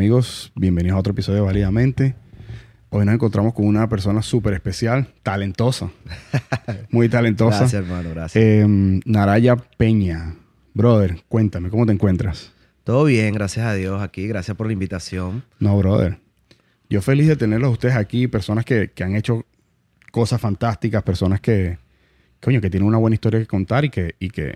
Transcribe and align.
amigos, 0.00 0.50
bienvenidos 0.54 0.96
a 0.96 1.00
otro 1.00 1.10
episodio 1.12 1.40
de 1.40 1.44
Válidamente. 1.44 2.14
Hoy 2.88 3.04
nos 3.04 3.14
encontramos 3.14 3.52
con 3.52 3.66
una 3.66 3.86
persona 3.86 4.22
súper 4.22 4.54
especial, 4.54 5.12
talentosa, 5.22 5.90
muy 6.90 7.10
talentosa. 7.10 7.58
Gracias, 7.58 7.82
hermano, 7.82 8.08
gracias. 8.08 8.42
Eh, 8.42 8.64
Naraya 9.04 9.56
Peña. 9.56 10.36
Brother, 10.72 11.20
cuéntame, 11.28 11.68
¿cómo 11.68 11.84
te 11.84 11.92
encuentras? 11.92 12.50
Todo 12.82 13.04
bien, 13.04 13.34
gracias 13.34 13.66
a 13.66 13.74
Dios 13.74 14.00
aquí. 14.00 14.26
Gracias 14.26 14.56
por 14.56 14.68
la 14.68 14.72
invitación. 14.72 15.44
No, 15.58 15.76
brother. 15.76 16.18
Yo 16.88 17.02
feliz 17.02 17.28
de 17.28 17.36
tenerlos 17.36 17.68
a 17.68 17.72
ustedes 17.72 17.96
aquí, 17.96 18.26
personas 18.26 18.64
que, 18.64 18.92
que 18.92 19.04
han 19.04 19.16
hecho 19.16 19.44
cosas 20.10 20.40
fantásticas, 20.40 21.02
personas 21.02 21.42
que, 21.42 21.76
coño, 22.40 22.62
que 22.62 22.70
tienen 22.70 22.88
una 22.88 22.96
buena 22.96 23.12
historia 23.12 23.38
que 23.38 23.46
contar 23.46 23.84
y 23.84 23.90
que, 23.90 24.14
y 24.18 24.30
que 24.30 24.54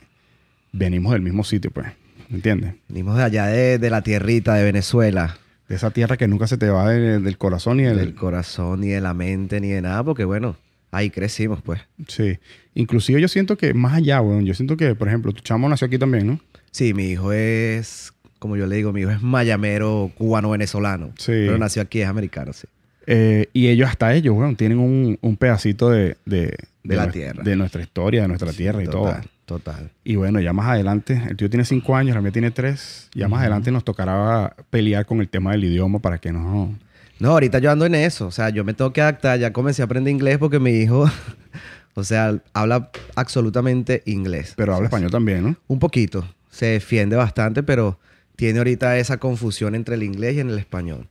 venimos 0.73 1.13
del 1.13 1.21
mismo 1.21 1.45
sitio, 1.45 1.71
pues. 1.71 1.89
¿Me 2.31 2.37
entiendes? 2.37 2.77
Venimos 2.89 3.19
de 3.19 3.23
allá 3.23 3.47
de, 3.49 3.79
de 3.79 3.91
la 3.91 4.01
tierrita 4.01 4.55
de 4.55 4.65
Venezuela. 4.65 5.37
De 5.69 5.77
esa 5.77 5.91
tierra 5.91 6.17
que 6.17 6.29
nunca 6.29 6.47
se 6.47 6.59
te 6.59 6.69
va 6.69 6.91
de- 6.91 7.21
del 7.21 7.39
corazón 7.39 7.81
y 7.81 7.85
del... 7.85 7.97
Del 7.97 8.15
corazón, 8.15 8.81
ni 8.81 8.89
de 8.89 9.01
la 9.01 9.15
mente, 9.15 9.61
ni 9.61 9.69
de 9.69 9.81
nada, 9.81 10.05
porque 10.05 10.25
bueno, 10.25 10.57
ahí 10.91 11.11
crecimos, 11.11 11.63
pues. 11.63 11.81
Sí. 12.09 12.39
Inclusive 12.75 13.21
yo 13.21 13.29
siento 13.29 13.57
que 13.57 13.73
más 13.75 13.95
allá, 13.95 14.21
weón, 14.21 14.45
yo 14.45 14.55
siento 14.55 14.77
que, 14.77 14.95
por 14.95 15.09
ejemplo, 15.09 15.33
tu 15.33 15.43
chamo 15.43 15.69
nació 15.69 15.87
aquí 15.87 15.99
también, 15.99 16.27
¿no? 16.27 16.41
Sí, 16.71 16.93
mi 16.93 17.07
hijo 17.11 17.33
es, 17.33 18.13
como 18.39 18.57
yo 18.57 18.67
le 18.67 18.77
digo, 18.77 18.93
mi 18.93 19.03
hijo 19.03 19.11
es 19.11 19.23
mayamero 19.23 20.11
cubano-venezolano. 20.17 21.13
Sí. 21.19 21.33
Pero 21.33 21.57
nació 21.59 21.83
aquí, 21.83 22.01
es 22.01 22.09
americano, 22.09 22.53
sí. 22.53 22.67
Eh, 23.07 23.49
y 23.53 23.69
ellos, 23.69 23.89
hasta 23.89 24.15
ellos, 24.15 24.35
weón, 24.37 24.57
tienen 24.57 24.79
un, 24.79 25.19
un 25.21 25.37
pedacito 25.37 25.91
de, 25.91 26.17
de, 26.25 26.57
De 26.83 26.97
la 26.97 27.11
tierra. 27.11 27.43
De 27.43 27.55
nuestra 27.57 27.81
historia, 27.83 28.23
de 28.23 28.29
nuestra 28.29 28.53
tierra 28.53 28.83
y 28.83 28.87
todo. 28.87 29.15
Total. 29.47 29.91
Y 30.05 30.17
bueno, 30.17 30.41
ya 30.41 30.53
más 30.53 30.69
adelante, 30.69 31.23
el 31.29 31.37
tío 31.37 31.51
tiene 31.51 31.65
cinco 31.65 31.95
años, 31.97 32.15
la 32.15 32.23
mía 32.23 32.33
tiene 32.33 32.51
tres. 32.51 33.11
Ya 33.15 33.29
más 33.29 33.41
adelante 33.41 33.71
nos 33.71 33.85
tocará 33.85 34.57
pelear 34.71 35.05
con 35.05 35.21
el 35.21 35.29
tema 35.29 35.53
del 35.53 35.65
idioma 35.65 35.99
para 35.99 36.19
que 36.19 36.33
no... 36.33 36.75
No, 37.21 37.31
ahorita 37.31 37.59
yo 37.59 37.71
ando 37.71 37.87
en 37.87 37.95
eso. 37.95 38.27
O 38.27 38.31
sea, 38.31 38.49
yo 38.49 38.65
me 38.65 38.75
tengo 38.75 38.93
que 38.93 39.01
adaptar. 39.01 39.39
Ya 39.39 39.53
comencé 39.53 39.83
a 39.83 39.85
aprender 39.85 40.13
inglés 40.13 40.39
porque 40.39 40.59
mi 40.59 40.71
hijo, 40.73 41.09
o 41.95 42.05
sea, 42.05 42.39
habla 42.53 42.91
absolutamente 43.15 44.03
inglés. 44.07 44.55
Pero 44.57 44.75
habla 44.75 44.87
español 44.87 45.11
también, 45.11 45.45
¿no? 45.45 45.57
Un 45.69 45.79
poquito. 45.79 46.27
Se 46.51 46.67
defiende 46.67 47.17
bastante, 47.17 47.63
pero 47.63 47.99
tiene 48.37 48.59
ahorita 48.59 48.99
esa 48.99 49.19
confusión 49.19 49.75
entre 49.75 49.95
el 49.95 50.03
inglés 50.03 50.37
y 50.37 50.41
en 50.41 50.51
el 50.51 50.59
español. 50.59 51.07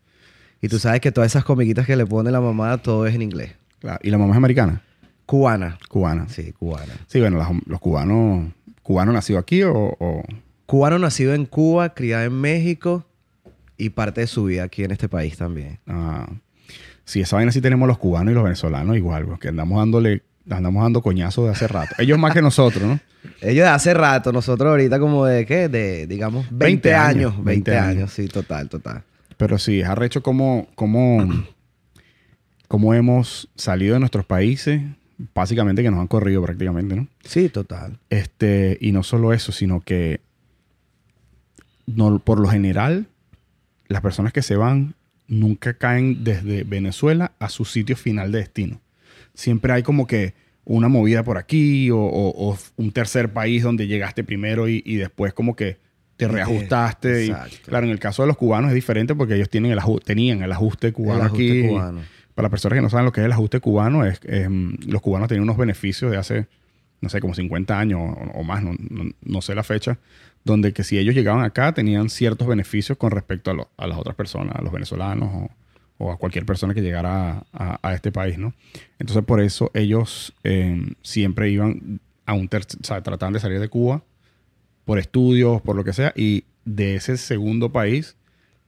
Y 0.62 0.68
tú 0.68 0.80
sabes 0.80 1.02
que 1.02 1.12
todas 1.12 1.31
esas 1.31 1.44
comiquitas 1.44 1.86
que 1.86 1.95
le 1.95 2.06
pone 2.06 2.31
la 2.31 2.42
mamá, 2.42 2.78
todo 2.78 3.06
es 3.06 3.16
en 3.16 3.22
inglés. 3.22 3.52
Claro. 3.80 4.00
¿Y 4.02 4.09
la 4.09 4.18
mamá 4.18 4.31
es 4.34 4.38
americana? 4.38 4.81
Cubana. 5.26 5.78
Cubana. 5.90 6.28
Sí, 6.30 6.44
Sí, 6.44 6.52
cubana. 6.54 6.94
bueno, 7.16 7.38
las- 7.38 7.50
los 7.68 7.80
cubanos... 7.80 8.52
¿Cubanos 8.82 9.14
nacido 9.14 9.40
aquí 9.40 9.64
o, 9.64 9.74
o- 9.74 10.24
Cubano 10.66 11.00
nacido 11.00 11.34
en 11.34 11.46
Cuba, 11.46 11.94
criado 11.94 12.24
en 12.26 12.34
México 12.34 13.06
y 13.78 13.90
parte 13.90 14.22
de 14.22 14.28
su 14.28 14.44
vida 14.46 14.64
aquí 14.64 14.84
en 14.84 14.92
este 14.92 15.08
país 15.08 15.38
también. 15.38 15.80
Ah, 15.88 16.28
sí, 17.06 17.22
esa 17.22 17.38
vaina 17.38 17.52
sí 17.52 17.62
tenemos 17.62 17.88
los 17.88 17.98
cubanos 17.98 18.32
y 18.32 18.36
los 18.36 18.44
venezolanos 18.44 18.98
igual, 18.98 19.26
pues, 19.26 19.40
que 19.40 19.48
andamos 19.50 19.78
dándole, 19.80 20.24
andamos 20.50 20.84
dando 20.84 21.02
coñazos 21.02 21.46
de 21.46 21.52
hace 21.52 21.68
rato. 21.68 21.96
Ellos 21.98 22.18
más 22.20 22.34
que 22.34 22.42
nosotros, 22.42 22.84
¿no? 22.84 23.00
Ellos 23.42 23.64
de 23.66 23.70
hace 23.72 23.94
rato, 23.94 24.32
nosotros 24.34 24.70
ahorita 24.72 25.00
como 25.00 25.26
de 25.26 25.46
qué, 25.46 25.70
de 25.70 26.06
digamos 26.08 26.46
20, 26.52 26.90
20 26.90 26.94
años, 26.96 27.34
años. 27.34 27.46
20, 27.46 27.72
20 27.72 27.78
años. 27.78 27.88
años. 27.98 28.14
sí, 28.14 28.28
total, 28.28 28.68
total. 28.70 29.04
Pero 29.38 29.58
sí, 29.58 29.80
es 29.82 29.88
arrecho 29.88 30.22
cómo, 30.24 30.68
cómo, 30.76 31.26
cómo 32.68 32.94
hemos 32.94 33.50
salido 33.56 33.94
de 33.94 34.00
nuestros 34.00 34.26
países, 34.26 34.82
básicamente 35.34 35.84
que 35.84 35.92
nos 35.92 36.00
han 36.00 36.08
corrido 36.08 36.42
prácticamente, 36.44 36.96
¿no? 36.96 37.08
Sí, 37.24 37.50
total. 37.50 37.98
Este, 38.10 38.78
y 38.82 38.92
no 38.92 39.04
solo 39.04 39.34
eso, 39.34 39.52
sino 39.52 39.80
que 39.82 40.20
no, 41.86 42.20
por 42.20 42.40
lo 42.40 42.48
general, 42.48 43.08
las 43.88 44.02
personas 44.02 44.34
que 44.34 44.42
se 44.42 44.56
van 44.56 44.96
nunca 45.28 45.74
caen 45.74 46.24
desde 46.24 46.64
Venezuela 46.64 47.34
a 47.40 47.50
su 47.50 47.66
sitio 47.66 47.96
final 47.96 48.31
de 48.31 48.40
destino. 48.40 48.81
Siempre 49.34 49.74
hay 49.74 49.84
como 49.84 50.08
que 50.08 50.34
una 50.66 50.88
movida 50.88 51.24
por 51.24 51.38
aquí 51.38 51.90
o, 51.92 51.97
o- 52.00 52.52
o 52.52 52.58
un 52.78 52.92
tercer 52.92 53.34
país 53.34 53.64
donde 53.64 53.88
llegaste 53.88 54.24
primero 54.24 54.70
y, 54.70 54.81
y 54.86 54.96
después 54.96 55.34
como 55.34 55.56
que 55.56 55.78
te 56.16 56.28
reajustaste. 56.28 57.26
y- 57.26 57.34
claro, 57.66 57.86
en 57.86 57.92
el 57.92 58.00
caso 58.00 58.24
de 58.24 58.28
los 58.28 58.38
cubanos 58.38 58.70
es 58.70 58.76
diferente 58.76 59.14
porque 59.16 59.36
ellos 59.36 59.50
tienen 59.50 59.72
el 59.72 59.80
aju- 59.80 60.02
tenían 60.03 60.42
el 60.42 60.52
ajuste 60.52 60.94
cubano 60.94 61.20
El 61.22 61.26
ajuste 61.28 61.59
aquí. 61.59 61.68
cubano. 61.68 62.02
Para 62.36 62.50
personas 62.50 62.78
que 62.78 62.82
no 62.82 62.90
saben 62.90 63.06
lo 63.06 63.12
que 63.12 63.22
es 63.22 63.26
el 63.26 63.32
ajuste 63.32 63.60
cubano, 63.60 64.06
es, 64.06 64.20
es, 64.24 64.50
mm, 64.50 64.74
los 64.88 65.02
cubanos 65.02 65.28
tenían 65.28 65.44
unos 65.44 65.58
beneficios 65.58 66.10
de 66.12 66.18
hace, 66.18 66.48
no 67.02 67.10
sé, 67.10 67.20
como 67.22 67.34
50 67.34 67.80
años 67.80 68.00
o, 68.02 68.40
o 68.40 68.44
más, 68.44 68.64
no, 68.64 68.72
no- 68.90 69.12
no 69.22 69.42
sé 69.42 69.56
la 69.56 69.64
fecha, 69.64 70.00
donde 70.44 70.74
que 70.74 70.84
si 70.84 70.98
ellos 70.98 71.16
llegaban 71.16 71.44
acá 71.44 71.74
tenían 71.74 72.10
ciertos 72.10 72.48
beneficios 72.48 72.98
con 72.98 73.12
respecto 73.12 73.52
a, 73.52 73.54
lo- 73.54 73.70
a 73.78 73.88
las 73.88 73.98
otras 73.98 74.16
personas, 74.16 74.56
a 74.56 74.62
los 74.62 74.72
venezolanos 74.74 75.30
o, 75.34 75.50
o 76.06 76.12
a 76.12 76.18
cualquier 76.18 76.46
persona 76.46 76.74
que 76.74 76.82
llegara 76.82 77.30
a, 77.32 77.46
a- 77.54 77.80
a 77.82 77.94
este 77.94 78.12
país, 78.12 78.38
¿no? 78.38 78.54
Entonces 79.00 79.24
por 79.26 79.40
eso 79.42 79.70
ellos 79.74 80.34
eh, 80.44 80.94
siempre 81.02 81.50
iban 81.50 82.00
a 82.26 82.34
un 82.34 82.48
tercer, 82.48 82.80
o 82.82 82.86
sea, 82.86 83.02
trataban 83.04 83.34
de 83.34 83.40
salir 83.40 83.60
de 83.60 83.68
Cuba 83.70 84.02
por 84.86 84.98
estudios, 85.00 85.62
por 85.62 85.76
lo 85.76 85.84
que 85.84 85.94
sea, 85.94 86.14
y 86.16 86.46
de 86.66 86.96
ese 86.96 87.18
segundo 87.18 87.72
país 87.72 88.16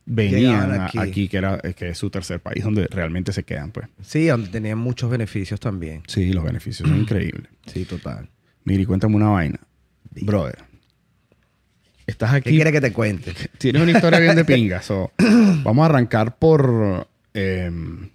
venían 0.06 0.82
aquí. 0.82 0.98
aquí, 1.00 1.28
que 1.28 1.38
era 1.38 1.60
que 1.60 1.90
es 1.90 1.98
su 1.98 2.10
tercer 2.10 2.40
país 2.40 2.64
donde 2.64 2.88
realmente 2.88 3.32
se 3.34 3.44
quedan, 3.44 3.72
pues. 3.72 3.88
Sí, 4.02 4.28
donde 4.28 4.50
tenían 4.50 4.78
muchos 4.78 5.10
beneficios 5.10 5.60
también. 5.60 6.04
Sí, 6.08 6.32
los 6.34 6.44
beneficios 6.44 6.88
son 6.88 7.00
increíbles. 7.02 7.50
Sí, 7.66 7.86
total. 7.86 8.30
Miri, 8.64 8.86
cuéntame 8.86 9.16
una 9.16 9.30
vaina. 9.30 9.60
Brother, 10.22 10.58
estás 12.08 12.32
¿Qué 12.32 12.38
aquí. 12.38 12.50
quieres 12.52 12.72
que 12.74 12.82
te 12.82 12.94
cuente? 12.94 13.34
Tienes 13.58 13.82
una 13.82 13.92
historia 13.92 14.20
bien 14.20 14.36
de 14.36 14.46
pinga. 14.46 14.82
so, 14.82 15.12
vamos 15.64 15.84
a 15.84 15.86
arrancar 15.90 16.38
por. 16.38 17.08
em, 17.34 18.10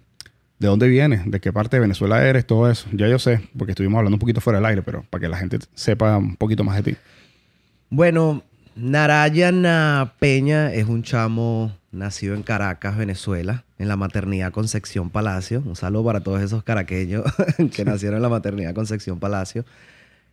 ¿De 0.59 0.67
dónde 0.67 0.87
vienes? 0.87 1.21
¿De 1.25 1.39
qué 1.39 1.51
parte 1.51 1.77
de 1.77 1.81
Venezuela 1.81 2.23
eres? 2.23 2.45
Todo 2.45 2.69
eso. 2.69 2.87
Ya 2.93 3.07
yo 3.07 3.17
sé, 3.17 3.41
porque 3.57 3.71
estuvimos 3.71 3.97
hablando 3.97 4.15
un 4.15 4.19
poquito 4.19 4.41
fuera 4.41 4.59
del 4.59 4.65
aire, 4.67 4.83
pero 4.83 5.03
para 5.09 5.19
que 5.21 5.27
la 5.27 5.37
gente 5.37 5.57
sepa 5.73 6.17
un 6.17 6.35
poquito 6.35 6.63
más 6.63 6.75
de 6.83 6.91
ti. 6.91 6.97
Bueno, 7.89 8.43
Narayana 8.75 10.13
Peña 10.19 10.71
es 10.71 10.85
un 10.85 11.01
chamo 11.01 11.75
nacido 11.91 12.35
en 12.35 12.43
Caracas, 12.43 12.97
Venezuela, 12.97 13.65
en 13.77 13.87
la 13.87 13.97
maternidad 13.97 14.51
Concepción 14.51 15.09
Palacio. 15.09 15.61
Un 15.65 15.75
saludo 15.75 16.05
para 16.05 16.21
todos 16.21 16.41
esos 16.41 16.63
caraqueños 16.63 17.23
que 17.75 17.85
nacieron 17.85 18.17
en 18.17 18.21
la 18.21 18.29
maternidad 18.29 18.73
Concepción 18.73 19.19
Palacio. 19.19 19.65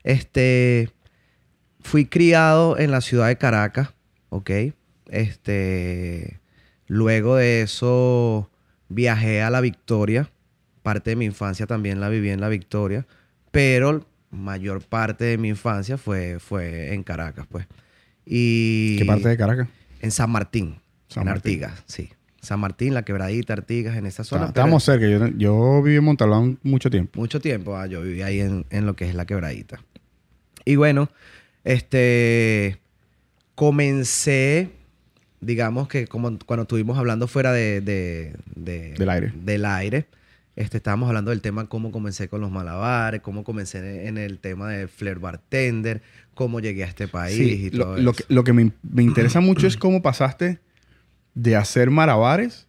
Este, 0.05 0.91
fui 1.81 2.07
criado 2.07 2.79
en 2.79 2.91
la 2.91 3.01
ciudad 3.01 3.29
de 3.29 3.37
Caracas, 3.37 3.91
¿ok? 4.29 4.51
Este, 5.09 6.41
luego 6.87 7.37
de 7.37 7.63
eso 7.63 8.51
viajé 8.89 9.43
a 9.43 9.51
La 9.51 9.61
Victoria. 9.61 10.31
Parte 10.83 11.11
de 11.11 11.17
mi 11.17 11.25
infancia 11.25 11.67
también 11.67 12.01
la 12.01 12.09
viví 12.09 12.31
en 12.31 12.41
La 12.41 12.49
Victoria, 12.49 13.07
pero 13.51 14.07
mayor 14.31 14.83
parte 14.83 15.25
de 15.25 15.39
mi 15.39 15.49
infancia 15.49 15.99
fue, 15.99 16.39
fue 16.39 16.95
en 16.95 17.03
Caracas, 17.03 17.47
pues. 17.51 17.67
Y 18.25 18.99
¿Qué 18.99 19.05
parte 19.05 19.29
de 19.29 19.37
Caracas? 19.37 19.69
En 20.01 20.11
San 20.11 20.31
Martín, 20.31 20.77
San 21.09 21.23
en 21.23 21.29
Martín. 21.31 21.65
Artigas, 21.65 21.85
sí. 21.87 22.09
San 22.41 22.61
Martín, 22.61 22.95
La 22.95 23.03
Quebradita, 23.05 23.53
Artigas, 23.55 23.97
en 23.97 24.07
esa 24.07 24.23
zona. 24.25 24.47
Estábamos 24.47 24.85
cerca. 24.85 25.07
Yo, 25.09 25.27
yo 25.37 25.83
viví 25.83 25.97
en 25.97 26.05
Montalbán 26.05 26.59
mucho 26.63 26.89
tiempo. 26.89 27.19
Mucho 27.19 27.41
tiempo, 27.41 27.77
ah, 27.77 27.87
yo 27.87 28.01
viví 28.03 28.23
ahí 28.23 28.41
en, 28.41 28.65
en 28.71 28.87
lo 28.87 28.95
que 28.95 29.09
es 29.09 29.15
La 29.15 29.27
Quebradita. 29.27 29.81
Y 30.65 30.77
bueno, 30.77 31.11
este, 31.65 32.79
comencé, 33.55 34.71
digamos 35.41 35.89
que 35.89 36.07
como 36.07 36.39
cuando 36.47 36.63
estuvimos 36.63 36.97
hablando 36.99 37.27
fuera 37.27 37.53
de, 37.53 37.81
de- 37.81 38.35
de- 38.55 38.95
Del 38.95 39.09
aire. 39.11 39.33
del 39.35 39.65
aire, 39.65 40.07
este, 40.57 40.77
estábamos 40.79 41.09
hablando 41.09 41.31
del 41.31 41.41
tema 41.41 41.67
cómo 41.69 41.91
comencé 41.93 42.29
con 42.29 42.41
los 42.41 42.51
malabares, 42.51 43.21
cómo 43.21 43.45
comencé 43.45 44.07
en 44.07 44.17
el 44.19 44.39
tema 44.39 44.69
de 44.71 44.89
flair 44.89 45.19
bartender, 45.19 46.03
cómo 46.35 46.61
llegué 46.61 46.85
a 46.85 46.87
este 46.87 47.09
país 47.09 47.37
Sí, 47.37 47.67
y 47.67 47.71
lo, 47.71 47.85
todo 47.85 47.97
lo 47.99 48.11
eso. 48.13 48.25
que, 48.27 48.35
lo 48.35 48.45
que 48.45 48.53
me, 48.53 48.73
me 48.83 49.03
interesa 49.03 49.41
mucho 49.41 49.67
es 49.67 49.77
cómo 49.77 50.03
pasaste 50.03 50.59
de 51.39 51.55
hacer 51.57 51.91
malabares 51.91 52.67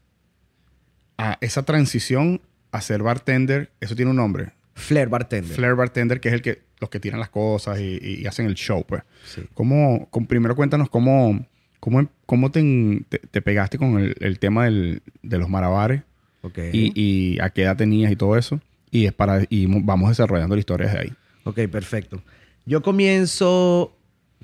a 1.17 1.37
esa 1.41 1.63
transición 1.63 2.39
a 2.71 2.81
ser 2.81 3.01
bartender. 3.01 3.71
Eso 3.79 3.95
tiene 3.95 4.11
un 4.11 4.17
nombre. 4.17 4.51
Flair 4.75 5.09
bartender. 5.09 5.55
Flair 5.55 5.75
bartender, 5.75 6.19
que 6.21 6.29
es 6.29 6.33
el 6.35 6.41
que 6.41 6.61
los 6.79 6.89
que 6.89 6.99
tiran 6.99 7.19
las 7.19 7.29
cosas 7.29 7.79
y, 7.79 7.99
y 8.21 8.25
hacen 8.27 8.45
el 8.45 8.53
show, 8.55 8.85
pues. 8.87 9.01
Sí. 9.25 9.41
¿Cómo, 9.53 10.07
con- 10.11 10.27
primero 10.27 10.55
cuéntanos 10.55 10.89
cómo, 10.89 11.45
cómo, 11.79 12.07
cómo 12.25 12.51
te, 12.51 12.59
en- 12.59 13.05
te- 13.09 13.19
te 13.19 13.41
pegaste 13.41 13.77
con 13.77 13.99
el, 13.99 14.15
el 14.19 14.39
tema 14.39 14.65
del- 14.65 15.01
de 15.23 15.37
los 15.39 15.49
malabares 15.49 16.03
Ok. 16.41 16.59
y, 16.71 16.91
y 16.95 17.39
a 17.41 17.49
qué 17.49 17.63
edad 17.63 17.75
tenías 17.75 18.11
y 18.11 18.15
todo 18.15 18.37
eso. 18.37 18.61
Y, 18.91 19.05
es 19.07 19.13
para, 19.13 19.41
y 19.49 19.67
mo- 19.67 19.81
vamos 19.83 20.09
desarrollando 20.09 20.55
la 20.55 20.59
historia 20.59 20.87
desde 20.87 20.99
ahí. 20.99 21.13
Ok, 21.43 21.59
perfecto. 21.71 22.21
Yo 22.65 22.81
comienzo 22.81 23.95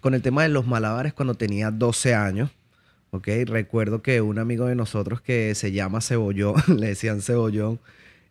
con 0.01 0.13
el 0.15 0.21
tema 0.21 0.43
de 0.43 0.49
los 0.49 0.65
malabares 0.67 1.13
cuando 1.13 1.35
tenía 1.35 1.69
12 1.71 2.15
años. 2.15 2.49
Ok, 3.15 3.29
recuerdo 3.45 4.01
que 4.01 4.19
un 4.19 4.39
amigo 4.39 4.65
de 4.65 4.75
nosotros 4.75 5.21
que 5.21 5.55
se 5.55 5.71
llama 5.71 6.01
Cebollón, 6.01 6.55
le 6.67 6.87
decían 6.87 7.21
Cebollón, 7.21 7.79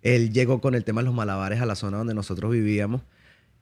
él 0.03 0.31
llegó 0.31 0.61
con 0.61 0.75
el 0.75 0.85
tema 0.85 1.01
de 1.01 1.07
los 1.07 1.15
malabares 1.15 1.63
a 1.63 1.67
la 1.67 1.75
zona 1.75 1.97
donde 1.97 2.13
nosotros 2.13 2.53
vivíamos 2.53 3.01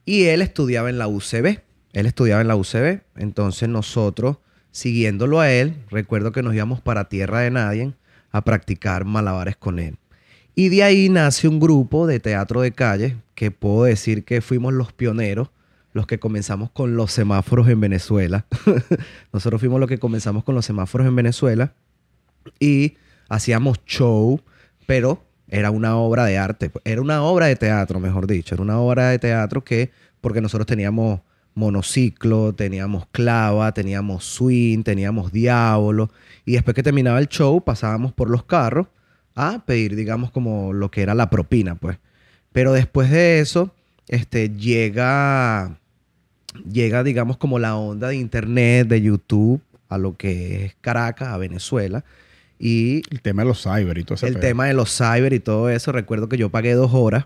y 0.03 0.25
él 0.25 0.41
estudiaba 0.41 0.89
en 0.89 0.97
la 0.97 1.07
UCB. 1.07 1.61
Él 1.93 2.05
estudiaba 2.07 2.41
en 2.41 2.49
la 2.49 2.57
UCB, 2.57 3.03
entonces 3.15 3.69
nosotros, 3.69 4.39
siguiéndolo 4.71 5.39
a 5.39 5.49
él, 5.49 5.75
recuerdo 5.89 6.33
que 6.33 6.43
nos 6.43 6.53
íbamos 6.55 6.81
para 6.81 7.07
Tierra 7.07 7.39
de 7.39 7.51
Nadie 7.51 7.93
a 8.33 8.43
practicar 8.43 9.05
malabares 9.05 9.55
con 9.55 9.79
él. 9.79 9.95
Y 10.55 10.67
de 10.67 10.83
ahí 10.83 11.07
nace 11.07 11.47
un 11.47 11.61
grupo 11.61 12.05
de 12.05 12.19
teatro 12.19 12.59
de 12.59 12.73
calle 12.73 13.15
que 13.33 13.49
puedo 13.49 13.85
decir 13.85 14.25
que 14.25 14.41
fuimos 14.41 14.73
los 14.73 14.91
pioneros, 14.91 15.51
los 15.93 16.07
que 16.07 16.19
comenzamos 16.19 16.71
con 16.71 16.95
los 16.95 17.11
semáforos 17.11 17.69
en 17.69 17.79
Venezuela. 17.79 18.45
Nosotros 19.33 19.61
fuimos 19.61 19.79
los 19.79 19.87
que 19.87 19.99
comenzamos 19.99 20.43
con 20.43 20.55
los 20.55 20.65
semáforos 20.65 21.07
en 21.07 21.15
Venezuela 21.15 21.73
y 22.59 22.97
hacíamos 23.29 23.83
show, 23.85 24.41
pero 24.85 25.23
era 25.47 25.71
una 25.71 25.95
obra 25.95 26.25
de 26.25 26.37
arte, 26.37 26.71
era 26.83 27.01
una 27.01 27.23
obra 27.23 27.45
de 27.45 27.55
teatro, 27.55 27.99
mejor 27.99 28.27
dicho, 28.27 28.55
era 28.55 28.63
una 28.63 28.79
obra 28.79 29.09
de 29.09 29.19
teatro 29.19 29.63
que, 29.63 29.91
porque 30.19 30.41
nosotros 30.41 30.65
teníamos 30.65 31.21
monociclo, 31.55 32.53
teníamos 32.53 33.05
clava, 33.11 33.71
teníamos 33.73 34.25
swing, 34.25 34.81
teníamos 34.83 35.31
diablo, 35.31 36.09
y 36.45 36.53
después 36.53 36.73
que 36.73 36.83
terminaba 36.83 37.19
el 37.19 37.27
show 37.27 37.63
pasábamos 37.63 38.13
por 38.13 38.29
los 38.29 38.43
carros 38.43 38.87
a 39.35 39.63
pedir, 39.65 39.95
digamos, 39.95 40.31
como 40.31 40.73
lo 40.73 40.91
que 40.91 41.01
era 41.01 41.13
la 41.15 41.29
propina, 41.29 41.75
pues. 41.75 41.97
Pero 42.51 42.73
después 42.73 43.09
de 43.09 43.39
eso, 43.39 43.73
este, 44.07 44.49
llega, 44.49 45.79
llega, 46.71 47.03
digamos, 47.03 47.37
como 47.37 47.59
la 47.59 47.75
onda 47.75 48.09
de 48.09 48.15
internet, 48.17 48.87
de 48.87 49.01
YouTube, 49.01 49.61
a 49.89 49.97
lo 49.97 50.15
que 50.17 50.65
es 50.65 50.75
Caracas, 50.81 51.29
a 51.29 51.37
Venezuela. 51.37 52.03
Y 52.59 53.03
el 53.11 53.21
tema 53.21 53.41
de 53.41 53.49
los 53.49 53.61
cyber 53.61 53.97
y 53.97 54.03
todo 54.03 54.15
eso. 54.15 54.27
El 54.27 54.39
tema 54.39 54.65
de 54.65 54.73
los 54.73 54.95
cyber 54.95 55.33
y 55.33 55.39
todo 55.39 55.69
eso. 55.69 55.91
Recuerdo 55.91 56.29
que 56.29 56.37
yo 56.37 56.49
pagué 56.49 56.73
dos 56.73 56.93
horas. 56.93 57.25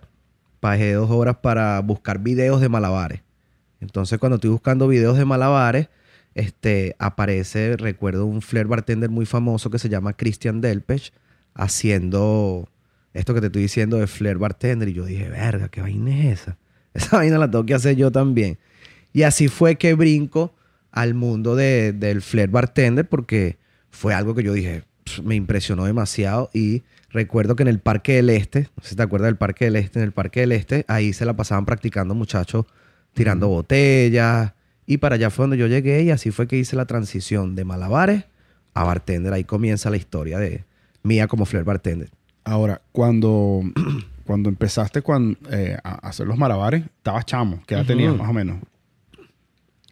Pagué 0.60 0.94
dos 0.94 1.12
horas 1.12 1.38
para 1.38 1.80
buscar 1.82 2.20
videos 2.20 2.62
de 2.62 2.70
malabares. 2.70 3.22
Entonces, 3.80 4.18
cuando 4.18 4.36
estoy 4.36 4.50
buscando 4.50 4.88
videos 4.88 5.18
de 5.18 5.26
malabares, 5.26 5.90
este, 6.34 6.96
aparece, 6.98 7.78
recuerdo 7.78 8.26
un 8.26 8.42
flair 8.42 8.68
bartender 8.68 9.10
muy 9.10 9.26
famoso 9.26 9.70
que 9.70 9.80
se 9.80 9.90
llama 9.90 10.14
Christian 10.14 10.62
Delpech, 10.62 11.14
haciendo 11.54 12.68
esto 13.14 13.34
que 13.34 13.42
te 13.42 13.48
estoy 13.48 13.64
diciendo 13.64 13.98
de 13.98 14.08
flair 14.08 14.38
bartender. 14.38 14.90
Y 14.90 14.94
yo 14.94 15.06
dije, 15.06 15.30
verga, 15.30 15.70
¿qué 15.70 15.82
vaina 15.82 16.18
es 16.18 16.42
esa? 16.42 16.58
Esa 16.94 17.18
vaina 17.18 17.38
la 17.38 17.52
tengo 17.52 17.64
que 17.66 17.76
hacer 17.76 17.96
yo 17.96 18.12
también. 18.12 18.58
Y 19.18 19.24
así 19.24 19.48
fue 19.48 19.78
que 19.78 19.96
brinco 19.96 20.54
al 20.92 21.16
mundo 21.16 21.56
de, 21.56 21.92
del 21.92 22.22
flair 22.22 22.52
bartender 22.52 23.10
porque 23.10 23.58
fue 23.90 24.14
algo 24.14 24.36
que 24.36 24.44
yo 24.44 24.54
dije, 24.54 24.84
me 25.24 25.34
impresionó 25.34 25.86
demasiado 25.86 26.52
y 26.54 26.84
recuerdo 27.10 27.56
que 27.56 27.64
en 27.64 27.70
el 27.70 27.80
Parque 27.80 28.14
del 28.14 28.30
Este, 28.30 28.70
no 28.78 28.84
sé 28.84 28.90
si 28.90 28.96
te 28.96 29.02
acuerdas 29.02 29.30
del 29.30 29.36
Parque 29.36 29.66
del 29.66 29.78
Este, 29.78 29.98
en 29.98 30.06
el 30.06 30.12
Parque 30.12 30.42
del 30.42 30.52
Este, 30.52 30.86
ahí 30.88 31.14
se 31.14 31.26
la 31.26 31.36
pasaban 31.36 31.66
practicando 31.66 32.14
muchachos 32.14 32.68
tirando 33.16 33.48
botellas 33.48 34.54
y 34.86 34.98
para 34.98 35.16
allá 35.16 35.32
fue 35.32 35.46
donde 35.46 35.58
yo 35.58 35.66
llegué 35.66 36.04
y 36.04 36.12
así 36.12 36.30
fue 36.30 36.48
que 36.48 36.58
hice 36.58 36.76
la 36.76 36.86
transición 36.86 37.56
de 37.56 37.66
malabares 37.66 38.26
a 38.76 38.84
bartender. 38.84 39.34
Ahí 39.34 39.46
comienza 39.46 39.90
la 39.90 39.98
historia 39.98 40.38
de 40.38 40.64
mía 41.02 41.26
como 41.28 41.48
flair 41.48 41.66
bartender. 41.66 42.12
Ahora, 42.44 42.84
cuando, 42.92 43.64
cuando 44.26 44.48
empezaste 44.48 45.02
eh, 45.50 45.76
a 45.84 46.08
hacer 46.08 46.28
los 46.28 46.38
malabares, 46.38 46.84
estabas 46.98 47.26
chamo. 47.26 47.64
¿Qué 47.66 47.74
edad 47.74 47.88
tenías 47.88 48.16
más 48.16 48.30
o 48.30 48.34
menos? 48.34 48.58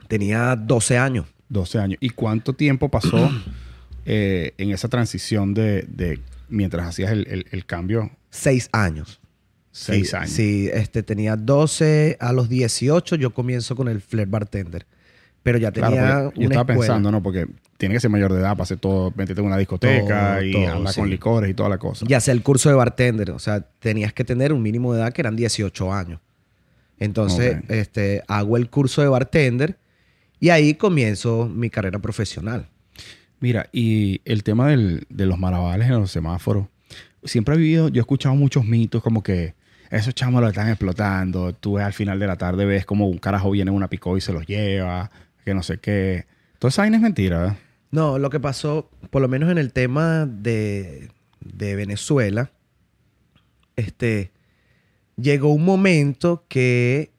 Tenía 0.08 0.56
12 0.56 0.98
años. 0.98 1.26
12 1.50 1.80
años. 1.80 1.98
¿Y 2.02 2.10
cuánto 2.10 2.54
tiempo 2.54 2.90
pasó 2.90 3.30
eh, 4.06 4.54
en 4.58 4.72
esa 4.72 4.88
transición 4.88 5.54
de, 5.54 6.20
mientras 6.50 6.88
hacías 6.88 7.12
el, 7.12 7.66
cambio? 7.66 8.12
Seis 8.30 8.70
años. 8.72 9.20
Seis 9.72 10.14
años. 10.14 10.30
Sí, 10.30 10.70
este, 10.74 11.04
tenía 11.04 11.36
12 11.36 12.18
a 12.20 12.32
los 12.32 12.48
18 12.50 13.16
yo 13.16 13.34
comienzo 13.34 13.76
con 13.76 13.88
el 13.88 14.02
flair 14.02 14.28
bartender. 14.28 14.86
Pero 15.44 15.60
ya 15.60 15.72
tenía 15.72 15.90
claro, 15.92 16.34
Yo 16.36 16.46
estaba 16.46 16.66
pensando, 16.66 17.12
¿no? 17.12 17.22
Porque 17.22 17.46
tiene 17.78 17.94
que 17.94 18.00
ser 18.00 18.10
mayor 18.10 18.34
de 18.34 18.40
edad 18.40 18.54
para 18.54 18.64
hacer 18.64 18.80
todo, 18.80 19.14
meterte 19.16 19.42
en 19.42 19.48
una 19.48 19.58
discoteca 19.58 20.44
y 20.44 20.56
andar 20.66 20.96
con 20.96 21.08
licores 21.08 21.52
y 21.52 21.54
toda 21.54 21.70
la 21.70 21.78
cosa. 21.78 22.06
Ya 22.10 22.20
sea 22.20 22.34
el 22.34 22.42
curso 22.42 22.70
de 22.70 22.76
bartender. 22.76 23.30
O 23.30 23.38
sea, 23.38 23.62
tenías 23.62 24.12
que 24.12 24.24
tener 24.24 24.54
un 24.54 24.64
mínimo 24.64 24.94
de 24.94 25.02
edad 25.02 25.14
que 25.14 25.22
eran 25.22 25.36
18 25.36 25.94
años. 25.94 26.20
Entonces, 26.98 27.58
este, 27.68 28.24
hago 28.28 28.58
el 28.58 28.70
curso 28.70 29.04
de 29.04 29.10
bartender 29.10 29.78
y 30.46 30.52
ahí 30.52 30.76
comienzo 30.76 31.50
mi 31.52 31.72
carrera 31.72 31.98
profesional. 31.98 32.68
Mira, 33.40 33.68
y 33.74 34.22
el 34.26 34.44
tema 34.44 34.68
del, 34.68 35.08
de 35.10 35.26
los 35.26 35.40
malabares 35.40 35.88
en 35.88 35.94
los 35.94 36.12
semáforos, 36.12 36.68
siempre 37.24 37.56
he 37.56 37.58
vivido, 37.58 37.88
yo 37.90 38.02
he 38.02 38.02
escuchado 38.02 38.36
muchos 38.36 38.64
mitos 38.64 39.02
como 39.02 39.24
que 39.24 39.56
esos 39.90 40.14
chamos 40.14 40.44
lo 40.44 40.48
están 40.48 40.70
explotando, 40.70 41.54
tú 41.54 41.74
ves 41.74 41.86
al 41.86 41.94
final 41.94 42.20
de 42.20 42.28
la 42.28 42.36
tarde, 42.36 42.64
ves 42.64 42.86
como 42.86 43.10
un 43.10 43.18
carajo 43.18 43.50
viene 43.50 43.72
en 43.72 43.76
una 43.76 43.88
picó 43.88 44.18
y 44.18 44.22
se 44.22 44.34
los 44.34 44.46
lleva, 44.46 45.10
que 45.44 45.56
no 45.56 45.64
sé 45.64 45.80
qué. 45.80 46.28
Todo 46.60 46.70
esa 46.70 46.84
vaina 46.84 46.98
es 46.98 47.02
mentira, 47.02 47.40
¿verdad? 47.40 47.58
No, 47.90 48.20
lo 48.20 48.30
que 48.30 48.40
pasó, 48.40 48.92
por 49.10 49.24
lo 49.24 49.28
menos 49.28 49.50
en 49.50 49.58
el 49.58 49.74
tema 49.74 50.28
de, 50.28 51.10
de 51.40 51.76
Venezuela, 51.76 52.52
este, 53.78 54.30
llegó 55.18 55.52
un 55.52 55.66
momento 55.66 56.46
que 56.48 57.15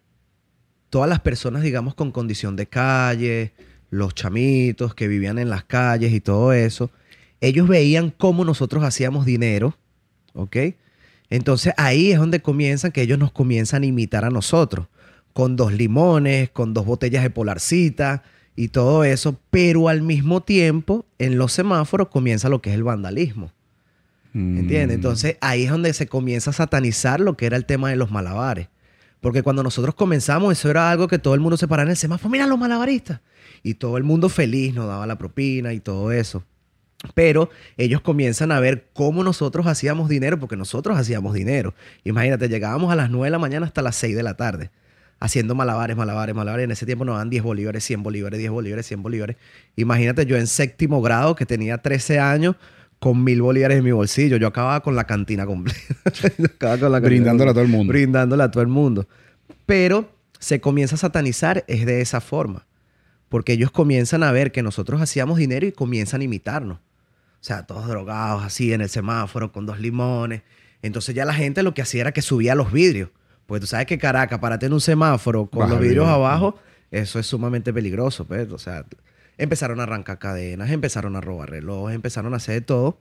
todas 0.97 1.11
las 1.11 1.21
personas, 1.21 1.63
digamos, 1.63 1.95
con 1.95 2.11
condición 2.11 2.57
de 2.57 2.69
calle, 2.69 3.53
los 3.91 4.15
chamitos 4.15 4.95
que 4.95 5.09
vivían 5.09 5.39
en 5.39 5.51
las 5.51 5.63
calles 5.63 6.11
y 6.15 6.23
todo 6.23 6.55
eso, 6.55 6.91
ellos 7.43 7.69
veían 7.69 8.11
cómo 8.17 8.47
nosotros 8.47 8.83
hacíamos 8.83 9.27
dinero, 9.27 9.77
¿ok? 10.33 10.57
Entonces 11.29 11.75
ahí 11.77 12.13
es 12.13 12.19
donde 12.19 12.41
comienzan, 12.41 12.93
que 12.93 13.03
ellos 13.03 13.19
nos 13.19 13.31
comienzan 13.31 13.83
a 13.83 13.87
imitar 13.87 14.25
a 14.25 14.31
nosotros, 14.31 14.87
con 15.35 15.55
dos 15.55 15.75
limones, 15.75 16.49
con 16.49 16.73
dos 16.73 16.87
botellas 16.87 17.23
de 17.23 17.29
polarcita 17.29 18.23
y 18.57 18.69
todo 18.69 19.05
eso, 19.05 19.39
pero 19.51 19.91
al 19.91 20.01
mismo 20.01 20.45
tiempo 20.45 21.05
en 21.19 21.37
los 21.37 21.53
semáforos 21.53 22.09
comienza 22.09 22.49
lo 22.49 22.63
que 22.63 22.71
es 22.71 22.75
el 22.75 22.85
vandalismo. 22.85 23.53
¿Entiendes? 24.33 24.89
Mm. 24.89 24.93
Entonces 24.93 25.37
ahí 25.43 25.65
es 25.65 25.71
donde 25.71 25.93
se 25.93 26.07
comienza 26.07 26.53
a 26.53 26.55
satanizar 26.55 27.21
lo 27.21 27.37
que 27.37 27.45
era 27.45 27.59
el 27.59 27.67
tema 27.67 27.91
de 27.91 27.97
los 27.97 28.11
malabares. 28.11 28.69
Porque 29.27 29.43
cuando 29.43 29.65
nosotros 29.65 29.97
comenzamos, 29.97 30.53
eso 30.53 30.71
era 30.71 30.89
algo 30.89 31.09
que 31.09 31.19
todo 31.19 31.35
el 31.35 31.41
mundo 31.41 31.57
se 31.57 31.67
paraba 31.67 31.89
en 31.89 31.91
el 31.91 31.97
semáforo. 31.97 32.31
Mira 32.31 32.47
los 32.47 32.61
malabaristas. 32.61 33.23
Y 33.65 33.75
todo 33.75 33.97
el 33.97 34.05
mundo 34.05 34.29
feliz 34.29 34.73
nos 34.73 34.87
daba 34.87 35.05
la 35.05 35.19
propina 35.19 35.73
y 35.73 35.81
todo 35.81 36.13
eso. 36.13 36.45
Pero 37.13 37.51
ellos 37.77 38.03
comienzan 38.03 38.53
a 38.53 38.61
ver 38.61 38.87
cómo 38.93 39.25
nosotros 39.25 39.67
hacíamos 39.67 40.09
dinero, 40.09 40.39
porque 40.39 40.55
nosotros 40.57 40.97
hacíamos 40.97 41.35
dinero. 41.35 41.75
Imagínate, 42.05 42.49
llegábamos 42.49 42.93
a 42.93 42.95
las 42.95 43.11
9 43.11 43.27
de 43.27 43.31
la 43.33 43.41
mañana 43.41 43.67
hasta 43.67 43.83
las 43.83 43.97
6 43.97 44.15
de 44.15 44.23
la 44.23 44.35
tarde, 44.35 44.71
haciendo 45.19 45.57
malabares, 45.57 45.97
malabares, 45.97 46.33
malabares. 46.33 46.63
En 46.63 46.71
ese 46.71 46.87
tiempo 46.87 47.05
nos 47.05 47.19
dan 47.19 47.29
10 47.29 47.43
bolívares, 47.43 47.83
100 47.83 48.05
bolívares, 48.05 48.39
10 48.39 48.53
bolívares, 48.53 48.87
100 48.87 49.03
bolívares. 49.03 49.37
Imagínate 49.75 50.27
yo 50.27 50.37
en 50.37 50.47
séptimo 50.47 51.03
grado, 51.03 51.35
que 51.35 51.47
tenía 51.47 51.79
13 51.79 52.21
años, 52.21 52.55
con 52.99 53.23
mil 53.23 53.43
bolívares 53.43 53.79
en 53.79 53.85
mi 53.85 53.93
bolsillo. 53.93 54.37
Yo 54.37 54.47
acababa 54.47 54.81
con 54.81 54.97
la 54.97 55.05
cantina 55.05 55.47
completa. 55.47 55.79
Brindándola 57.09 57.51
a 57.51 57.55
todo 57.55 57.63
el 57.65 57.69
mundo. 57.69 57.93
Brindándola 57.93 58.45
a 58.45 58.51
todo 58.51 58.63
el 58.63 58.69
mundo. 58.69 59.09
Pero 59.67 60.11
se 60.39 60.61
comienza 60.61 60.95
a 60.95 60.99
satanizar 60.99 61.65
es 61.67 61.87
de 61.87 62.01
esa 62.01 62.21
forma. 62.21 62.67
Porque 63.29 63.55
ellos 63.55 63.71
comienzan 63.71 64.23
a 64.23 64.33
ver 64.33 64.53
que 64.53 64.63
nosotros 64.63 65.01
hacíamos 65.01 65.39
dinero 65.39 65.67
y 65.67 65.73
comienzan 65.73 66.21
a 66.21 66.25
imitarnos. 66.25 66.79
O 66.79 67.45
sea, 67.47 67.67
todos 67.67 67.87
drogados 67.87 68.45
así 68.45 68.73
en 68.73 68.81
el 68.81 68.89
semáforo 68.89 69.53
con 69.53 69.67
dos 69.67 69.81
limones. 69.81 70.43
Entonces 70.83 71.15
ya 71.15 71.25
la 71.25 71.35
gente 71.35 71.63
lo 71.63 71.75
que 71.75 71.83
hacía 71.83 72.03
era 72.03 72.13
que 72.13 72.23
subía 72.23 72.55
los 72.55 72.73
vidrios. 72.73 73.11
Pues 73.47 73.61
tú 73.61 73.67
sabes 73.67 73.87
que 73.87 73.99
Caracas, 73.99 74.39
para 74.39 74.59
tener 74.59 74.73
un 74.73 74.81
semáforo 74.81 75.47
con 75.47 75.71
los 75.71 75.79
vidrios 75.79 76.09
abajo, 76.09 76.59
eso 76.91 77.19
es 77.19 77.27
sumamente 77.27 77.73
peligroso. 77.73 78.25
Pues. 78.25 78.51
O 78.51 78.59
sea, 78.59 78.85
empezaron 79.39 79.81
a 79.81 79.85
arrancar 79.85 80.19
cadenas, 80.19 80.71
empezaron 80.71 81.17
a 81.17 81.21
robar 81.21 81.51
relojes, 81.51 81.95
empezaron 81.95 82.35
a 82.35 82.39
hacer 82.39 82.55
de 82.55 82.61
todo. 82.63 82.99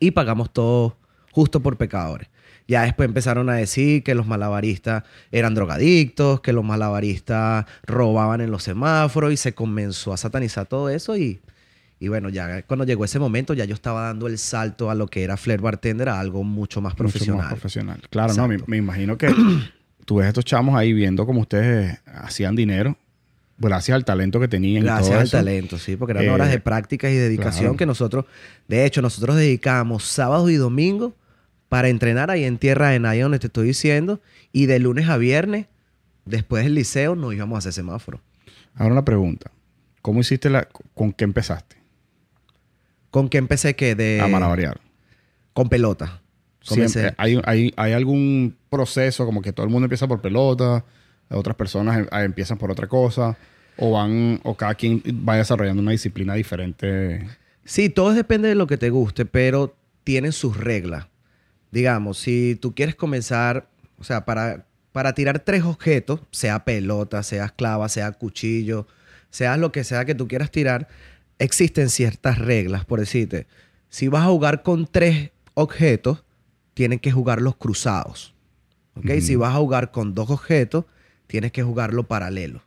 Y 0.00 0.10
pagamos 0.10 0.52
todo 0.52 0.96
justo 1.32 1.60
por 1.60 1.76
pecadores. 1.76 2.28
Ya 2.68 2.82
después 2.82 3.08
empezaron 3.08 3.48
a 3.48 3.54
decir 3.54 4.04
que 4.04 4.14
los 4.14 4.26
malabaristas 4.26 5.02
eran 5.32 5.54
drogadictos, 5.54 6.42
que 6.42 6.52
los 6.52 6.64
malabaristas 6.64 7.64
robaban 7.84 8.40
en 8.40 8.50
los 8.50 8.62
semáforos 8.62 9.32
y 9.32 9.36
se 9.36 9.54
comenzó 9.54 10.12
a 10.12 10.16
satanizar 10.16 10.66
todo 10.66 10.90
eso 10.90 11.16
y 11.16 11.40
y 12.00 12.08
bueno, 12.08 12.28
ya 12.28 12.62
cuando 12.62 12.84
llegó 12.84 13.04
ese 13.04 13.18
momento, 13.18 13.54
ya 13.54 13.64
yo 13.64 13.74
estaba 13.74 14.02
dando 14.02 14.28
el 14.28 14.38
salto 14.38 14.90
a 14.90 14.94
lo 14.94 15.08
que 15.08 15.24
era 15.24 15.36
Flair 15.36 15.60
Bartender 15.60 16.08
a 16.08 16.20
algo 16.20 16.44
mucho 16.44 16.80
más 16.80 16.94
profesional. 16.94 17.36
Mucho 17.36 17.44
más 17.44 17.52
profesional. 17.54 18.02
Claro, 18.10 18.34
no, 18.34 18.48
me, 18.48 18.76
imagino 18.76 19.18
que 19.18 19.34
tú 20.04 20.16
ves 20.16 20.26
a 20.26 20.28
estos 20.28 20.44
chamos 20.44 20.76
ahí 20.76 20.92
viendo 20.92 21.26
cómo 21.26 21.40
ustedes 21.40 21.98
hacían 22.06 22.54
dinero. 22.54 22.96
Gracias 23.60 23.96
al 23.96 24.04
talento 24.04 24.38
que 24.38 24.46
tenían. 24.46 24.84
Gracias 24.84 25.18
al 25.18 25.28
talento, 25.28 25.78
sí, 25.78 25.96
porque 25.96 26.12
eran 26.12 26.28
horas 26.28 26.48
de 26.50 26.56
eh, 26.56 26.60
práctica 26.60 27.10
y 27.10 27.16
dedicación 27.16 27.76
que 27.76 27.86
nosotros, 27.86 28.26
de 28.68 28.86
hecho, 28.86 29.02
nosotros 29.02 29.34
dedicábamos 29.34 30.04
sábados 30.04 30.48
y 30.52 30.54
domingos 30.54 31.14
para 31.68 31.88
entrenar 31.88 32.30
ahí 32.30 32.44
en 32.44 32.58
Tierra 32.58 32.90
de 32.90 32.98
Nadie, 32.98 33.22
donde 33.22 33.38
te 33.38 33.48
estoy 33.48 33.68
diciendo, 33.68 34.20
y 34.52 34.66
de 34.66 34.78
lunes 34.78 35.08
a 35.08 35.16
viernes, 35.16 35.66
después 36.24 36.64
del 36.64 36.74
liceo, 36.74 37.14
nos 37.14 37.34
íbamos 37.34 37.56
a 37.56 37.58
hacer 37.58 37.72
semáforo. 37.72 38.20
Ahora 38.74 38.92
una 38.92 39.04
pregunta. 39.04 39.50
¿Cómo 40.02 40.20
hiciste 40.20 40.50
la... 40.50 40.68
¿Con 40.94 41.12
qué 41.12 41.24
empezaste? 41.24 41.76
¿Con 43.10 43.28
qué 43.28 43.38
empecé 43.38 43.74
que 43.74 43.94
de... 43.94 44.20
A 44.20 44.28
malavariar. 44.28 44.80
Con 45.52 45.68
pelota. 45.68 46.22
Siempre. 46.60 47.14
¿Hay, 47.16 47.40
hay, 47.44 47.72
hay 47.76 47.92
algún 47.92 48.56
proceso 48.68 49.24
como 49.24 49.42
que 49.42 49.52
todo 49.52 49.64
el 49.64 49.72
mundo 49.72 49.86
empieza 49.86 50.06
por 50.06 50.20
pelota, 50.20 50.84
otras 51.30 51.56
personas 51.56 51.98
em, 51.98 52.06
empiezan 52.24 52.58
por 52.58 52.70
otra 52.70 52.86
cosa, 52.86 53.36
o 53.76 53.92
van, 53.92 54.40
o 54.44 54.54
cada 54.54 54.74
quien 54.74 55.02
va 55.28 55.36
desarrollando 55.36 55.82
una 55.82 55.92
disciplina 55.92 56.34
diferente? 56.34 57.26
Sí, 57.64 57.88
todo 57.88 58.12
depende 58.12 58.48
de 58.48 58.54
lo 58.54 58.66
que 58.66 58.76
te 58.76 58.90
guste, 58.90 59.24
pero 59.24 59.74
tienen 60.04 60.32
sus 60.32 60.56
reglas. 60.56 61.06
Digamos, 61.70 62.18
si 62.18 62.56
tú 62.60 62.74
quieres 62.74 62.94
comenzar, 62.94 63.68
o 63.98 64.04
sea, 64.04 64.24
para, 64.24 64.66
para 64.92 65.14
tirar 65.14 65.40
tres 65.40 65.64
objetos, 65.64 66.20
sea 66.30 66.64
pelota, 66.64 67.22
sea 67.22 67.48
clava, 67.48 67.88
sea 67.88 68.12
cuchillo, 68.12 68.86
sea 69.30 69.56
lo 69.56 69.72
que 69.72 69.84
sea 69.84 70.04
que 70.04 70.14
tú 70.14 70.28
quieras 70.28 70.50
tirar, 70.50 70.88
existen 71.38 71.90
ciertas 71.90 72.38
reglas. 72.38 72.84
Por 72.84 73.00
decirte, 73.00 73.46
si 73.88 74.08
vas 74.08 74.22
a 74.22 74.28
jugar 74.28 74.62
con 74.62 74.86
tres 74.86 75.30
objetos, 75.54 76.24
tienen 76.74 76.98
que 76.98 77.12
jugarlos 77.12 77.56
cruzados. 77.56 78.34
¿Ok? 78.94 79.20
Si 79.20 79.36
vas 79.36 79.54
a 79.54 79.58
jugar 79.58 79.90
con 79.90 80.14
dos 80.14 80.30
objetos, 80.30 80.84
tienes 81.26 81.52
que 81.52 81.62
jugarlo 81.62 82.04
paralelo. 82.04 82.62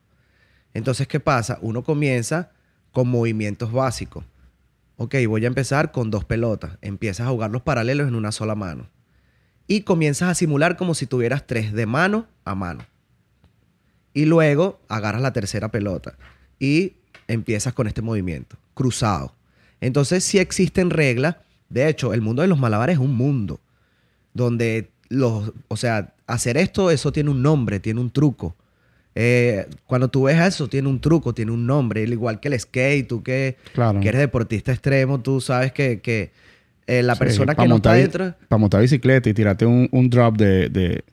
Entonces, 0.74 1.08
¿qué 1.08 1.20
pasa? 1.20 1.60
Uno 1.62 1.84
comienza 1.84 2.52
con 2.92 3.08
movimientos 3.08 3.72
básicos. 3.72 4.24
Ok, 5.04 5.16
voy 5.28 5.44
a 5.46 5.48
empezar 5.48 5.92
con 5.92 6.12
dos 6.12 6.26
pelotas. 6.26 6.78
Empiezas 6.84 7.26
a 7.26 7.32
jugar 7.32 7.50
los 7.50 7.64
paralelos 7.64 8.08
en 8.08 8.14
una 8.14 8.32
sola 8.32 8.54
mano. 8.54 8.88
Y 9.66 9.82
comienzas 9.82 10.30
a 10.30 10.36
simular 10.36 10.78
como 10.78 10.94
si 10.94 11.08
tuvieras 11.08 11.48
tres 11.48 11.74
de 11.74 11.88
mano 11.88 12.28
a 12.46 12.54
mano. 12.54 12.86
Y 14.14 14.26
luego 14.26 14.80
agarras 14.90 15.24
la 15.24 15.34
tercera 15.34 15.72
pelota. 15.72 16.20
Y 16.60 16.98
empiezas 17.28 17.74
con 17.74 17.88
este 17.88 18.04
movimiento, 18.04 18.58
cruzado. 18.76 19.34
Entonces, 19.80 20.24
sí 20.24 20.38
existen 20.38 20.92
reglas. 20.92 21.38
De 21.68 21.90
hecho, 21.90 22.14
el 22.14 22.22
mundo 22.22 22.44
de 22.44 22.48
los 22.48 22.60
malabares 22.60 22.98
es 22.98 23.02
un 23.02 23.16
mundo 23.16 23.60
donde 24.36 24.92
los, 25.10 25.52
o 25.68 25.78
sea, 25.78 26.14
hacer 26.28 26.58
esto, 26.58 26.92
eso 26.92 27.12
tiene 27.12 27.32
un 27.32 27.42
nombre, 27.42 27.80
tiene 27.80 28.02
un 28.02 28.12
truco. 28.12 28.56
Eh, 29.14 29.68
cuando 29.86 30.10
tú 30.10 30.24
ves 30.24 30.40
eso, 30.40 30.68
tiene 30.70 30.88
un 30.88 31.00
truco, 31.02 31.34
tiene 31.34 31.52
un 31.52 31.66
nombre. 31.66 32.04
Igual 32.04 32.40
que 32.40 32.48
el 32.48 32.60
skate, 32.60 33.08
tú 33.08 33.24
que, 33.24 33.58
que 33.74 34.08
eres 34.08 34.22
deportista 34.22 34.72
extremo, 34.72 35.20
tú 35.20 35.42
sabes 35.42 35.72
que, 35.72 36.00
que 36.00 36.32
eh, 36.88 37.04
la 37.04 37.16
persona 37.16 37.56
que 37.56 37.68
no 37.68 37.78
está 37.78 37.94
dentro... 37.94 38.36
Para 38.48 38.60
montar 38.60 38.82
bicicleta 38.82 39.30
y 39.30 39.34
tirarte 39.34 39.66
un, 39.66 39.90
un 39.92 40.10
drop 40.10 40.38
de, 40.38 40.70
de 40.70 41.04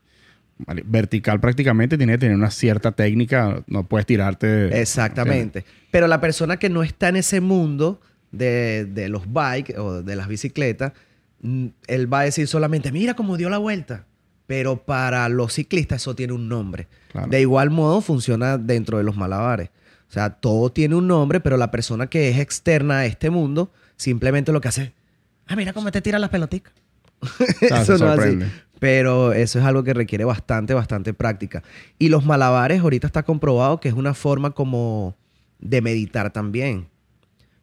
vertical 0.85 1.41
prácticamente 1.41 1.97
tiene 1.97 2.15
que 2.15 2.19
tener 2.19 2.37
una 2.37 2.51
cierta 2.51 2.93
técnica, 2.93 3.63
no 3.67 3.87
puedes 3.87 4.07
tirarte. 4.07 4.81
Exactamente. 4.81 5.65
Pero 5.91 6.07
la 6.07 6.21
persona 6.21 6.57
que 6.57 6.69
no 6.69 6.83
está 6.83 7.09
en 7.09 7.17
ese 7.17 7.41
mundo 7.41 8.01
de, 8.33 8.87
de, 8.87 9.09
los 9.09 9.33
bikes 9.33 9.77
o 9.79 10.03
de 10.03 10.17
las 10.17 10.29
bicicletas, 10.29 10.93
él 11.43 12.13
va 12.13 12.21
a 12.21 12.25
decir 12.25 12.49
solamente, 12.49 12.93
mira 12.93 13.15
cómo 13.15 13.37
dio 13.37 13.49
la 13.51 13.59
vuelta. 13.59 14.07
Pero 14.49 14.83
para 14.83 15.29
los 15.29 15.53
ciclistas 15.53 16.01
eso 16.01 16.17
tiene 16.17 16.33
un 16.33 16.49
nombre. 16.49 16.89
De 17.29 17.41
igual 17.41 17.69
modo 17.69 18.01
funciona 18.01 18.57
dentro 18.57 18.97
de 18.97 19.05
los 19.05 19.15
malabares. 19.15 19.69
O 20.09 20.13
sea, 20.13 20.31
todo 20.31 20.73
tiene 20.73 20.95
un 20.95 21.07
nombre, 21.07 21.39
pero 21.39 21.59
la 21.59 21.71
persona 21.71 22.07
que 22.07 22.31
es 22.31 22.39
externa 22.39 23.01
a 23.01 23.07
este 23.07 23.29
mundo 23.29 23.71
simplemente 23.97 24.51
lo 24.51 24.63
que 24.63 24.69
hace, 24.69 24.95
ah, 25.47 25.55
mira 25.55 25.75
cómo 25.75 25.91
te 25.93 26.01
tiran 26.01 26.23
las 26.23 26.31
pelotitas. 26.31 26.73
eso 27.61 27.99
no 27.99 28.15
es 28.15 28.19
así. 28.19 28.39
Pero 28.79 29.35
eso 29.35 29.59
es 29.59 29.65
algo 29.67 29.85
que 29.85 29.93
requiere 29.93 30.25
bastante, 30.25 30.73
bastante 30.73 31.13
práctica. 31.13 31.63
Y 31.99 32.09
los 32.09 32.25
malabares 32.25 32.81
ahorita 32.81 33.07
está 33.07 33.25
comprobado 33.25 33.81
que 33.81 33.89
es 33.89 33.95
una 33.95 34.15
forma 34.15 34.53
como 34.53 35.15
de 35.59 35.83
meditar 35.83 36.33
también. 36.33 36.89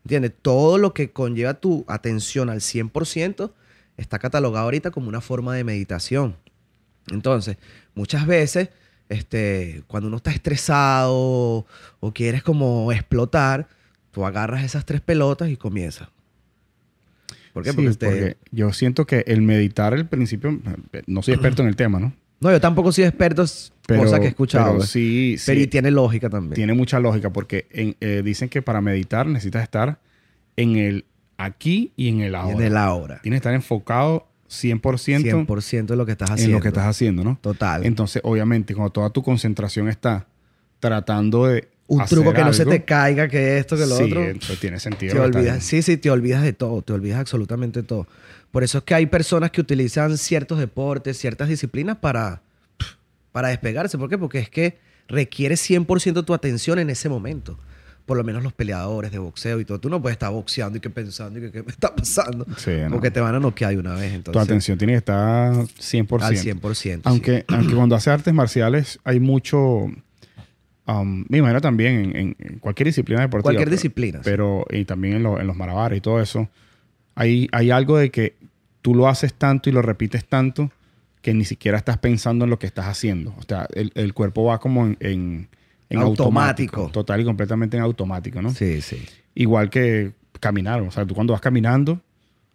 ¿Entiendes? 0.03 0.33
Todo 0.39 0.77
lo 0.77 0.93
que 0.93 1.11
conlleva 1.11 1.55
tu 1.55 1.83
atención 1.87 2.51
al 2.51 2.59
100% 2.59 3.53
está 3.97 4.19
catalogado 4.19 4.65
ahorita 4.65 4.91
como 4.91 5.09
una 5.09 5.21
forma 5.21 5.55
de 5.55 5.63
meditación. 5.63 6.35
Entonces, 7.11 7.57
muchas 7.93 8.25
veces, 8.25 8.69
este, 9.09 9.83
cuando 9.87 10.07
uno 10.07 10.17
está 10.17 10.31
estresado 10.31 11.65
o 11.99 12.13
quieres 12.13 12.43
como 12.43 12.91
explotar, 12.91 13.67
tú 14.11 14.25
agarras 14.25 14.63
esas 14.63 14.85
tres 14.85 15.01
pelotas 15.01 15.49
y 15.49 15.57
comienzas. 15.57 16.09
¿Por 17.53 17.63
qué? 17.63 17.73
porque, 17.73 18.37
yo 18.51 18.73
siento 18.73 19.05
que 19.07 19.23
el 19.27 19.41
meditar, 19.41 19.93
al 19.93 20.07
principio, 20.07 20.59
no 21.07 21.21
soy 21.21 21.35
experto 21.35 21.61
en 21.61 21.69
el 21.69 21.77
tema, 21.77 21.99
¿no? 21.99 22.13
No, 22.41 22.51
yo 22.51 22.59
tampoco 22.59 22.91
soy 22.91 23.05
experto, 23.05 23.45
pero, 23.87 24.03
cosa 24.03 24.19
que 24.19 24.25
he 24.25 24.29
escuchado. 24.29 24.73
Pero 24.73 24.83
sí, 24.83 25.37
pero 25.45 25.61
y 25.61 25.67
tiene 25.67 25.89
lógica 25.89 26.29
también. 26.29 26.53
Tiene 26.53 26.73
mucha 26.73 26.99
lógica 26.99 27.31
porque 27.31 27.67
eh, 27.71 28.21
dicen 28.25 28.49
que 28.49 28.61
para 28.61 28.81
meditar 28.81 29.25
necesitas 29.25 29.63
estar 29.63 29.99
en 30.57 30.75
el 30.75 31.05
aquí 31.37 31.93
y 31.95 32.09
en 32.09 32.21
el 32.21 32.35
ahora. 32.35 32.55
En 32.55 32.61
el 32.61 32.77
ahora. 32.77 33.21
Tienes 33.21 33.37
que 33.37 33.47
estar 33.47 33.53
enfocado 33.53 34.27
100%, 34.63 35.45
100% 35.45 35.85
de 35.85 35.95
lo 35.95 36.05
que 36.05 36.13
estás 36.13 36.31
haciendo. 36.31 36.51
En 36.51 36.55
lo 36.57 36.61
que 36.61 36.67
estás 36.69 36.85
haciendo, 36.85 37.23
¿no? 37.23 37.37
Total. 37.41 37.85
Entonces, 37.85 38.21
obviamente, 38.23 38.73
cuando 38.73 38.91
toda 38.91 39.09
tu 39.09 39.23
concentración 39.23 39.89
está 39.89 40.27
tratando 40.79 41.47
de. 41.47 41.67
Un 41.87 42.03
truco 42.05 42.33
que 42.33 42.43
no 42.43 42.51
se 42.51 42.65
te 42.65 42.83
caiga, 42.83 43.27
que 43.27 43.59
esto, 43.59 43.77
que 43.77 43.85
lo 43.85 43.95
otro. 43.95 44.21
Sí, 44.41 44.57
tiene 44.59 44.79
sentido. 44.79 45.13
Te 45.13 45.19
olvidas, 45.19 45.63
sí, 45.63 45.83
sí, 45.83 45.97
te 45.97 46.09
olvidas 46.09 46.41
de 46.41 46.51
todo, 46.51 46.81
te 46.81 46.93
olvidas 46.93 47.19
absolutamente 47.19 47.81
de 47.81 47.87
todo. 47.87 48.07
Por 48.49 48.63
eso 48.63 48.79
es 48.79 48.83
que 48.85 48.95
hay 48.95 49.05
personas 49.05 49.51
que 49.51 49.61
utilizan 49.61 50.17
ciertos 50.17 50.57
deportes, 50.57 51.17
ciertas 51.19 51.47
disciplinas 51.47 51.97
para, 51.97 52.41
para 53.31 53.49
despegarse. 53.49 53.99
¿Por 53.99 54.09
qué? 54.09 54.17
Porque 54.17 54.39
es 54.39 54.49
que 54.49 54.79
requiere 55.07 55.55
100% 55.55 56.25
tu 56.25 56.33
atención 56.33 56.79
en 56.79 56.89
ese 56.89 57.07
momento 57.07 57.59
por 58.05 58.17
lo 58.17 58.23
menos 58.23 58.43
los 58.43 58.53
peleadores 58.53 59.11
de 59.11 59.17
boxeo 59.17 59.59
y 59.59 59.65
todo. 59.65 59.79
Tú 59.79 59.89
no 59.89 60.01
puedes 60.01 60.15
estar 60.15 60.31
boxeando 60.31 60.77
y 60.77 60.81
que 60.81 60.89
pensando 60.89 61.39
y 61.39 61.43
que 61.43 61.51
qué 61.51 61.63
me 61.63 61.71
está 61.71 61.95
pasando. 61.95 62.45
Porque 62.91 63.11
te 63.11 63.19
van 63.19 63.35
a 63.35 63.39
noquear 63.39 63.71
de 63.71 63.79
una 63.79 63.95
vez. 63.95 64.13
Entonces, 64.13 64.33
tu 64.33 64.39
atención 64.39 64.77
tiene 64.77 64.93
que 64.93 64.97
estar 64.97 65.53
100%. 65.53 66.21
Al 66.21 66.35
100%. 66.35 67.01
Aunque, 67.03 67.45
aunque 67.47 67.75
cuando 67.75 67.95
hace 67.95 68.11
artes 68.11 68.33
marciales 68.33 68.99
hay 69.03 69.19
mucho... 69.19 69.87
Um, 70.87 71.25
me 71.29 71.39
imagino 71.39 71.61
también 71.61 72.15
en, 72.15 72.59
cualquier 72.59 72.85
disciplina 72.85 73.21
deportiva. 73.21 73.53
Cualquier 73.53 73.71
disciplina. 73.71 74.21
Pero, 74.23 74.67
y 74.69 74.85
también 74.85 75.15
en, 75.15 75.25
en, 75.25 75.47
los 75.47 75.55
malabares 75.55 75.97
y 75.97 76.01
todo 76.01 76.21
eso. 76.21 76.47
Hay, 77.15 77.47
hay 77.51 77.71
algo 77.71 77.97
de 77.97 78.11
que 78.11 78.35
tú 78.83 78.93
lo 78.93 79.07
haces 79.07 79.33
tanto 79.33 79.67
y 79.67 79.73
lo 79.73 79.81
repites 79.81 80.25
tanto 80.25 80.71
que 81.23 81.33
ni 81.33 81.43
siquiera 81.43 81.75
estás 81.75 81.97
pensando 81.97 82.43
en 82.45 82.51
lo 82.51 82.59
que 82.59 82.67
estás 82.67 82.85
haciendo. 82.85 83.33
O 83.39 83.41
sea, 83.41 83.67
el, 83.73 83.91
el 83.95 84.13
cuerpo 84.13 84.43
va 84.43 84.59
como 84.59 84.85
en 84.85 84.97
en 84.99 85.49
automático. 85.91 86.89
Total 86.91 87.21
y 87.21 87.25
completamente 87.25 87.77
en 87.77 87.83
automático, 87.83 88.41
¿no? 88.41 88.51
Sí, 88.51 88.81
sí. 88.81 89.03
Igual 89.33 89.69
que 89.69 90.13
caminar. 90.39 90.81
O 90.81 90.91
sea, 90.91 91.05
tú 91.05 91.15
cuando 91.15 91.33
vas 91.33 91.41
caminando, 91.41 91.99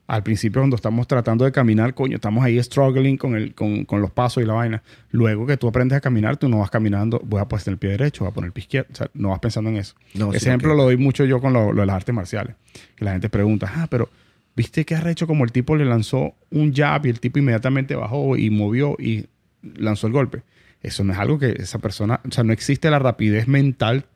al 0.07 0.25
principio 0.25 0.61
cuando 0.61 0.75
estamos 0.75 1.07
tratando 1.07 1.45
de 1.45 1.53
caminar, 1.53 1.95
coño, 1.95 2.17
estamos 2.17 2.45
ahí 2.45 2.61
struggling 2.61 3.17
con, 3.17 3.37
el, 3.37 3.55
con, 3.55 3.85
con 3.85 4.01
los 4.01 4.11
pasos 4.11 4.43
y 4.43 4.47
la 4.47 4.55
vaina. 4.55 4.83
Luego 5.13 5.47
que 5.47 5.57
tú 5.57 5.69
aprendes 5.69 5.97
a 5.97 6.01
caminar, 6.01 6.37
tú 6.37 6.49
no 6.49 6.59
vas 6.59 6.71
caminando, 6.71 7.21
voy 7.25 7.41
a 7.41 7.45
poner 7.47 7.69
el 7.69 7.79
pie 7.79 7.91
derecho, 7.91 8.25
voy 8.25 8.33
a 8.33 8.35
poner 8.35 8.49
el 8.49 8.53
pie 8.53 8.63
izquierdo. 8.63 8.89
O 8.93 8.97
sea, 8.97 9.11
no 9.15 9.29
vas 9.29 9.39
pensando 9.39 9.71
en 9.71 9.77
eso. 9.77 9.95
Ese 10.33 10.49
ejemplo 10.49 10.75
lo 10.75 10.83
doy 10.83 10.97
mucho 10.97 11.25
yo 11.25 11.41
con 11.41 11.53
lo, 11.53 11.73
de 11.73 11.87
las 11.87 11.95
artes 11.95 12.13
marciales. 12.13 12.57
Que 12.97 13.05
la 13.05 13.13
gente 13.13 13.29
pregunta, 13.29 13.73
ah, 13.73 13.87
pero 13.89 14.09
¿viste 14.57 14.85
qué 14.85 14.97
has 14.97 15.07
hecho 15.07 15.29
como 15.29 15.45
el 15.45 15.53
tipo 15.53 15.77
le 15.77 15.85
lanzó 15.85 16.35
un 16.51 16.75
jab 16.75 17.07
y 17.07 17.11
el 17.11 17.21
tipo 17.21 17.39
inmediatamente 17.39 17.95
bajó 17.95 18.37
y 18.37 18.51
movió 18.51 18.97
y 18.99 19.27
lanzó 19.63 20.09
el 20.09 20.13
golpe? 20.13 20.43
Eso 20.83 21.05
no 21.05 21.13
es 21.13 21.19
algo 21.19 21.39
que 21.39 21.57
esa 21.59 21.79
persona, 21.79 22.21
o 22.27 22.33
sea, 22.33 22.45
no 22.45 22.53
existe 22.53 22.91
la 22.91 22.99
rapidez 22.99 23.49
mental 23.49 24.07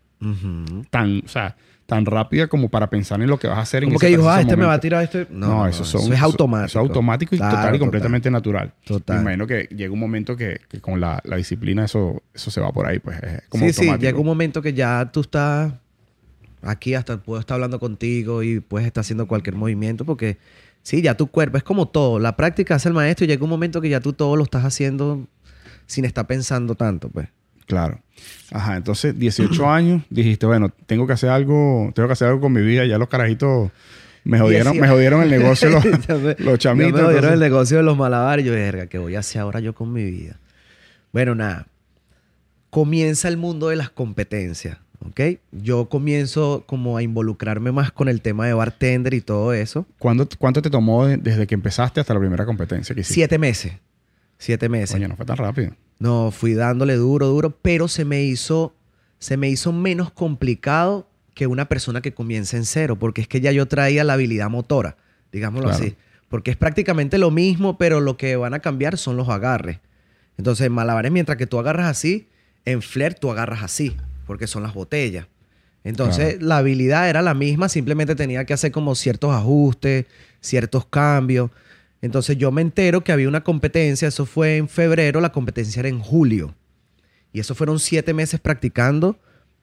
tan, 0.90 1.22
o 1.24 1.28
sea, 1.28 1.56
tan 1.86 2.06
rápida 2.06 2.46
como 2.46 2.70
para 2.70 2.88
pensar 2.88 3.20
en 3.20 3.28
lo 3.28 3.38
que 3.38 3.46
vas 3.46 3.58
a 3.58 3.62
hacer 3.62 3.84
como 3.84 3.96
en 3.96 3.98
que 3.98 4.06
dijo, 4.06 4.28
ah, 4.28 4.40
este 4.40 4.56
me 4.56 4.64
va 4.64 4.74
a 4.74 4.80
tirar 4.80 5.04
este. 5.04 5.26
No, 5.30 5.66
eso, 5.66 5.82
es 5.82 6.20
automático. 6.20 6.66
Eso 6.66 6.80
es 6.80 6.88
automático 6.88 7.34
y 7.34 7.38
total 7.38 7.74
y 7.74 7.78
completamente 7.78 8.30
natural. 8.30 8.72
Total. 8.84 9.16
Me 9.16 9.22
imagino 9.22 9.46
que 9.46 9.68
llega 9.74 9.92
un 9.92 9.98
momento 9.98 10.36
que, 10.36 10.60
con 10.80 11.00
la, 11.00 11.22
disciplina 11.36 11.84
eso, 11.84 12.22
eso 12.32 12.50
se 12.50 12.60
va 12.60 12.72
por 12.72 12.86
ahí, 12.86 12.98
pues 12.98 13.22
es 13.22 13.42
como 13.48 13.64
sí, 13.64 13.68
automático. 13.68 13.96
Sí, 13.96 14.06
llega 14.06 14.18
un 14.18 14.26
momento 14.26 14.62
que 14.62 14.72
ya 14.72 15.10
tú 15.12 15.20
estás 15.20 15.72
aquí, 16.62 16.94
hasta 16.94 17.18
puedo 17.18 17.40
estar 17.40 17.56
hablando 17.56 17.78
contigo 17.78 18.42
y 18.42 18.60
puedes 18.60 18.86
estar 18.86 19.02
haciendo 19.02 19.26
cualquier 19.26 19.56
movimiento 19.56 20.06
porque 20.06 20.38
sí, 20.82 21.02
ya 21.02 21.14
tu 21.14 21.26
cuerpo 21.26 21.58
es 21.58 21.64
como 21.64 21.88
todo. 21.88 22.18
La 22.18 22.36
práctica 22.36 22.76
hace 22.76 22.88
el 22.88 22.94
maestro 22.94 23.24
y 23.24 23.28
llega 23.28 23.44
un 23.44 23.50
momento 23.50 23.82
que 23.82 23.90
ya 23.90 24.00
tú 24.00 24.14
todo 24.14 24.36
lo 24.36 24.44
estás 24.44 24.64
haciendo 24.64 25.26
sin 25.86 26.04
estar 26.04 26.26
pensando 26.26 26.74
tanto, 26.74 27.08
pues. 27.08 27.28
Claro. 27.66 28.00
Ajá, 28.52 28.76
entonces 28.76 29.18
18 29.18 29.68
años, 29.70 30.02
dijiste, 30.10 30.46
bueno, 30.46 30.70
tengo 30.86 31.06
que 31.06 31.14
hacer 31.14 31.30
algo, 31.30 31.90
tengo 31.94 32.08
que 32.08 32.12
hacer 32.12 32.28
algo 32.28 32.40
con 32.40 32.52
mi 32.52 32.62
vida, 32.62 32.84
ya 32.84 32.98
los 32.98 33.08
carajitos 33.08 33.70
me 34.24 34.38
jodieron, 34.38 34.78
me 34.78 34.88
jodieron 34.88 35.22
el 35.22 35.30
negocio 35.30 35.68
los, 35.68 35.84
los 36.38 36.58
chamitos. 36.58 36.94
Me 36.94 37.06
jodieron 37.06 37.34
el 37.34 37.40
negocio 37.40 37.76
de 37.76 37.82
los 37.82 37.96
malabares. 37.96 38.44
Yo, 38.44 38.52
verga, 38.52 38.86
¿qué 38.86 38.98
voy 38.98 39.16
a 39.16 39.18
hacer 39.18 39.42
ahora 39.42 39.60
yo 39.60 39.74
con 39.74 39.92
mi 39.92 40.04
vida? 40.04 40.38
Bueno, 41.12 41.34
nada. 41.34 41.66
Comienza 42.70 43.28
el 43.28 43.36
mundo 43.36 43.68
de 43.68 43.76
las 43.76 43.90
competencias, 43.90 44.78
¿ok? 45.06 45.38
Yo 45.52 45.88
comienzo 45.88 46.64
como 46.66 46.96
a 46.96 47.02
involucrarme 47.02 47.70
más 47.70 47.92
con 47.92 48.08
el 48.08 48.20
tema 48.20 48.46
de 48.46 48.54
bartender 48.54 49.14
y 49.14 49.20
todo 49.20 49.52
eso. 49.52 49.86
¿Cuánto, 49.98 50.26
cuánto 50.38 50.60
te 50.60 50.70
tomó 50.70 51.06
desde 51.06 51.46
que 51.46 51.54
empezaste 51.54 52.00
hasta 52.00 52.14
la 52.14 52.20
primera 52.20 52.46
competencia 52.46 52.94
que 52.94 53.02
hiciste? 53.02 53.14
Siete 53.14 53.38
meses. 53.38 53.74
Siete 54.44 54.68
meses. 54.68 55.00
No 55.00 55.16
fue 55.16 55.24
tan 55.24 55.38
rápido. 55.38 55.70
No, 55.98 56.30
fui 56.30 56.52
dándole 56.52 56.96
duro, 56.96 57.28
duro, 57.28 57.56
pero 57.62 57.88
se 57.88 58.04
me 58.04 58.24
hizo, 58.24 58.74
se 59.18 59.38
me 59.38 59.48
hizo 59.48 59.72
menos 59.72 60.10
complicado 60.10 61.08
que 61.32 61.46
una 61.46 61.66
persona 61.66 62.02
que 62.02 62.12
comienza 62.12 62.58
en 62.58 62.66
cero, 62.66 62.98
porque 62.98 63.22
es 63.22 63.28
que 63.28 63.40
ya 63.40 63.52
yo 63.52 63.64
traía 63.66 64.04
la 64.04 64.12
habilidad 64.12 64.50
motora, 64.50 64.98
digámoslo 65.32 65.70
así. 65.70 65.96
Porque 66.28 66.50
es 66.50 66.58
prácticamente 66.58 67.16
lo 67.16 67.30
mismo, 67.30 67.78
pero 67.78 68.02
lo 68.02 68.18
que 68.18 68.36
van 68.36 68.52
a 68.52 68.58
cambiar 68.58 68.98
son 68.98 69.16
los 69.16 69.30
agarres. 69.30 69.78
Entonces, 70.36 70.66
en 70.66 70.72
malabares, 70.72 71.10
mientras 71.10 71.38
que 71.38 71.46
tú 71.46 71.58
agarras 71.58 71.86
así, 71.86 72.28
en 72.66 72.82
flair 72.82 73.14
tú 73.14 73.30
agarras 73.30 73.62
así, 73.62 73.96
porque 74.26 74.46
son 74.46 74.62
las 74.62 74.74
botellas. 74.74 75.26
Entonces, 75.84 76.42
la 76.42 76.58
habilidad 76.58 77.08
era 77.08 77.22
la 77.22 77.32
misma, 77.32 77.70
simplemente 77.70 78.14
tenía 78.14 78.44
que 78.44 78.52
hacer 78.52 78.72
como 78.72 78.94
ciertos 78.94 79.34
ajustes, 79.34 80.04
ciertos 80.42 80.84
cambios. 80.84 81.50
Entonces 82.04 82.36
yo 82.36 82.52
me 82.52 82.60
entero 82.60 83.02
que 83.02 83.12
había 83.12 83.28
una 83.28 83.42
competencia, 83.42 84.06
eso 84.08 84.26
fue 84.26 84.58
en 84.58 84.68
febrero, 84.68 85.20
la 85.22 85.32
competencia 85.32 85.80
era 85.80 85.88
en 85.88 86.00
julio. 86.00 86.54
Y 87.32 87.40
eso 87.40 87.54
fueron 87.54 87.78
siete 87.80 88.12
meses 88.12 88.40
practicando, 88.40 89.18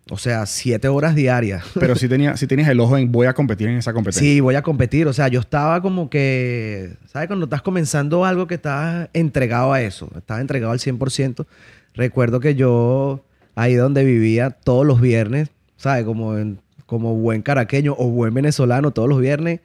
o 0.09 0.17
sea, 0.17 0.47
siete 0.47 0.87
horas 0.87 1.13
diarias. 1.13 1.63
Pero 1.79 1.95
sí, 1.95 2.09
tenía, 2.09 2.35
sí 2.37 2.47
tenías 2.47 2.67
el 2.69 2.79
ojo 2.79 2.97
en 2.97 3.11
voy 3.11 3.27
a 3.27 3.33
competir 3.33 3.67
en 3.67 3.77
esa 3.77 3.93
competencia. 3.93 4.21
Sí, 4.27 4.39
voy 4.39 4.55
a 4.55 4.63
competir. 4.63 5.05
O 5.07 5.13
sea, 5.13 5.27
yo 5.27 5.39
estaba 5.39 5.81
como 5.83 6.09
que, 6.09 6.95
¿sabes? 7.13 7.27
Cuando 7.27 7.45
estás 7.45 7.61
comenzando 7.61 8.25
algo 8.25 8.47
que 8.47 8.55
estás 8.55 9.09
entregado 9.13 9.71
a 9.71 9.81
eso, 9.83 10.09
estás 10.17 10.41
entregado 10.41 10.71
al 10.73 10.79
100%. 10.79 11.45
Recuerdo 11.93 12.39
que 12.39 12.55
yo, 12.55 13.23
ahí 13.53 13.75
donde 13.75 14.03
vivía 14.03 14.49
todos 14.49 14.83
los 14.85 14.99
viernes, 14.99 15.49
¿sabes? 15.77 16.05
Como, 16.05 16.37
en- 16.39 16.59
como 16.87 17.13
buen 17.15 17.43
caraqueño 17.43 17.93
o 17.99 18.09
buen 18.09 18.33
venezolano, 18.33 18.89
todos 18.91 19.07
los 19.07 19.21
viernes 19.21 19.59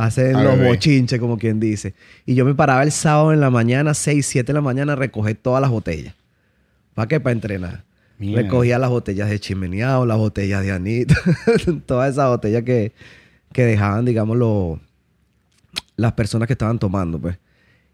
hacen 0.00 0.36
A 0.36 0.42
los 0.44 0.58
bochinches, 0.68 1.18
como 1.20 1.38
quien 1.38 1.60
dice. 1.60 1.94
Y 2.26 2.34
yo 2.34 2.44
me 2.44 2.54
paraba 2.54 2.82
el 2.82 2.92
sábado 2.92 3.32
en 3.32 3.40
la 3.40 3.50
mañana, 3.50 3.94
6, 3.94 4.24
7 4.26 4.46
de 4.46 4.52
la 4.54 4.60
mañana, 4.60 4.92
a 4.94 4.96
recoger 4.96 5.36
todas 5.36 5.60
las 5.60 5.70
botellas. 5.70 6.14
¿Para 6.94 7.08
qué? 7.08 7.20
Para 7.20 7.32
entrenar. 7.32 7.84
Recogía 8.34 8.78
las 8.78 8.90
botellas 8.90 9.30
de 9.30 9.38
chimeneado, 9.40 10.04
las 10.04 10.18
botellas 10.18 10.62
de 10.62 10.72
anita, 10.72 11.14
todas 11.86 12.12
esas 12.12 12.28
botellas 12.28 12.62
que, 12.64 12.92
que 13.52 13.64
dejaban, 13.64 14.04
digamos, 14.04 14.36
lo- 14.36 14.78
las 15.96 16.12
personas 16.12 16.46
que 16.46 16.52
estaban 16.54 16.78
tomando, 16.78 17.18
pues. 17.18 17.38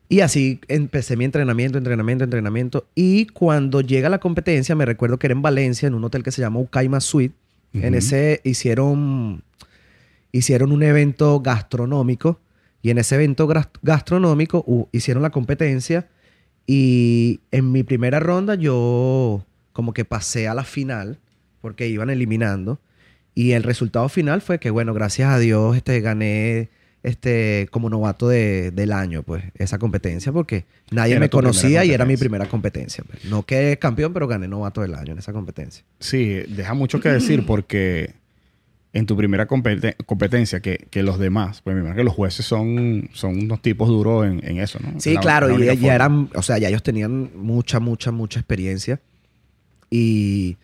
Y 0.09 0.21
así 0.21 0.61
empecé 0.69 1.17
mi 1.17 1.25
entrenamiento, 1.25 1.79
entrenamiento, 1.79 2.23
entrenamiento. 2.25 2.87
Y 2.95 3.27
cuando 3.27 3.81
llega 3.81 4.09
la 4.09 4.19
competencia, 4.19 4.75
me 4.77 4.85
recuerdo 4.85 5.19
que 5.19 5.27
era 5.27 5.35
en 5.35 5.43
Valencia, 5.43 5.87
en 5.89 5.95
un 5.95 6.05
hotel 6.05 6.23
que 6.23 6.31
se 6.31 6.41
llama 6.43 6.61
Ucaima 6.61 7.01
Suite. 7.01 7.35
En 7.73 7.95
ese 7.95 8.41
hicieron, 8.45 9.43
hicieron 10.33 10.73
un 10.73 10.83
evento 10.83 11.41
gastronómico. 11.41 12.41
Y 12.83 12.91
en 12.91 12.99
ese 12.99 13.17
evento 13.17 13.47
gas- 13.47 13.69
gastronómico 13.83 14.89
hicieron 14.93 15.23
la 15.23 15.31
competencia. 15.31 16.09
Y 16.67 17.41
en 17.51 17.73
mi 17.73 17.83
primera 17.83 18.21
ronda 18.21 18.55
yo 18.55 19.45
como 19.73 19.93
que 19.93 20.05
pasé 20.05 20.49
a 20.49 20.55
la 20.55 20.65
final 20.65 21.19
porque 21.61 21.87
iban 21.89 22.11
eliminando. 22.11 22.81
Y 23.35 23.53
el 23.53 23.63
resultado 23.63 24.09
final 24.09 24.41
fue 24.41 24.59
que, 24.59 24.71
bueno, 24.71 24.95
gracias 24.95 25.29
a 25.31 25.39
Dios 25.39 25.77
este, 25.77 26.01
gané 26.01 26.71
este, 27.03 27.69
como 27.71 27.89
novato 27.91 28.29
de- 28.29 28.71
del 28.73 28.91
año, 28.93 29.23
pues, 29.23 29.45
esa 29.57 29.79
competencia, 29.79 30.33
porque 30.33 30.65
nadie 30.91 31.13
Era 31.13 31.21
me 31.21 31.31
conocía 31.31 31.85
y 31.85 31.91
era 31.93 32.05
mi 32.05 32.17
primera 32.17 32.47
competencia. 32.49 33.05
pues. 33.07 33.25
No 33.27 33.45
quedé 33.45 33.79
campeón, 33.79 34.13
pero 34.13 34.27
gané 34.27 34.49
novato 34.49 34.81
del 34.81 34.95
año 34.95 35.13
en 35.13 35.19
esa 35.19 35.33
competencia. 35.33 35.85
Sí, 36.01 36.41
deja 36.49 36.75
mucho 36.75 36.99
que 36.99 37.11
decir 37.11 37.45
porque 37.47 38.15
en 38.97 39.05
tu 39.07 39.17
primera 39.17 39.47
compete- 39.47 39.95
competencia 40.07 40.61
que, 40.61 40.87
que 40.91 41.03
los 41.03 41.19
demás, 41.19 41.61
pues 41.63 41.75
me 41.75 41.81
imagino 41.83 41.97
que 41.99 42.05
los 42.05 42.15
jueces 42.15 42.47
son, 42.47 43.11
son 43.13 43.39
unos 43.45 43.61
tipos 43.61 43.89
duros 43.89 44.27
en, 44.27 44.41
en 44.45 44.59
eso, 44.59 44.79
¿no? 44.83 44.99
Sí, 45.01 45.15
La- 45.15 45.21
claro, 45.21 45.49
la 45.49 45.63
y 45.65 45.67
ya 45.67 45.75
forma. 45.75 45.95
eran, 45.95 46.31
o 46.35 46.43
sea, 46.43 46.59
ya 46.59 46.69
ellos 46.69 46.83
tenían 46.83 47.31
mucha, 47.37 47.79
mucha, 47.79 48.11
mucha 48.11 48.41
experiencia. 48.41 49.01
Y, 49.91 50.57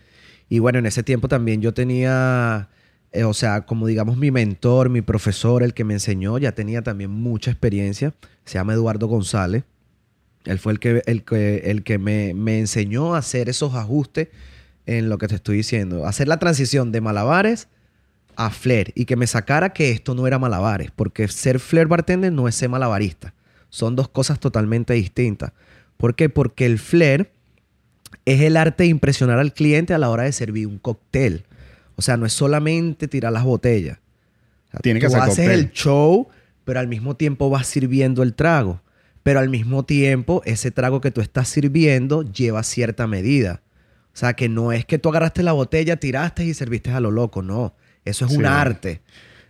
y 0.48 0.58
bueno, 0.58 0.78
en 0.78 0.86
ese 0.86 1.02
tiempo 1.02 1.28
también 1.28 1.60
yo 1.60 1.72
tenía, 1.74 2.68
eh, 3.12 3.24
o 3.24 3.34
sea, 3.34 3.62
como 3.62 3.86
digamos 3.86 4.16
mi 4.16 4.30
mentor, 4.30 4.88
mi 4.88 5.02
profesor, 5.02 5.62
el 5.62 5.74
que 5.74 5.84
me 5.84 5.94
enseñó, 5.94 6.38
ya 6.38 6.52
tenía 6.52 6.82
también 6.82 7.10
mucha 7.10 7.50
experiencia. 7.50 8.14
Se 8.44 8.54
llama 8.54 8.72
Eduardo 8.72 9.06
González. 9.06 9.64
Él 10.44 10.58
fue 10.58 10.72
el 10.72 10.80
que, 10.80 11.02
el 11.06 11.22
que, 11.24 11.56
el 11.66 11.84
que 11.84 11.98
me, 11.98 12.34
me 12.34 12.58
enseñó 12.58 13.14
a 13.14 13.18
hacer 13.18 13.48
esos 13.48 13.74
ajustes 13.74 14.28
en 14.86 15.08
lo 15.08 15.18
que 15.18 15.28
te 15.28 15.36
estoy 15.36 15.58
diciendo. 15.58 16.06
Hacer 16.06 16.26
la 16.26 16.38
transición 16.38 16.90
de 16.90 17.00
malabares 17.00 17.68
a 18.36 18.50
flair 18.50 18.92
y 18.94 19.04
que 19.04 19.16
me 19.16 19.26
sacara 19.26 19.72
que 19.72 19.90
esto 19.90 20.14
no 20.14 20.26
era 20.26 20.38
malabares, 20.38 20.90
porque 20.90 21.28
ser 21.28 21.58
flair 21.60 21.86
bartender 21.86 22.32
no 22.32 22.48
es 22.48 22.54
ser 22.54 22.68
malabarista. 22.68 23.34
Son 23.70 23.96
dos 23.96 24.08
cosas 24.08 24.38
totalmente 24.40 24.92
distintas. 24.94 25.52
¿Por 25.96 26.14
qué? 26.14 26.28
Porque 26.28 26.66
el 26.66 26.78
flair 26.78 27.30
es 28.24 28.40
el 28.42 28.56
arte 28.56 28.84
de 28.84 28.90
impresionar 28.90 29.38
al 29.38 29.52
cliente 29.54 29.94
a 29.94 29.98
la 29.98 30.10
hora 30.10 30.24
de 30.24 30.32
servir 30.32 30.66
un 30.66 30.78
cóctel. 30.78 31.44
O 31.96 32.02
sea, 32.02 32.16
no 32.16 32.26
es 32.26 32.32
solamente 32.32 33.08
tirar 33.08 33.32
las 33.32 33.44
botellas. 33.44 33.98
O 34.68 34.70
sea, 34.72 34.80
Tiene 34.80 35.00
que 35.00 35.06
tú 35.06 35.12
ser 35.12 35.20
haces 35.22 35.36
cóctel. 35.36 35.60
el 35.60 35.70
show, 35.72 36.28
pero 36.64 36.80
al 36.80 36.88
mismo 36.88 37.16
tiempo 37.16 37.50
vas 37.50 37.66
sirviendo 37.66 38.22
el 38.22 38.34
trago. 38.34 38.80
Pero 39.22 39.38
al 39.38 39.48
mismo 39.48 39.84
tiempo, 39.84 40.42
ese 40.44 40.70
trago 40.70 41.00
que 41.00 41.10
tú 41.10 41.20
estás 41.20 41.48
sirviendo 41.48 42.22
lleva 42.22 42.62
cierta 42.64 43.06
medida. 43.06 43.62
O 44.14 44.16
sea, 44.16 44.34
que 44.34 44.48
no 44.48 44.72
es 44.72 44.84
que 44.84 44.98
tú 44.98 45.08
agarraste 45.08 45.42
la 45.42 45.52
botella, 45.52 45.96
tiraste 45.96 46.44
y 46.44 46.52
serviste 46.54 46.90
a 46.90 47.00
lo 47.00 47.10
loco. 47.10 47.40
No. 47.42 47.74
Eso 48.04 48.26
es 48.26 48.32
Sí. 48.32 48.36
un 48.38 48.46
arte. 48.46 49.00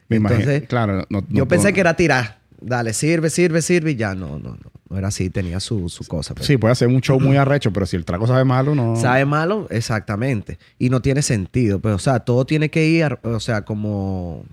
Me 0.09 0.17
imagino- 0.17 0.41
Entonces, 0.41 0.69
claro, 0.69 1.07
no- 1.09 1.21
no 1.21 1.27
yo 1.31 1.47
pensé 1.49 1.73
que 1.73 1.81
era 1.81 1.95
tirar. 1.95 2.38
Dale, 2.61 2.93
sirve, 2.93 3.29
sirve, 3.31 3.61
sirve 3.62 3.93
y 3.93 3.97
ya. 3.97 4.15
No, 4.15 4.38
no, 4.38 4.51
no. 4.51 4.71
No 4.88 4.99
era 4.99 5.09
así. 5.09 5.31
Tenía 5.31 5.59
su, 5.59 5.88
su 5.88 6.05
cosa. 6.05 6.35
pues. 6.35 6.47
Sí, 6.47 6.59
puede 6.59 6.73
hacer 6.73 6.87
un 6.88 7.01
show 7.01 7.19
muy 7.19 7.37
arrecho, 7.37 7.73
pero 7.73 7.87
si 7.87 7.97
el 7.97 8.05
trago 8.05 8.27
sabe 8.27 8.45
malo, 8.45 8.75
no. 8.75 8.95
¿Sabe 8.97 9.25
malo? 9.25 9.67
Exactamente. 9.71 10.59
Y 10.79 10.91
no 10.91 11.01
tiene 11.01 11.23
sentido. 11.23 11.81
Pues, 11.81 11.95
o 11.95 11.99
sea, 11.99 12.21
todo 12.21 12.45
tiene 12.45 12.69
que 12.71 12.87
ir, 12.87 13.19
o 13.23 13.41
sea, 13.41 13.62
como 13.62 14.45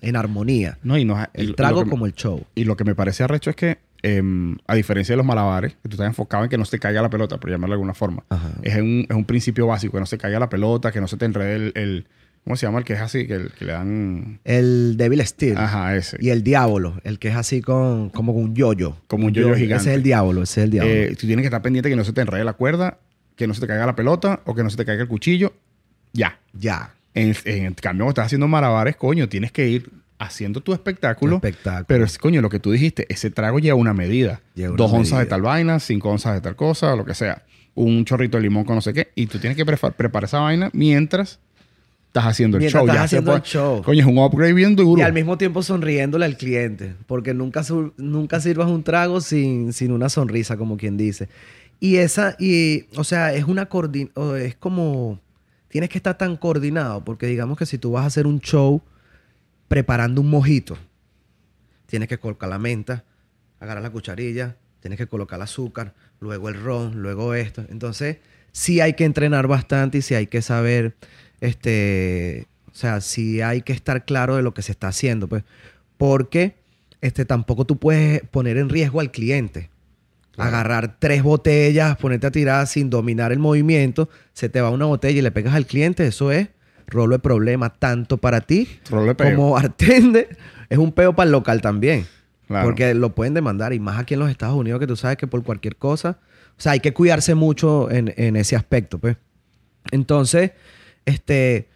en 0.00 0.16
armonía. 0.16 0.78
No, 0.82 0.98
y 0.98 1.04
no, 1.04 1.16
El 1.32 1.54
trago 1.54 1.84
que- 1.84 1.90
como 1.90 2.06
el 2.06 2.12
show. 2.14 2.44
Y 2.56 2.64
lo 2.64 2.76
que 2.76 2.84
me 2.84 2.94
parece 2.96 3.22
arrecho 3.22 3.50
es 3.50 3.56
que, 3.56 3.78
em, 4.02 4.56
a 4.66 4.74
diferencia 4.74 5.12
de 5.12 5.16
los 5.18 5.24
malabares, 5.26 5.74
que 5.74 5.88
tú 5.88 5.90
estás 5.94 6.08
enfocado 6.08 6.42
en 6.44 6.50
que 6.50 6.58
no 6.58 6.64
se 6.64 6.78
caiga 6.80 7.00
la 7.00 7.08
pelota, 7.10 7.38
por 7.38 7.48
llamarlo 7.50 7.74
de 7.74 7.76
alguna 7.76 7.94
forma, 7.94 8.24
Ajá. 8.30 8.50
es 8.62 8.74
un, 8.76 9.06
es 9.08 9.16
un 9.16 9.24
principio 9.24 9.66
básico, 9.68 9.92
que 9.94 10.00
no 10.00 10.06
se 10.06 10.18
caiga 10.18 10.40
la 10.40 10.48
pelota, 10.50 10.90
que 10.90 11.00
no 11.00 11.06
se 11.08 11.16
te 11.16 11.24
enrede 11.24 11.54
el, 11.54 11.72
el- 11.76 12.06
¿cómo 12.44 12.56
se 12.56 12.66
llama? 12.66 12.78
El 12.78 12.84
que 12.84 12.92
es 12.94 13.00
así, 13.00 13.26
que, 13.26 13.34
el- 13.34 13.50
que 13.52 13.64
le 13.64 13.72
dan... 13.72 14.40
El 14.44 14.96
Devil 14.96 15.24
Steel. 15.26 15.56
Ajá, 15.56 15.96
ese. 15.96 16.16
Y 16.20 16.30
el 16.30 16.42
Diablo, 16.42 17.00
el 17.04 17.18
que 17.18 17.28
es 17.28 17.36
así 17.36 17.60
con, 17.62 18.10
como 18.10 18.32
un 18.32 18.54
yoyo. 18.54 18.96
Como 19.06 19.26
un 19.26 19.32
yoyo 19.32 19.54
gigante. 19.54 19.82
Ese 19.82 19.90
es 19.90 19.96
el 19.96 20.02
Diablo, 20.02 20.42
ese 20.42 20.60
es 20.60 20.64
el 20.64 20.70
Diablo. 20.70 20.92
Eh, 20.92 21.16
tú 21.18 21.26
tienes 21.26 21.42
que 21.42 21.46
estar 21.48 21.62
pendiente 21.62 21.88
que 21.88 21.96
no 21.96 22.04
se 22.04 22.12
te 22.12 22.20
enrede 22.20 22.44
la 22.44 22.54
cuerda, 22.54 22.98
que 23.36 23.46
no 23.46 23.54
se 23.54 23.60
te 23.60 23.66
caiga 23.66 23.86
la 23.86 23.96
pelota 23.96 24.40
o 24.44 24.54
que 24.54 24.62
no 24.62 24.70
se 24.70 24.76
te 24.76 24.84
caiga 24.84 25.02
el 25.02 25.08
cuchillo. 25.08 25.52
Ya. 26.12 26.38
ya. 26.52 26.94
En, 27.14 27.34
en 27.44 27.74
cambio, 27.74 28.04
cuando 28.04 28.08
estás 28.10 28.26
haciendo 28.26 28.48
malabares, 28.48 28.96
coño, 28.96 29.28
tienes 29.28 29.52
que 29.52 29.68
ir 29.68 29.90
haciendo 30.18 30.60
tu 30.60 30.72
espectáculo. 30.72 31.36
Espectáculo. 31.36 31.84
Pero 31.88 32.04
es, 32.04 32.16
coño, 32.18 32.40
lo 32.40 32.48
que 32.48 32.60
tú 32.60 32.70
dijiste, 32.70 33.06
ese 33.08 33.30
trago 33.30 33.58
lleva 33.58 33.76
una 33.76 33.92
medida. 33.92 34.40
Lleva 34.54 34.70
una 34.74 34.76
Dos 34.78 34.92
onzas 34.92 35.18
de 35.18 35.26
tal 35.26 35.42
vaina, 35.42 35.80
cinco 35.80 36.10
onzas 36.10 36.34
de 36.34 36.40
tal 36.40 36.54
cosa, 36.56 36.94
lo 36.96 37.04
que 37.04 37.14
sea. 37.14 37.42
Un 37.74 38.04
chorrito 38.04 38.36
de 38.36 38.42
limón 38.44 38.64
con 38.64 38.76
no 38.76 38.82
sé 38.82 38.92
qué. 38.92 39.08
Y 39.14 39.26
tú 39.26 39.38
tienes 39.38 39.56
que 39.56 39.64
preparar 39.64 40.24
esa 40.24 40.40
vaina 40.40 40.70
mientras 40.72 41.40
estás 42.12 42.26
haciendo 42.26 42.58
el 42.58 42.60
Mientras 42.60 42.82
show. 42.82 42.86
estás 42.86 43.00
Ya 43.00 43.04
haciendo 43.04 43.34
el 43.34 43.42
show. 43.42 43.82
Coño, 43.82 44.00
es 44.00 44.06
un 44.06 44.18
upgrade 44.18 44.52
bien 44.52 44.76
duro. 44.76 45.00
Y 45.00 45.02
al 45.02 45.14
mismo 45.14 45.38
tiempo 45.38 45.62
sonriéndole 45.62 46.26
al 46.26 46.36
cliente. 46.36 46.94
Porque 47.06 47.32
nunca, 47.32 47.62
nunca 47.96 48.38
sirvas 48.38 48.68
un 48.68 48.82
trago 48.84 49.22
sin, 49.22 49.72
sin 49.72 49.92
una 49.92 50.10
sonrisa, 50.10 50.58
como 50.58 50.76
quien 50.76 50.98
dice. 50.98 51.30
Y 51.80 51.96
esa, 51.96 52.36
y, 52.38 52.84
o 52.96 53.04
sea, 53.04 53.32
es 53.32 53.44
una 53.44 53.66
coordin 53.66 54.10
o 54.14 54.34
es 54.34 54.54
como. 54.54 55.20
Tienes 55.68 55.88
que 55.88 55.96
estar 55.96 56.18
tan 56.18 56.36
coordinado. 56.36 57.02
Porque 57.02 57.26
digamos 57.26 57.56
que 57.56 57.64
si 57.64 57.78
tú 57.78 57.92
vas 57.92 58.04
a 58.04 58.08
hacer 58.08 58.26
un 58.26 58.40
show 58.40 58.82
preparando 59.68 60.20
un 60.20 60.28
mojito, 60.28 60.76
tienes 61.86 62.10
que 62.10 62.18
colocar 62.18 62.50
la 62.50 62.58
menta, 62.58 63.04
agarrar 63.58 63.82
la 63.82 63.88
cucharilla, 63.88 64.56
tienes 64.80 64.98
que 64.98 65.06
colocar 65.06 65.38
el 65.38 65.44
azúcar, 65.44 65.94
luego 66.20 66.50
el 66.50 66.62
ron, 66.62 67.00
luego 67.00 67.32
esto. 67.32 67.64
Entonces, 67.70 68.18
sí 68.52 68.80
hay 68.80 68.92
que 68.92 69.04
entrenar 69.04 69.48
bastante 69.48 69.98
y 69.98 70.02
sí 70.02 70.14
hay 70.14 70.26
que 70.26 70.42
saber, 70.42 70.94
este, 71.40 72.46
o 72.70 72.74
sea, 72.74 73.00
sí 73.00 73.40
hay 73.40 73.62
que 73.62 73.72
estar 73.72 74.04
claro 74.04 74.36
de 74.36 74.42
lo 74.42 74.54
que 74.54 74.62
se 74.62 74.72
está 74.72 74.88
haciendo, 74.88 75.28
pues, 75.28 75.42
porque 75.96 76.56
este, 77.00 77.24
tampoco 77.24 77.64
tú 77.64 77.78
puedes 77.78 78.22
poner 78.28 78.56
en 78.58 78.68
riesgo 78.68 79.00
al 79.00 79.10
cliente. 79.10 79.70
Claro. 80.32 80.48
Agarrar 80.48 80.96
tres 80.98 81.22
botellas, 81.22 81.96
ponerte 81.98 82.26
a 82.26 82.30
tirar 82.30 82.66
sin 82.66 82.88
dominar 82.88 83.32
el 83.32 83.38
movimiento, 83.38 84.08
se 84.32 84.48
te 84.48 84.62
va 84.62 84.70
una 84.70 84.86
botella 84.86 85.18
y 85.18 85.22
le 85.22 85.30
pegas 85.30 85.54
al 85.54 85.66
cliente, 85.66 86.06
eso 86.06 86.32
es 86.32 86.48
rolo 86.86 87.16
de 87.16 87.18
problema, 87.18 87.70
tanto 87.70 88.18
para 88.18 88.40
ti 88.40 88.68
Rolo 88.90 89.16
como 89.16 89.50
bartender, 89.52 90.36
es 90.68 90.78
un 90.78 90.92
peo 90.92 91.14
para 91.14 91.26
el 91.26 91.32
local 91.32 91.60
también. 91.60 92.06
Claro. 92.46 92.66
Porque 92.66 92.94
lo 92.94 93.14
pueden 93.14 93.34
demandar. 93.34 93.72
Y 93.72 93.80
más 93.80 93.98
aquí 93.98 94.14
en 94.14 94.20
los 94.20 94.30
Estados 94.30 94.54
Unidos, 94.54 94.78
que 94.78 94.86
tú 94.86 94.96
sabes 94.96 95.16
que 95.16 95.26
por 95.26 95.42
cualquier 95.42 95.76
cosa. 95.76 96.18
O 96.58 96.60
sea, 96.62 96.72
hay 96.72 96.80
que 96.80 96.92
cuidarse 96.92 97.34
mucho 97.34 97.90
en, 97.90 98.12
en 98.16 98.36
ese 98.36 98.54
aspecto, 98.56 98.98
pues. 98.98 99.16
Entonces, 99.90 100.52
este. 101.04 101.68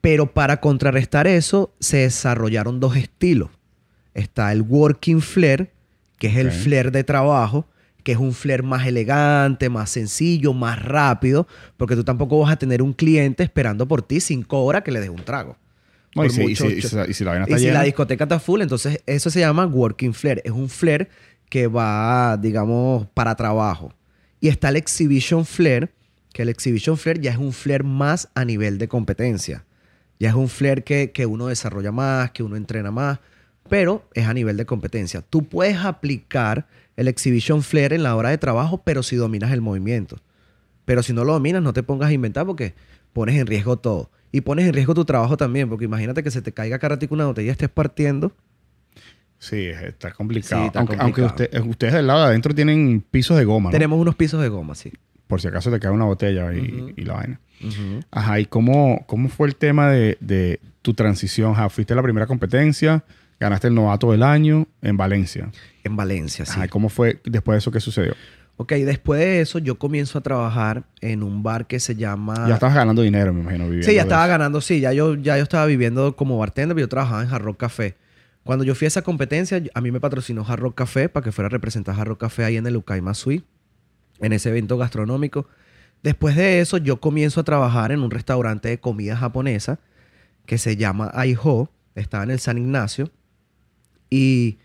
Pero 0.00 0.32
para 0.32 0.60
contrarrestar 0.60 1.28
eso, 1.28 1.72
se 1.78 1.98
desarrollaron 1.98 2.80
dos 2.80 2.96
estilos. 2.96 3.50
Está 4.14 4.50
el 4.50 4.62
working 4.62 5.20
flair, 5.20 5.70
que 6.18 6.26
es 6.26 6.36
el 6.36 6.48
Ok. 6.48 6.52
flair 6.54 6.90
de 6.90 7.04
trabajo, 7.04 7.66
que 8.02 8.10
es 8.12 8.18
un 8.18 8.32
flair 8.32 8.64
más 8.64 8.84
elegante, 8.84 9.68
más 9.68 9.90
sencillo, 9.90 10.54
más 10.54 10.82
rápido, 10.84 11.46
porque 11.76 11.94
tú 11.94 12.02
tampoco 12.02 12.40
vas 12.40 12.50
a 12.52 12.56
tener 12.56 12.82
un 12.82 12.92
cliente 12.94 13.44
esperando 13.44 13.86
por 13.86 14.02
ti 14.02 14.18
cinco 14.20 14.64
horas 14.64 14.82
que 14.82 14.90
le 14.90 14.98
des 15.00 15.08
un 15.08 15.22
trago. 15.24 15.56
No, 16.16 16.24
y, 16.26 16.30
si, 16.30 16.40
y 16.42 16.48
mucho- 16.48 16.68
si- 16.68 16.74
y 16.78 16.82
si- 16.82 16.96
y 17.08 17.14
si 17.14 17.24
la 17.24 17.46
y 17.48 17.54
llena. 17.60 17.74
la 17.74 17.82
discoteca 17.84 18.24
está 18.24 18.40
full, 18.40 18.60
entonces 18.60 19.00
eso 19.06 19.30
se 19.30 19.38
llama 19.38 19.66
working 19.66 20.12
flair. 20.14 20.42
Es 20.44 20.50
un 20.50 20.68
flair 20.68 21.08
que 21.48 21.68
va, 21.68 22.36
digamos, 22.38 23.06
para 23.14 23.36
trabajo. 23.36 23.94
Y 24.42 24.48
está 24.48 24.70
el 24.70 24.76
exhibition 24.76 25.46
flair, 25.46 25.92
que 26.32 26.42
el 26.42 26.48
exhibition 26.48 26.98
flair 26.98 27.20
ya 27.20 27.30
es 27.30 27.38
un 27.38 27.52
flair 27.52 27.84
más 27.84 28.28
a 28.34 28.44
nivel 28.44 28.76
de 28.76 28.88
competencia. 28.88 29.64
Ya 30.18 30.30
es 30.30 30.34
un 30.34 30.48
flair 30.48 30.82
que, 30.82 31.12
que 31.12 31.26
uno 31.26 31.46
desarrolla 31.46 31.92
más, 31.92 32.32
que 32.32 32.42
uno 32.42 32.56
entrena 32.56 32.90
más. 32.90 33.20
pero 33.68 34.04
es 34.14 34.26
a 34.26 34.34
nivel 34.34 34.56
de 34.56 34.66
competencia. 34.66 35.22
Tú 35.22 35.44
puedes 35.44 35.76
aplicar 35.76 36.66
el 36.96 37.06
exhibition 37.06 37.62
flair 37.62 37.92
en 37.92 38.02
la 38.02 38.16
hora 38.16 38.30
de 38.30 38.38
trabajo, 38.38 38.82
pero 38.82 39.04
si 39.04 39.14
dominas 39.14 39.52
el 39.52 39.60
movimiento. 39.60 40.16
Pero 40.84 41.04
si 41.04 41.12
no 41.12 41.22
lo 41.22 41.34
dominas, 41.34 41.62
no 41.62 41.72
te 41.72 41.84
pongas 41.84 42.10
a 42.10 42.12
inventar 42.12 42.44
porque 42.44 42.74
pones 43.12 43.36
en 43.36 43.46
riesgo 43.46 43.78
todo. 43.78 44.10
Y 44.32 44.40
pones 44.40 44.66
en 44.66 44.74
riesgo 44.74 44.92
tu 44.92 45.04
trabajo 45.04 45.36
también, 45.36 45.68
porque 45.68 45.84
imagínate 45.84 46.24
que 46.24 46.32
se 46.32 46.42
te 46.42 46.52
caiga 46.52 46.80
caratico 46.80 47.14
una 47.14 47.26
botella 47.26 47.46
y 47.46 47.50
estés 47.52 47.70
partiendo. 47.70 48.34
Sí, 49.42 49.66
está 49.66 50.12
complicado. 50.12 50.62
Sí, 50.62 50.66
está 50.68 50.78
aunque, 50.78 50.96
complicado. 50.96 51.26
aunque 51.28 51.44
usted- 51.44 51.68
ustedes 51.68 51.94
del 51.94 52.06
lado 52.06 52.20
de 52.20 52.26
adentro 52.26 52.54
tienen 52.54 53.00
pisos 53.10 53.36
de 53.36 53.44
goma, 53.44 53.70
¿no? 53.70 53.72
Tenemos 53.72 53.98
unos 53.98 54.14
pisos 54.14 54.40
de 54.40 54.48
goma, 54.48 54.76
sí. 54.76 54.92
Por 55.26 55.40
si 55.40 55.48
acaso 55.48 55.68
te 55.72 55.80
cae 55.80 55.90
una 55.90 56.04
botella 56.04 56.54
y, 56.54 57.02
la 57.04 57.14
vaina. 57.14 57.40
Ajá, 58.12 58.38
¿y 58.38 58.46
cómo, 58.46 59.02
cómo 59.08 59.28
fue 59.28 59.48
el 59.48 59.56
tema 59.56 59.90
de, 59.90 60.16
de 60.20 60.60
tu 60.80 60.94
transición? 60.94 61.52
Ajá, 61.52 61.68
fuiste 61.70 61.92
a 61.92 61.96
la 61.96 62.04
primera 62.04 62.28
competencia, 62.28 63.02
ganaste 63.40 63.66
el 63.66 63.74
novato 63.74 64.12
del 64.12 64.22
año 64.22 64.68
en 64.80 64.96
Valencia. 64.96 65.50
En 65.82 65.96
Valencia, 65.96 66.46
sí. 66.46 66.52
Ajá, 66.54 66.66
¿y 66.66 66.68
¿cómo 66.68 66.88
fue 66.88 67.20
después 67.24 67.56
de 67.56 67.58
eso 67.58 67.72
qué 67.72 67.80
sucedió? 67.80 68.14
Ok, 68.58 68.74
después 68.74 69.18
de 69.18 69.40
eso 69.40 69.58
yo 69.58 69.76
comienzo 69.76 70.18
a 70.18 70.20
trabajar 70.20 70.84
en 71.00 71.24
un 71.24 71.42
bar 71.42 71.66
que 71.66 71.80
se 71.80 71.96
llama... 71.96 72.46
Ya 72.46 72.54
estabas 72.54 72.76
ganando 72.76 73.02
dinero, 73.02 73.32
me 73.32 73.40
imagino, 73.40 73.64
viviendo. 73.64 73.88
Sí, 73.88 73.96
ya 73.96 74.02
estaba 74.02 74.24
ganando, 74.28 74.60
sí, 74.60 74.78
ya 74.78 74.92
yo, 74.92 75.16
ya 75.16 75.36
yo 75.36 75.42
estaba 75.42 75.66
viviendo 75.66 76.14
como 76.14 76.38
bartender, 76.38 76.76
pero 76.76 76.84
yo 76.84 76.88
trabajaba 76.88 77.24
en 77.24 77.30
Hard 77.32 77.42
Rock 77.42 77.56
Café. 77.56 77.96
Cuando 78.44 78.64
yo 78.64 78.74
fui 78.74 78.86
a 78.86 78.88
esa 78.88 79.02
competencia, 79.02 79.62
a 79.72 79.80
mí 79.80 79.90
me 79.90 80.00
patrocinó 80.00 80.44
Hard 80.46 80.60
Rock 80.60 80.74
Café 80.74 81.08
para 81.08 81.24
que 81.24 81.32
fuera 81.32 81.46
a 81.46 81.50
representar 81.50 81.98
Hard 81.98 82.08
Rock 82.08 82.20
Café 82.20 82.44
ahí 82.44 82.56
en 82.56 82.66
el 82.66 82.76
Ucaima 82.76 83.14
Suite, 83.14 83.46
en 84.20 84.32
ese 84.32 84.48
evento 84.48 84.76
gastronómico. 84.78 85.46
Después 86.02 86.34
de 86.34 86.60
eso, 86.60 86.78
yo 86.78 87.00
comienzo 87.00 87.40
a 87.40 87.44
trabajar 87.44 87.92
en 87.92 88.00
un 88.00 88.10
restaurante 88.10 88.68
de 88.68 88.80
comida 88.80 89.16
japonesa 89.16 89.78
que 90.46 90.58
se 90.58 90.76
llama 90.76 91.10
Aiho, 91.14 91.70
estaba 91.94 92.24
en 92.24 92.32
el 92.32 92.40
San 92.40 92.58
Ignacio. 92.58 93.10
Y 94.10 94.58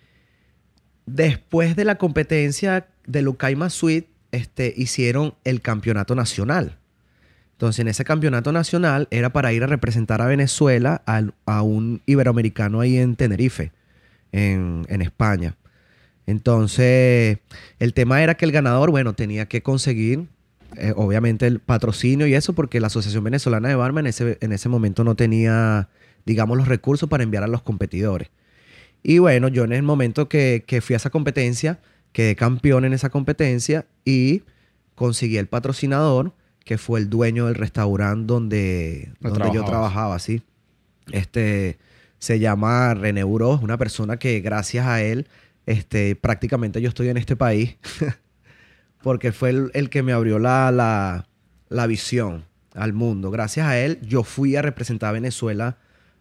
después 1.05 1.75
de 1.75 1.85
la 1.85 1.97
competencia 1.97 2.87
del 3.05 3.27
Ucaima 3.27 3.69
Suite, 3.69 4.09
este, 4.31 4.73
hicieron 4.75 5.35
el 5.43 5.61
campeonato 5.61 6.15
nacional. 6.15 6.79
Entonces, 7.57 7.79
en 7.79 7.87
ese 7.87 8.05
campeonato 8.05 8.51
nacional 8.51 9.07
era 9.09 9.33
para 9.33 9.51
ir 9.51 9.63
a 9.63 9.67
representar 9.67 10.21
a 10.21 10.27
Venezuela 10.27 11.01
a 11.47 11.61
un 11.63 12.03
iberoamericano 12.05 12.81
ahí 12.81 12.99
en 12.99 13.15
Tenerife, 13.15 13.71
en, 14.31 14.85
España. 15.01 15.55
Entonces, 16.27 17.39
el 17.79 17.93
tema 17.95 18.21
era 18.21 18.35
que 18.35 18.45
el 18.45 18.51
ganador, 18.51 18.91
bueno, 18.91 19.13
tenía 19.13 19.47
que 19.47 19.63
conseguir, 19.63 20.27
eh, 20.75 20.93
obviamente, 20.95 21.47
el 21.47 21.57
patrocinio 21.57 22.27
y 22.27 22.35
eso, 22.35 22.53
porque 22.53 22.79
la 22.79 22.87
Asociación 22.87 23.23
Venezolana 23.23 23.69
de 23.69 23.75
Barman 23.75 24.05
en 24.05 24.09
ese, 24.09 24.37
en 24.39 24.51
ese 24.51 24.69
momento 24.69 25.03
no 25.03 25.15
tenía, 25.15 25.89
digamos, 26.27 26.59
los 26.59 26.67
recursos 26.67 27.09
para 27.09 27.23
enviar 27.23 27.41
a 27.41 27.47
los 27.47 27.63
competidores. 27.63 28.29
Y 29.01 29.17
bueno, 29.17 29.47
yo 29.47 29.63
en 29.63 29.73
el 29.73 29.81
momento 29.81 30.29
que 30.29 30.79
fui 30.83 30.93
a 30.93 30.97
esa 30.97 31.09
competencia, 31.09 31.79
quedé 32.11 32.35
campeón 32.35 32.85
en 32.85 32.93
esa 32.93 33.09
competencia 33.09 33.87
y 34.05 34.43
conseguí 34.93 35.37
el 35.37 35.47
patrocinador, 35.47 36.33
que 36.67 36.77
fue 36.77 36.99
el 36.99 37.09
dueño 37.09 37.45
del 37.45 37.55
restaurante 37.55 38.27
donde, 38.27 39.13
Donde 39.21 39.39
donde 39.39 39.55
yo 39.55 39.63
trabajaba, 39.63 40.19
sí. 40.19 40.41
Este, 41.11 41.77
se 42.19 42.39
llama 42.39 42.93
René 42.93 43.23
Buró, 43.23 43.55
es 43.55 43.61
una 43.61 43.77
persona 43.77 44.17
que 44.17 44.41
gracias 44.41 44.85
a 44.85 45.01
él, 45.01 45.27
este, 45.65 46.17
prácticamente 46.17 46.81
yo 46.81 46.89
estoy 46.89 47.07
en 47.07 47.15
este 47.15 47.37
país, 47.37 47.77
porque 49.01 49.31
fue 49.31 49.51
el, 49.51 49.71
el 49.73 49.89
que 49.89 50.03
me 50.03 50.11
abrió 50.11 50.39
la, 50.39 50.69
la, 50.71 51.29
la 51.69 51.87
visión 51.87 52.43
al 52.73 52.91
mundo. 52.91 53.31
Gracias 53.31 53.65
a 53.65 53.79
él, 53.79 53.99
yo 54.01 54.23
fui 54.23 54.57
a 54.57 54.61
representar 54.61 55.09
a 55.09 55.13
Venezuela 55.13 55.77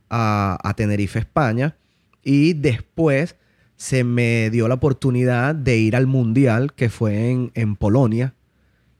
a, 0.08 0.58
a 0.62 0.74
Tenerife, 0.74 1.18
España, 1.18 1.76
y 2.22 2.52
después 2.52 3.34
se 3.74 4.04
me 4.04 4.48
dio 4.50 4.68
la 4.68 4.74
oportunidad 4.74 5.56
de 5.56 5.76
ir 5.76 5.96
al 5.96 6.06
Mundial, 6.06 6.72
que 6.72 6.88
fue 6.88 7.32
en, 7.32 7.50
en 7.54 7.74
Polonia, 7.74 8.34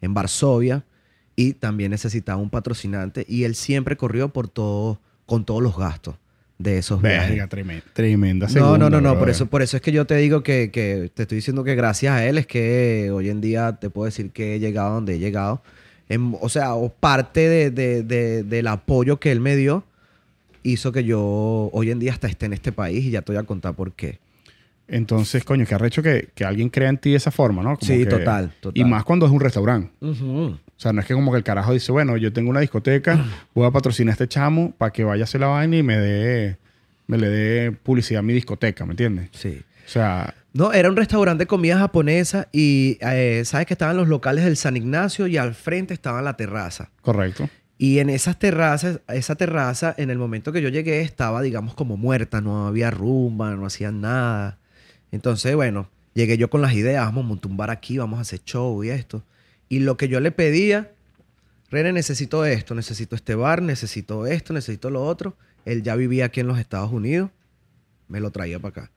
en 0.01 0.13
Varsovia, 0.13 0.85
y 1.37 1.53
también 1.53 1.91
necesitaba 1.91 2.41
un 2.41 2.51
patrocinante, 2.51 3.25
y 3.29 3.45
él 3.45 3.55
siempre 3.55 3.97
corrió 3.97 4.31
por 4.31 4.49
todo, 4.49 4.99
con 5.27 5.45
todos 5.45 5.63
los 5.63 5.77
gastos 5.77 6.15
de 6.59 6.79
esos 6.79 7.03
viajes. 7.03 7.29
Verga, 7.31 7.47
tremenda, 7.49 7.85
tremenda 7.93 8.47
No, 8.47 8.53
segunda, 8.53 8.79
no, 8.79 8.89
no, 8.91 9.01
no. 9.03 9.19
Por 9.19 9.29
eso, 9.29 9.45
por 9.47 9.61
eso 9.61 9.77
es 9.77 9.83
que 9.83 9.93
yo 9.93 10.07
te 10.07 10.17
digo 10.17 10.43
que, 10.43 10.71
que 10.71 11.11
te 11.13 11.23
estoy 11.25 11.37
diciendo 11.37 11.63
que 11.65 11.75
gracias 11.75 12.15
a 12.15 12.25
él 12.27 12.39
es 12.39 12.47
que 12.47 13.11
hoy 13.13 13.29
en 13.29 13.43
día 13.43 13.77
te 13.79 13.91
puedo 13.91 14.07
decir 14.07 14.31
que 14.31 14.55
he 14.55 14.59
llegado 14.59 14.95
donde 14.95 15.17
he 15.17 15.19
llegado. 15.19 15.63
En- 16.09 16.35
o 16.41 16.49
sea, 16.49 16.75
o 16.75 16.89
parte 16.89 17.47
de- 17.49 17.71
de- 17.71 18.03
de- 18.03 18.43
del 18.45 18.67
apoyo 18.69 19.19
que 19.21 19.31
él 19.33 19.41
me 19.41 19.55
dio 19.57 19.85
hizo 20.63 20.91
que 20.93 21.05
yo 21.05 21.69
hoy 21.73 21.91
en 21.91 21.99
día 21.99 22.13
hasta 22.13 22.27
esté 22.29 22.47
en 22.47 22.55
este 22.55 22.73
país 22.73 23.05
y 23.05 23.11
ya 23.11 23.21
te 23.23 23.33
voy 23.33 23.39
a 23.41 23.45
contar 23.45 23.75
por 23.75 23.93
qué. 23.93 24.19
Entonces, 24.89 25.45
coño, 25.45 25.67
que 25.67 25.75
arrecho 25.75 26.03
que, 26.03 26.29
que 26.35 26.45
alguien 26.45 26.69
crea 26.71 26.89
en 26.89 26.99
ti 26.99 27.11
de 27.11 27.17
esa 27.17 27.31
forma, 27.31 27.63
¿no? 27.63 27.77
Como 27.77 27.93
Sí, 27.93 27.99
que- 28.05 28.07
total, 28.07 28.53
total. 28.61 28.81
Y 28.81 28.85
más 28.85 29.05
cuando 29.05 29.27
es 29.27 29.33
un 29.33 29.41
restaurante. 29.41 29.91
Ujú. 30.01 30.57
O 30.77 30.81
sea, 30.81 30.93
no 30.93 31.01
es 31.01 31.07
que 31.07 31.15
como 31.15 31.33
que 31.33 31.39
el 31.39 31.45
carajo 31.45 31.73
dice, 31.73 31.91
bueno, 31.91 32.17
yo 32.17 32.33
tengo 32.33 32.51
una 32.51 32.61
discoteca, 32.61 33.25
voy 33.55 33.67
a 33.67 33.71
patrocinar 33.71 34.13
a 34.13 34.15
este 34.15 34.29
chamo 34.29 34.73
para 34.77 34.93
que 34.93 35.05
vaya 35.05 35.23
a 35.23 35.25
hacer 35.25 35.41
la 35.41 35.47
vaina 35.47 35.77
y 35.77 35.83
me 35.83 35.97
dé, 35.97 36.59
me 37.07 37.19
le 37.19 37.29
dé 37.29 37.73
publicidad 37.73 38.21
a 38.21 38.23
mi 38.23 38.35
discoteca, 38.35 38.85
¿me 38.85 38.93
entiendes? 38.93 39.31
Sí. 39.33 39.63
O 39.87 39.89
sea, 39.89 40.35
No, 40.53 40.73
era 40.73 40.89
un 40.91 40.97
restaurante 40.97 41.45
de 41.45 41.47
comida 41.47 41.79
japonesa 41.79 42.49
y 42.53 42.99
eh, 43.01 43.43
sabes 43.45 43.67
que 43.67 43.75
estaban 43.75 43.97
los 43.97 44.09
locales 44.09 44.45
del 44.45 44.57
San 44.57 44.77
Ignacio 44.77 45.27
y 45.29 45.37
al 45.37 45.55
frente 45.55 45.95
estaba 45.95 46.21
la 46.23 46.37
terraza. 46.37 46.91
correcto. 47.03 47.49
Y 47.79 47.99
en 47.99 48.09
esas 48.09 48.39
terrazas, 48.39 49.01
esa 49.09 49.35
terraza, 49.35 49.95
en 49.99 50.09
el 50.09 50.17
momento 50.17 50.51
que 50.51 50.63
yo 50.63 50.71
llegué, 50.71 51.03
estaba, 51.03 51.43
digamos, 51.43 51.75
como 51.75 51.99
muerta, 51.99 52.41
no 52.41 52.67
había 52.67 52.91
rumba, 52.91 53.55
no 53.55 53.67
hacían 53.67 54.01
nada. 54.01 54.59
Entonces, 55.13 55.55
bueno, 55.55 55.89
llegué 56.15 56.39
yo 56.39 56.49
con 56.49 56.63
las 56.63 56.73
ideas, 56.73 57.05
vamos 57.05 57.25
a 57.25 57.29
montar 57.29 57.51
un 57.51 57.59
bar 57.59 57.71
aquí, 57.71 57.99
vamos 57.99 58.19
a 58.19 58.23
hacer 58.23 58.41
show 58.45 58.83
y 58.83 58.89
esto. 58.89 59.23
Y 59.69 59.81
lo 59.81 59.97
que 59.97 60.09
yo 60.09 60.21
le 60.21 60.31
pedía, 60.31 60.93
René, 61.71 61.93
necesito 61.93 62.45
esto, 62.45 62.75
necesito 62.75 63.17
este 63.17 63.35
bar, 63.35 63.63
necesito 63.63 64.27
esto, 64.27 64.53
necesito 64.53 64.91
lo 64.91 65.03
otro. 65.05 65.37
Él 65.65 65.83
ya 65.83 65.97
vivía 65.97 66.27
aquí 66.27 66.41
en 66.41 66.47
los 66.47 66.59
Estados 66.59 66.93
Unidos, 66.93 67.31
me 68.09 68.21
lo 68.21 68.31
traía 68.31 68.59
para 68.61 68.71
acá. 68.83 68.91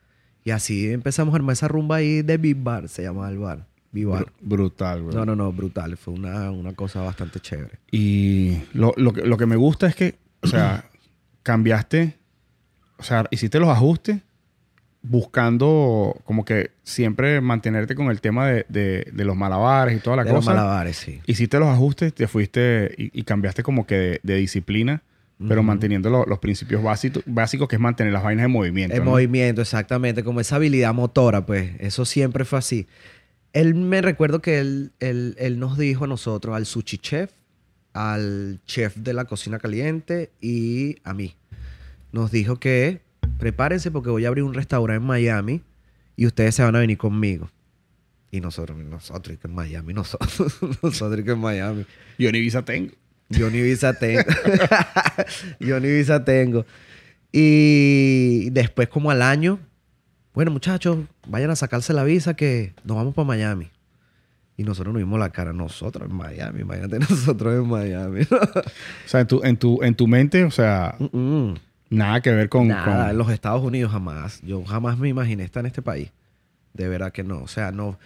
Y 0.44 0.52
así 0.52 0.92
empezamos 0.92 1.34
a 1.34 1.38
armar 1.38 1.54
esa 1.54 1.68
rumba 1.68 1.98
ahí 1.98 2.22
de 2.22 2.38
Big 2.38 2.56
Bar, 2.58 2.88
se 2.90 3.04
llama 3.04 3.28
el 3.30 3.40
bar. 3.40 3.66
Br- 3.92 4.32
brutal, 4.42 5.02
bro. 5.02 5.14
No, 5.14 5.26
no, 5.26 5.36
no, 5.36 5.52
brutal. 5.52 5.98
Fue 5.98 6.14
una, 6.14 6.52
una 6.52 6.74
cosa 6.74 7.02
bastante 7.02 7.40
chévere. 7.40 7.80
Y 7.92 8.60
lo, 8.74 8.94
lo 8.98 9.14
que, 9.14 9.24
lo 9.24 9.36
que 9.36 9.48
me 9.48 9.56
gusta 9.56 9.88
es 9.88 9.96
que, 9.96 10.16
o 10.42 10.48
sea, 10.48 10.86
cambiaste, 11.44 12.18
o 12.98 13.04
sea, 13.04 13.26
hiciste 13.32 13.60
los 13.60 13.70
ajustes 13.70 14.22
buscando 15.02 16.20
como 16.26 16.46
que 16.46 16.72
siempre 16.84 17.42
mantenerte 17.42 17.96
con 17.96 18.10
el 18.10 18.22
tema 18.22 18.48
de, 18.48 18.66
de- 18.70 19.08
de 19.12 19.26
los 19.26 19.36
malabares 19.36 19.98
y 19.98 20.00
toda 20.02 20.18
la 20.18 20.24
de 20.24 20.32
los 20.34 20.40
cosa. 20.46 20.54
malabares, 20.56 20.98
sí. 20.98 21.22
Hiciste 21.26 21.60
los 21.60 21.70
ajustes, 21.70 22.14
te 22.14 22.28
fuiste 22.28 22.94
y, 22.98 23.18
y 23.20 23.24
cambiaste 23.24 23.64
como 23.64 23.86
que 23.88 24.20
de, 24.24 24.36
disciplina, 24.36 25.02
pero 25.48 25.62
Ujú. 25.62 25.68
manteniendo 25.68 26.10
lo- 26.10 26.26
los 26.26 26.40
principios 26.40 26.84
básicos, 26.84 27.24
básicos 27.26 27.68
que 27.70 27.76
es 27.78 27.82
mantener 27.82 28.12
las 28.14 28.24
vainas 28.24 28.46
en 28.46 28.52
movimiento. 28.52 28.96
El 28.96 29.04
¿no? 29.06 29.12
movimiento, 29.12 29.62
exactamente, 29.62 30.24
como 30.24 30.42
esa 30.42 30.58
habilidad 30.58 30.94
motora, 30.94 31.46
pues 31.46 31.72
eso 31.80 32.04
siempre 32.06 32.44
fue 32.46 32.60
así. 32.60 32.88
Él 33.54 33.74
me 33.76 34.02
recuerdo 34.02 34.42
que 34.42 34.60
él, 34.60 34.92
él- 35.00 35.36
él 35.40 35.60
nos 35.60 35.78
dijo 35.78 36.04
a 36.06 36.08
nosotros, 36.08 36.56
al 36.56 36.66
sushi 36.66 36.98
chef, 36.98 37.32
al 37.94 38.60
chef 38.66 38.96
de 38.98 39.14
la 39.14 39.26
cocina 39.26 39.60
caliente 39.60 40.30
y 40.42 40.98
a 41.04 41.14
mí. 41.14 41.36
Nos 42.12 42.32
dijo 42.32 42.60
que 42.60 43.02
prepárense 43.40 43.90
porque 43.90 44.12
voy 44.12 44.26
a 44.26 44.28
abrir 44.28 44.44
un 44.44 44.54
restaurante 44.54 45.02
en 45.02 45.08
Miami 45.08 45.62
y 46.16 46.28
ustedes 46.28 46.54
se 46.54 46.64
van 46.64 46.76
a 46.76 46.80
venir 46.80 46.98
conmigo. 46.98 47.50
Y 48.32 48.42
nosotros, 48.42 48.78
nosotros 48.78 49.40
que 49.40 49.48
en 49.48 49.56
Miami, 49.56 49.94
nosotros, 49.94 50.60
nosotros 50.84 51.26
que 51.26 51.32
en 51.32 51.40
Miami. 51.40 51.86
Yo 52.20 52.32
ni 52.32 52.42
visa 52.42 52.64
tengo. 52.64 52.94
Yo 53.30 53.50
ni 53.50 53.62
visa 53.62 53.94
tengo. 53.94 54.22
Yo 55.60 55.80
ni 55.80 55.90
visa 55.90 56.24
tengo. 56.24 56.66
Y 57.32 58.50
después, 58.52 58.90
como 58.90 59.12
al 59.12 59.22
año, 59.22 59.60
bueno, 60.34 60.52
muchachos, 60.52 61.00
vayan 61.28 61.50
a 61.50 61.56
sacarse 61.56 61.94
la 61.94 62.04
visa 62.04 62.36
que 62.36 62.74
nos 62.84 62.98
vamos 62.98 63.16
para 63.16 63.28
Miami. 63.28 63.70
Y 64.58 64.64
nosotros 64.64 64.94
nos 64.94 65.02
vimos 65.02 65.20
la 65.20 65.30
cara, 65.30 65.54
nosotros 65.54 66.10
en 66.10 66.16
Miami, 66.16 66.62
imagínate 66.62 67.00
nosotros 67.10 67.54
en 67.54 67.68
Miami. 67.68 68.22
O 68.22 69.08
sea, 69.08 69.22
en 69.22 69.28
tu, 69.28 69.42
en 69.44 69.58
tu, 69.58 69.82
en 69.82 69.96
tu 69.96 70.08
mente, 70.08 70.44
o 70.44 70.52
sea, 70.52 70.96
Mm, 71.00 71.18
mm. 71.18 71.56
Nada 71.90 72.22
que 72.22 72.32
ver 72.32 72.50
con... 72.50 72.68
Nada, 72.68 72.84
con- 73.02 73.10
en 73.12 73.18
los 73.18 73.30
Estados 73.32 73.64
Unidos 73.64 73.92
jamás. 73.92 74.42
Yo 74.42 74.64
jamás 74.66 74.98
me 74.98 75.10
imaginé 75.10 75.44
estar 75.44 75.62
en 75.62 75.68
este 75.68 75.82
país. 75.82 76.12
De 76.74 76.88
verdad 76.88 77.12
que 77.12 77.24
no. 77.24 77.42
O 77.42 77.48
sea, 77.48 77.72
no. 77.72 77.98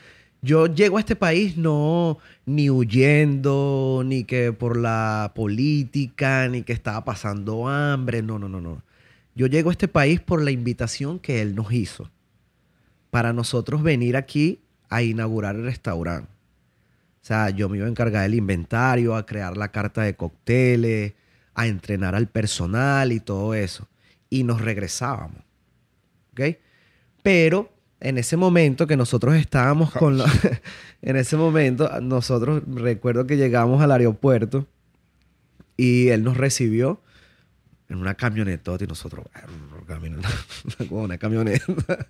Yo 0.41 0.67
llego 0.67 0.97
a 0.97 0.99
este 0.99 1.15
país 1.15 1.55
no 1.57 2.17
ni 2.45 2.69
huyendo, 2.69 4.03
ni 4.05 4.25
que 4.25 4.51
por 4.51 4.77
la 4.77 5.31
política, 5.35 6.47
ni 6.49 6.63
que 6.63 6.73
estaba 6.73 7.05
pasando 7.05 7.67
hambre. 7.67 8.21
No, 8.21 8.39
no, 8.39 8.49
no, 8.49 8.59
no. 8.59 8.81
Yo 9.35 9.47
llego 9.47 9.69
a 9.69 9.73
este 9.73 9.87
país 9.87 10.19
por 10.19 10.41
la 10.43 10.51
invitación 10.51 11.19
que 11.19 11.41
él 11.41 11.55
nos 11.55 11.71
hizo. 11.71 12.09
Para 13.09 13.31
nosotros 13.31 13.83
venir 13.83 14.17
aquí 14.17 14.59
a 14.89 15.01
inaugurar 15.01 15.55
el 15.55 15.63
restaurante. 15.63 16.29
O 17.21 17.25
sea, 17.25 17.49
yo 17.49 17.69
me 17.69 17.77
iba 17.77 17.85
a 17.85 17.89
encargar 17.89 18.23
del 18.23 18.35
inventario, 18.35 19.15
a 19.15 19.25
crear 19.25 19.55
la 19.55 19.69
carta 19.69 20.01
de 20.01 20.15
cócteles, 20.15 21.13
a 21.55 21.67
entrenar 21.67 22.15
al 22.15 22.27
personal 22.27 23.11
y 23.11 23.19
todo 23.19 23.53
eso. 23.53 23.87
Y 24.29 24.43
nos 24.43 24.61
regresábamos. 24.61 25.43
¿ok? 26.33 26.57
Pero 27.21 27.71
en 27.99 28.17
ese 28.17 28.35
momento 28.35 28.85
que 28.87 28.97
nosotros 28.97 29.35
estábamos 29.35 29.91
con 29.91 30.17
la... 30.17 30.25
en 31.01 31.15
ese 31.15 31.37
momento, 31.37 31.89
nosotros 32.01 32.63
recuerdo 32.67 33.25
que 33.25 33.37
llegamos 33.37 33.81
al 33.81 33.91
aeropuerto 33.91 34.67
y 35.77 36.09
él 36.09 36.23
nos 36.23 36.37
recibió 36.37 37.01
en 37.89 37.97
una 37.99 38.15
camionetota 38.15 38.83
y 38.83 38.87
nosotros, 38.87 39.25
caminando 39.87 40.27
una 40.89 41.17
camioneta. 41.17 41.65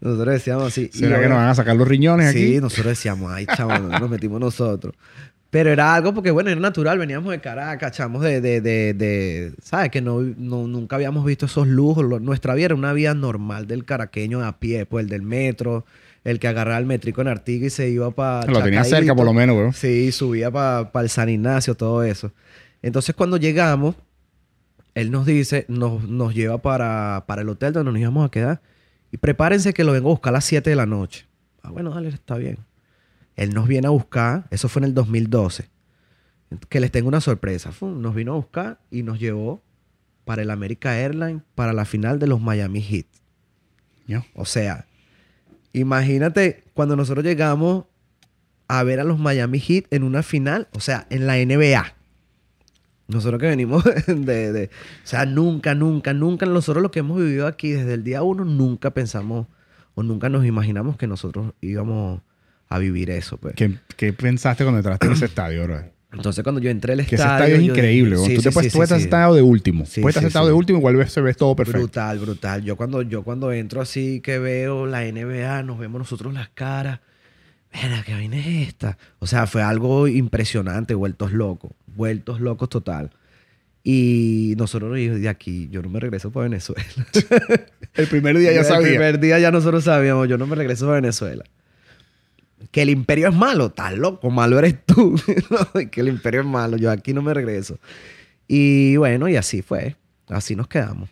nosotros 0.00 0.34
decíamos 0.34 0.68
así. 0.68 0.90
¿Será 0.92 1.20
que 1.20 1.28
nos 1.28 1.36
van 1.36 1.48
a 1.48 1.54
sacar 1.54 1.76
los 1.76 1.86
riñones 1.86 2.28
aquí? 2.28 2.54
Sí, 2.54 2.60
nosotros 2.60 2.86
decíamos, 2.86 3.30
ay, 3.32 3.46
chaval, 3.46 3.88
nos 3.88 4.10
metimos 4.10 4.40
nosotros. 4.40 4.94
Pero 5.50 5.70
era 5.70 5.94
algo 5.94 6.12
porque, 6.12 6.30
bueno, 6.30 6.50
era 6.50 6.60
natural. 6.60 6.98
Veníamos 6.98 7.30
de 7.30 7.40
Caracas, 7.40 7.92
chamos 7.92 8.22
de, 8.22 8.40
de, 8.40 8.60
de, 8.60 8.94
de 8.94 9.52
¿sabes? 9.62 9.90
Que 9.90 10.00
no, 10.00 10.20
no, 10.20 10.66
nunca 10.66 10.96
habíamos 10.96 11.24
visto 11.24 11.46
esos 11.46 11.66
lujos. 11.68 12.04
Nuestra 12.20 12.54
vida 12.54 12.66
era 12.66 12.74
una 12.74 12.92
vida 12.92 13.14
normal 13.14 13.66
del 13.66 13.84
caraqueño 13.84 14.44
a 14.44 14.58
pie, 14.58 14.86
pues 14.86 15.04
el 15.04 15.08
del 15.08 15.22
metro, 15.22 15.84
el 16.24 16.40
que 16.40 16.48
agarraba 16.48 16.78
el 16.78 16.86
métrico 16.86 17.20
en 17.20 17.28
Artiga 17.28 17.66
y 17.66 17.70
se 17.70 17.88
iba 17.88 18.10
para... 18.10 18.50
Lo 18.50 18.62
tenía 18.62 18.82
cerca 18.84 19.14
por 19.14 19.24
lo 19.24 19.32
menos, 19.32 19.56
güey. 19.56 19.72
Sí, 19.72 20.10
subía 20.12 20.50
para 20.50 20.90
el 21.00 21.08
San 21.08 21.28
Ignacio, 21.28 21.74
todo 21.76 22.02
eso. 22.02 22.32
Entonces 22.82 23.14
cuando 23.14 23.36
llegamos, 23.36 23.94
él 24.94 25.10
nos 25.10 25.26
dice, 25.26 25.64
nos, 25.68 26.08
nos 26.08 26.34
lleva 26.34 26.58
para, 26.58 27.24
para 27.26 27.42
el 27.42 27.48
hotel 27.48 27.72
donde 27.72 27.92
nos 27.92 28.00
íbamos 28.00 28.26
a 28.26 28.30
quedar. 28.30 28.60
Y 29.12 29.18
prepárense 29.18 29.72
que 29.72 29.84
lo 29.84 29.92
vengo 29.92 30.08
a 30.08 30.12
buscar 30.12 30.32
a 30.32 30.38
las 30.38 30.44
7 30.44 30.68
de 30.68 30.76
la 30.76 30.86
noche. 30.86 31.26
Ah, 31.62 31.70
bueno, 31.70 31.90
dale, 31.90 32.08
está 32.08 32.36
bien. 32.36 32.58
Él 33.36 33.54
nos 33.54 33.68
viene 33.68 33.86
a 33.86 33.90
buscar, 33.90 34.46
eso 34.50 34.68
fue 34.68 34.80
en 34.80 34.84
el 34.84 34.94
2012. 34.94 35.68
Que 36.68 36.80
les 36.80 36.90
tengo 36.90 37.08
una 37.08 37.20
sorpresa. 37.20 37.70
Nos 37.80 38.14
vino 38.14 38.32
a 38.32 38.36
buscar 38.36 38.80
y 38.90 39.02
nos 39.02 39.18
llevó 39.18 39.62
para 40.24 40.42
el 40.42 40.50
America 40.50 40.98
Airlines 40.98 41.42
para 41.54 41.72
la 41.72 41.84
final 41.84 42.18
de 42.18 42.26
los 42.26 42.40
Miami 42.40 42.80
Heat. 42.82 43.06
O 44.34 44.44
sea, 44.44 44.86
imagínate 45.72 46.64
cuando 46.74 46.96
nosotros 46.96 47.24
llegamos 47.24 47.84
a 48.68 48.82
ver 48.82 49.00
a 49.00 49.04
los 49.04 49.18
Miami 49.18 49.60
Heat 49.60 49.86
en 49.90 50.02
una 50.02 50.22
final, 50.22 50.68
o 50.72 50.80
sea, 50.80 51.06
en 51.10 51.26
la 51.26 51.36
NBA. 51.36 51.94
Nosotros 53.08 53.40
que 53.40 53.46
venimos 53.46 53.84
de, 54.06 54.52
de, 54.52 54.70
O 55.04 55.06
sea, 55.06 55.26
nunca, 55.26 55.74
nunca, 55.74 56.12
nunca, 56.12 56.46
nosotros 56.46 56.82
lo 56.82 56.90
que 56.90 57.00
hemos 57.00 57.18
vivido 57.18 57.46
aquí 57.46 57.70
desde 57.70 57.94
el 57.94 58.04
día 58.04 58.22
uno, 58.22 58.44
nunca 58.44 58.90
pensamos 58.90 59.46
o 59.94 60.02
nunca 60.02 60.28
nos 60.28 60.44
imaginamos 60.44 60.96
que 60.96 61.06
nosotros 61.06 61.52
íbamos 61.60 62.20
a 62.68 62.78
vivir 62.78 63.10
eso. 63.10 63.36
Pues. 63.36 63.54
¿Qué, 63.54 64.12
pensaste 64.12 64.64
cuando 64.64 64.78
entraste 64.78 65.06
en 65.06 65.12
ese 65.12 65.26
estadio, 65.26 65.64
bro? 65.64 65.82
Entonces, 66.12 66.42
cuando 66.42 66.60
yo 66.60 66.70
entré 66.70 66.94
al 66.94 67.00
estadio. 67.00 67.16
Que 67.18 67.22
ese 67.22 67.32
estadio 67.32 67.56
es 67.56 67.62
increíble. 67.62 68.16
tú 68.16 68.42
te 68.42 68.50
puedes, 68.50 68.74
estar 68.74 69.00
sentado 69.00 69.34
de 69.34 69.42
último. 69.42 69.84
puedes 70.00 70.22
estar 70.22 70.44
de 70.44 70.52
último, 70.52 70.78
igual 70.78 71.08
se 71.08 71.20
ve 71.20 71.34
todo 71.34 71.54
perfecto. 71.54 71.80
Brutal, 71.80 72.18
brutal. 72.18 72.62
Yo 72.62 72.76
cuando, 72.76 73.02
yo 73.02 73.22
cuando 73.22 73.52
entro 73.52 73.80
así 73.80 74.20
que 74.20 74.38
veo 74.38 74.86
la 74.86 75.02
NBA, 75.02 75.62
nos 75.62 75.78
vemos 75.78 75.98
nosotros 75.98 76.32
las 76.32 76.48
caras. 76.48 77.00
Mira, 77.72 78.02
¿qué 78.04 78.14
vaina 78.14 78.38
es 78.38 78.68
esta? 78.68 78.96
O 79.18 79.26
sea, 79.26 79.46
fue 79.46 79.62
algo 79.62 80.08
impresionante, 80.08 80.94
vueltos 80.94 81.32
locos. 81.32 81.72
Vueltos 81.94 82.40
locos 82.40 82.70
total. 82.70 83.10
Y 83.84 84.54
nosotros 84.56 84.94
de 84.94 85.28
aquí, 85.28 85.68
yo 85.70 85.82
no 85.82 85.90
me 85.90 86.00
regreso 86.00 86.32
para 86.32 86.44
Venezuela. 86.44 86.82
el 87.94 88.06
primer 88.06 88.38
día 88.38 88.52
ya 88.52 88.64
sabía. 88.64 88.88
El 88.88 88.94
primer 88.94 89.20
día 89.20 89.38
ya 89.38 89.50
nosotros 89.50 89.84
sabíamos, 89.84 90.28
yo 90.28 90.38
no 90.38 90.46
me 90.46 90.56
regreso 90.56 90.86
para 90.86 90.96
Venezuela 90.96 91.44
que 92.70 92.82
el 92.82 92.90
imperio 92.90 93.28
es 93.28 93.34
malo, 93.34 93.66
estás 93.66 93.96
loco, 93.96 94.30
malo 94.30 94.58
eres 94.58 94.84
tú. 94.84 95.20
que 95.90 96.00
el 96.00 96.08
imperio 96.08 96.40
es 96.40 96.46
malo, 96.46 96.76
yo 96.76 96.90
aquí 96.90 97.12
no 97.12 97.22
me 97.22 97.34
regreso. 97.34 97.78
Y 98.48 98.96
bueno, 98.96 99.28
y 99.28 99.36
así 99.36 99.62
fue, 99.62 99.96
así 100.28 100.56
nos 100.56 100.68
quedamos. 100.68 101.10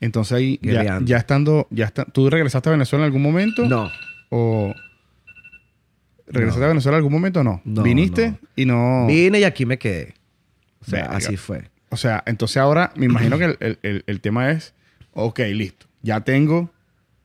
Entonces 0.00 0.32
ahí, 0.32 0.60
ya, 0.62 1.16
estando, 1.16 1.66
ya 1.70 1.86
está, 1.86 2.04
¿tú 2.04 2.28
regresaste 2.30 2.68
a 2.68 2.72
Venezuela 2.72 3.04
en 3.04 3.06
algún 3.06 3.22
momento? 3.22 3.66
No. 3.66 3.90
¿O 4.30 4.74
regresaste 6.26 6.64
a 6.64 6.68
Venezuela 6.68 6.96
en 6.96 7.00
algún 7.00 7.12
momento 7.12 7.40
o 7.40 7.44
no? 7.44 7.62
no 7.64 7.82
¿Viniste 7.82 8.38
y 8.54 8.66
no...? 8.66 9.06
Vine 9.06 9.40
y 9.40 9.44
aquí 9.44 9.64
me 9.64 9.78
quedé. 9.78 10.14
O 10.80 10.90
sea, 10.90 11.06
así 11.06 11.36
fue. 11.36 11.70
O 11.88 11.96
sea, 11.96 12.22
entonces 12.26 12.58
ahora 12.58 12.92
me 12.96 13.06
imagino 13.06 13.38
que 13.38 13.56
el, 13.60 14.04
el 14.06 14.20
tema 14.20 14.50
es, 14.50 14.74
ok, 15.12 15.40
listo, 15.52 15.86
ya 16.02 16.20
tengo, 16.20 16.70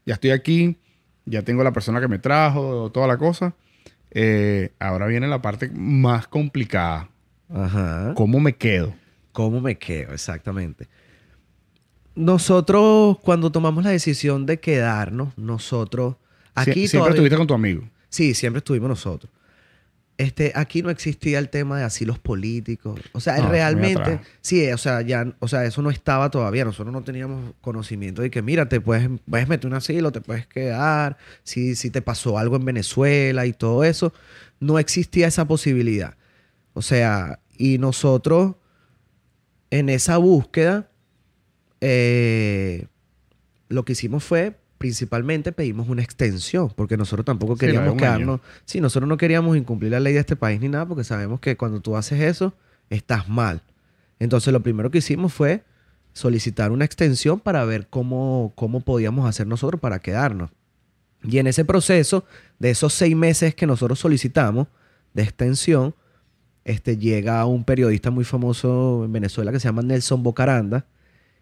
ya 0.06 0.14
estoy 0.14 0.32
aquí, 0.32 0.78
ya 1.26 1.42
tengo 1.44 1.64
la 1.64 1.72
persona 1.72 2.00
que 2.02 2.08
me 2.08 2.20
trajo, 2.20 2.92
toda 2.92 3.08
la 3.08 3.18
cosa. 3.18 3.54
Eh, 4.12 4.72
ahora 4.80 5.08
viene 5.08 5.28
la 5.28 5.42
parte 5.42 5.70
más 5.74 6.28
complicada. 6.28 7.10
Ajá. 7.54 8.14
¿Cómo 8.16 8.40
me 8.40 8.54
quedo? 8.54 8.94
¿Cómo 9.32 9.62
me 9.62 9.78
quedo? 9.78 10.14
Exactamente. 10.14 10.88
Nosotros, 12.16 13.18
cuando 13.20 13.52
tomamos 13.52 13.84
la 13.84 13.92
decisión 13.92 14.46
de 14.46 14.60
quedarnos, 14.60 15.38
nosotros... 15.38 16.16
Aquí 16.54 16.88
siempre 16.88 17.12
estuviste 17.12 17.38
con 17.38 17.48
tu 17.48 17.54
amigo. 17.54 17.88
Sí, 18.10 18.34
siempre 18.34 18.58
estuvimos 18.58 18.90
nosotros. 18.90 19.32
Este, 20.18 20.52
aquí 20.54 20.84
no 20.84 20.92
existía 20.92 21.40
el 21.40 21.50
tema 21.50 21.80
de 21.80 21.84
asilos 21.84 22.20
políticos. 22.20 23.00
O 23.14 23.20
sea, 23.20 23.38
realmente, 23.48 24.20
sí, 24.42 24.72
o 24.72 24.78
sea, 24.78 25.02
ya, 25.02 25.34
o 25.40 25.48
sea, 25.48 25.66
eso 25.66 25.82
no 25.82 25.90
estaba 25.90 26.30
todavía. 26.30 26.64
Nosotros 26.64 26.94
no 26.94 27.04
teníamos 27.04 27.56
conocimiento 27.62 28.22
de 28.22 28.30
que, 28.30 28.44
mira, 28.44 28.70
te 28.70 28.80
puedes, 28.80 29.10
puedes 29.28 29.48
meter 29.48 29.68
un 29.68 29.74
asilo, 29.74 30.12
te 30.12 30.22
puedes 30.22 30.46
quedar, 30.46 31.18
si, 31.44 31.76
si 31.76 31.90
te 31.90 32.04
pasó 32.04 32.38
algo 32.38 32.56
en 32.56 32.66
Venezuela 32.66 33.48
y 33.48 33.54
todo 33.54 33.84
eso. 33.84 34.14
No 34.60 34.78
existía 34.78 35.28
esa 35.28 35.46
posibilidad. 35.46 36.16
O 36.74 36.84
sea, 36.84 37.40
y 37.58 37.80
nosotros, 37.80 38.56
en 39.72 39.90
esa 39.90 40.18
búsqueda, 40.18 40.92
eh, 41.80 42.86
lo 43.70 43.86
que 43.86 43.94
hicimos 43.94 44.24
fue 44.24 44.61
principalmente 44.82 45.52
pedimos 45.52 45.88
una 45.90 46.02
extensión, 46.02 46.74
porque 46.76 46.98
nosotros 46.98 47.24
tampoco 47.24 47.56
queríamos 47.56 47.96
quedarnos. 47.96 48.40
Sí, 48.66 48.82
nosotros 48.82 49.08
no 49.08 49.16
queríamos 49.16 49.56
incumplir 49.56 49.92
la 49.92 50.00
ley 50.00 50.14
de 50.14 50.22
este 50.22 50.36
país 50.36 50.60
ni 50.60 50.70
nada, 50.70 50.88
porque 50.88 51.04
sabemos 51.04 51.40
que 51.40 51.56
cuando 51.56 51.82
tú 51.82 51.96
haces 51.96 52.20
eso, 52.20 52.56
estás 52.90 53.30
mal. 53.30 53.62
Entonces, 54.18 54.52
lo 54.52 54.64
primero 54.64 54.90
que 54.90 54.98
hicimos 54.98 55.34
fue 55.34 55.64
solicitar 56.14 56.72
una 56.72 56.84
extensión 56.84 57.40
para 57.40 57.64
ver 57.64 57.90
cómo, 57.90 58.54
cómo 58.56 58.82
podíamos 58.82 59.30
hacer 59.30 59.46
nosotros 59.46 59.80
para 59.80 60.00
quedarnos. 60.00 60.50
Y 61.22 61.38
en 61.38 61.46
ese 61.46 61.64
proceso, 61.64 62.26
de 62.58 62.72
esos 62.72 62.92
seis 62.92 63.16
meses 63.16 63.54
que 63.54 63.68
nosotros 63.68 64.00
solicitamos 64.00 64.68
de 65.14 65.22
extensión, 65.22 65.94
este, 66.66 66.98
llega 66.98 67.46
un 67.46 67.66
periodista 67.66 68.10
muy 68.10 68.26
famoso 68.26 69.06
en 69.06 69.14
Venezuela 69.14 69.52
que 69.52 69.60
se 69.60 69.68
llama 69.68 69.84
Nelson 69.84 70.24
Bocaranda, 70.24 70.88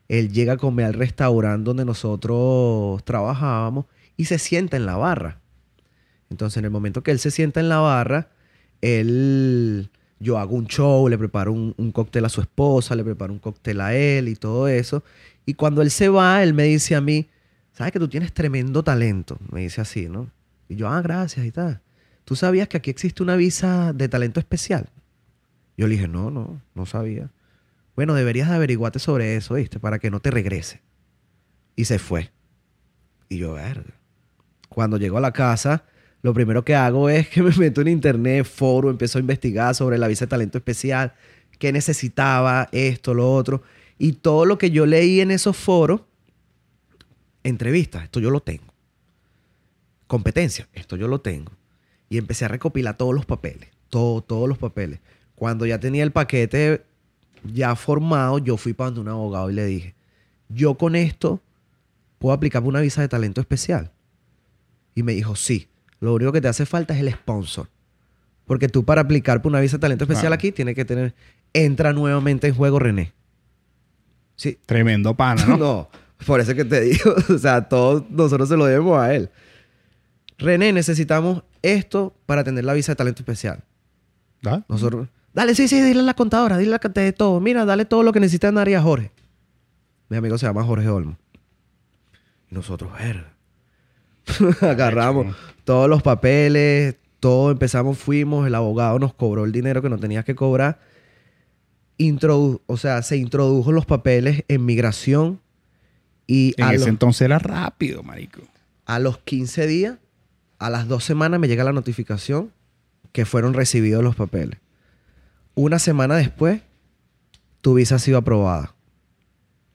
él 0.09 0.33
llega 0.33 0.53
a 0.53 0.57
comer 0.57 0.87
al 0.87 0.93
restaurante 0.95 1.63
donde 1.63 1.85
nosotros 1.85 3.03
trabajábamos 3.05 3.85
y 4.17 4.25
se 4.25 4.39
sienta 4.39 4.75
en 4.75 4.85
la 4.85 4.97
barra. 4.97 5.39
Entonces, 6.29 6.57
en 6.57 6.65
el 6.65 6.71
momento 6.71 7.03
que 7.03 7.11
él 7.11 7.19
se 7.19 7.31
sienta 7.31 7.59
en 7.59 7.69
la 7.69 7.77
barra, 7.77 8.29
él, 8.81 9.89
yo 10.19 10.37
hago 10.39 10.55
un 10.55 10.67
show, 10.67 11.07
le 11.07 11.17
preparo 11.17 11.53
un, 11.53 11.91
cóctel 11.91 12.25
a 12.25 12.29
su 12.29 12.41
esposa, 12.41 12.95
le 12.95 13.03
preparo 13.03 13.31
un 13.31 13.39
cóctel 13.39 13.81
a 13.81 13.95
él 13.95 14.27
y 14.27 14.35
todo 14.35 14.67
eso. 14.67 15.03
Y 15.45 15.53
cuando 15.53 15.81
él 15.81 15.91
se 15.91 16.09
va, 16.09 16.43
él 16.43 16.53
me 16.53 16.63
dice 16.63 16.95
a 16.95 17.01
mí, 17.01 17.29
sabes 17.71 17.93
que 17.93 17.99
tú 17.99 18.07
tienes 18.07 18.33
tremendo 18.33 18.83
talento, 18.83 19.37
me 19.51 19.61
dice 19.61 19.81
así, 19.81 20.09
¿no? 20.09 20.31
Y 20.67 20.75
yo, 20.75 20.89
ah, 20.89 21.01
gracias 21.01 21.45
y 21.45 21.51
tal. 21.51 21.81
¿Tú 22.25 22.35
sabías 22.35 22.67
que 22.67 22.77
aquí 22.77 22.89
existe 22.89 23.23
una 23.23 23.35
visa 23.35 23.93
de 23.93 24.09
talento 24.09 24.39
especial? 24.39 24.89
Yo 25.77 25.87
le 25.87 25.95
dije, 25.95 26.07
no, 26.07 26.29
no, 26.29 26.61
no 26.75 26.85
sabía. 26.85 27.29
Bueno, 27.99 28.13
deberías 28.13 28.49
averiguarte 28.49 28.97
sobre 28.97 29.35
eso, 29.35 29.55
¿viste? 29.55 29.77
Para 29.77 29.99
que 29.99 30.09
no 30.09 30.21
te 30.21 30.31
regrese. 30.31 30.79
Y 31.75 31.83
se 31.83 31.99
fue. 31.99 32.31
Y 33.27 33.39
yo, 33.39 33.55
verga. 33.55 33.93
Cuando 34.69 34.95
llego 34.95 35.17
a 35.17 35.19
la 35.19 35.33
casa, 35.33 35.83
lo 36.21 36.33
primero 36.33 36.63
que 36.63 36.75
hago 36.75 37.09
es 37.09 37.27
que 37.27 37.43
me 37.43 37.53
meto 37.57 37.81
en 37.81 37.89
internet, 37.89 38.45
foro, 38.45 38.89
empiezo 38.89 39.17
a 39.17 39.19
investigar 39.19 39.75
sobre 39.75 39.97
la 39.97 40.07
visa 40.07 40.27
de 40.27 40.29
talento 40.29 40.57
especial, 40.57 41.13
qué 41.57 41.73
necesitaba, 41.73 42.69
esto, 42.71 43.13
lo 43.13 43.33
otro. 43.33 43.63
Y 43.97 44.13
todo 44.13 44.45
lo 44.45 44.57
que 44.57 44.71
yo 44.71 44.85
leí 44.85 45.19
en 45.19 45.31
esos 45.31 45.57
foros, 45.57 46.03
entrevistas, 47.43 48.05
esto 48.05 48.21
yo 48.21 48.29
lo 48.29 48.39
tengo. 48.39 48.73
Competencia, 50.07 50.69
esto 50.71 50.95
yo 50.95 51.09
lo 51.09 51.19
tengo. 51.19 51.51
Y 52.07 52.17
empecé 52.17 52.45
a 52.45 52.47
recopilar 52.47 52.95
todos 52.95 53.13
los 53.13 53.25
papeles, 53.25 53.67
todo, 53.89 54.21
todos 54.21 54.47
los 54.47 54.57
papeles. 54.57 55.01
Cuando 55.35 55.65
ya 55.65 55.81
tenía 55.81 56.03
el 56.03 56.13
paquete 56.13 56.85
ya 57.43 57.75
formado, 57.75 58.39
yo 58.39 58.57
fui 58.57 58.73
para 58.73 58.91
donde 58.91 59.01
un 59.01 59.07
abogado 59.09 59.49
y 59.49 59.53
le 59.53 59.65
dije, 59.65 59.95
yo 60.49 60.75
con 60.75 60.95
esto 60.95 61.41
puedo 62.17 62.33
aplicar 62.33 62.63
una 62.63 62.81
visa 62.81 63.01
de 63.01 63.07
talento 63.07 63.41
especial. 63.41 63.91
Y 64.95 65.03
me 65.03 65.13
dijo, 65.13 65.35
sí, 65.35 65.69
lo 65.99 66.13
único 66.13 66.31
que 66.31 66.41
te 66.41 66.47
hace 66.47 66.65
falta 66.65 66.93
es 66.93 66.99
el 66.99 67.11
sponsor. 67.11 67.69
Porque 68.45 68.67
tú 68.67 68.83
para 68.83 69.01
aplicar 69.01 69.41
por 69.41 69.51
una 69.51 69.59
visa 69.59 69.77
de 69.77 69.81
talento 69.81 70.05
especial 70.05 70.33
aquí 70.33 70.51
tienes 70.51 70.75
que 70.75 70.85
tener, 70.85 71.13
entra 71.53 71.93
nuevamente 71.93 72.47
en 72.47 72.55
juego 72.55 72.79
René. 72.79 73.13
Sí. 74.35 74.57
Tremendo 74.65 75.15
pana, 75.15 75.45
¿no? 75.45 75.57
no, 75.57 75.89
por 76.25 76.39
eso 76.39 76.55
que 76.55 76.65
te 76.65 76.81
digo, 76.81 77.13
o 77.29 77.37
sea, 77.37 77.67
todos 77.67 78.09
nosotros 78.09 78.49
se 78.49 78.57
lo 78.57 78.65
debemos 78.65 78.99
a 78.99 79.13
él. 79.13 79.29
René, 80.37 80.71
necesitamos 80.73 81.43
esto 81.61 82.15
para 82.25 82.43
tener 82.43 82.63
la 82.65 82.73
visa 82.73 82.93
de 82.93 82.95
talento 82.95 83.21
especial. 83.21 83.63
¿Da? 84.41 84.63
Nosotros, 84.69 85.09
Dale, 85.39 85.55
sí, 85.55 85.69
sí, 85.69 85.79
dile 85.79 86.01
a 86.01 86.03
la 86.03 86.15
contadora, 86.15 86.57
dile 86.57 86.75
a 86.75 86.79
de 86.79 87.13
todo. 87.13 87.39
Mira, 87.39 87.63
dale 87.63 87.85
todo 87.85 88.03
lo 88.03 88.11
que 88.11 88.19
necesita 88.19 88.51
Naria 88.51 88.81
Jorge. 88.81 89.09
Mi 90.09 90.17
amigo 90.17 90.37
se 90.37 90.45
llama 90.45 90.65
Jorge 90.65 90.89
Olmo. 90.89 91.17
Y 92.51 92.55
nosotros, 92.55 92.91
ver, 92.99 93.25
Agarramos 94.61 95.33
todos 95.63 95.89
los 95.89 96.03
papeles, 96.03 96.97
todo 97.21 97.51
empezamos, 97.51 97.97
fuimos, 97.97 98.47
el 98.47 98.53
abogado 98.53 98.99
nos 98.99 99.13
cobró 99.13 99.45
el 99.45 99.53
dinero 99.53 99.81
que 99.81 99.87
no 99.87 99.97
tenías 99.97 100.25
que 100.25 100.35
cobrar. 100.35 100.81
Introdu 101.97 102.59
o 102.65 102.75
sea, 102.75 103.01
se 103.01 103.15
introdujo 103.15 103.71
los 103.71 103.85
papeles 103.85 104.43
en 104.49 104.65
migración 104.65 105.39
y 106.27 106.53
En 106.57 106.65
ese 106.67 106.79
los- 106.79 106.87
entonces 106.87 107.21
era 107.21 107.39
rápido, 107.39 108.03
marico. 108.03 108.41
a 108.85 108.99
los 108.99 109.19
15 109.19 109.67
días, 109.67 109.99
a 110.57 110.69
las 110.69 110.89
dos 110.89 111.05
semanas 111.05 111.39
me 111.39 111.47
llega 111.47 111.63
la 111.63 111.71
notificación 111.71 112.51
que 113.13 113.23
fueron 113.23 113.53
recibidos 113.53 114.03
los 114.03 114.17
papeles. 114.17 114.59
Una 115.59 115.77
semana 115.77 116.15
después, 116.15 116.61
tu 117.59 117.73
visa 117.73 117.95
ha 117.95 117.99
sido 117.99 118.17
aprobada. 118.17 118.75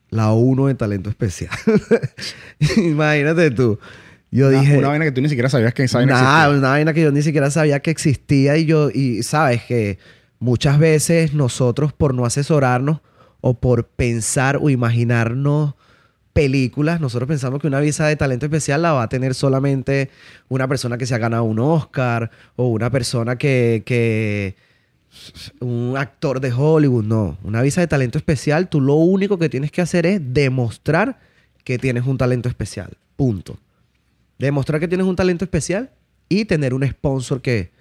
La 0.09 0.31
1 0.33 0.65
de 0.67 0.73
talento 0.73 1.11
especial. 1.11 1.51
Imagínate 2.77 3.51
tú. 3.51 3.77
Yo 4.31 4.47
Una- 4.49 4.61
dije... 4.61 4.77
Una 4.77 4.87
vaina 4.89 5.05
que 5.05 5.11
tú 5.11 5.21
ni 5.21 5.29
siquiera 5.29 5.47
sabías 5.49 5.73
que 5.75 5.83
esa 5.83 5.99
vaina 5.99 6.13
Nah, 6.13 6.19
existía. 6.45 6.57
una 6.57 6.69
vaina 6.69 6.93
que 6.93 7.01
yo 7.03 7.11
ni 7.11 7.21
siquiera 7.21 7.51
sabía 7.51 7.79
que 7.81 7.91
existía 7.91 8.57
y 8.57 8.65
yo, 8.65 8.89
y 8.89 9.21
sabes 9.23 9.63
que 9.63 9.99
muchas 10.39 10.79
veces 10.79 11.33
nosotros 11.33 11.93
por 11.93 12.13
no 12.15 12.25
asesorarnos 12.25 13.01
o 13.41 13.59
por 13.59 13.85
pensar 13.87 14.57
o 14.61 14.69
imaginarnos 14.71 15.75
películas, 16.33 16.99
nosotros 16.99 17.27
pensamos 17.27 17.61
que 17.61 17.67
una 17.67 17.79
visa 17.79 18.07
de 18.07 18.15
talento 18.15 18.47
especial 18.47 18.81
la 18.81 18.91
va 18.93 19.03
a 19.03 19.09
tener 19.09 19.35
solamente 19.35 20.09
una 20.49 20.67
persona 20.67 20.97
que 20.97 21.05
se 21.05 21.13
ha 21.13 21.19
ganado 21.19 21.43
un 21.43 21.59
Oscar 21.59 22.31
o 22.55 22.67
una 22.69 22.89
persona 22.89 23.37
que, 23.37 23.83
que 23.85 24.55
un 25.59 25.95
actor 25.97 26.39
de 26.39 26.51
Hollywood, 26.51 27.03
no. 27.05 27.37
Una 27.43 27.61
visa 27.61 27.81
de 27.81 27.87
talento 27.87 28.17
especial, 28.17 28.69
tú 28.69 28.81
lo 28.81 28.95
único 28.95 29.37
que 29.37 29.49
tienes 29.49 29.71
que 29.71 29.81
hacer 29.81 30.05
es 30.05 30.21
demostrar 30.21 31.19
que 31.63 31.77
tienes 31.77 32.05
un 32.05 32.17
talento 32.17 32.49
especial. 32.49 32.97
Punto. 33.15 33.57
Demostrar 34.37 34.79
que 34.79 34.87
tienes 34.87 35.07
un 35.07 35.15
talento 35.15 35.45
especial 35.45 35.91
y 36.29 36.45
tener 36.45 36.73
un 36.73 36.87
sponsor 36.87 37.41
que, 37.41 37.71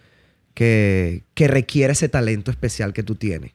que, 0.54 1.24
que 1.34 1.48
requiere 1.48 1.92
ese 1.92 2.08
talento 2.08 2.50
especial 2.50 2.92
que 2.92 3.02
tú 3.02 3.14
tienes. 3.14 3.52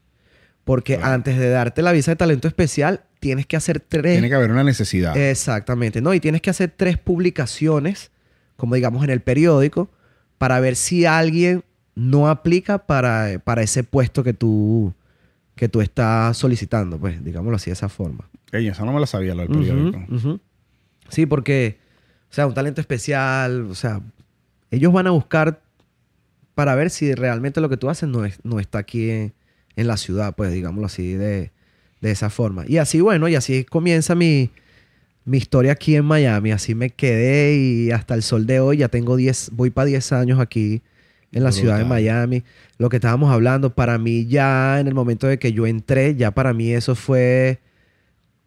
Porque 0.65 0.97
Claro. 0.97 1.13
antes 1.13 1.37
de 1.37 1.49
darte 1.49 1.81
la 1.81 1.91
visa 1.91 2.11
de 2.11 2.15
talento 2.15 2.47
especial, 2.47 3.01
tienes 3.19 3.45
que 3.45 3.57
hacer 3.57 3.79
tres... 3.79 4.13
Tiene 4.13 4.29
que 4.29 4.35
haber 4.35 4.51
una 4.51 4.63
necesidad. 4.63 5.17
Exactamente, 5.17 6.01
¿no? 6.01 6.13
Y 6.13 6.19
tienes 6.19 6.41
que 6.41 6.49
hacer 6.49 6.71
tres 6.75 6.97
publicaciones, 6.97 8.11
como 8.55 8.75
digamos 8.75 9.03
en 9.03 9.09
el 9.09 9.21
periódico, 9.21 9.89
para 10.37 10.59
ver 10.59 10.75
si 10.75 11.05
alguien 11.05 11.63
no 11.99 12.29
aplica 12.29 12.77
para, 12.77 13.39
para 13.43 13.61
ese 13.61 13.83
puesto 13.83 14.23
que 14.23 14.33
tú, 14.33 14.93
que 15.55 15.67
tú 15.67 15.81
estás 15.81 16.37
solicitando, 16.37 16.97
pues, 16.97 17.21
digámoslo 17.23 17.57
así 17.57 17.69
de 17.69 17.73
esa 17.73 17.89
forma. 17.89 18.29
Ey, 18.53 18.69
eso 18.69 18.85
no 18.85 18.93
me 18.93 19.01
lo 19.01 19.05
sabía, 19.05 19.35
lo 19.35 19.41
del 19.41 19.51
periódico. 19.51 20.39
Sí, 21.09 21.25
porque, 21.25 21.77
o 22.31 22.33
sea, 22.33 22.47
un 22.47 22.53
talento 22.53 22.79
especial, 22.79 23.67
o 23.69 23.75
sea, 23.75 24.01
ellos 24.71 24.93
van 24.93 25.07
a 25.07 25.11
buscar 25.11 25.61
para 26.55 26.73
ver 26.75 26.89
si 26.89 27.13
realmente 27.13 27.59
lo 27.59 27.67
que 27.67 27.75
tú 27.75 27.89
haces 27.89 28.07
no, 28.07 28.23
es, 28.23 28.39
no 28.43 28.61
está 28.61 28.79
aquí 28.79 29.09
en, 29.09 29.33
en 29.75 29.87
la 29.87 29.97
ciudad, 29.97 30.33
pues, 30.37 30.53
digámoslo 30.53 30.85
así, 30.85 31.13
de, 31.13 31.51
de 31.99 32.11
esa 32.11 32.29
forma. 32.29 32.63
Y 32.65 32.77
así, 32.77 33.01
bueno, 33.01 33.27
y 33.27 33.35
así 33.35 33.65
comienza 33.65 34.15
mi, 34.15 34.51
mi 35.25 35.37
historia 35.37 35.73
aquí 35.73 35.97
en 35.97 36.05
Miami. 36.05 36.53
Así 36.53 36.75
me 36.75 36.91
quedé 36.91 37.57
y 37.57 37.91
hasta 37.91 38.13
el 38.13 38.23
sol 38.23 38.45
de 38.45 38.61
hoy 38.61 38.77
ya 38.77 38.87
tengo 38.87 39.17
10, 39.17 39.49
voy 39.51 39.69
para 39.69 39.87
10 39.87 40.13
años 40.13 40.39
aquí 40.39 40.81
en 41.31 41.43
la 41.43 41.51
ciudad 41.51 41.77
de. 41.77 41.85
Miami. 41.85 42.43
Lo 42.77 42.89
que 42.89 42.97
estábamos 42.97 43.31
hablando, 43.31 43.73
para 43.73 43.97
mí 43.97 44.25
ya 44.25 44.79
en 44.79 44.87
el 44.87 44.93
momento 44.93 45.27
de 45.27 45.39
que 45.39 45.53
yo 45.53 45.67
entré, 45.67 46.15
ya 46.15 46.31
para 46.31 46.53
mí 46.53 46.71
eso 46.71 46.95
fue... 46.95 47.59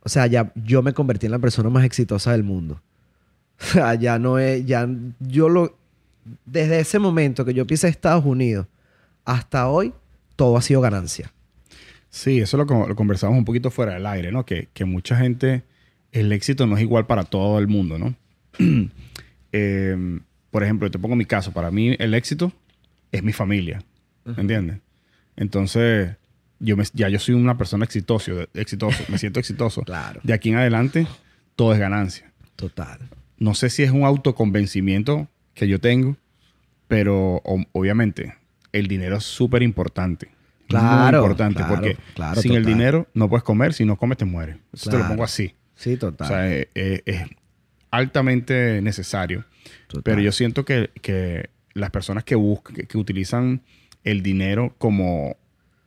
O 0.04 0.08
sea, 0.08 0.26
ya 0.26 0.52
yo 0.56 0.82
me 0.82 0.92
convertí 0.92 1.26
en 1.26 1.32
la 1.32 1.38
persona 1.38 1.70
más 1.70 1.84
exitosa 1.84 2.32
del 2.32 2.42
mundo. 2.42 2.80
O 3.60 3.64
sea, 3.64 3.94
ya 3.94 4.18
no 4.18 4.40
es, 4.40 4.66
ya 4.66 4.88
yo 5.20 5.48
lo, 5.48 5.76
desde 6.44 6.80
ese 6.80 6.98
momento 6.98 7.44
que 7.44 7.54
yo 7.54 7.64
pisé 7.64 7.86
Estados 7.86 8.24
Unidos 8.24 8.66
hasta 9.24 9.68
hoy, 9.68 9.92
todo 10.34 10.56
ha 10.56 10.62
sido 10.62 10.80
ganancia. 10.80 11.32
Sí, 12.10 12.40
eso 12.40 12.56
lo, 12.56 12.64
lo 12.64 12.96
conversamos 12.96 13.38
un 13.38 13.44
poquito 13.44 13.70
fuera 13.70 13.94
del 13.94 14.06
aire, 14.06 14.32
¿no? 14.32 14.44
Que, 14.44 14.68
que 14.72 14.84
mucha 14.84 15.16
gente, 15.16 15.62
el 16.10 16.32
éxito 16.32 16.66
no 16.66 16.76
es 16.76 16.82
igual 16.82 17.06
para 17.06 17.22
todo 17.22 17.60
el 17.60 17.68
mundo, 17.68 17.98
¿no? 17.98 18.14
Eh, 19.54 20.18
por 20.50 20.62
ejemplo, 20.62 20.90
te 20.90 20.98
pongo 20.98 21.14
mi 21.14 21.26
caso. 21.26 21.52
Para 21.52 21.70
mí 21.70 21.94
el 21.98 22.14
éxito 22.14 22.54
es 23.12 23.22
mi 23.22 23.32
familia, 23.32 23.82
¿me 24.24 24.40
entiendes? 24.40 24.78
Entonces, 25.36 26.16
yo 26.58 26.76
me- 26.76 26.84
ya 26.92 27.08
yo 27.08 27.18
soy 27.18 27.34
una 27.34 27.56
persona 27.58 27.84
exitoso, 27.84 28.32
exitoso, 28.54 29.04
me 29.08 29.18
siento 29.18 29.38
exitoso. 29.40 29.82
Claro. 29.86 30.20
De 30.22 30.32
aquí 30.32 30.50
en 30.50 30.56
adelante, 30.56 31.06
todo 31.56 31.72
es 31.72 31.78
ganancia. 31.78 32.30
Total. 32.56 32.98
No 33.38 33.54
sé 33.54 33.70
si 33.70 33.82
es 33.82 33.90
un 33.90 34.04
autoconvencimiento 34.04 35.28
que 35.54 35.68
yo 35.68 35.80
tengo, 35.80 36.16
pero 36.88 37.36
o- 37.44 37.64
obviamente 37.72 38.34
el 38.72 38.86
dinero 38.88 39.16
es 39.16 39.24
súper 39.24 39.62
importante. 39.62 40.30
Claro, 40.68 41.18
Muy 41.18 41.26
importante 41.26 41.56
claro, 41.58 41.74
porque 41.74 41.96
claro, 42.14 42.40
sin 42.40 42.52
el 42.54 42.64
dinero 42.64 43.06
no 43.12 43.28
puedes 43.28 43.42
comer, 43.44 43.74
si 43.74 43.84
no 43.84 43.96
comes 43.96 44.16
te 44.16 44.24
mueres. 44.24 44.56
Eso 44.72 44.88
te 44.90 44.96
lo 44.98 45.06
pongo 45.08 45.24
así. 45.24 45.54
Sí, 45.74 45.94
O 45.94 45.98
total. 45.98 46.28
sea, 46.28 46.50
eh, 46.50 46.70
eh, 46.74 47.02
es 47.04 47.22
altamente 47.90 48.80
necesario. 48.82 49.44
total. 49.88 50.02
Pero 50.04 50.20
yo 50.22 50.32
siento 50.32 50.64
que, 50.64 50.90
que 51.02 51.50
las 51.74 51.90
personas 51.90 52.24
que 52.24 52.34
buscan, 52.34 52.74
que, 52.74 52.86
que 52.86 52.98
utilizan 52.98 53.62
el 54.04 54.22
dinero 54.22 54.74
como, 54.78 55.36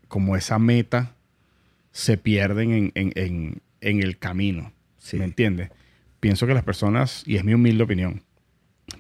como 0.08 0.36
esa 0.36 0.58
meta, 0.60 1.16
se 1.92 2.18
pierden 2.18 2.72
en, 2.72 2.92
en- 2.96 3.12
en- 3.16 3.62
en 3.82 4.02
el 4.04 4.18
camino. 4.18 4.72
Sí. 4.98 5.18
¿Me 5.18 5.26
entiendes? 5.26 5.70
Pienso 6.20 6.48
que 6.48 6.54
las 6.54 6.64
personas, 6.64 7.24
y 7.28 7.36
es 7.36 7.44
mi 7.44 7.54
humilde 7.54 7.84
opinión, 7.84 8.24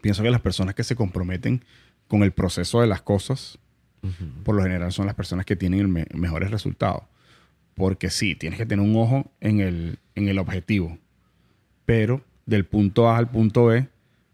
pienso 0.01 0.21
que 0.21 0.29
las 0.29 0.41
personas 0.41 0.75
que 0.75 0.83
se 0.83 0.95
comprometen 0.95 1.63
con 2.07 2.21
el 2.23 2.31
proceso 2.31 2.81
de 2.81 2.87
las 2.87 3.01
cosas, 3.01 3.57
por 4.43 4.53
lo 4.53 4.61
general 4.61 4.91
son 4.91 5.07
las 5.07 5.15
personas 5.15 5.47
que 5.47 5.55
tienen 5.55 5.79
el 5.79 5.87
me- 5.87 6.05
mejores 6.13 6.51
resultados. 6.51 7.01
Porque 7.73 8.11
sí, 8.11 8.35
tienes 8.35 8.59
que 8.59 8.65
tener 8.67 8.85
un 8.85 8.95
ojo 8.95 9.31
en 9.41 9.59
el, 9.61 9.97
en 10.13 10.29
el 10.29 10.37
objetivo. 10.37 10.97
Pero 11.85 12.21
del 12.45 12.65
punto 12.65 13.09
A 13.09 13.17
al 13.17 13.29
punto 13.31 13.65
B 13.65 13.87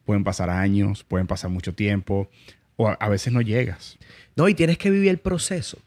pueden 0.05 0.23
pasar 0.23 0.49
años, 0.49 1.03
pueden 1.03 1.27
pasar 1.27 1.49
mucho 1.49 1.73
tiempo, 1.73 2.29
o 2.75 2.87
a, 2.89 2.93
a 2.93 3.09
veces 3.09 3.31
no 3.33 3.41
llegas. 3.41 3.97
No, 4.35 4.47
y 4.49 4.53
tienes 4.55 4.77
que 4.77 4.89
vivir 4.89 5.09
el 5.09 5.17
proceso. 5.19 5.77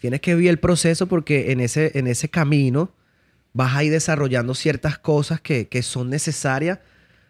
Tienes 0.00 0.20
que 0.20 0.34
vivir 0.34 0.50
el 0.50 0.58
proceso 0.58 1.06
porque 1.06 1.52
en 1.52 1.60
ese, 1.60 1.96
en 1.98 2.06
ese 2.08 2.28
camino 2.28 2.90
vas 3.52 3.76
a 3.76 3.84
ir 3.84 3.92
desarrollando 3.92 4.54
ciertas 4.54 4.98
cosas 4.98 5.40
que, 5.40 5.68
que 5.68 5.82
son 5.82 6.10
necesarias 6.10 6.80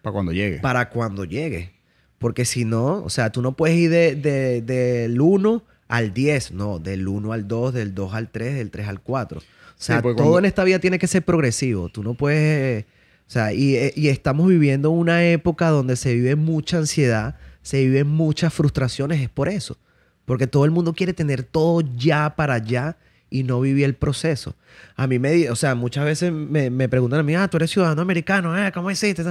Para 0.03 0.13
cuando 0.15 0.33
llegue. 0.33 0.59
para 0.61 0.89
cuando 0.89 1.25
llegue. 1.25 1.73
Porque 2.19 2.45
si 2.45 2.65
no, 2.65 3.03
o 3.03 3.11
sea, 3.11 3.31
tú 3.31 3.43
no 3.43 3.53
puedes 3.57 3.77
ir 3.77 3.91
de, 3.91 4.15
de- 4.15 4.63
del 4.63 5.21
1 5.21 5.65
al 5.89 6.15
10, 6.15 6.53
no, 6.53 6.79
del 6.79 7.07
1 7.09 7.33
al 7.33 7.47
2, 7.49 7.75
del 7.75 7.95
2 7.95 8.15
al 8.15 8.31
3, 8.31 8.55
del 8.55 8.71
3 8.71 8.89
al 8.89 9.01
4. 9.01 9.39
O 9.41 9.43
sea, 9.77 10.01
todo 10.01 10.15
cuando- 10.15 10.39
en 10.39 10.45
esta 10.47 10.65
vida 10.65 10.79
tiene 10.79 10.99
que 10.99 11.07
ser 11.09 11.23
progresivo. 11.25 11.89
Tú 11.89 12.03
no 12.03 12.15
puedes... 12.15 12.87
O 13.33 13.35
sea, 13.35 13.55
y, 13.55 13.77
eh, 13.77 13.95
y 13.97 14.09
estamos 14.09 14.47
viviendo 14.47 14.90
una 14.90 15.25
época 15.25 15.71
donde 15.71 15.97
se 15.97 16.12
vive 16.12 16.37
mucha 16.37 16.77
ansiedad, 16.77 17.37
se 17.62 17.83
viven 17.83 18.07
muchas 18.07 18.53
frustraciones, 18.53 19.23
es 19.23 19.31
por 19.31 19.49
eso. 19.49 19.79
Porque 20.27 20.47
todo 20.47 20.66
el 20.66 20.71
mundo 20.71 20.92
quiere 20.92 21.14
tener 21.14 21.42
todo 21.42 21.81
ya 21.97 22.37
para 22.37 22.53
allá 22.53 22.99
y 23.31 23.45
no 23.45 23.59
vivir 23.62 23.87
el 23.87 23.95
proceso. 23.95 24.55
A 24.97 25.07
mí 25.07 25.18
me, 25.18 25.49
o 25.49 25.57
sea, 25.57 25.75
muchas 25.75 26.05
veces 26.05 26.31
me, 26.31 26.68
me 26.68 26.90
preguntan 26.90 27.21
a 27.21 27.23
mí, 27.23 27.35
ah, 27.35 27.49
tú 27.49 27.57
eres 27.57 27.71
ciudadano 27.71 28.03
americano, 28.03 28.55
¿eh? 28.55 28.71
¿cómo 28.71 28.90
hiciste? 28.90 29.23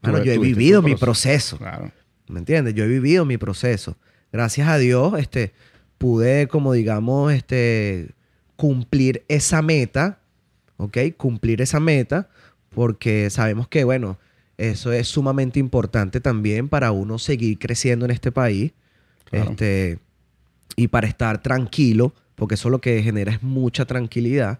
Bueno, 0.00 0.22
yo 0.22 0.30
he 0.30 0.38
vivido 0.38 0.80
mi 0.80 0.94
proceso. 0.94 1.56
proceso. 1.56 1.58
Claro. 1.58 1.92
¿Me 2.28 2.38
entiendes? 2.38 2.74
Yo 2.74 2.84
he 2.84 2.88
vivido 2.88 3.24
mi 3.24 3.38
proceso. 3.38 3.96
Gracias 4.30 4.68
a 4.68 4.78
Dios, 4.78 5.18
este, 5.18 5.52
pude, 5.98 6.46
como 6.46 6.74
digamos, 6.74 7.32
este, 7.32 8.10
cumplir 8.54 9.24
esa 9.26 9.62
meta, 9.62 10.20
¿ok? 10.76 10.96
Cumplir 11.16 11.60
esa 11.60 11.80
meta, 11.80 12.28
porque 12.74 13.30
sabemos 13.30 13.68
que, 13.68 13.84
bueno, 13.84 14.18
eso 14.56 14.92
es 14.92 15.08
sumamente 15.08 15.58
importante 15.60 16.20
también 16.20 16.68
para 16.68 16.90
uno 16.92 17.18
seguir 17.18 17.58
creciendo 17.58 18.04
en 18.04 18.10
este 18.10 18.32
país, 18.32 18.72
Claro. 19.24 19.50
este, 19.50 19.98
y 20.76 20.88
para 20.88 21.06
estar 21.06 21.42
tranquilo, 21.42 22.14
porque 22.34 22.54
eso 22.54 22.70
lo 22.70 22.80
que 22.80 23.02
genera 23.02 23.32
es 23.32 23.42
mucha 23.42 23.84
tranquilidad, 23.84 24.58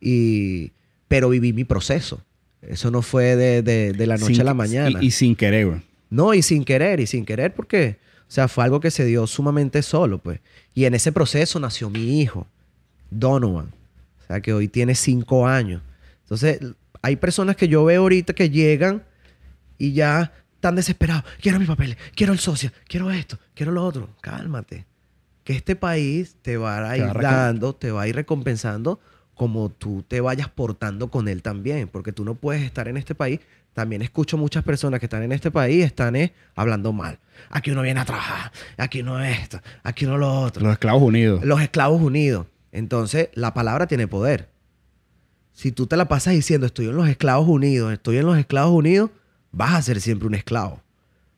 y, 0.00 0.72
pero 1.08 1.28
viví 1.28 1.52
mi 1.52 1.64
proceso. 1.64 2.22
Eso 2.62 2.90
no 2.90 3.02
fue 3.02 3.36
de, 3.36 3.62
de- 3.62 3.92
de 3.92 4.06
la 4.06 4.16
noche 4.16 4.34
Sin- 4.34 4.40
a 4.42 4.44
la 4.44 4.54
mañana. 4.54 4.98
Y, 5.02 5.06
y 5.06 5.10
sin 5.10 5.34
querer, 5.34 5.66
güey. 5.66 5.80
No, 6.10 6.34
y 6.34 6.42
sin 6.42 6.64
querer, 6.64 7.00
y 7.00 7.06
sin 7.06 7.24
querer 7.24 7.54
porque, 7.54 7.96
o 8.28 8.30
sea, 8.30 8.46
fue 8.48 8.64
algo 8.64 8.80
que 8.80 8.90
se 8.90 9.04
dio 9.04 9.26
sumamente 9.26 9.82
solo, 9.82 10.18
pues. 10.18 10.40
Y 10.74 10.84
en 10.84 10.94
ese 10.94 11.10
proceso 11.10 11.58
nació 11.58 11.88
mi 11.90 12.20
hijo, 12.20 12.46
Donovan. 13.10 13.72
O 14.22 14.26
sea, 14.26 14.40
que 14.40 14.52
hoy 14.52 14.68
tiene 14.68 14.94
cinco 14.94 15.46
años. 15.46 15.82
Entonces, 16.22 16.60
hay 17.02 17.16
personas 17.16 17.56
que 17.56 17.68
yo 17.68 17.84
veo 17.84 18.02
ahorita 18.02 18.32
que 18.32 18.48
llegan 18.50 19.02
y 19.78 19.92
ya 19.92 20.32
están 20.54 20.76
desesperados. 20.76 21.24
Quiero 21.40 21.58
mis 21.58 21.68
papeles, 21.68 21.96
quiero 22.14 22.32
el 22.32 22.38
socio, 22.38 22.70
quiero 22.86 23.10
esto, 23.10 23.38
quiero 23.54 23.72
lo 23.72 23.84
otro. 23.84 24.08
Cálmate. 24.20 24.86
Que 25.44 25.54
este 25.54 25.74
país 25.74 26.36
te 26.42 26.56
va 26.56 26.88
a 26.88 26.96
ir 26.96 27.02
va 27.04 27.10
a 27.10 27.14
recom- 27.14 27.20
dando, 27.22 27.74
te 27.74 27.90
va 27.90 28.02
a 28.02 28.08
ir 28.08 28.14
recompensando 28.14 29.00
como 29.34 29.70
tú 29.70 30.04
te 30.06 30.20
vayas 30.20 30.48
portando 30.48 31.10
con 31.10 31.26
él 31.26 31.42
también, 31.42 31.88
porque 31.88 32.12
tú 32.12 32.24
no 32.24 32.34
puedes 32.36 32.62
estar 32.62 32.86
en 32.86 32.96
este 32.96 33.14
país. 33.14 33.40
También 33.72 34.02
escucho 34.02 34.36
muchas 34.36 34.62
personas 34.62 35.00
que 35.00 35.06
están 35.06 35.22
en 35.22 35.32
este 35.32 35.50
país, 35.50 35.84
están 35.84 36.14
eh, 36.14 36.32
hablando 36.54 36.92
mal. 36.92 37.18
Aquí 37.50 37.70
uno 37.70 37.80
viene 37.82 37.98
a 38.00 38.04
trabajar, 38.04 38.52
aquí 38.76 39.02
no 39.02 39.20
esto, 39.24 39.60
aquí 39.82 40.04
no 40.04 40.18
lo 40.18 40.30
otro. 40.42 40.62
Los 40.62 40.74
esclavos 40.74 41.02
unidos. 41.02 41.42
Los 41.44 41.60
esclavos 41.60 42.00
unidos. 42.02 42.46
Entonces, 42.70 43.30
la 43.34 43.52
palabra 43.54 43.86
tiene 43.88 44.06
poder. 44.06 44.50
Si 45.52 45.72
tú 45.72 45.86
te 45.86 45.96
la 45.96 46.08
pasas 46.08 46.34
diciendo, 46.34 46.66
estoy 46.66 46.86
en 46.86 46.96
los 46.96 47.08
esclavos 47.08 47.48
unidos, 47.48 47.92
estoy 47.92 48.16
en 48.18 48.26
los 48.26 48.38
esclavos 48.38 48.72
unidos, 48.76 49.10
vas 49.52 49.74
a 49.74 49.82
ser 49.82 50.00
siempre 50.00 50.26
un 50.28 50.34
esclavo. 50.34 50.80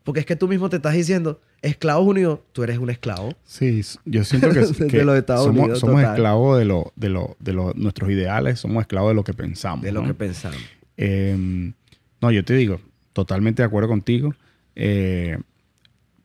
Porque 0.04 0.20
es 0.20 0.26
que 0.26 0.36
tú 0.36 0.48
mismo 0.48 0.68
te 0.68 0.76
estás 0.76 0.94
diciendo, 0.94 1.40
esclavos 1.62 2.06
unidos, 2.06 2.40
tú 2.52 2.62
eres 2.62 2.78
un 2.78 2.90
esclavo. 2.90 3.34
Sí, 3.44 3.80
yo 4.04 4.22
siento 4.24 4.50
que, 4.50 4.60
De 4.66 4.86
que 4.86 5.04
los 5.04 5.16
Estados 5.16 5.46
somos, 5.46 5.60
Unidos, 5.62 5.80
somos 5.80 6.02
esclavos 6.02 6.58
de, 6.58 6.64
lo, 6.64 6.92
de, 6.94 7.08
lo, 7.08 7.36
de 7.40 7.52
lo- 7.54 7.72
nuestros 7.74 8.10
ideales, 8.10 8.60
somos 8.60 8.82
esclavos 8.82 9.10
de 9.10 9.14
lo 9.14 9.24
que 9.24 9.32
pensamos. 9.34 9.82
De 9.82 9.92
lo 9.92 10.02
¿no? 10.02 10.08
que 10.08 10.14
pensamos. 10.14 10.60
Eh, 10.96 11.72
no, 12.20 12.30
yo 12.30 12.44
te 12.44 12.54
digo, 12.54 12.80
totalmente 13.12 13.62
de 13.62 13.66
acuerdo 13.66 13.88
contigo. 13.88 14.34
Eh, 14.76 15.38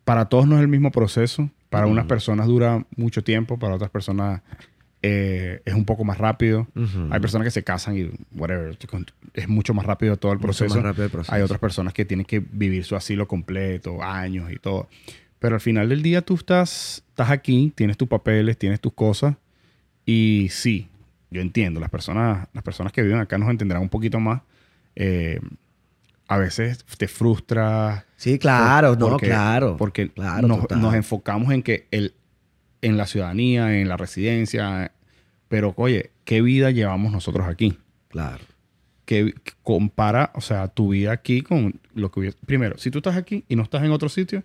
para 0.03 0.25
todos 0.25 0.47
no 0.47 0.55
es 0.57 0.61
el 0.61 0.67
mismo 0.67 0.91
proceso. 0.91 1.49
Para 1.69 1.85
unas 1.85 2.05
personas 2.07 2.47
dura 2.47 2.83
mucho 2.97 3.23
tiempo, 3.23 3.59
para 3.59 3.75
otras 3.75 3.91
personas 3.91 4.41
eh, 5.01 5.61
es 5.65 5.73
un 5.73 5.85
poco 5.85 6.03
más 6.03 6.17
rápido. 6.17 6.67
Ujú. 6.75 7.07
Hay 7.11 7.19
personas 7.19 7.45
que 7.45 7.51
se 7.51 7.63
casan 7.63 7.97
y 7.97 8.11
whatever, 8.35 8.77
es 9.33 9.47
mucho 9.47 9.73
más 9.73 9.85
rápido 9.85 10.17
todo 10.17 10.33
el 10.33 10.39
proceso. 10.39 10.75
más 10.75 10.83
rápido 10.83 11.05
el 11.05 11.11
proceso. 11.11 11.33
Hay 11.33 11.41
otras 11.41 11.59
personas 11.59 11.93
que 11.93 12.05
tienen 12.05 12.25
que 12.25 12.39
vivir 12.39 12.83
su 12.83 12.95
asilo 12.95 13.27
completo, 13.27 14.03
años 14.03 14.51
y 14.51 14.57
todo. 14.57 14.89
Pero 15.39 15.55
al 15.55 15.61
final 15.61 15.87
del 15.89 16.01
día 16.01 16.21
tú 16.21 16.35
estás, 16.35 17.03
estás 17.09 17.29
aquí, 17.29 17.71
tienes 17.75 17.95
tus 17.97 18.07
papeles, 18.09 18.57
tienes 18.57 18.81
tus 18.81 18.91
cosas. 18.93 19.35
Y 20.05 20.47
sí, 20.51 20.89
yo 21.31 21.39
entiendo, 21.41 21.79
las 21.79 21.89
personas, 21.89 22.47
las 22.53 22.63
personas 22.63 22.91
que 22.91 23.01
viven 23.01 23.19
acá 23.19 23.37
nos 23.37 23.49
entenderán 23.49 23.83
un 23.83 23.89
poquito 23.89 24.19
más. 24.19 24.41
Eh, 24.95 25.39
a 26.27 26.37
veces 26.37 26.83
te 26.97 27.07
frustra. 27.07 28.05
Sí, 28.17 28.37
claro, 28.37 28.95
no, 28.95 29.09
porque- 29.09 29.27
claro. 29.27 29.77
Porque 29.77 30.09
Claro, 30.09 30.47
nos, 30.47 30.69
nos 30.71 30.93
enfocamos 30.93 31.51
en 31.53 31.63
que 31.63 31.87
el, 31.91 32.13
en 32.81 32.97
la 32.97 33.05
ciudadanía, 33.07 33.79
en 33.79 33.87
la 33.89 33.97
residencia. 33.97 34.91
Pero, 35.47 35.73
oye, 35.77 36.11
¿qué 36.25 36.41
vida 36.41 36.71
llevamos 36.71 37.11
nosotros 37.11 37.47
aquí? 37.47 37.77
Claro. 38.09 38.43
que 39.05 39.33
compara, 39.63 40.31
o 40.35 40.41
sea, 40.41 40.67
tu 40.67 40.89
vida 40.89 41.11
aquí 41.11 41.41
con 41.41 41.79
lo 41.95 42.11
que 42.11 42.19
hubiese... 42.19 42.37
Primero, 42.45 42.77
si 42.77 42.91
tú 42.91 42.99
estás 42.99 43.15
aquí 43.17 43.43
y 43.47 43.55
no 43.55 43.63
estás 43.63 43.81
en 43.83 43.89
otro 43.91 44.07
sitio, 44.07 44.43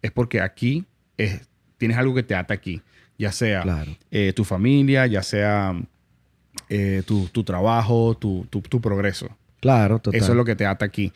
es 0.00 0.10
porque 0.10 0.40
aquí 0.40 0.86
es, 1.18 1.46
tienes 1.76 1.98
algo 1.98 2.14
que 2.14 2.22
te 2.22 2.34
ata 2.34 2.54
aquí. 2.54 2.80
Ya 3.18 3.32
sea 3.32 3.62
Claro. 3.62 3.94
eh, 4.10 4.32
tu 4.34 4.44
familia, 4.44 5.06
ya 5.06 5.22
sea 5.22 5.78
eh, 6.70 7.02
tu, 7.06 7.26
tu 7.26 7.44
trabajo, 7.44 8.16
tu, 8.16 8.46
tu, 8.48 8.60
tu 8.62 8.80
progreso. 8.80 9.28
Claro, 9.60 9.98
total. 9.98 10.18
Eso 10.20 10.32
es 10.32 10.36
lo 10.36 10.44
que 10.46 10.56
te 10.56 10.64
ata 10.64 10.86
aquí. 10.86 11.12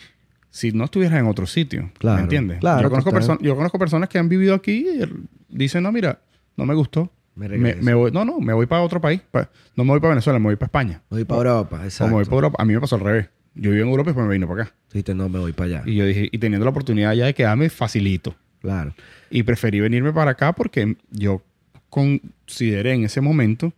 Si 0.50 0.72
no 0.72 0.84
estuvieras 0.84 1.18
en 1.18 1.26
otro 1.26 1.46
sitio, 1.46 1.90
Claro, 1.98 2.16
¿me 2.18 2.22
entiendes? 2.24 2.58
claro, 2.60 2.82
yo, 2.82 2.90
conozco 2.90 3.38
yo 3.40 3.56
conozco 3.56 3.78
personas 3.78 4.08
que 4.10 4.18
han 4.18 4.28
vivido 4.28 4.54
aquí 4.54 4.84
y 4.86 5.00
dicen, 5.48 5.82
no, 5.82 5.92
mira, 5.92 6.20
no 6.56 6.66
me 6.66 6.74
gustó. 6.74 7.10
Me 7.34 7.48
Me, 7.48 7.94
voy, 7.94 8.10
no, 8.12 8.24
no, 8.26 8.40
me 8.40 8.52
voy 8.52 8.66
para 8.66 8.82
otro 8.82 9.00
país. 9.00 9.20
Pa- 9.30 9.48
no 9.74 9.84
me 9.84 9.90
voy 9.92 10.00
para 10.00 10.10
Venezuela, 10.10 10.38
me 10.38 10.46
voy 10.46 10.56
para 10.56 10.66
España. 10.66 11.00
Me 11.10 11.16
voy 11.18 11.24
para 11.24 11.38
Europa, 11.38 11.80
O 11.80 11.84
exacto. 11.84 12.08
me 12.08 12.14
voy 12.14 12.24
para 12.24 12.34
Europa. 12.34 12.56
A 12.60 12.64
mí 12.66 12.74
me 12.74 12.80
pasó 12.80 12.96
al 12.96 13.00
revés. 13.00 13.28
Yo 13.54 13.70
viví 13.70 13.82
en 13.82 13.88
Europa 13.88 14.08
y 14.08 14.12
después 14.12 14.26
me 14.26 14.32
vine 14.34 14.46
para 14.46 14.62
acá. 14.64 14.74
Dijiste, 14.92 15.14
no, 15.14 15.28
me 15.28 15.38
voy 15.38 15.52
para 15.52 15.66
allá. 15.78 15.82
Y 15.86 15.94
yo 15.96 16.04
dije, 16.04 16.28
y 16.30 16.38
teniendo 16.38 16.64
la 16.64 16.70
oportunidad 16.70 17.12
ya 17.14 17.24
de 17.26 17.34
quedarme, 17.34 17.70
facilito. 17.70 18.34
Claro. 18.60 18.94
Y 19.30 19.42
preferí 19.44 19.80
venirme 19.80 20.12
para 20.12 20.32
acá 20.32 20.52
porque 20.52 20.96
yo 21.10 21.42
consideré 21.88 22.92
en 22.94 23.04
ese 23.04 23.20
momento 23.20 23.72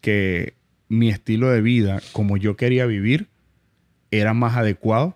que 0.00 0.54
mi 0.88 1.08
estilo 1.10 1.50
de 1.50 1.60
vida, 1.60 2.00
como 2.12 2.36
yo 2.36 2.56
quería 2.56 2.86
vivir, 2.86 3.28
era 4.10 4.32
más 4.34 4.56
adecuado 4.56 5.14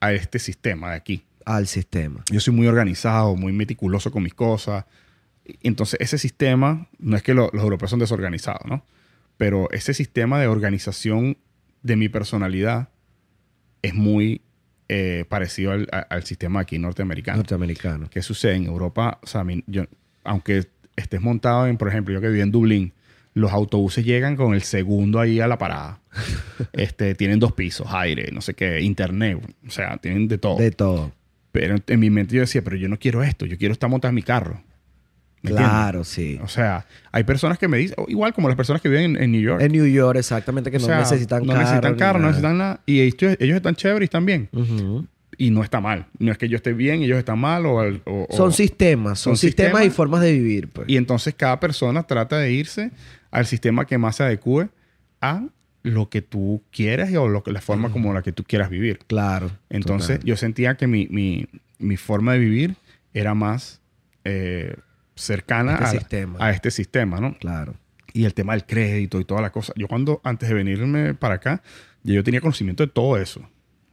a 0.00 0.12
este 0.12 0.38
sistema 0.38 0.90
de 0.90 0.96
aquí. 0.96 1.22
Al 1.44 1.66
sistema. 1.68 2.24
Yo 2.30 2.40
soy 2.40 2.54
muy 2.54 2.66
organizado, 2.66 3.36
muy 3.36 3.52
meticuloso 3.52 4.10
con 4.10 4.22
mis 4.24 4.34
cosas. 4.34 4.84
Entonces, 5.62 5.98
ese 6.00 6.18
sistema, 6.18 6.88
no 6.98 7.16
es 7.16 7.22
que 7.22 7.34
lo- 7.34 7.50
los 7.52 7.62
europeos 7.62 7.90
son 7.90 8.00
desorganizados, 8.00 8.62
¿no? 8.66 8.84
Pero 9.36 9.68
ese 9.70 9.94
sistema 9.94 10.40
de 10.40 10.46
organización 10.46 11.36
de 11.82 11.96
mi 11.96 12.08
personalidad 12.08 12.88
es 13.82 13.94
muy 13.94 14.40
eh, 14.88 15.24
parecido 15.28 15.72
al, 15.72 15.88
al 15.90 16.22
sistema 16.24 16.60
aquí 16.60 16.78
norteamericano. 16.78 17.38
Norteamericano. 17.38 18.08
¿Qué 18.10 18.22
sucede 18.22 18.54
en 18.54 18.66
Europa? 18.66 19.18
O 19.22 19.26
sea, 19.26 19.42
mí- 19.44 19.64
yo, 19.66 19.84
aunque 20.24 20.66
estés 20.96 21.20
montado 21.20 21.66
en, 21.66 21.76
por 21.76 21.88
ejemplo, 21.88 22.14
yo 22.14 22.20
que 22.20 22.28
viví 22.28 22.40
en 22.40 22.52
Dublín, 22.52 22.92
los 23.34 23.52
autobuses 23.52 24.04
llegan 24.04 24.36
con 24.36 24.54
el 24.54 24.62
segundo 24.62 25.20
ahí 25.20 25.40
a 25.40 25.46
la 25.48 25.58
parada. 25.58 26.00
este, 26.72 27.14
tienen 27.14 27.38
dos 27.40 27.52
pisos, 27.52 27.86
aire, 27.90 28.30
no 28.32 28.40
sé 28.40 28.54
qué, 28.54 28.80
internet, 28.80 29.38
o 29.66 29.70
sea, 29.70 29.96
tienen 29.98 30.28
de 30.28 30.38
todo. 30.38 30.56
De 30.56 30.70
todo. 30.70 31.12
Pero 31.52 31.76
en 31.86 32.00
mi 32.00 32.08
mente 32.10 32.34
yo 32.34 32.40
decía, 32.42 32.62
pero 32.62 32.76
yo 32.76 32.88
no 32.88 32.98
quiero 32.98 33.22
esto, 33.22 33.44
yo 33.44 33.58
quiero 33.58 33.72
estar 33.72 33.90
montado 33.90 34.10
en 34.10 34.14
mi 34.14 34.22
carro. 34.22 34.62
¿Me 35.46 35.56
Claro, 35.56 36.04
sí. 36.04 36.38
O 36.42 36.48
sea, 36.48 36.86
hay 37.12 37.24
personas 37.24 37.58
que 37.58 37.68
me 37.68 37.78
dicen, 37.78 37.96
igual 38.08 38.32
como 38.34 38.48
las 38.48 38.56
personas 38.56 38.82
que 38.82 38.88
viven 38.88 39.16
en, 39.16 39.22
en 39.22 39.32
New 39.32 39.40
York. 39.40 39.62
En 39.62 39.72
New 39.72 39.86
York, 39.86 40.18
exactamente, 40.18 40.70
que 40.70 40.76
O 40.76 40.80
no 40.80 40.86
sea, 40.86 40.98
necesitan 40.98 41.42
no 41.42 41.52
carro. 41.52 41.60
necesitan 41.62 41.92
ni 41.92 41.98
carro, 41.98 42.18
no 42.18 42.26
necesitan 42.28 42.58
nada. 42.58 42.80
Y 42.86 43.00
ellos, 43.00 43.36
ellos 43.40 43.56
están 43.56 43.74
chéveres 43.74 44.02
y 44.02 44.04
están 44.04 44.26
bien. 44.26 44.48
Y 45.38 45.50
no 45.50 45.62
está 45.62 45.80
mal. 45.80 46.06
No 46.18 46.32
es 46.32 46.38
que 46.38 46.48
yo 46.48 46.56
esté 46.56 46.72
bien 46.72 47.02
ellos 47.02 47.18
están 47.18 47.38
mal 47.38 47.64
o... 47.66 48.26
Son 48.30 48.52
sistemas, 48.52 49.18
son, 49.18 49.36
sistemas, 49.36 49.84
y 49.84 49.90
formas 49.90 50.20
de 50.22 50.32
vivir. 50.32 50.68
Pues. 50.68 50.88
Y 50.88 50.96
entonces 50.96 51.34
cada 51.34 51.60
persona 51.60 52.02
trata 52.04 52.38
de 52.38 52.52
irse 52.52 52.90
al 53.30 53.44
sistema 53.46 53.84
que 53.86 53.98
más 53.98 54.16
se 54.16 54.22
adecue 54.22 54.68
a 55.20 55.44
lo 55.82 56.08
que 56.08 56.22
tú 56.22 56.62
quieras 56.72 57.10
y 57.10 57.16
o 57.16 57.28
lo 57.28 57.42
que, 57.44 57.52
la 57.52 57.60
forma 57.60 57.90
como 57.92 58.12
la 58.14 58.22
que 58.22 58.32
tú 58.32 58.44
quieras 58.44 58.70
vivir. 58.70 58.98
Claro. 59.06 59.50
Entonces 59.68 60.16
total. 60.16 60.26
yo 60.26 60.36
sentía 60.36 60.76
que 60.76 60.86
mi, 60.86 61.06
mi- 61.10 61.46
mi 61.78 61.96
forma 61.98 62.32
de 62.32 62.38
vivir 62.38 62.74
era 63.12 63.34
más 63.34 63.80
eh, 64.24 64.74
cercana 65.16 65.72
Este 65.74 65.84
a, 65.84 65.90
sistema. 65.90 66.38
a 66.40 66.50
este 66.52 66.70
sistema, 66.70 67.18
¿no? 67.20 67.36
Claro. 67.38 67.74
Y 68.12 68.24
el 68.24 68.34
tema 68.34 68.52
del 68.52 68.64
crédito 68.64 69.18
y 69.20 69.24
toda 69.24 69.40
la 69.42 69.50
cosa. 69.50 69.72
Yo 69.76 69.88
cuando, 69.88 70.20
antes 70.24 70.48
de 70.48 70.54
venirme 70.54 71.14
para 71.14 71.34
acá, 71.34 71.62
ya 72.04 72.14
yo 72.14 72.22
tenía 72.22 72.40
conocimiento 72.40 72.84
de 72.86 72.92
todo 72.92 73.16
eso. 73.18 73.40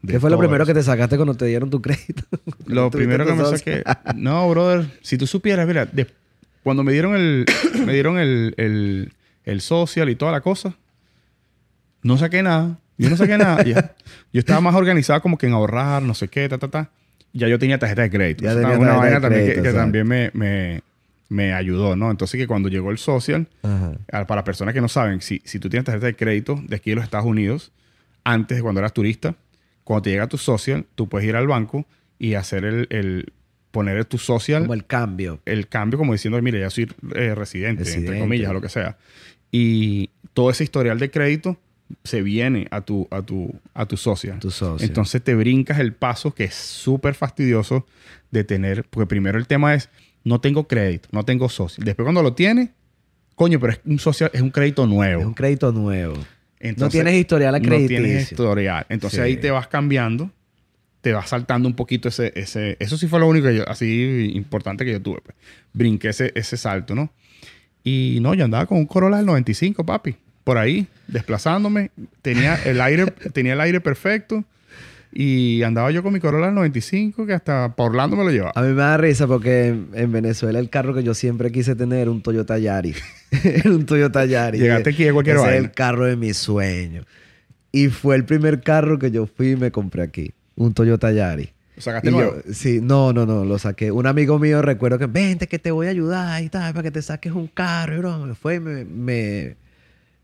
De 0.01 0.13
¿Qué 0.13 0.19
fue 0.19 0.29
lo 0.29 0.37
primero 0.37 0.63
eso. 0.63 0.73
que 0.73 0.79
te 0.79 0.83
sacaste 0.83 1.15
cuando 1.15 1.33
te 1.35 1.45
dieron 1.45 1.69
tu 1.69 1.81
crédito? 1.81 2.23
Lo 2.67 2.91
primero 2.91 3.25
que 3.25 3.33
me 3.33 3.45
saqué... 3.45 3.83
No, 4.15 4.49
brother. 4.49 4.85
Si 5.01 5.17
tú 5.17 5.25
supieras, 5.25 5.65
mira, 5.65 5.85
de- 5.85 6.07
cuando 6.61 6.83
me 6.83 6.91
dieron 6.91 7.15
el... 7.15 7.45
me 7.85 7.93
dieron 7.93 8.19
el, 8.19 8.53
el, 8.57 9.13
el 9.45 9.61
social 9.61 10.09
y 10.09 10.15
toda 10.15 10.33
la 10.33 10.41
cosa, 10.41 10.75
no 12.01 12.17
saqué 12.17 12.43
nada. 12.43 12.77
Yo 12.97 13.09
no 13.09 13.15
saqué 13.17 13.37
nada. 13.37 13.63
Ya. 13.63 13.95
Yo 14.33 14.39
estaba 14.39 14.59
más 14.61 14.75
organizado 14.75 15.21
como 15.21 15.37
que 15.37 15.47
en 15.47 15.53
ahorrar, 15.53 16.01
no 16.03 16.13
sé 16.13 16.27
qué, 16.27 16.47
ta, 16.49 16.57
ta, 16.57 16.67
ta. 16.67 16.89
Ya 17.31 17.47
yo 17.47 17.57
tenía 17.57 17.79
tarjeta 17.79 18.01
de 18.03 18.09
crédito. 18.11 18.43
Ya 18.43 18.53
tenía 18.55 18.77
una 18.77 18.95
vaina 18.97 19.19
también 19.21 19.61
que- 19.63 19.73
también 19.73 20.07
me, 20.07 20.31
me, 20.33 20.81
me 21.33 21.53
ayudó, 21.53 21.95
¿no? 21.95 22.11
Entonces 22.11 22.39
que 22.39 22.47
cuando 22.47 22.69
llegó 22.69 22.91
el 22.91 22.97
social, 22.97 23.47
Ajá. 23.63 24.25
para 24.27 24.43
personas 24.43 24.73
que 24.73 24.81
no 24.81 24.87
saben, 24.87 25.21
si, 25.21 25.41
si 25.45 25.59
tú 25.59 25.67
tienes 25.69 25.85
tarjeta 25.85 26.05
de 26.05 26.15
crédito 26.15 26.61
de 26.67 26.75
aquí 26.75 26.91
de 26.91 26.95
los 26.97 27.03
Estados 27.05 27.25
Unidos, 27.25 27.71
antes 28.23 28.57
de 28.57 28.61
cuando 28.61 28.79
eras 28.79 28.93
turista, 28.93 29.35
cuando 29.83 30.03
te 30.03 30.11
llega 30.11 30.27
tu 30.27 30.37
social, 30.37 30.85
tú 30.95 31.09
puedes 31.09 31.27
ir 31.27 31.35
al 31.35 31.47
banco 31.47 31.85
y 32.19 32.35
hacer 32.35 32.63
el, 32.65 32.87
el 32.91 33.33
poner 33.71 34.05
tu 34.05 34.17
social, 34.19 34.61
Como 34.61 34.73
el, 34.75 34.81
el 34.81 34.85
cambio. 34.87 35.41
cambio 35.69 35.97
como 35.97 36.13
diciendo, 36.13 36.39
mire, 36.41 36.59
ya 36.59 36.69
soy 36.69 36.83
eh, 37.15 37.33
residente, 37.35 37.83
Residente. 37.83 38.07
entre 38.11 38.19
comillas, 38.21 38.49
o 38.51 38.53
lo 38.53 38.61
que 38.61 38.69
sea. 38.69 38.97
Y 39.51 40.11
todo 40.33 40.49
ese 40.51 40.63
historial 40.63 40.99
de 40.99 41.09
crédito 41.11 41.57
se 42.03 42.21
viene 42.21 42.67
a 42.71 42.81
tu, 42.81 43.07
a 43.11 43.21
tu, 43.23 43.53
a 43.73 43.85
tu 43.87 43.97
social. 43.97 44.39
Tu 44.39 44.51
socio. 44.51 44.85
Entonces 44.85 45.23
te 45.23 45.35
brincas 45.35 45.79
el 45.79 45.93
paso 45.93 46.33
que 46.33 46.43
es 46.45 46.53
súper 46.53 47.13
fastidioso 47.15 47.85
de 48.31 48.43
tener, 48.43 48.85
porque 48.89 49.07
primero 49.07 49.37
el 49.37 49.47
tema 49.47 49.73
es, 49.73 49.89
no 50.23 50.39
tengo 50.41 50.67
crédito, 50.67 51.09
no 51.11 51.23
tengo 51.25 51.49
socio. 51.49 51.83
Después 51.83 52.03
cuando 52.05 52.23
lo 52.23 52.33
tienes, 52.33 52.69
coño, 53.35 53.59
pero 53.59 53.73
es 53.73 53.79
un 53.85 53.99
social, 53.99 54.29
es 54.33 54.41
un 54.41 54.49
crédito 54.51 54.85
nuevo. 54.87 55.21
es 55.21 55.27
un 55.27 55.33
crédito 55.33 55.71
nuevo. 55.71 56.15
no 56.15 56.23
Entonces, 56.59 57.01
tienes 57.01 57.19
historial 57.19 57.51
no 57.51 57.57
acrediticio. 57.57 58.03
tienes 58.03 58.31
historial. 58.31 58.85
Entonces 58.89 59.17
Sí. 59.19 59.23
ahí 59.23 59.37
te 59.37 59.51
vas 59.51 59.67
cambiando, 59.67 60.31
te 61.01 61.11
vas 61.11 61.27
saltando 61.29 61.67
un 61.67 61.75
poquito 61.75 62.07
ese, 62.07 62.31
ese... 62.35 62.77
Eso 62.79 62.97
sí 62.97 63.07
fue 63.07 63.19
lo 63.19 63.27
único 63.27 63.47
que 63.47 63.57
yo- 63.57 63.67
así 63.69 64.31
importante 64.35 64.85
que 64.85 64.93
yo 64.93 65.01
tuve. 65.01 65.19
pues. 65.21 65.35
Brinqué 65.73 66.09
ese, 66.09 66.31
ese 66.35 66.55
salto, 66.55 66.95
¿no? 66.95 67.11
Y 67.83 68.19
no, 68.21 68.33
yo 68.33 68.45
andaba 68.45 68.65
con 68.65 68.77
un 68.77 68.85
Corolla 68.85 69.17
del 69.17 69.25
95, 69.25 69.85
papi. 69.85 70.15
Por 70.45 70.57
ahí, 70.57 70.87
desplazándome. 71.07 71.91
Tenía 72.21 72.55
el 72.63 72.79
aire, 72.79 73.07
tenía 73.33 73.53
el 73.53 73.59
aire 73.61 73.81
perfecto. 73.81 74.45
Y 75.15 75.61
andaba 75.61 75.91
yo 75.91 76.01
con 76.01 76.11
mi 76.11 76.19
Corolla 76.19 76.47
del 76.47 76.55
95 76.55 77.27
que 77.27 77.33
hasta 77.33 77.75
por 77.75 77.91
Orlando 77.91 78.15
me 78.15 78.23
lo 78.23 78.31
llevaba. 78.31 78.51
A 78.55 78.61
mí 78.63 78.69
me 78.69 78.81
da 78.81 78.97
risa 78.97 79.27
porque 79.27 79.67
en, 79.67 79.89
en 79.93 80.11
Venezuela 80.11 80.57
el 80.57 80.69
carro 80.71 80.93
que 80.95 81.03
yo 81.03 81.13
siempre 81.13 81.51
quise 81.51 81.75
tener 81.75 81.99
era 81.99 82.11
un 82.11 82.21
Toyota 82.23 82.57
Yaris. 82.57 82.97
Era 83.43 83.69
un 83.71 83.85
Toyota 83.85 84.25
Yaris. 84.25 84.59
Llegaste 84.61 84.89
aquí 84.91 85.03
de 85.03 85.13
cualquier 85.13 85.35
Ese 85.37 85.45
es 85.45 85.51
vaina. 85.51 85.65
el 85.67 85.71
carro 85.73 86.05
de 86.05 86.15
mis 86.15 86.37
sueños. 86.37 87.05
Y 87.71 87.87
fue 87.89 88.15
el 88.15 88.25
primer 88.25 88.61
carro 88.61 88.97
que 88.99 89.11
yo 89.11 89.25
fui 89.27 89.51
y 89.51 89.55
me 89.55 89.71
compré 89.71 90.01
aquí. 90.03 90.31
Un 90.55 90.73
Toyota 90.73 91.11
Yaris. 91.11 91.49
¿Lo 91.75 91.81
sacaste 91.81 92.09
Y 92.09 92.11
yo- 92.11 92.17
nuevo? 92.17 92.35
sí, 92.51 92.79
no, 92.81 93.13
no, 93.13 93.25
no, 93.25 93.45
lo 93.45 93.57
saqué. 93.59 93.91
Un 93.91 94.05
amigo 94.07 94.37
mío 94.39 94.61
recuerdo 94.61 94.99
que, 94.99 95.07
vente 95.07 95.47
que 95.47 95.57
te 95.59 95.71
voy 95.71 95.87
a 95.87 95.89
ayudar 95.91 96.43
y 96.43 96.49
tal, 96.49 96.71
para 96.73 96.83
que 96.83 96.91
te 96.91 97.01
saques 97.01 97.31
un 97.33 97.47
carro. 97.47 97.95
Y 97.95 97.97
broma, 97.99 98.25
me 98.27 98.35
fue 98.35 98.55
y 98.55 98.59
me, 98.59 98.85
me, 98.85 99.55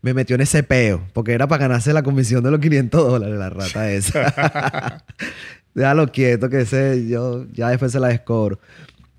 me 0.02 0.14
metió 0.14 0.34
en 0.34 0.42
ese 0.42 0.62
peo, 0.62 1.06
porque 1.12 1.32
era 1.32 1.46
para 1.46 1.62
ganarse 1.62 1.92
la 1.92 2.02
comisión 2.02 2.42
de 2.42 2.50
los 2.50 2.60
500 2.60 3.08
dólares, 3.08 3.38
la 3.38 3.50
rata 3.50 3.90
esa. 3.90 5.04
Déjalo 5.74 6.10
quieto, 6.10 6.48
que 6.48 6.62
ese 6.62 7.06
yo 7.06 7.46
ya 7.52 7.68
después 7.68 7.92
se 7.92 8.00
la 8.00 8.08
descobro. 8.08 8.58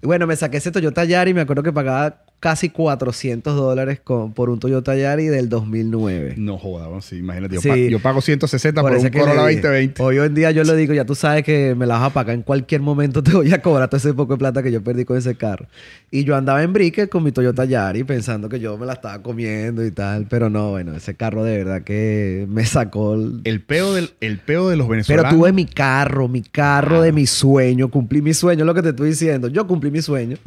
Bueno, 0.01 0.25
me 0.27 0.35
saqué 0.35 0.57
ese 0.57 0.71
Toyota 0.71 1.05
Yari 1.05 1.31
y 1.31 1.33
me 1.33 1.41
acuerdo 1.41 1.63
que 1.63 1.71
pagaba 1.71 2.23
casi 2.41 2.69
400 2.69 3.55
dólares 3.55 4.01
con- 4.03 4.33
por 4.33 4.49
un 4.49 4.59
Toyota 4.59 4.95
Yari 4.95 5.27
del 5.27 5.47
2009. 5.47 6.33
No 6.37 6.57
jodas, 6.57 7.05
sí, 7.05 7.17
imagínate. 7.17 7.55
Yo, 7.55 7.61
Sí. 7.61 7.69
pa- 7.69 7.75
yo 7.77 7.99
pago 7.99 8.19
160 8.19 8.81
por, 8.81 8.91
Por 8.91 8.99
un 8.99 9.09
Corolla 9.11 9.47
dije, 9.47 9.61
2020. 9.61 10.03
Hoy 10.03 10.17
en 10.17 10.33
día 10.33 10.51
yo 10.51 10.63
le 10.63 10.75
digo, 10.75 10.93
ya 10.93 11.05
tú 11.05 11.15
sabes 11.15 11.43
que 11.43 11.75
me 11.75 11.85
la 11.85 11.99
vas 11.99 12.09
a 12.09 12.13
pagar 12.13 12.35
en 12.35 12.41
cualquier 12.41 12.81
momento, 12.81 13.23
te 13.23 13.31
voy 13.31 13.53
a 13.53 13.61
cobrar 13.61 13.87
todo 13.89 13.97
ese 13.97 14.13
poco 14.13 14.33
de 14.33 14.39
plata 14.39 14.61
que 14.63 14.71
yo 14.71 14.83
perdí 14.83 15.05
con 15.05 15.17
ese 15.17 15.35
carro. 15.35 15.67
Y 16.09 16.23
yo 16.25 16.35
andaba 16.35 16.61
en 16.63 16.73
Brickell 16.73 17.07
con 17.09 17.23
mi 17.23 17.31
Toyota 17.31 17.63
Yari 17.63 18.03
pensando 18.03 18.49
que 18.49 18.59
yo 18.59 18.77
me 18.77 18.85
la 18.85 18.93
estaba 18.93 19.21
comiendo 19.21 19.85
y 19.85 19.91
tal, 19.91 20.25
pero 20.27 20.49
no, 20.49 20.71
bueno, 20.71 20.95
ese 20.95 21.13
carro 21.15 21.43
de 21.43 21.57
verdad 21.57 21.83
que 21.83 22.47
me 22.49 22.65
sacó... 22.65 23.13
el- 23.13 23.41
El 23.43 23.61
peo, 23.61 23.93
del, 23.93 24.09
el 24.19 24.39
peo 24.39 24.67
de 24.67 24.75
los 24.77 24.87
Pero 24.87 24.91
venezolanos. 24.93 25.31
tuve 25.33 25.51
mi 25.53 25.65
carro, 25.65 26.27
mi 26.27 26.41
carro 26.41 27.01
de 27.03 27.11
mi 27.11 27.27
sueño, 27.27 27.89
cumplí 27.91 28.21
mi 28.23 28.33
sueño, 28.33 28.65
lo 28.65 28.73
que 28.73 28.81
te 28.81 28.89
estoy 28.89 29.09
diciendo. 29.09 29.47
Yo 29.47 29.67
cumplí 29.67 29.91
mi 29.91 30.01
sueño 30.01 30.37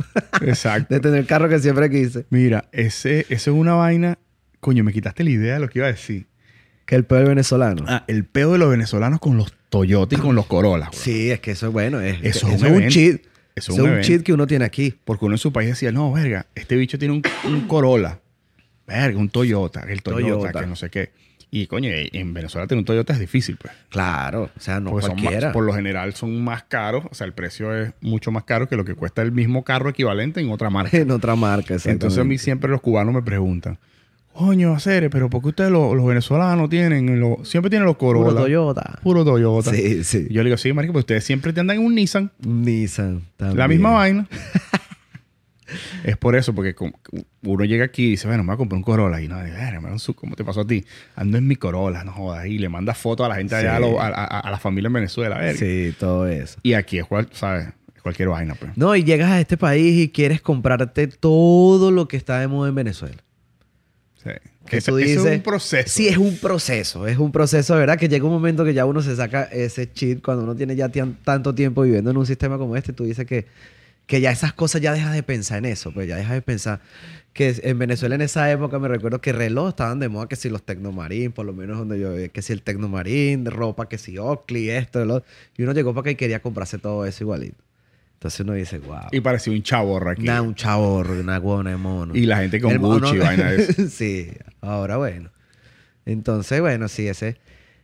Exacto. 0.43 0.87
de 0.95 1.01
tener 1.01 1.21
el 1.21 1.27
carro 1.27 1.49
que 1.49 1.59
siempre 1.61 1.84
quise. 1.89 2.27
Mira, 2.31 2.69
ese, 2.73 3.21
ese 3.21 3.35
es 3.35 3.47
una 3.49 3.75
vaina. 3.75 4.19
Coño, 4.61 4.83
me 4.85 4.93
quitaste 4.93 5.25
la 5.25 5.31
idea 5.31 5.55
de 5.55 5.61
lo 5.61 5.69
que 5.69 5.79
iba 5.81 5.89
a 5.89 5.93
decir. 5.93 6.27
Que 6.87 6.97
el 6.97 7.05
peor 7.05 7.27
venezolano. 7.29 7.85
Ah, 7.89 8.05
el 8.09 8.25
peo 8.25 8.53
de 8.53 8.59
los 8.59 8.71
venezolanos 8.71 9.19
con 9.21 9.37
los 9.37 9.53
Toyota 9.71 10.15
y 10.15 10.19
con 10.19 10.35
los 10.35 10.47
Corolla. 10.47 10.91
Sí, 10.93 11.31
es 11.31 11.41
que 11.41 11.53
eso 11.53 11.67
es 11.69 11.73
bueno. 11.73 12.01
Es, 12.01 12.19
Eso 12.23 12.49
es 12.49 12.55
eso 12.55 12.67
un 12.67 12.75
es 12.77 12.83
un 12.85 12.89
cheat. 12.89 13.21
Eso 13.57 13.73
Eso 13.73 13.73
es 13.73 13.79
un 13.81 13.87
evento. 13.89 14.07
cheat 14.07 14.23
que 14.23 14.33
uno 14.33 14.47
tiene 14.47 14.65
aquí. 14.65 14.95
Porque 15.05 15.25
uno 15.25 15.35
en 15.35 15.39
su 15.39 15.53
país 15.53 15.69
decía, 15.71 15.93
no, 15.93 16.13
verga, 16.13 16.47
este 16.55 16.77
bicho 16.77 16.99
tiene 16.99 17.15
un, 17.15 17.23
un 17.45 17.67
Corolla. 17.69 18.21
Verga, 18.87 19.19
un 19.19 19.31
Toyota, 19.31 19.81
el 19.89 20.03
Toyota, 20.03 20.41
Toyota. 20.51 20.61
que 20.61 20.67
no 20.67 20.77
sé 20.77 20.91
qué. 20.91 21.11
Y 21.57 21.69
coño, 21.69 21.89
en 21.93 22.35
Venezuela 22.35 22.67
tener 22.67 22.81
un 22.81 22.85
Toyota 22.85 23.13
es 23.13 23.21
difícil, 23.21 23.57
pues. 23.57 23.73
Claro, 23.89 24.51
o 24.57 24.61
sea, 24.61 24.81
no 24.81 24.91
Porque 24.91 25.07
cualquiera. 25.07 25.47
más- 25.49 25.53
por 25.53 25.63
lo 25.65 25.73
general 25.73 26.13
son 26.15 26.43
más 26.43 26.65
caros, 26.65 27.05
o 27.09 27.15
sea, 27.15 27.27
el 27.29 27.33
precio 27.33 27.73
es 27.73 27.93
mucho 28.01 28.33
más 28.33 28.43
caro 28.43 28.69
que 28.69 28.75
lo 28.77 28.85
que 28.85 28.95
cuesta 28.97 29.23
el 29.23 29.31
mismo 29.31 29.63
carro 29.63 29.89
equivalente 29.89 30.41
en 30.41 30.51
otra 30.51 30.69
marca. 30.71 30.97
en 30.97 31.11
otra 31.13 31.37
marca, 31.37 31.77
Entonces 31.85 32.19
a 32.19 32.25
mí 32.25 32.39
siempre 32.39 32.69
los 32.71 32.81
cubanos 32.81 33.15
me 33.15 33.23
preguntan, 33.23 33.79
coño, 34.33 34.73
Acere, 34.75 35.11
pero 35.11 35.31
¿por 35.31 35.43
qué 35.43 35.49
ustedes 35.51 35.71
los, 35.71 35.95
los 35.95 36.05
venezolanos 36.05 36.69
tienen, 36.69 37.21
los- 37.21 37.49
siempre 37.49 37.71
tienen 37.71 37.87
los 37.87 37.97
Corolla? 37.99 38.31
Puro 38.31 38.43
Toyota. 38.43 38.99
Puro 39.05 39.25
Toyota. 39.25 39.71
Sí, 39.71 40.03
sí. 40.03 40.27
Yo 40.31 40.43
le 40.43 40.49
digo, 40.49 40.57
sí, 40.57 40.73
marico, 40.73 40.93
pero 40.93 41.01
ustedes 41.03 41.23
siempre 41.23 41.53
te 41.53 41.61
andan 41.61 41.77
en 41.77 41.85
un 41.85 41.95
Nissan. 41.95 42.33
Nissan. 42.45 43.23
también. 43.37 43.59
La 43.59 43.69
misma 43.69 43.91
vaina. 43.93 44.27
es 46.05 46.17
por 46.17 46.37
eso, 46.37 46.55
porque 46.55 46.75
uno 47.43 47.65
llega 47.65 47.85
aquí 47.85 48.05
y 48.07 48.11
dice, 48.11 48.27
bueno, 48.27 48.43
me 48.43 48.49
voy 48.49 48.55
a 48.55 48.59
comprar 48.59 48.77
un 48.77 48.83
Corolla. 48.83 49.21
Y 49.21 49.29
no, 49.29 49.37
"Verga, 49.37 49.81
me 49.81 49.89
da 49.89 49.93
un 49.95 49.99
su- 49.99 50.15
¿cómo 50.15 50.37
te 50.37 50.45
pasó 50.45 50.61
a 50.63 50.67
ti? 50.67 50.85
Ando 51.17 51.39
en 51.39 51.47
mi 51.47 51.57
Corolla, 51.57 52.05
no 52.05 52.13
jodas. 52.13 52.47
Y 52.47 52.59
le 52.59 52.69
manda 52.69 52.95
fotos 52.95 53.27
a 53.27 53.29
la 53.29 53.37
gente 53.37 53.55
allá, 53.55 53.77
a, 53.77 53.81
lo- 53.81 54.01
a- 54.01 54.09
a- 54.09 54.41
a 54.41 54.51
la 54.51 54.59
familia 54.59 54.87
en 54.89 54.93
Venezuela. 54.95 55.39
verga. 55.39 55.59
Sí, 55.59 55.95
todo 55.99 56.27
eso. 56.27 56.59
Y 56.63 56.75
aquí 56.75 56.99
es 56.99 57.05
cual, 57.07 57.29
¿sabes? 57.33 57.69
Es 57.95 58.03
cualquier 58.03 58.29
vaina, 58.29 58.55
pues. 58.55 58.77
No, 58.77 58.95
y 58.97 59.05
llegas 59.05 59.31
a 59.31 59.41
este 59.41 59.57
país 59.57 59.99
y 59.99 60.09
quieres 60.11 60.41
comprarte 60.41 61.07
todo 61.09 61.91
lo 61.91 62.09
que 62.09 62.17
está 62.17 62.39
de 62.41 62.49
moda 62.49 62.69
en 62.69 62.75
Venezuela. 62.75 63.17
Sí. 64.23 64.31
Que 64.67 64.79
Ese- 64.79 64.91
tú 64.91 64.97
dices- 64.97 65.23
es 65.27 65.37
un 65.37 65.43
proceso. 65.43 65.89
Sí, 65.91 66.09
es 66.09 66.17
un 66.17 66.39
proceso. 66.39 67.07
Es 67.07 67.19
un 67.19 67.31
proceso, 67.33 67.75
de 67.75 67.81
verdad, 67.81 67.99
que 67.99 68.09
llega 68.09 68.25
un 68.25 68.31
momento 68.33 68.65
que 68.65 68.73
ya 68.73 68.87
uno 68.87 69.03
se 69.03 69.15
saca 69.15 69.43
ese 69.45 69.93
cheat 69.93 70.23
cuando 70.23 70.43
uno 70.45 70.57
tiene 70.57 70.75
ya 70.75 70.91
tanto 71.23 71.55
tiempo 71.55 71.83
viviendo 71.83 72.11
en 72.11 72.17
un 72.17 72.25
sistema 72.25 72.57
como 72.57 72.75
este. 72.75 72.95
Tú 72.95 73.05
dices 73.05 73.27
que, 73.27 73.45
que 74.07 74.21
ya 74.21 74.31
esas 74.31 74.53
cosas 74.53 74.81
ya 74.81 74.93
dejas 74.93 75.15
de 75.15 75.23
pensar 75.23 75.59
en 75.59 75.67
eso. 75.67 75.93
Pues 75.93 76.09
ya 76.09 76.17
dejas 76.17 76.33
de 76.33 76.43
pensar 76.43 76.81
que 77.33 77.55
en 77.63 77.79
Venezuela 77.79 78.15
en 78.15 78.21
esa 78.21 78.51
época 78.51 78.79
me 78.79 78.89
recuerdo 78.89 79.21
que 79.21 79.33
reloj 79.33 79.71
estaban 79.71 79.99
de 79.99 80.09
moda, 80.09 80.29
que 80.29 80.37
si 80.37 80.49
los 80.49 80.63
Tecnomarín, 80.63 81.33
por 81.33 81.45
lo 81.45 81.53
menos 81.53 81.79
donde 81.79 81.99
yo 81.99 82.15
que 82.33 82.43
si 82.43 82.53
el 82.53 82.63
Tecnomarín, 82.63 83.47
ropa, 83.47 83.89
que 83.89 83.99
si 83.99 84.19
Oakley, 84.19 84.71
esto, 84.71 85.05
lo 85.05 85.25
Y 85.57 85.63
uno 85.65 85.73
llegó 85.73 85.93
para 85.93 86.03
acá 86.03 86.11
y 86.13 86.15
quería 86.17 86.41
comprarse 86.41 86.79
todo 86.79 87.05
eso 87.05 87.25
igualito. 87.25 87.65
Entonces 88.15 88.41
uno 88.41 88.55
dice, 88.55 88.79
wow. 88.79 89.09
Y 89.13 89.21
parecía 89.21 89.53
un 89.53 89.63
chaborro 89.63 90.11
aquí. 90.11 90.23
Una, 90.23 90.41
un 90.41 90.55
chavorro, 90.55 91.21
una 91.21 91.37
guana 91.37 91.71
de 91.71 91.77
mono. 91.77 92.17
Y 92.17 92.25
la 92.25 92.39
gente 92.39 92.59
con 92.59 92.79
Gucci 92.79 93.19
vaina 93.19 93.53
de 93.53 93.63
eso. 93.65 93.87
sí, 93.91 94.31
ahora 94.63 94.97
bueno. 94.97 95.31
Entonces, 96.07 96.61
bueno, 96.61 96.89
sí, 96.89 97.07
ese, 97.07 97.37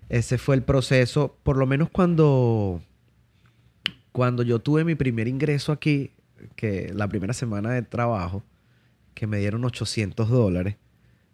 ese 0.08 0.38
fue 0.38 0.54
el 0.54 0.62
proceso. 0.62 1.36
Por 1.42 1.58
lo 1.58 1.66
menos 1.66 1.90
cuando, 1.90 2.80
cuando 4.12 4.42
yo 4.42 4.58
tuve 4.58 4.84
mi 4.84 4.94
primer 4.94 5.28
ingreso 5.28 5.72
aquí, 5.72 6.10
que 6.56 6.92
la 6.94 7.08
primera 7.08 7.32
semana 7.32 7.70
de 7.70 7.82
trabajo, 7.82 8.42
que 9.14 9.26
me 9.26 9.38
dieron 9.38 9.64
800 9.64 10.28
dólares. 10.28 10.76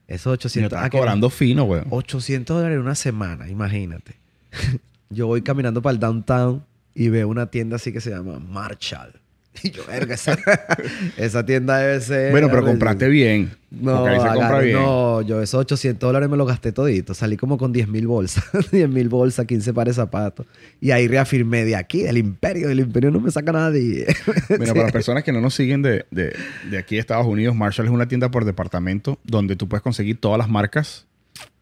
Esos 0.09 0.33
Y 0.33 0.35
800 0.35 0.67
estaba 0.69 0.87
ah, 0.87 0.91
que- 0.91 0.99
cobrando 0.99 1.31
fino, 1.31 1.65
güey. 1.65 1.83
800 1.91 2.57
dólares 2.57 2.77
en 2.77 2.83
una 2.83 2.95
semana, 2.95 3.49
imagínate. 3.49 4.17
yo 5.11 5.27
voy 5.27 5.43
caminando 5.43 5.83
para 5.83 5.95
el 5.95 6.01
downtown 6.01 6.65
y 6.95 7.09
veo 7.09 7.29
una 7.29 7.47
tienda 7.47 7.77
así 7.77 7.93
que 7.93 8.01
se 8.01 8.11
llama 8.11 8.39
Marshall. 8.39 9.13
Y 9.63 9.71
yo, 9.71 9.85
verga, 9.87 10.15
esa, 10.15 10.37
esa 11.17 11.45
tienda 11.47 11.79
debe 11.79 12.01
ser... 12.01 12.31
Bueno, 12.31 12.49
pero 12.51 12.65
compraste 12.65 13.09
bien. 13.09 13.51
No, 13.71 13.97
porque 13.99 14.11
ahí 14.15 14.21
se 14.21 14.27
compra 14.29 14.49
agarré- 14.61 14.65
bien. 14.65 14.77
no, 14.79 15.23
yo 15.23 15.43
esos 15.43 15.61
800 15.61 16.09
dólares 16.09 16.29
me 16.29 16.37
los 16.37 16.47
gasté 16.47 16.73
todito. 16.73 17.15
Salí 17.15 17.37
como 17.37 17.59
con 17.59 17.73
10 17.73 17.89
mil 17.89 18.07
bolsas. 18.07 18.45
10 18.73 18.89
mil 18.89 19.09
bolsas, 19.09 19.45
15 19.47 19.73
pares 19.75 19.97
de 19.97 20.03
zapatos. 20.03 20.47
Y 20.81 20.91
ahí 20.93 21.09
reafirmé 21.09 21.65
de 21.65 21.77
aquí, 21.77 22.03
del 22.03 22.19
imperio. 22.19 22.69
Del 22.69 22.81
imperio 22.81 23.11
no 23.11 23.21
me 23.21 23.31
saca 23.31 23.53
nadie. 23.53 24.07
Bueno, 24.49 24.73
para 24.73 24.85
las 24.85 24.93
personas 24.93 25.25
que 25.25 25.33
no 25.33 25.41
nos 25.41 25.55
siguen 25.55 25.83
de, 25.83 26.07
de- 26.11 26.35
de 26.71 26.79
aquí 26.79 26.95
de 26.97 27.01
Estados 27.01 27.27
Unidos, 27.27 27.55
Marshall 27.57 27.87
es 27.87 27.93
una 27.93 28.07
tienda 28.09 28.31
por 28.31 28.45
departamento 28.45 29.19
donde 29.25 29.57
tú 29.57 29.69
puedes 29.69 29.83
conseguir 29.83 30.19
todas 30.21 30.39
las 30.39 30.49
marcas, 30.49 31.07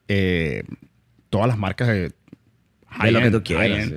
eh, 0.08 0.64
todas 1.30 1.48
las 1.48 1.58
marcas 1.58 1.88
de, 1.88 2.12
De 3.02 3.10
lo 3.10 3.20
que 3.20 3.30
tú 3.30 3.42
quieras, 3.42 3.86
sí. 3.88 3.94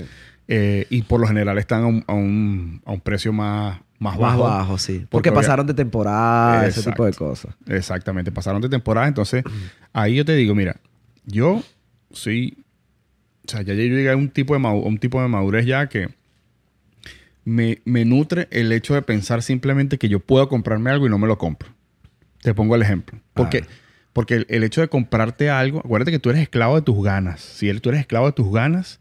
eh, 0.48 0.88
y 0.90 1.02
por 1.04 1.20
lo 1.20 1.28
general 1.28 1.58
están 1.58 1.84
a 1.84 1.88
un, 1.88 2.04
a 2.08 2.14
un- 2.14 2.82
a 2.86 2.92
un 2.94 3.02
precio 3.02 3.32
más, 3.34 3.80
más 4.00 4.14
Más 4.20 4.38
bajo. 4.38 4.44
bajo, 4.44 4.78
sí. 4.78 4.94
Porque 5.00 5.08
Porque 5.10 5.32
pasaron 5.32 5.66
de 5.66 5.74
temporada, 5.74 6.68
ese 6.68 6.84
tipo 6.84 7.04
de 7.04 7.10
Exacto. 7.10 7.26
cosas. 7.30 7.56
Exactamente, 7.68 8.32
pasaron 8.32 8.62
de 8.62 8.70
temporada. 8.70 9.08
Entonces, 9.08 9.44
ahí 9.94 10.16
yo 10.16 10.26
te 10.26 10.36
digo, 10.36 10.54
mira, 10.56 10.80
yo 11.26 11.64
soy. 12.12 12.64
O 13.48 13.50
sea, 13.50 13.62
ya 13.62 13.74
yo 13.74 13.82
llegué 13.82 14.12
a 14.12 14.16
un 14.16 14.30
tipo 14.30 14.58
de, 14.58 14.64
un 14.66 14.98
tipo 14.98 15.22
de 15.22 15.28
madurez 15.30 15.66
ya 15.66 15.88
que 15.88 16.10
me, 17.46 17.80
me 17.86 18.04
nutre 18.04 18.48
el 18.52 18.72
hecho 18.74 18.94
de 18.94 19.02
pensar 19.02 19.42
simplemente 19.42 19.98
que 19.98 20.10
yo 20.10 20.20
puedo 20.20 20.50
comprarme 20.50 20.92
algo 20.92 21.08
y 21.08 21.10
no 21.10 21.18
me 21.18 21.28
lo 21.28 21.38
compro. 21.38 21.70
Te 22.42 22.54
pongo 22.54 22.76
el 22.76 22.82
ejemplo. 22.82 23.20
Porque, 23.34 23.66
porque 24.14 24.36
el, 24.36 24.46
el 24.50 24.64
hecho 24.64 24.82
de 24.82 24.90
comprarte 24.90 25.50
algo, 25.50 25.80
acuérdate 25.80 26.12
que 26.12 26.20
tú 26.20 26.30
eres 26.30 26.42
esclavo 26.42 26.76
de 26.76 26.82
tus 26.82 27.02
ganas. 27.04 27.40
Si 27.42 27.72
tú 27.80 27.90
eres 27.90 28.02
esclavo 28.02 28.26
de 28.28 28.34
tus 28.34 28.52
ganas, 28.54 29.00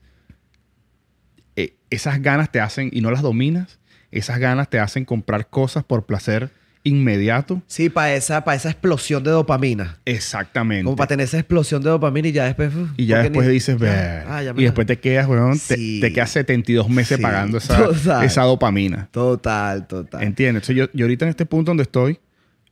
eh, 1.56 1.74
esas 1.90 2.22
ganas 2.22 2.50
te 2.52 2.60
hacen, 2.60 2.88
y 2.92 3.00
no 3.00 3.10
las 3.10 3.22
dominas, 3.22 3.78
esas 4.10 4.38
ganas 4.38 4.68
te 4.70 4.78
hacen 4.78 5.04
comprar 5.04 5.48
cosas 5.48 5.84
por 5.84 6.06
placer 6.06 6.50
inmediato. 6.84 7.62
Sí, 7.66 7.88
para 7.90 8.14
esa, 8.14 8.44
para 8.44 8.56
esa 8.56 8.70
explosión 8.70 9.24
de 9.24 9.30
dopamina. 9.32 9.98
Exactamente. 10.04 10.84
Como 10.84 10.94
para 10.96 11.08
tener 11.08 11.24
esa 11.24 11.36
explosión 11.38 11.82
de 11.82 11.90
dopamina 11.90 12.28
y 12.28 12.32
ya 12.32 12.44
después... 12.44 12.72
uf, 12.74 12.90
Y 12.96 13.06
ya 13.06 13.22
después 13.22 13.46
ni- 13.48 13.54
dices, 13.54 13.76
ver. 13.76 14.24
ah, 14.28 14.42
y 14.56 14.62
después 14.62 14.86
te 14.86 14.98
quedas, 15.00 15.26
weón, 15.26 15.54
te- 15.54 15.76
Sí. 15.76 15.98
te, 16.00 16.12
quedas 16.12 16.30
72 16.30 16.88
meses 16.88 17.16
Sí, 17.16 17.22
pagando 17.22 17.58
esa, 17.58 17.76
total. 17.86 18.24
esa 18.24 18.42
dopamina. 18.42 19.08
Total, 19.10 19.86
total. 19.88 20.22
¿Entiendes? 20.22 20.68
Entonces 20.68 20.76
yo, 20.76 20.96
yo 20.96 21.06
ahorita 21.06 21.24
en 21.24 21.30
este 21.30 21.44
punto 21.44 21.70
donde 21.70 21.82
estoy, 21.82 22.20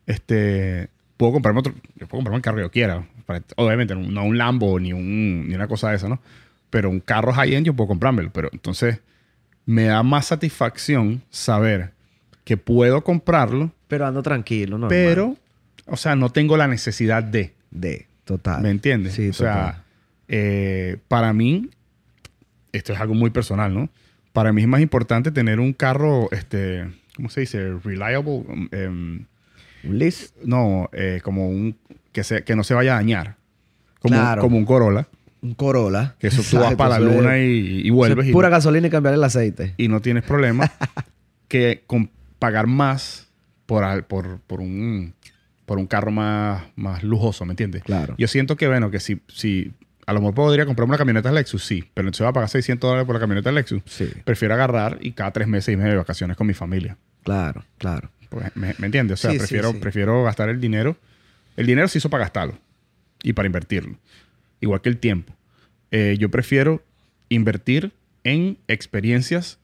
este, 0.06 0.88
puedo 1.16 1.32
comprarme 1.32 1.60
otro, 1.60 1.72
yo 1.96 2.06
puedo 2.06 2.18
comprarme 2.18 2.36
el 2.36 2.42
carro 2.42 2.56
que 2.58 2.62
yo 2.62 2.70
quiera. 2.70 3.06
Para- 3.26 3.42
Obviamente, 3.56 3.94
no 3.96 4.24
un 4.24 4.38
Lambo 4.38 4.78
ni, 4.78 4.92
un, 4.92 5.48
ni 5.48 5.54
una 5.54 5.66
cosa 5.66 5.90
de 5.90 5.96
esa, 5.96 6.08
¿no? 6.08 6.20
Pero 6.70 6.90
un 6.90 7.00
carro 7.00 7.32
high-end 7.32 7.66
yo 7.66 7.74
puedo 7.74 7.88
comprármelo. 7.88 8.30
Pero 8.32 8.48
entonces 8.52 9.00
me 9.66 9.84
da 9.84 10.02
más 10.02 10.26
satisfacción 10.26 11.22
saber 11.30 11.92
que 12.44 12.56
puedo 12.56 13.02
comprarlo, 13.04 13.72
Pero 13.88 14.06
ando 14.06 14.22
tranquilo, 14.22 14.76
¿no? 14.78 14.88
pero, 14.88 15.36
o 15.86 15.96
sea, 15.96 16.14
no 16.16 16.30
tengo 16.30 16.56
la 16.56 16.68
necesidad 16.68 17.22
de. 17.22 17.54
De, 17.70 18.06
total. 18.24 18.62
¿Me 18.62 18.70
entiendes? 18.70 19.14
Sí, 19.14 19.28
o 19.30 19.32
sea, 19.32 19.82
eh, 20.28 20.98
para 21.08 21.32
mí, 21.32 21.70
esto 22.72 22.92
es 22.92 23.00
algo 23.00 23.14
muy 23.14 23.30
personal, 23.30 23.72
¿no? 23.74 23.88
Para 24.32 24.52
mí 24.52 24.62
es 24.62 24.68
más 24.68 24.80
importante 24.80 25.30
tener 25.30 25.60
un 25.60 25.72
carro, 25.72 26.28
este, 26.32 26.86
¿cómo 27.16 27.30
se 27.30 27.40
dice? 27.40 27.74
Reliable. 27.82 28.44
um, 28.48 28.68
em, 28.72 29.26
Un 29.84 29.98
list. 29.98 30.36
no, 30.44 30.88
eh, 30.92 31.20
como 31.22 31.48
un, 31.48 31.76
que, 32.12 32.24
se, 32.24 32.42
que 32.44 32.54
no 32.56 32.64
se 32.64 32.74
vaya 32.74 32.92
a 32.92 32.96
dañar. 32.96 33.36
Como, 34.00 34.14
Claro. 34.16 34.42
como 34.42 34.56
un 34.58 34.64
Corolla. 34.64 35.08
Un 35.44 35.54
Corolla. 35.54 36.16
Que 36.18 36.28
eso 36.28 36.42
tú 36.42 36.58
vas 36.58 36.74
para 36.74 36.98
la 36.98 37.00
luna 37.00 37.38
y, 37.38 37.82
y 37.86 37.90
vuelves 37.90 38.26
y, 38.28 38.32
pura 38.32 38.48
gasolina 38.48 38.86
y 38.86 38.90
cambiar 38.90 39.14
el 39.14 39.22
aceite. 39.22 39.74
y 39.76 39.88
no 39.88 40.00
tienes 40.00 40.24
problema 40.24 40.72
que 41.48 41.84
con 41.86 42.10
pagar 42.38 42.66
más 42.66 43.28
por, 43.66 44.04
por, 44.04 44.40
por 44.40 44.60
un 44.60 45.14
por 45.66 45.78
un 45.78 45.86
carro 45.86 46.10
más, 46.10 46.62
más 46.76 47.02
lujoso, 47.02 47.44
¿me 47.46 47.52
entiendes? 47.52 47.82
Claro. 47.84 48.14
Yo 48.18 48.26
siento 48.28 48.56
que, 48.56 48.68
bueno, 48.68 48.90
que 48.90 49.00
si, 49.00 49.22
si 49.28 49.72
a 50.06 50.12
lo 50.12 50.20
mejor 50.20 50.34
podría 50.34 50.66
comprarme 50.66 50.90
una 50.90 50.98
camioneta 50.98 51.32
Lexus, 51.32 51.64
sí, 51.64 51.84
pero 51.94 52.06
entonces 52.08 52.24
va 52.24 52.30
a 52.30 52.32
pagar 52.34 52.50
600 52.50 52.86
dólares 52.86 53.06
por 53.06 53.14
la 53.16 53.20
camioneta 53.20 53.50
Lexus. 53.50 53.82
Sí. 53.86 54.10
Prefiero 54.24 54.52
agarrar 54.54 54.98
y 55.00 55.12
cada 55.12 55.30
tres 55.32 55.48
meses 55.48 55.72
irme 55.72 55.84
de 55.88 55.96
vacaciones 55.96 56.36
con 56.36 56.46
mi 56.46 56.52
familia. 56.54 56.98
Claro, 57.22 57.64
claro. 57.78 58.10
Pues, 58.28 58.54
¿me, 58.56 58.74
me 58.78 58.86
entiendes? 58.86 59.20
O 59.20 59.22
sea, 59.22 59.30
Sí, 59.30 59.36
sí, 59.36 59.38
prefiero, 59.38 59.72
sí. 59.72 59.78
prefiero 59.78 60.22
gastar 60.24 60.50
el 60.50 60.60
dinero. 60.60 60.96
El 61.56 61.66
dinero 61.66 61.88
se 61.88 61.96
hizo 61.98 62.10
para 62.10 62.24
gastarlo. 62.24 62.58
y 63.22 63.32
para 63.32 63.46
invertirlo. 63.46 63.96
Igual 64.64 64.80
que 64.80 64.88
el 64.88 64.96
tiempo. 64.96 65.34
Eh, 65.90 66.16
yo 66.18 66.30
prefiero 66.30 66.82
invertir 67.28 67.92
en 68.24 68.56
experiencias 68.66 69.58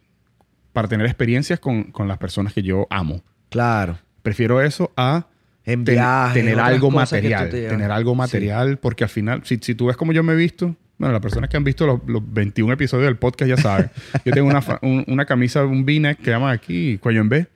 para 0.74 0.88
tener 0.88 1.06
experiencias 1.06 1.58
con, 1.58 1.84
con 1.84 2.06
las 2.06 2.18
personas 2.18 2.52
que 2.52 2.62
yo 2.62 2.86
amo. 2.90 3.22
Claro. 3.48 3.98
Prefiero 4.22 4.60
eso 4.60 4.92
a 4.98 5.26
En 5.64 5.84
ten- 5.84 5.94
viajes, 5.94 6.34
tener 6.34 6.60
algo 6.60 6.90
material. 6.90 7.48
te. 7.48 7.66
Tener 7.68 7.90
algo 7.90 8.14
material, 8.14 8.76
porque 8.78 9.04
al 9.04 9.10
final, 9.10 9.40
si, 9.44 9.56
si 9.62 9.74
tú 9.74 9.86
ves 9.86 9.96
como 9.96 10.12
yo 10.12 10.22
me 10.22 10.34
he 10.34 10.36
visto, 10.36 10.76
bueno, 10.98 11.12
las 11.14 11.22
personas 11.22 11.48
que 11.48 11.56
han 11.56 11.64
visto 11.64 11.86
los, 11.86 12.00
los 12.06 12.22
21 12.30 12.74
episodios 12.74 13.06
del 13.06 13.16
podcast 13.16 13.48
ya 13.48 13.56
saben. 13.56 13.90
yo 14.24 14.32
tengo 14.32 14.48
una, 14.48 14.62
un- 14.82 15.04
una 15.08 15.24
camisa, 15.24 15.64
un 15.64 15.84
v-neck 15.84 16.18
que 16.20 16.30
llaman 16.30 16.52
aquí, 16.52 16.98
cuello 16.98 17.22
en 17.22 17.28
B, 17.30 17.46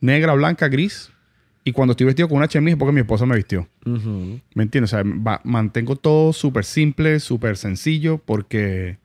negra, 0.00 0.32
blanca, 0.32 0.68
gris. 0.68 1.10
Y 1.64 1.72
cuando 1.72 1.92
estoy 1.92 2.06
vestido 2.06 2.28
con 2.28 2.38
una 2.38 2.48
chemise 2.48 2.72
es 2.74 2.78
porque 2.78 2.92
mi 2.92 3.00
esposa 3.00 3.26
me 3.26 3.36
vistió. 3.36 3.68
¿Me 3.84 4.62
entiendes? 4.62 4.92
O 4.92 4.96
sea, 4.96 5.02
va- 5.04 5.40
mantengo 5.44 5.96
todo 5.96 6.32
súper 6.32 6.64
simple, 6.64 7.20
súper 7.20 7.56
sencillo, 7.56 8.18
porque, 8.24 8.98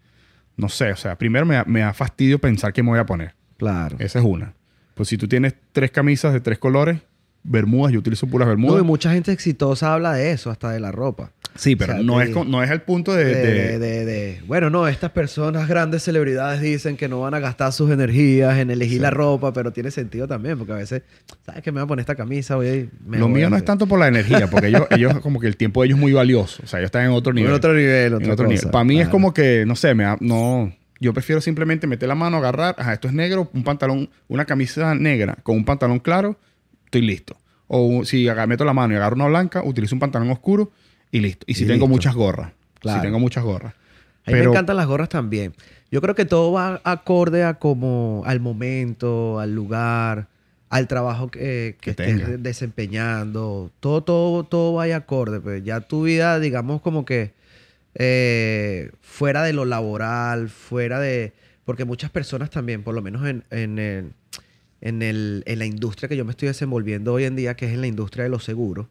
no 0.56 0.70
sé, 0.70 0.91
o 0.91 0.95
sea, 0.95 1.18
primero 1.18 1.45
me, 1.45 1.56
da- 1.56 1.66
me 1.66 1.82
da 1.82 1.93
fastidio 1.93 2.39
pensar 2.39 2.72
qué 2.72 2.82
me 2.84 2.89
voy 2.89 2.99
a 2.99 3.06
poner. 3.06 3.36
Claro. 3.58 3.97
Esa 3.99 4.20
es 4.20 4.26
una. 4.26 4.54
Pues 4.93 5.10
si 5.10 5.18
tú 5.18 5.28
tienes 5.28 5.56
tres 5.74 5.91
camisas 5.91 6.32
de 6.34 6.39
tres 6.39 6.58
colores, 6.60 7.01
bermudas, 7.43 7.91
yo 7.91 7.99
utilizo 7.99 8.28
puras 8.28 8.45
No, 8.47 8.51
bermudas. 8.51 8.82
y 8.82 8.86
mucha 8.86 9.12
gente 9.12 9.32
exitosa 9.34 9.93
habla 9.93 10.14
de 10.14 10.32
eso, 10.32 10.49
hasta 10.49 10.72
de 10.72 10.80
la 10.80 10.91
ropa. 10.93 11.32
Sí, 11.56 11.76
pero 11.76 11.93
o 11.93 11.95
sea, 11.97 12.04
no, 12.04 12.22
es, 12.22 12.30
no 12.47 12.64
es 12.64 12.70
el 12.72 12.82
punto 12.82 13.14
de... 13.14 14.39
Bueno, 14.47 14.70
no, 14.70 14.88
estas 14.88 15.12
personas, 15.12 15.68
grandes 15.68 16.04
celebridades, 16.04 16.62
dicen 16.62 16.97
que 16.97 17.08
no 17.08 17.22
van 17.22 17.34
a 17.34 17.39
gastar 17.39 17.72
sus 17.74 17.91
energías 17.91 18.58
en 18.58 18.72
elegir 18.72 18.93
Sí. 18.97 18.99
la 18.99 19.10
ropa, 19.10 19.54
pero 19.54 19.72
tiene 19.74 19.91
sentido 19.91 20.28
también, 20.28 20.58
porque 20.58 20.74
a 20.74 20.78
veces, 20.78 21.01
¿sabes 21.45 21.62
que 21.64 21.72
me 21.72 21.80
voy 21.82 21.86
a 21.86 21.88
poner 21.88 22.01
esta 22.01 22.16
camisa? 22.16 22.56
Voy 22.56 22.68
a- 22.68 22.72
me 23.10 23.18
lo 23.18 23.28
voy 23.28 23.36
mío 23.38 23.47
a 23.47 23.49
no 23.49 23.56
es 23.56 23.60
hacer". 23.62 23.66
tanto 23.66 23.88
por 23.88 23.99
la 23.99 24.08
energía, 24.08 24.49
porque 24.49 24.68
ellos, 24.68 24.84
ellos 24.91 25.20
como 25.20 25.39
que 25.39 25.47
el 25.47 25.58
tiempo 25.58 25.82
de 25.82 25.88
ellos 25.88 25.97
es 25.97 26.01
muy 26.01 26.14
valioso. 26.14 26.62
O 26.64 26.68
sea, 26.68 26.80
ellos 26.80 26.88
están 26.88 27.06
en 27.06 27.12
otro 27.12 27.34
nivel. 27.34 27.49
En 27.51 27.56
otro 27.56 27.74
nivel, 27.74 28.14
En 28.22 28.32
otro 28.32 28.47
nivel. 28.47 28.70
Para 28.72 28.84
mí 28.84 28.99
es 28.99 29.08
como 29.10 29.34
que, 29.34 29.66
no 29.66 29.76
sé, 29.76 29.93
me 29.95 30.06
no... 30.20 30.74
Yo 30.99 31.14
prefiero 31.14 31.41
simplemente 31.41 31.86
meter 31.86 32.08
la 32.08 32.16
mano, 32.16 32.38
agarrar, 32.38 32.76
ajá, 32.78 32.93
esto 32.93 33.10
es 33.10 33.14
negro, 33.14 33.49
un 33.54 33.64
pantalón, 33.66 34.10
una 34.30 34.45
camisa 34.45 34.95
negra 34.95 35.38
con 35.43 35.58
un 35.58 35.66
pantalón 35.66 35.99
claro, 35.99 36.38
estoy 36.86 37.01
listo. 37.01 37.36
O 37.68 38.06
si 38.06 38.28
meto 38.47 38.64
la 38.64 38.72
mano 38.74 38.93
y 38.93 38.97
agarro 38.97 39.16
una 39.16 39.28
blanca, 39.28 39.64
utilizo 39.66 39.95
un 39.95 39.99
pantalón 39.99 40.30
oscuro 40.30 40.72
y 41.14 41.20
listo. 41.22 41.45
Y 41.47 41.53
si 41.53 41.64
Y 41.64 41.68
tengo 41.68 41.86
listo. 41.86 41.88
muchas 41.88 42.16
gorras. 42.16 42.51
Claro. 42.80 42.99
Si 42.99 43.05
tengo 43.07 43.20
muchas 43.20 43.43
gorras. 43.45 43.74
A 44.26 44.32
mí 44.32 44.34
Pero- 44.38 44.45
me 44.45 44.49
encantan 44.55 44.76
las 44.76 44.88
gorras 44.88 45.07
también. 45.09 45.53
Yo 45.91 46.01
creo 46.01 46.16
que 46.16 46.26
todo 46.26 46.51
va 46.51 46.82
acorde 46.84 47.43
a 47.43 47.53
como 47.55 48.24
al 48.26 48.39
momento, 48.39 49.39
al 49.39 49.53
lugar, 49.53 50.28
al 50.70 50.88
trabajo 50.88 51.30
que, 51.30 51.78
que 51.80 51.93
Que 51.95 52.03
estés 52.09 52.41
desempeñando. 52.43 53.70
Todo, 53.80 54.01
todo, 54.03 54.43
todo 54.43 54.74
vaya 54.74 54.97
acorde. 54.97 55.39
Pues 55.39 55.64
ya 55.64 55.80
tu 55.82 56.03
vida, 56.03 56.39
digamos, 56.39 56.82
como 56.82 57.05
que 57.05 57.32
eh, 57.95 58.91
fuera 59.01 59.43
de 59.43 59.53
lo 59.53 59.66
laboral, 59.66 60.49
fuera 60.49 60.99
de. 60.99 61.34
Porque 61.66 61.86
muchas 61.86 62.09
personas 62.09 62.49
también, 62.49 62.84
por 62.84 62.95
lo 62.95 63.01
menos 63.01 63.26
en, 63.28 63.43
en, 63.51 63.78
el- 63.80 64.14
en, 64.82 65.01
el- 65.01 65.43
en 65.45 65.59
la 65.59 65.66
industria 65.66 66.09
que 66.09 66.18
yo 66.18 66.26
me 66.26 66.32
estoy 66.32 66.47
desenvolviendo 66.47 67.14
hoy 67.14 67.24
en 67.26 67.36
día, 67.36 67.55
que 67.55 67.68
es 67.68 67.74
en 67.74 67.82
la 67.82 67.88
industria 67.88 68.24
de 68.24 68.30
los 68.30 68.43
seguros, 68.43 68.88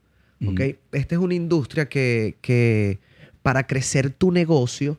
Esta 0.93 1.14
es 1.14 1.20
una 1.20 1.34
industria 1.34 1.88
que, 1.88 2.36
que 2.40 2.99
para 3.43 3.66
crecer 3.66 4.11
tu 4.11 4.32
negocio 4.32 4.99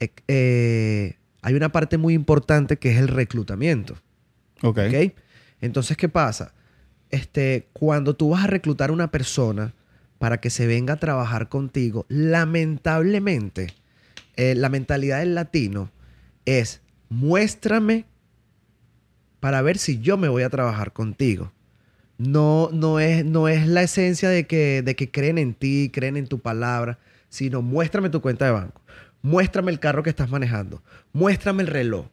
eh, 0.00 0.10
eh, 0.28 1.16
hay 1.42 1.54
una 1.54 1.70
parte 1.70 1.98
muy 1.98 2.14
importante 2.14 2.78
que 2.78 2.92
es 2.92 2.98
el 2.98 3.08
reclutamiento. 3.08 3.94
Ok. 4.62 4.78
¿ok? 4.88 5.12
Entonces, 5.60 5.96
¿qué 5.96 6.08
pasa? 6.08 6.54
Este, 7.10 7.68
cuando 7.72 8.14
tú 8.14 8.30
vas 8.30 8.44
a 8.44 8.48
reclutar 8.48 8.90
a 8.90 8.92
una 8.92 9.10
persona 9.10 9.74
para 10.18 10.40
que 10.40 10.50
se 10.50 10.66
venga 10.66 10.94
a 10.94 10.98
trabajar 10.98 11.48
contigo, 11.48 12.06
lamentablemente, 12.08 13.68
eh, 14.36 14.54
la 14.54 14.68
mentalidad 14.68 15.20
del 15.20 15.34
latino 15.34 15.90
es 16.44 16.80
muéstrame 17.08 18.06
para 19.40 19.62
ver 19.62 19.78
si 19.78 20.00
yo 20.00 20.16
me 20.16 20.28
voy 20.28 20.42
a 20.42 20.50
trabajar 20.50 20.92
contigo. 20.92 21.52
No, 22.18 22.70
no, 22.72 23.00
es, 23.00 23.24
no 23.24 23.48
es 23.48 23.66
la 23.66 23.82
esencia 23.82 24.28
de 24.28 24.46
que, 24.46 24.82
de 24.82 24.94
que 24.94 25.10
creen 25.10 25.38
en 25.38 25.54
ti, 25.54 25.90
creen 25.92 26.16
en 26.16 26.26
tu 26.26 26.38
palabra, 26.38 26.98
sino 27.28 27.60
muéstrame 27.60 28.08
tu 28.08 28.20
cuenta 28.20 28.44
de 28.44 28.52
banco, 28.52 28.80
muéstrame 29.22 29.72
el 29.72 29.80
carro 29.80 30.02
que 30.02 30.10
estás 30.10 30.30
manejando, 30.30 30.82
muéstrame 31.12 31.64
el 31.64 31.68
reloj, 31.68 32.06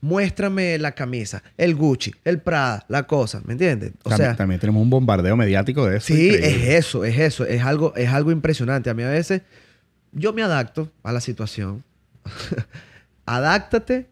muéstrame 0.00 0.76
la 0.78 0.92
camisa, 0.92 1.42
el 1.56 1.76
Gucci, 1.76 2.12
el 2.24 2.40
Prada, 2.40 2.84
la 2.88 3.04
cosa, 3.04 3.40
¿me 3.44 3.52
entiendes? 3.52 3.92
O 4.02 4.10
también, 4.10 4.30
sea, 4.30 4.36
también 4.36 4.60
tenemos 4.60 4.82
un 4.82 4.90
bombardeo 4.90 5.36
mediático 5.36 5.86
de 5.86 5.98
eso. 5.98 6.08
Sí, 6.08 6.26
increíble. 6.26 6.48
es 6.48 6.86
eso, 6.86 7.04
es 7.04 7.18
eso, 7.18 7.46
es 7.46 7.62
algo, 7.62 7.94
es 7.94 8.08
algo 8.10 8.32
impresionante. 8.32 8.90
A 8.90 8.94
mí 8.94 9.02
a 9.02 9.08
veces 9.08 9.42
yo 10.12 10.32
me 10.32 10.42
adapto 10.42 10.90
a 11.02 11.12
la 11.12 11.20
situación. 11.20 11.84
Adáctate 13.26 14.06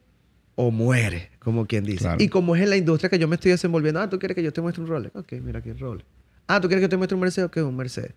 o 0.54 0.70
muere, 0.70 1.30
como 1.38 1.66
quien 1.66 1.84
dice. 1.84 2.00
Claro. 2.04 2.22
Y 2.22 2.28
como 2.28 2.54
es 2.56 2.62
en 2.62 2.70
la 2.70 2.76
industria 2.76 3.08
que 3.10 3.18
yo 3.18 3.26
me 3.28 3.36
estoy 3.36 3.50
desenvolviendo, 3.52 4.00
ah, 4.00 4.08
tú 4.10 4.18
quieres 4.18 4.34
que 4.34 4.42
yo 4.42 4.52
te 4.52 4.60
muestre 4.60 4.82
un 4.82 4.88
Rolex. 4.88 5.14
Ok, 5.16 5.32
mira 5.42 5.60
aquí 5.60 5.70
el 5.70 5.78
Rolex. 5.78 6.04
Ah, 6.46 6.60
tú 6.60 6.68
quieres 6.68 6.80
que 6.80 6.84
yo 6.86 6.88
te 6.90 6.96
muestre 6.96 7.14
un 7.14 7.20
Mercedes. 7.22 7.46
Ok, 7.48 7.56
un 7.58 7.76
Mercedes. 7.76 8.12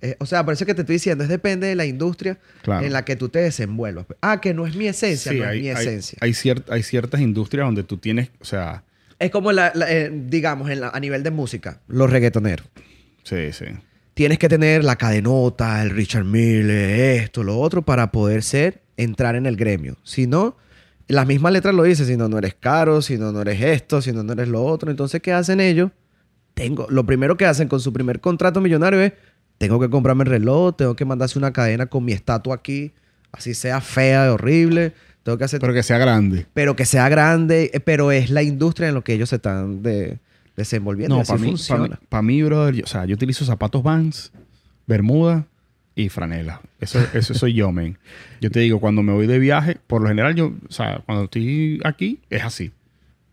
Eh, 0.00 0.16
o 0.20 0.26
sea, 0.26 0.44
por 0.44 0.52
eso 0.52 0.66
que 0.66 0.74
te 0.74 0.82
estoy 0.82 0.96
diciendo, 0.96 1.24
es 1.24 1.30
depende 1.30 1.66
de 1.66 1.74
la 1.74 1.86
industria 1.86 2.38
Claro. 2.62 2.84
en 2.84 2.92
la 2.92 3.04
que 3.04 3.16
tú 3.16 3.28
te 3.30 3.38
desenvuelvas. 3.38 4.06
Ah, 4.20 4.40
que 4.40 4.52
no 4.52 4.66
es 4.66 4.76
mi 4.76 4.86
esencia, 4.86 5.32
Sí, 5.32 5.38
no 5.38 5.46
hay, 5.48 5.58
es 5.68 5.74
mi 5.76 5.80
esencia. 5.82 6.18
Hay, 6.20 6.34
hay 6.68 6.82
ciertas 6.82 7.20
industrias 7.20 7.66
donde 7.66 7.84
tú 7.84 7.96
tienes, 7.96 8.30
o 8.40 8.44
sea, 8.44 8.84
Es 9.18 9.30
como, 9.30 9.52
la, 9.52 9.72
la- 9.74 9.90
eh, 9.90 10.10
digamos, 10.12 10.68
en 10.70 10.80
la- 10.80 10.88
a 10.90 11.00
nivel 11.00 11.22
de 11.22 11.30
música, 11.30 11.80
los 11.88 12.10
reggaetoneros. 12.10 12.66
sí, 13.22 13.52
sí. 13.52 13.64
tienes 14.12 14.38
que 14.38 14.48
tener 14.48 14.84
la 14.84 14.96
cadenota, 14.96 15.82
el 15.82 15.90
Richard 15.90 16.24
Mille, 16.24 17.16
esto, 17.16 17.42
lo 17.42 17.58
otro, 17.58 17.82
para 17.82 18.12
poder 18.12 18.42
ser, 18.42 18.82
entrar 18.96 19.34
en 19.36 19.46
el 19.46 19.56
gremio. 19.56 19.96
Si 20.04 20.26
no, 20.26 20.56
las 21.08 21.26
mismas 21.26 21.52
letras 21.52 21.74
lo 21.74 21.82
dicen, 21.82 22.06
si 22.06 22.16
no, 22.16 22.28
no 22.28 22.38
eres 22.38 22.54
caro, 22.54 23.02
si 23.02 23.18
no, 23.18 23.30
no 23.32 23.40
eres 23.42 23.60
esto, 23.60 24.00
si 24.02 24.12
no, 24.12 24.22
no 24.22 24.32
eres 24.32 24.48
lo 24.48 24.64
otro. 24.64 24.90
Entonces, 24.90 25.20
¿qué 25.20 25.32
hacen 25.32 25.60
ellos? 25.60 25.90
Tengo, 26.54 26.86
lo 26.88 27.04
primero 27.04 27.36
que 27.36 27.46
hacen 27.46 27.68
con 27.68 27.80
su 27.80 27.92
primer 27.92 28.20
contrato 28.20 28.60
millonario 28.60 29.00
es, 29.00 29.12
tengo 29.58 29.78
que 29.80 29.90
comprarme 29.90 30.24
el 30.24 30.30
reloj, 30.30 30.76
tengo 30.76 30.94
que 30.96 31.04
mandarse 31.04 31.38
una 31.38 31.52
cadena 31.52 31.86
con 31.86 32.04
mi 32.04 32.12
estatua 32.12 32.54
aquí, 32.56 32.92
así 33.32 33.54
sea 33.54 33.80
fea 33.80 34.32
horrible, 34.32 34.92
tengo 35.22 35.36
que 35.38 35.44
hacer... 35.44 35.60
Pero 35.60 35.72
que 35.74 35.82
sea 35.82 35.98
grande. 35.98 36.46
pero 36.54 36.76
que 36.76 36.84
sea 36.86 37.08
grande, 37.08 37.70
eh, 37.74 37.80
pero 37.80 38.12
es 38.12 38.30
la 38.30 38.42
industria 38.42 38.88
en 38.88 38.94
lo 38.94 39.02
que 39.04 39.14
ellos 39.14 39.28
se 39.30 39.36
están 39.36 39.82
de- 39.82 40.18
desenvolviendo. 40.56 41.16
No, 41.16 41.24
para 41.24 41.38
mí, 41.38 41.54
para 41.68 41.82
mí, 41.82 41.88
pa' 42.08 42.22
mí, 42.22 42.42
brother, 42.42 42.74
yo- 42.74 42.84
o 42.84 42.86
sea, 42.88 43.04
yo 43.04 43.14
utilizo 43.14 43.44
zapatos 43.44 43.82
Vans, 43.82 44.32
bermuda 44.86 45.46
y 45.96 46.08
franela. 46.08 46.60
Eso, 46.80 47.00
eso 47.14 47.34
soy 47.34 47.54
yo, 47.54 47.70
men. 47.72 47.98
Yo 48.40 48.50
te 48.50 48.60
digo, 48.60 48.80
cuando 48.80 49.02
me 49.02 49.12
voy 49.12 49.26
de 49.26 49.38
viaje, 49.38 49.78
por 49.86 50.02
lo 50.02 50.08
general 50.08 50.34
yo, 50.34 50.54
o 50.68 50.72
sea, 50.72 51.02
cuando 51.06 51.24
estoy 51.24 51.80
aquí, 51.84 52.20
es 52.30 52.42
así. 52.42 52.72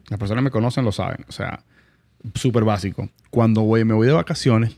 Las 0.09 0.20
personas 0.20 0.43
me 0.43 0.51
conocen 0.51 0.86
lo 0.86 0.91
saben. 0.91 1.26
O 1.28 1.32
sea, 1.32 1.64
súper 2.36 2.64
básico. 2.64 3.09
Cuando 3.30 3.62
voy, 3.62 3.84
me 3.86 3.93
voy 3.93 4.07
de 4.07 4.14
vacaciones, 4.14 4.78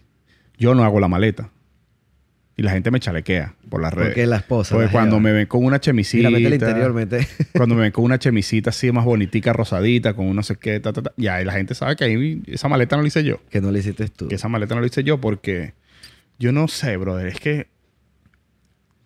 yo 0.57 0.75
no 0.75 0.83
hago 0.83 0.99
la 0.99 1.07
maleta. 1.07 1.49
Y 2.55 2.61
la 2.61 2.71
gente 2.71 2.91
me 2.91 2.99
chalequea 2.99 3.55
por 3.67 3.81
las 3.81 3.91
redes. 3.91 4.09
Porque 4.09 4.27
la 4.27 4.35
esposa. 4.37 4.75
Porque 4.75 4.85
la 4.85 4.91
cuando 4.91 5.19
me 5.19 5.31
ven 5.31 5.47
con 5.47 5.65
una 5.65 5.79
chemisita. 5.79 6.29
Mira, 6.29 6.47
el 6.47 6.53
interior, 6.53 6.93
mete. 6.93 7.27
Cuando 7.53 7.73
me 7.73 7.81
ven 7.81 7.91
con 7.91 8.03
una 8.03 8.19
chemisita 8.19 8.69
así 8.69 8.91
más 8.91 9.05
bonitica, 9.05 9.53
rosadita, 9.53 10.13
con 10.13 10.27
un 10.27 10.35
no 10.35 10.43
sé 10.43 10.57
qué, 10.57 10.79
ta, 10.79 10.93
ta, 10.93 11.01
ta, 11.01 11.13
ya, 11.17 11.41
y 11.41 11.45
la 11.45 11.53
gente 11.53 11.73
sabe 11.73 11.95
que 11.95 12.03
ahí 12.03 12.43
esa 12.45 12.67
maleta 12.67 12.95
no 12.95 13.01
la 13.01 13.07
hice 13.07 13.23
yo. 13.23 13.39
que 13.49 13.59
no 13.59 13.71
le 13.71 13.79
hiciste 13.79 14.07
tú. 14.07 14.27
Que 14.27 14.35
esa 14.35 14.49
maleta 14.49 14.75
no 14.75 14.81
la 14.81 14.87
hice 14.87 15.03
yo 15.03 15.19
porque 15.19 15.73
yo 16.37 16.51
no 16.51 16.67
sé, 16.67 16.95
brother. 16.97 17.25
Es 17.25 17.39
que 17.39 17.72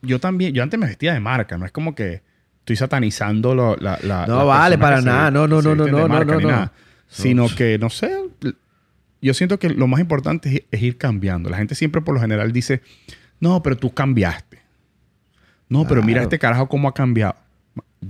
yo 0.07 0.19
también, 0.19 0.53
yo 0.53 0.63
antes 0.63 0.79
me 0.79 0.87
vestía 0.87 1.13
de 1.13 1.19
marca, 1.19 1.57
no 1.57 1.65
es 1.65 1.71
como 1.71 1.93
que 1.93 2.21
estoy 2.59 2.75
satanizando 2.75 3.53
lo- 3.53 3.75
la, 3.77 3.99
la- 4.03 4.25
No 4.25 4.45
vale, 4.45 4.77
para 4.77 4.99
se- 5.01 5.05
nada. 5.05 5.29
No, 5.31 5.47
no, 5.47 5.61
se 5.61 5.67
no, 5.69 5.75
no, 5.75 5.85
no, 5.87 6.07
no, 6.07 6.23
no, 6.25 6.39
no. 6.39 6.47
nada. 6.49 6.71
Sino 7.07 7.47
que, 7.55 7.77
no 7.77 7.89
sé, 7.89 8.11
yo 9.21 9.33
siento 9.33 9.59
que 9.59 9.69
lo 9.69 9.87
más 9.87 9.99
importante 10.01 10.49
es, 10.55 10.61
es 10.71 10.81
ir 10.81 10.97
cambiando. 10.97 11.49
La 11.49 11.57
gente 11.57 11.75
siempre 11.75 12.01
por 12.01 12.15
lo 12.15 12.21
general 12.21 12.51
dice, 12.51 12.81
no, 13.39 13.61
pero 13.63 13.77
tú 13.77 13.93
cambiaste. 13.93 14.59
No, 15.69 15.87
pero 15.87 16.01
mira 16.01 16.15
Claro. 16.19 16.23
este 16.23 16.39
carajo 16.39 16.67
cómo 16.69 16.87
ha 16.87 16.93
cambiado. 16.93 17.35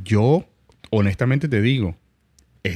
Yo, 0.03 0.45
honestamente 0.89 1.47
te 1.47 1.61
digo, 1.61 1.95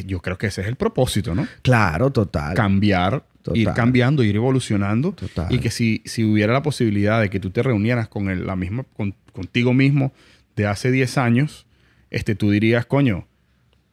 yo 0.06 0.22
creo 0.22 0.38
que 0.38 0.48
ese 0.48 0.62
es 0.62 0.68
el 0.68 0.76
propósito, 0.76 1.34
¿no? 1.36 1.48
Claro, 1.62 2.12
total. 2.12 2.54
Cambiar, 2.56 3.24
Total. 3.42 3.58
ir 3.60 3.70
cambiando, 3.74 4.24
ir 4.24 4.36
evolucionando. 4.36 5.14
Total. 5.14 5.48
Y 5.52 5.60
que 5.60 5.72
si, 5.72 6.02
si 6.06 6.24
hubiera 6.24 6.54
la 6.54 6.62
posibilidad 6.62 7.20
de 7.22 7.30
que 7.30 7.40
tú 7.40 7.50
te 7.50 7.64
reunieras 7.64 8.08
con 8.08 8.30
el- 8.30 8.46
la 8.46 8.56
misma, 8.56 8.86
con- 8.96 9.16
contigo 9.34 9.74
mismo 9.74 10.12
de 10.56 10.68
hace 10.68 10.92
10 10.92 11.18
años, 11.18 11.66
este, 12.10 12.36
tú 12.36 12.52
dirías, 12.52 12.86
coño, 12.86 13.28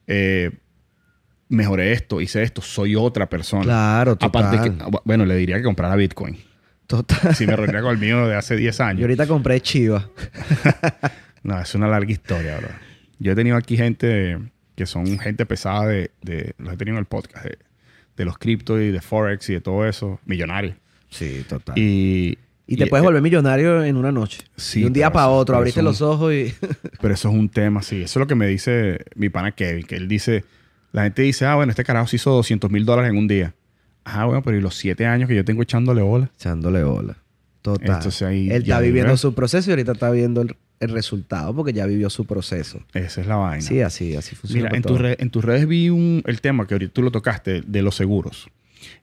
eh, 0.07 0.51
mejoré 1.49 1.93
esto, 1.93 2.21
hice 2.21 2.43
esto, 2.43 2.61
soy 2.61 2.95
otra 2.97 3.29
persona. 3.29 3.63
Claro, 3.65 4.17
total. 4.17 4.45
Aparte 4.45 4.71
que, 4.71 4.85
bueno, 5.05 5.25
le 5.25 5.37
diría 5.37 5.57
que 5.57 5.63
comprara 5.63 5.97
Bitcoin. 5.97 6.37
Total. 6.87 7.35
Si 7.35 7.47
me 7.47 7.55
reunía 7.57 7.81
con 7.83 7.93
el 7.93 7.99
mío 7.99 8.27
de 8.27 8.35
hace 8.35 8.57
10 8.57 8.79
Yo 8.79 8.85
años. 8.85 9.03
ahorita 9.03 9.27
compré 9.27 9.61
Chiva. 9.61 10.09
No, 11.43 11.59
es 11.61 11.75
una 11.75 11.87
larga 11.87 12.11
historia, 12.11 12.59
bro. 12.59 12.69
Yo 13.21 13.33
he 13.33 13.35
tenido 13.35 13.57
aquí 13.57 13.77
gente 13.77 14.39
que 14.79 14.87
son 14.87 15.19
gente 15.19 15.45
pesada 15.45 15.89
de, 15.89 16.13
de 16.23 16.55
los 16.57 16.73
he 16.73 16.77
tenido 16.77 16.97
en 16.97 17.01
el 17.01 17.07
podcast, 17.07 17.45
de, 17.45 17.59
de 18.17 18.25
los 18.25 18.39
cripto 18.39 18.81
y 18.81 18.93
de 18.93 19.01
Forex 19.01 19.51
y 19.51 19.55
de 19.55 19.61
todo 19.61 19.85
eso, 19.85 20.21
millonarios. 20.25 20.77
Sí, 21.11 21.45
total. 21.49 21.77
Y, 21.77 22.39
Y 22.65 22.77
te 22.77 22.85
Y, 22.85 22.89
puedes 22.89 23.03
eh, 23.03 23.07
volver 23.07 23.21
millonario 23.21 23.83
en 23.83 23.97
una 23.97 24.13
noche. 24.13 24.43
Sí, 24.55 24.83
de 24.83 24.87
un 24.87 24.93
día 24.93 25.11
para 25.11 25.31
otro, 25.31 25.57
abriste 25.57 25.83
los 25.83 26.01
ojos 26.01 26.33
y... 26.33 26.55
Pero 27.01 27.13
eso 27.13 27.29
es 27.29 27.35
un 27.35 27.49
tema, 27.49 27.83
sí. 27.83 28.03
Eso 28.03 28.21
es 28.21 28.23
lo 28.23 28.29
que 28.29 28.37
me 28.37 28.47
dice 28.47 29.05
mi 29.17 29.31
pana 29.31 29.51
Kevin, 29.51 29.85
que 29.85 29.97
él 29.97 30.07
dice, 30.07 30.45
la 30.93 31.03
gente 31.03 31.23
dice, 31.23 31.45
ah, 31.45 31.57
bueno, 31.57 31.71
este 31.71 31.83
carajo 31.83 32.07
se 32.07 32.15
hizo 32.17 32.31
200 32.31 32.71
mil 32.71 32.85
dólares 32.85 33.11
en 33.11 33.17
un 33.19 33.27
día. 33.27 33.57
Ah, 34.05 34.27
bueno, 34.27 34.43
pero 34.43 34.57
¿y 34.57 34.61
los 34.61 34.77
siete 34.77 35.07
años 35.07 35.29
que 35.29 35.35
yo 35.35 35.45
tengo 35.45 35.63
echándole 35.63 36.03
bola? 36.03 36.31
Echándole 36.37 36.85
bola. 36.85 37.17
Total. 37.63 37.97
Entonces 37.97 38.23
ahí 38.23 38.49
Él 38.49 38.63
está 38.63 38.79
viviendo 38.79 39.17
su 39.17 39.35
proceso 39.35 39.71
y 39.71 39.73
ahorita 39.73 39.93
está 39.93 40.11
viendo 40.13 40.43
el, 40.43 40.55
el 40.81 40.91
resultado 40.91 41.55
porque 41.55 41.73
ya 41.73 41.87
vivió 41.87 42.09
su 42.11 42.25
proceso. 42.25 42.81
Esa 42.95 43.21
es 43.21 43.27
la 43.27 43.37
vaina. 43.37 43.61
Sí, 43.63 43.81
así, 43.81 44.15
así 44.17 44.37
funciona. 44.37 44.65
Mira, 44.69 44.77
en, 44.77 44.83
tus 44.83 44.99
re- 45.01 45.17
en 45.19 45.31
tus 45.31 45.45
redes 45.45 45.67
vi 45.67 45.89
un, 45.91 46.23
el 46.27 46.41
tema 46.41 46.67
que 46.67 46.75
ahorita 46.75 46.93
tú 46.93 47.03
lo 47.03 47.11
tocaste, 47.11 47.63
de 47.67 47.83
los 47.83 47.95
seguros. 47.97 48.49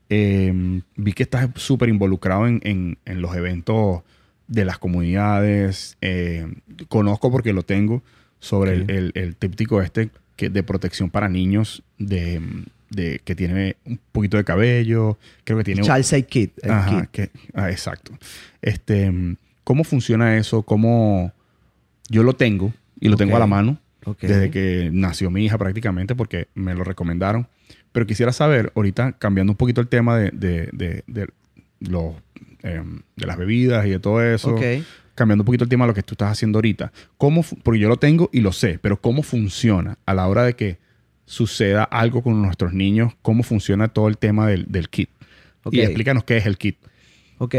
Eh, 0.09 0.81
vi 0.95 1.13
que 1.13 1.23
estás 1.23 1.49
súper 1.55 1.89
involucrado 1.89 2.47
en, 2.47 2.61
en- 2.63 2.97
en 3.05 3.21
los 3.21 3.35
eventos 3.35 4.01
de 4.47 4.63
las 4.65 4.77
comunidades. 4.77 5.97
Eh, 6.01 6.47
conozco 6.87 7.31
porque 7.31 7.53
lo 7.53 7.63
tengo 7.63 8.03
sobre 8.39 8.73
el- 8.73 8.81
Ok. 8.83 8.89
el, 8.89 9.11
el 9.15 9.35
típico 9.35 9.81
este 9.81 10.09
que, 10.35 10.49
de 10.49 10.63
protección 10.63 11.09
para 11.09 11.27
niños 11.29 11.81
de, 11.97 12.41
de- 12.89 13.19
que 13.23 13.35
tiene 13.35 13.77
un 13.85 13.99
poquito 14.11 14.37
de 14.37 14.43
cabello. 14.43 15.17
Creo 15.43 15.57
que 15.57 15.63
tiene... 15.63 15.81
Child 15.81 16.03
Side 16.03 16.23
Kit. 16.27 16.51
el 16.63 16.71
Ajá, 16.71 17.01
kit. 17.01 17.09
que- 17.11 17.29
ah, 17.53 17.71
exacto. 17.71 18.11
Este, 18.61 19.11
¿Cómo 19.63 19.83
funciona 19.83 20.37
eso? 20.37 20.61
¿Cómo 20.61 21.33
yo 22.09 22.23
lo 22.23 22.33
tengo 22.33 22.73
y 22.99 23.09
lo 23.09 23.17
tengo 23.17 23.35
a 23.35 23.39
la 23.39 23.47
mano? 23.47 23.77
Desde 24.21 24.51
que 24.51 24.89
nació 24.93 25.31
mi 25.31 25.45
hija 25.45 25.57
prácticamente 25.57 26.15
porque 26.15 26.47
me 26.53 26.75
lo 26.75 26.83
recomendaron. 26.83 27.47
Pero 27.91 28.05
quisiera 28.05 28.31
saber, 28.31 28.71
ahorita 28.75 29.13
cambiando 29.13 29.53
un 29.53 29.57
poquito 29.57 29.81
el 29.81 29.87
tema 29.87 30.17
de, 30.17 30.29
de, 30.31 30.69
de, 30.73 31.03
de 31.07 31.27
los, 31.79 32.13
em, 32.61 33.01
de 33.15 33.25
las 33.25 33.37
bebidas 33.37 33.85
y 33.87 33.89
de 33.89 33.99
todo 33.99 34.21
eso, 34.21 34.53
Ok. 34.53 34.61
cambiando 35.15 35.41
un 35.41 35.45
poquito 35.45 35.63
el 35.63 35.69
tema 35.69 35.85
de 35.85 35.87
lo 35.87 35.93
que 35.95 36.03
tú 36.03 36.13
estás 36.13 36.31
haciendo 36.31 36.57
ahorita, 36.57 36.91
¿cómo, 37.17 37.43
porque 37.63 37.79
yo 37.79 37.87
lo 37.89 37.97
tengo 37.97 38.29
y 38.33 38.41
lo 38.41 38.51
sé, 38.51 38.79
pero 38.81 38.99
¿cómo 39.01 39.23
funciona 39.23 39.97
a 40.05 40.13
la 40.13 40.27
hora 40.27 40.43
de 40.43 40.55
que 40.55 40.77
suceda 41.25 41.83
algo 41.83 42.21
con 42.21 42.41
nuestros 42.41 42.73
niños? 42.73 43.13
¿Cómo 43.21 43.41
funciona 43.43 43.87
todo 43.87 44.07
el 44.09 44.17
tema 44.17 44.47
del, 44.47 44.65
del 44.67 44.89
kit? 44.89 45.09
Ok. 45.63 45.73
Y 45.73 45.81
explícanos 45.81 46.25
qué 46.25 46.37
es 46.37 46.45
el 46.45 46.57
kit. 46.57 46.77
Ok. 47.39 47.55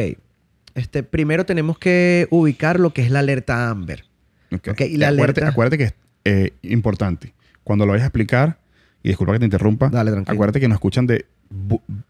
Este, 0.75 1.03
primero 1.03 1.47
tenemos 1.47 1.79
que 1.79 2.29
ubicar 2.31 2.79
lo 2.79 2.91
que 2.91 3.03
es 3.03 3.11
la 3.11 3.21
alerta 3.21 3.71
Amber. 3.71 4.05
Y 4.51 4.97
la 4.97 5.09
acuérdate, 5.09 5.79
que 5.79 5.85
es 5.85 5.95
eh, 6.25 6.53
importante. 6.63 7.35
Cuando 7.65 7.85
lo 7.87 7.93
vayas 7.93 8.05
a 8.05 8.07
explicar, 8.09 8.59
y 9.03 9.09
disculpa 9.09 9.33
que 9.33 9.39
te 9.41 9.45
interrumpa, 9.45 9.89
Dale, 9.89 10.11
tranquilo. 10.13 10.35
acuérdate 10.35 10.61
que 10.61 10.69
nos 10.69 10.77
escuchan 10.77 11.07
de 11.07 11.27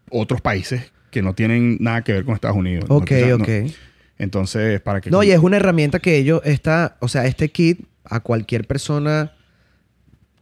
otros 0.09 0.41
países 0.41 0.91
que 1.11 1.21
no 1.21 1.33
tienen 1.33 1.77
nada 1.79 2.03
que 2.03 2.13
ver 2.13 2.25
con 2.25 2.33
Estados 2.35 2.57
Unidos. 2.57 2.89
No 2.89 2.97
Ok, 2.97 3.11
escuchan- 3.11 3.41
ok. 3.41 3.47
no. 3.65 3.71
Entonces, 4.19 4.81
para 4.81 4.99
que... 5.01 5.11
No, 5.11 5.21
y 5.23 5.31
es 5.31 5.39
una 5.39 5.57
herramienta 5.57 5.99
que 5.99 6.17
ellos, 6.17 6.41
está, 6.43 6.97
o 7.01 7.07
sea, 7.07 7.25
este 7.27 7.49
kit 7.49 7.81
a 8.03 8.19
cualquier 8.19 8.65
persona 8.65 9.33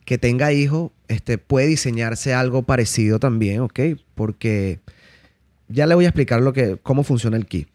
que 0.06 0.18
tenga 0.18 0.54
hijos, 0.54 0.92
este, 1.08 1.38
puede 1.38 1.68
diseñarse 1.68 2.34
algo 2.34 2.64
parecido 2.64 3.20
también, 3.20 3.60
¿ok? 3.62 3.80
Porque 4.14 4.80
ya 5.68 5.88
le 5.88 5.96
voy 5.96 6.06
a 6.06 6.10
explicar 6.10 6.42
lo 6.42 6.54
que, 6.54 6.78
cómo 6.82 7.04
funciona 7.04 7.36
el 7.38 7.48
kit. 7.48 7.68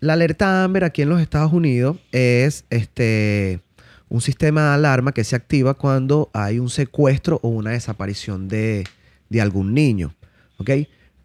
La 0.00 0.14
alerta 0.14 0.64
Amber 0.64 0.84
aquí 0.84 1.02
en 1.02 1.10
los 1.10 1.20
Estados 1.20 1.52
Unidos 1.52 1.98
es 2.10 2.64
este, 2.70 3.60
un 4.08 4.22
sistema 4.22 4.68
de 4.68 4.74
alarma 4.74 5.12
que 5.12 5.24
se 5.24 5.36
activa 5.36 5.74
cuando 5.74 6.30
hay 6.32 6.58
un 6.58 6.70
secuestro 6.70 7.38
o 7.42 7.48
una 7.48 7.72
desaparición 7.72 8.48
de, 8.48 8.84
de 9.28 9.40
algún 9.42 9.74
niño, 9.74 10.14
¿ok? 10.56 10.70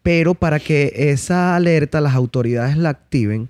Pero 0.03 0.35
para 0.35 0.59
que 0.59 0.91
esa 0.93 1.55
alerta 1.55 2.01
las 2.01 2.15
autoridades 2.15 2.75
la 2.75 2.89
activen, 2.89 3.49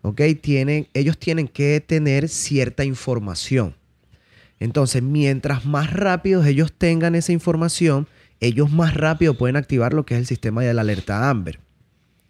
¿ok? 0.00 0.22
Tienen, 0.40 0.88
ellos 0.94 1.18
tienen 1.18 1.48
que 1.48 1.82
tener 1.86 2.30
cierta 2.30 2.82
información. 2.82 3.76
Entonces, 4.58 5.02
mientras 5.02 5.66
más 5.66 5.92
rápido 5.92 6.42
ellos 6.44 6.72
tengan 6.72 7.14
esa 7.14 7.32
información, 7.32 8.08
ellos 8.40 8.70
más 8.70 8.94
rápido 8.94 9.36
pueden 9.36 9.56
activar 9.56 9.92
lo 9.92 10.06
que 10.06 10.14
es 10.14 10.20
el 10.20 10.26
sistema 10.26 10.62
de 10.62 10.72
la 10.72 10.80
alerta 10.80 11.28
Amber. 11.28 11.60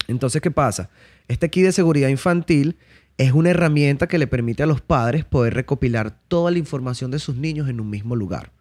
Entonces, 0.08 0.42
¿qué 0.42 0.50
pasa? 0.50 0.90
Este 1.32 1.48
kit 1.48 1.64
de 1.64 1.72
seguridad 1.72 2.10
infantil 2.10 2.76
es 3.16 3.32
una 3.32 3.48
herramienta 3.48 4.06
que 4.06 4.18
le 4.18 4.26
permite 4.26 4.64
a 4.64 4.66
los 4.66 4.82
padres 4.82 5.24
poder 5.24 5.54
recopilar 5.54 6.20
toda 6.28 6.50
la 6.50 6.58
información 6.58 7.10
de 7.10 7.18
sus 7.18 7.36
niños 7.36 7.70
en 7.70 7.80
un 7.80 7.88
mismo 7.88 8.16
lugar. 8.16 8.52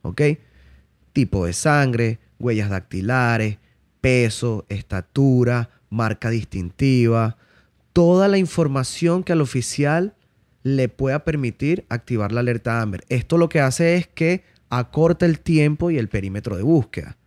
¿Ok? 0.00 0.22
Tipo 1.12 1.44
de 1.44 1.52
sangre, 1.52 2.20
huellas 2.38 2.70
dactilares, 2.70 3.58
peso, 4.00 4.64
estatura, 4.70 5.68
marca 5.90 6.30
distintiva, 6.30 7.36
toda 7.92 8.26
la 8.28 8.38
información 8.38 9.22
que 9.22 9.34
al 9.34 9.42
oficial 9.42 10.14
le 10.62 10.88
pueda 10.88 11.26
permitir 11.26 11.84
activar 11.90 12.32
la 12.32 12.40
alerta 12.40 12.80
Amber. 12.80 13.04
Esto 13.10 13.36
lo 13.36 13.50
que 13.50 13.60
hace 13.60 13.96
es 13.96 14.06
que 14.06 14.44
acorta 14.70 15.26
el 15.26 15.40
tiempo 15.40 15.90
y 15.90 15.98
el 15.98 16.08
perímetro 16.08 16.56
de 16.56 16.62
búsqueda. 16.62 17.18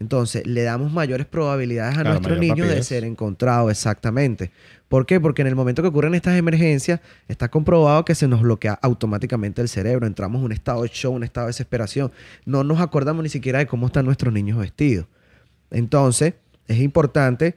Entonces, 0.00 0.46
le 0.46 0.62
damos 0.62 0.90
mayores 0.92 1.26
probabilidades 1.26 1.92
a 1.98 2.00
Claro, 2.00 2.10
nuestro 2.10 2.30
mayor 2.36 2.40
niño 2.40 2.64
de 2.64 2.70
rapidez. 2.70 2.86
ser 2.86 3.04
encontrado 3.04 3.70
exactamente. 3.70 4.50
¿Por 4.88 5.04
qué? 5.06 5.20
Porque 5.20 5.42
en 5.42 5.48
el 5.48 5.54
momento 5.54 5.82
que 5.82 5.88
ocurren 5.88 6.14
estas 6.14 6.36
emergencias, 6.36 7.00
está 7.28 7.48
comprobado 7.50 8.04
que 8.04 8.14
se 8.14 8.26
nos 8.26 8.40
bloquea 8.40 8.78
automáticamente 8.82 9.60
el 9.62 9.68
cerebro. 9.68 10.06
Entramos 10.06 10.40
en 10.40 10.46
un 10.46 10.52
estado 10.52 10.82
de 10.82 10.90
shock, 10.92 11.14
un 11.14 11.22
estado 11.22 11.46
de 11.46 11.50
desesperación. 11.50 12.10
No 12.46 12.64
nos 12.64 12.80
acordamos 12.80 13.22
ni 13.22 13.28
siquiera 13.28 13.58
de 13.60 13.66
cómo 13.66 13.86
están 13.86 14.06
nuestros 14.06 14.32
niños 14.32 14.58
vestidos. 14.58 15.06
Entonces, 15.70 16.34
es 16.66 16.78
importante 16.78 17.56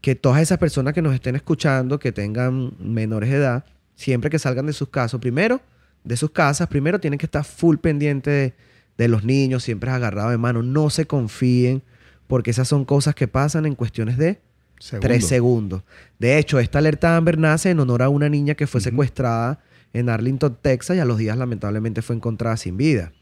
que 0.00 0.14
todas 0.14 0.42
esas 0.42 0.58
personas 0.58 0.92
que 0.94 1.00
nos 1.00 1.14
estén 1.14 1.36
escuchando, 1.36 1.98
que 1.98 2.12
tengan 2.12 2.72
menores 2.78 3.30
de 3.30 3.36
edad, 3.36 3.64
siempre 3.94 4.28
que 4.30 4.38
salgan 4.38 4.66
de 4.66 4.72
sus 4.72 4.88
casas, 4.88 5.20
primero, 5.20 5.60
de 6.02 6.16
sus 6.16 6.30
casas, 6.30 6.68
primero 6.68 6.98
tienen 7.00 7.18
que 7.18 7.26
estar 7.26 7.44
full 7.44 7.76
pendiente 7.76 8.30
de, 8.30 8.54
de 8.98 9.08
los 9.08 9.24
niños, 9.24 9.62
siempre 9.62 9.90
agarrado 9.90 10.30
de 10.30 10.38
mano. 10.38 10.62
No 10.62 10.90
se 10.90 11.06
confíen, 11.06 11.82
porque 12.26 12.50
esas 12.50 12.68
son 12.68 12.84
cosas 12.84 13.14
que 13.14 13.28
pasan 13.28 13.66
en 13.66 13.74
cuestiones 13.74 14.18
de 14.18 14.40
Segundo. 14.78 15.06
tres 15.06 15.26
segundos. 15.26 15.82
De 16.18 16.38
hecho, 16.38 16.58
esta 16.58 16.78
alerta 16.78 17.16
Amber 17.16 17.38
nace 17.38 17.70
en 17.70 17.80
honor 17.80 18.02
a 18.02 18.08
una 18.08 18.28
niña 18.28 18.54
que 18.54 18.66
fue 18.66 18.80
secuestrada 18.80 19.60
en 19.92 20.08
Arlington, 20.08 20.58
Texas, 20.60 20.96
y 20.96 21.00
a 21.00 21.04
los 21.04 21.18
días 21.18 21.36
lamentablemente 21.36 22.02
fue 22.02 22.16
encontrada 22.16 22.56
sin 22.56 22.76
vida. 22.76 23.12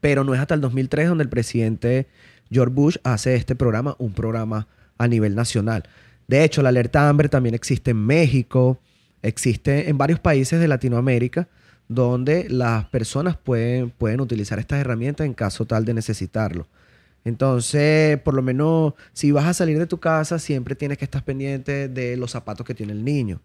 Pero 0.00 0.24
no 0.24 0.34
es 0.34 0.40
hasta 0.40 0.54
el 0.54 0.60
2003 0.60 1.08
donde 1.08 1.24
el 1.24 1.30
presidente 1.30 2.08
George 2.50 2.74
Bush 2.74 2.96
hace 3.04 3.36
este 3.36 3.54
programa, 3.54 3.96
un 3.98 4.12
programa 4.12 4.68
a 4.98 5.08
nivel 5.08 5.34
nacional. 5.34 5.84
De 6.26 6.44
hecho, 6.44 6.62
la 6.62 6.70
alerta 6.70 7.08
Amber 7.08 7.28
también 7.28 7.54
existe 7.54 7.92
en 7.92 8.04
México, 8.04 8.80
existe 9.22 9.88
en 9.88 9.98
varios 9.98 10.20
países 10.20 10.60
de 10.60 10.68
Latinoamérica, 10.68 11.48
donde 11.88 12.48
las 12.48 12.86
personas 12.86 13.36
pueden, 13.36 13.90
pueden 13.90 14.20
utilizar 14.20 14.58
estas 14.58 14.80
herramientas 14.80 15.26
en 15.26 15.34
caso 15.34 15.66
tal 15.66 15.84
de 15.84 15.94
necesitarlo. 15.94 16.66
Entonces, 17.24 18.18
por 18.20 18.34
lo 18.34 18.42
menos, 18.42 18.94
si 19.12 19.32
vas 19.32 19.46
a 19.46 19.54
salir 19.54 19.78
de 19.78 19.86
tu 19.86 19.98
casa, 19.98 20.38
siempre 20.38 20.74
tienes 20.74 20.98
que 20.98 21.04
estar 21.04 21.24
pendiente 21.24 21.88
de 21.88 22.16
los 22.16 22.32
zapatos 22.32 22.66
que 22.66 22.74
tiene 22.74 22.92
el 22.92 23.04
niño. 23.04 23.40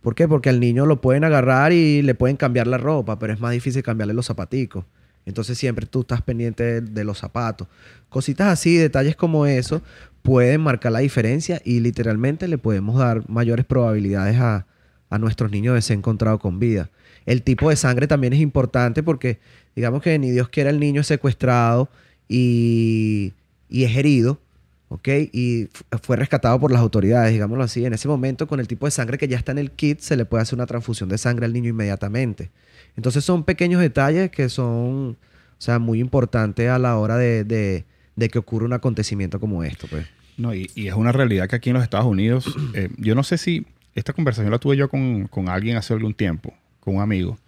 ¿Por 0.00 0.14
qué? 0.14 0.26
Porque 0.28 0.48
al 0.48 0.60
niño 0.60 0.86
lo 0.86 1.00
pueden 1.00 1.24
agarrar 1.24 1.72
y 1.72 2.02
le 2.02 2.14
pueden 2.14 2.36
cambiar 2.36 2.66
la 2.66 2.78
ropa, 2.78 3.18
pero 3.18 3.32
es 3.32 3.40
más 3.40 3.52
difícil 3.52 3.82
cambiarle 3.82 4.14
los 4.14 4.26
zapaticos. 4.26 4.84
Entonces 5.26 5.58
siempre 5.58 5.84
tú 5.84 6.00
estás 6.00 6.22
pendiente 6.22 6.80
de, 6.80 7.04
los 7.04 7.18
zapatos. 7.18 7.68
Cositas 8.08 8.48
así, 8.48 8.76
detalles 8.76 9.14
como 9.14 9.44
eso, 9.44 9.82
pueden 10.22 10.62
marcar 10.62 10.92
la 10.92 11.00
diferencia 11.00 11.60
y 11.64 11.80
literalmente 11.80 12.48
le 12.48 12.56
podemos 12.56 12.98
dar 12.98 13.28
mayores 13.28 13.66
probabilidades 13.66 14.38
a, 14.38 14.66
a 15.10 15.18
nuestros 15.18 15.50
niños 15.50 15.74
de 15.74 15.82
ser 15.82 15.98
encontrados 15.98 16.40
con 16.40 16.58
vida. 16.58 16.88
El 17.28 17.42
tipo 17.42 17.68
de 17.70 17.76
sangre 17.76 18.06
también 18.06 18.32
es 18.32 18.40
importante 18.40 19.02
porque 19.02 19.38
digamos 19.76 20.02
que 20.02 20.18
ni 20.18 20.30
Dios 20.30 20.48
quiera 20.48 20.70
el 20.70 20.80
niño 20.80 21.00
es 21.02 21.06
secuestrado 21.06 21.88
y, 22.28 23.32
y 23.68 23.84
es 23.84 23.96
herido, 23.96 24.40
¿ok? 24.88 25.08
Y 25.32 25.68
fue 26.02 26.16
rescatado 26.16 26.58
por 26.60 26.70
las 26.72 26.80
autoridades, 26.80 27.32
digámoslo 27.32 27.64
así. 27.64 27.84
En 27.84 27.92
ese 27.92 28.08
momento, 28.08 28.46
con 28.46 28.60
el 28.60 28.68
tipo 28.68 28.86
de 28.86 28.90
sangre 28.92 29.18
que 29.18 29.28
ya 29.28 29.36
está 29.36 29.52
en 29.52 29.58
el 29.58 29.70
kit, 29.72 30.00
se 30.00 30.16
le 30.16 30.24
puede 30.24 30.42
hacer 30.42 30.56
una 30.56 30.66
transfusión 30.66 31.08
de 31.08 31.18
sangre 31.18 31.46
al 31.46 31.52
niño 31.52 31.68
inmediatamente. 31.70 32.50
Entonces 32.96 33.24
son 33.24 33.44
pequeños 33.44 33.80
detalles 33.80 34.30
que 34.30 34.48
son, 34.48 35.10
o 35.10 35.16
sea, 35.60 35.78
muy 35.78 36.00
importantes 36.00 36.68
a 36.70 36.78
la 36.78 36.96
hora 36.96 37.16
de, 37.16 37.44
de- 37.44 37.84
que 38.30 38.38
ocurra 38.38 38.64
un 38.66 38.72
acontecimiento 38.72 39.38
como 39.38 39.62
esto, 39.64 39.86
pues. 39.88 40.06
No, 40.36 40.54
y, 40.54 40.70
y 40.74 40.88
es 40.88 40.94
una 40.94 41.12
realidad 41.12 41.48
que 41.48 41.56
aquí 41.56 41.70
en 41.70 41.74
los 41.74 41.82
Estados 41.82 42.06
Unidos, 42.06 42.52
eh, 42.74 42.88
yo 42.96 43.14
no 43.14 43.22
sé 43.22 43.38
si 43.38 43.66
esta 43.94 44.12
conversación 44.12 44.50
la 44.50 44.58
tuve 44.58 44.76
yo 44.76 44.88
con, 44.88 45.26
con 45.28 45.48
alguien 45.48 45.76
hace 45.76 45.92
algún 45.94 46.14
tiempo, 46.14 46.52
con 46.88 46.96
un 46.96 47.02
amigo, 47.02 47.38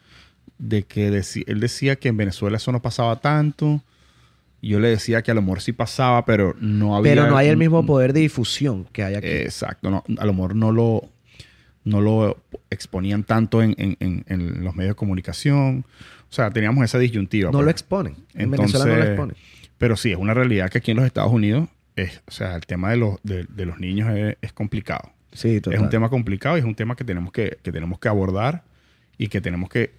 de 0.59 0.83
que 0.85 1.09
él 1.47 1.61
decía 1.61 1.97
que 1.97 2.09
en 2.09 2.17
Venezuela 2.17 2.57
eso 2.59 2.71
no 2.73 2.83
pasaba 2.83 3.21
tanto. 3.21 3.83
Yo 4.63 4.79
le 4.79 4.89
decía 4.89 5.23
que 5.23 5.31
a 5.31 5.35
lo 5.35 5.41
mejor 5.41 5.63
sí 5.63 5.73
pasaba, 5.73 6.25
pero 6.27 6.55
no 6.61 6.95
había. 6.97 7.13
Pero 7.13 7.27
no 7.29 7.37
hay 7.37 7.49
el 7.49 7.57
mismo 7.57 7.85
poder 7.87 8.13
de 8.13 8.21
difusión 8.21 8.87
que 8.93 9.03
hay 9.03 9.15
aquí. 9.15 9.27
Exacto. 9.27 9.91
No, 9.91 10.05
a 10.19 10.27
lo 10.27 10.35
mejor 10.35 10.55
no 10.55 10.71
lo, 10.71 11.09
no 11.85 12.01
lo 12.03 12.37
exponían 12.69 13.25
tanto 13.25 13.63
en, 13.63 13.75
en- 13.79 13.97
en- 14.01 14.25
en 14.29 14.63
los 14.65 14.77
medios 14.77 14.91
de 14.91 14.97
comunicación. 14.97 15.87
O 16.29 16.33
sea, 16.33 16.51
teníamos 16.51 16.85
esa 16.85 16.99
disyuntiva. 16.99 17.47
no 17.49 17.53
pues. 17.59 17.65
lo 17.65 17.71
exponen. 17.71 18.17
En 18.35 18.51
Venezuela 18.51 18.85
no 18.87 18.97
lo 18.97 19.05
exponen. 19.05 19.37
Pero 19.79 19.97
sí, 19.97 20.13
es 20.13 20.19
una 20.19 20.35
realidad 20.35 20.69
que 20.69 20.77
aquí 20.79 20.91
en 20.91 20.99
los 20.99 21.07
Estados 21.07 21.33
Unidos, 21.33 21.69
es, 21.97 22.21
o 22.29 22.31
sea, 22.31 22.55
el 22.55 22.67
tema 22.67 22.91
de 22.91 22.99
los, 22.99 23.19
de, 23.23 23.45
de 23.49 23.65
los 23.65 23.81
niños 23.81 24.11
es, 24.15 24.37
es 24.43 24.53
complicado. 24.53 25.11
Sí, 25.33 25.61
Es 25.71 25.79
un 25.81 25.89
tema 25.89 26.11
complicado 26.11 26.57
y 26.57 26.61
es 26.61 26.67
un 26.67 26.75
tema 26.75 26.97
que 26.97 27.05
tenemos 27.05 27.33
que, 27.33 27.59
que 27.63 27.73
tenemos 27.73 27.99
que 27.99 28.09
abordar 28.09 28.63
y 29.21 29.29
que 29.29 29.43
tenemos 29.43 29.69
que 29.69 29.91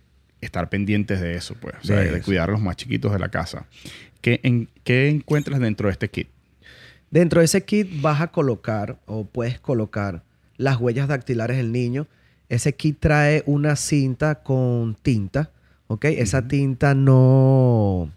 estar 0.41 0.67
pendientes 0.69 1.21
de 1.21 1.35
eso, 1.35 1.53
pues. 1.61 1.75
O 1.83 1.85
sea, 1.85 1.99
De 1.99 2.23
cuidar 2.23 2.49
a 2.49 2.53
los 2.53 2.61
más 2.61 2.75
chiquitos 2.75 3.11
de 3.11 3.19
la 3.19 3.29
casa. 3.29 3.67
¿Qué, 4.19 4.39
en, 4.41 4.67
¿Qué 4.83 5.09
encuentras 5.09 5.59
dentro 5.59 5.89
de 5.89 5.91
este 5.91 6.09
kit? 6.09 6.27
Dentro 7.11 7.39
de 7.39 7.45
ese 7.45 7.63
kit 7.63 8.01
vas 8.01 8.19
a 8.19 8.31
colocar 8.31 8.97
o 9.05 9.25
puedes 9.25 9.59
colocar 9.59 10.23
las 10.57 10.77
huellas 10.77 11.07
dactilares 11.07 11.57
del 11.57 11.71
niño. 11.71 12.07
Ese 12.49 12.73
kit 12.73 12.97
trae 12.99 13.43
una 13.45 13.75
cinta 13.75 14.41
con 14.41 14.95
tinta, 14.95 15.51
¿ok? 15.85 16.05
Esa 16.05 16.47
tinta 16.47 16.95
no... 16.95 18.11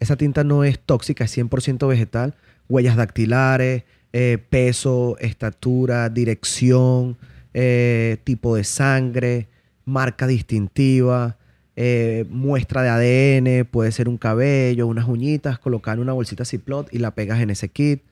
Esa 0.00 0.16
tinta 0.16 0.44
no 0.44 0.64
es 0.64 0.78
tóxica, 0.78 1.24
es 1.24 1.36
100% 1.36 1.86
vegetal. 1.86 2.34
Huellas 2.70 2.96
dactilares, 2.96 3.84
eh, 4.14 4.38
peso, 4.48 5.18
estatura, 5.20 6.08
dirección, 6.08 7.18
eh, 7.52 8.16
tipo 8.24 8.56
de 8.56 8.64
sangre, 8.64 9.51
marca 9.84 10.26
distintiva, 10.26 11.36
eh, 11.74 12.26
muestra 12.28 12.82
de 12.82 12.88
ADN, 12.88 13.64
puede 13.64 13.92
ser 13.92 14.08
un 14.08 14.18
cabello, 14.18 14.86
unas 14.86 15.08
uñitas, 15.08 15.58
colocar 15.58 15.94
en 15.96 16.02
una 16.02 16.12
bolsita 16.12 16.44
Ziploc 16.44 16.92
y 16.92 16.98
la 16.98 17.14
pegas 17.14 17.40
en 17.40 17.50
ese 17.50 17.68
kit. 17.68 18.02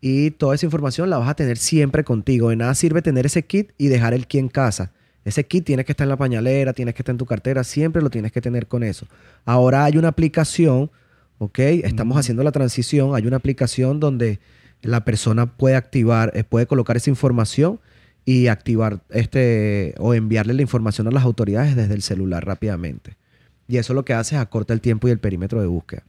Y 0.00 0.32
toda 0.32 0.54
esa 0.54 0.66
información 0.66 1.10
la 1.10 1.18
vas 1.18 1.28
a 1.28 1.34
tener 1.34 1.56
siempre 1.56 2.04
contigo. 2.04 2.50
De 2.50 2.56
nada 2.56 2.74
sirve 2.74 3.02
tener 3.02 3.26
ese 3.26 3.44
kit 3.44 3.72
y 3.78 3.88
dejar 3.88 4.14
el 4.14 4.26
kit 4.26 4.40
en 4.40 4.48
casa. 4.48 4.92
Ese 5.24 5.44
kit 5.44 5.64
tiene 5.64 5.84
que 5.84 5.92
estar 5.92 6.04
en 6.04 6.10
la 6.10 6.16
pañalera, 6.16 6.72
tienes 6.72 6.94
que 6.94 7.02
estar 7.02 7.12
en 7.12 7.18
tu 7.18 7.26
cartera, 7.26 7.64
siempre 7.64 8.00
lo 8.00 8.10
tienes 8.10 8.30
que 8.30 8.40
tener 8.40 8.68
con 8.68 8.84
eso. 8.84 9.08
Ahora 9.44 9.84
hay 9.84 9.96
una 9.98 10.08
aplicación, 10.08 10.90
¿ok? 11.38 11.58
Estamos 11.58 12.16
haciendo 12.16 12.44
la 12.44 12.52
transición, 12.52 13.14
hay 13.16 13.26
una 13.26 13.36
aplicación 13.36 13.98
donde 13.98 14.38
la 14.82 15.04
persona 15.04 15.46
puede 15.46 15.74
activar, 15.74 16.30
eh, 16.34 16.44
puede 16.44 16.66
colocar 16.66 16.96
esa 16.96 17.10
información 17.10 17.80
y 18.28 18.48
activar 18.48 19.00
este 19.10 19.94
o 19.98 20.12
enviarle 20.12 20.52
la 20.52 20.60
información 20.60 21.06
a 21.06 21.12
las 21.12 21.22
autoridades 21.22 21.76
desde 21.76 21.94
el 21.94 22.02
celular 22.02 22.44
rápidamente. 22.44 23.16
Y 23.68 23.78
eso 23.78 23.94
lo 23.94 24.04
que 24.04 24.14
hace 24.14 24.34
es 24.34 24.42
acorta 24.42 24.74
el 24.74 24.80
tiempo 24.80 25.08
y 25.08 25.12
el 25.12 25.20
perímetro 25.20 25.60
de 25.60 25.68
búsqueda. 25.68 26.02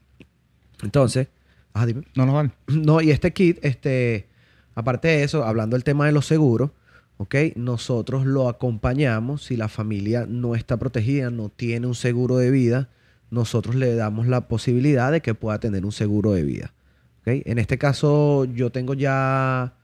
Entonces, 0.81 1.27
ajá, 1.73 1.85
dime. 1.85 2.01
No 2.15 2.25
nos 2.25 2.35
vale. 2.35 2.51
No, 2.67 3.01
y 3.01 3.11
este 3.11 3.31
kit, 3.31 3.59
este, 3.63 4.27
aparte 4.73 5.07
de 5.07 5.23
eso, 5.23 5.45
hablando 5.45 5.75
del 5.75 5.83
tema 5.83 6.07
de 6.07 6.11
los 6.11 6.25
seguros, 6.25 6.71
¿ok? 7.17 7.35
Nosotros 7.55 8.25
lo 8.25 8.49
acompañamos 8.49 9.43
si 9.43 9.55
la 9.55 9.69
familia 9.69 10.25
no 10.27 10.55
está 10.55 10.77
protegida, 10.77 11.29
no 11.29 11.49
tiene 11.49 11.85
un 11.85 11.95
seguro 11.95 12.37
de 12.37 12.49
vida, 12.49 12.89
nosotros 13.29 13.75
le 13.75 13.93
damos 13.93 14.25
la 14.25 14.47
posibilidad 14.47 15.11
de 15.11 15.21
que 15.21 15.35
pueda 15.35 15.59
tener 15.59 15.85
un 15.85 15.91
seguro 15.91 16.31
de 16.31 16.43
vida. 16.43 16.73
¿ok? 17.21 17.43
En 17.45 17.59
este 17.59 17.77
caso, 17.77 18.45
yo 18.45 18.71
tengo 18.71 18.95
ya 18.95 19.75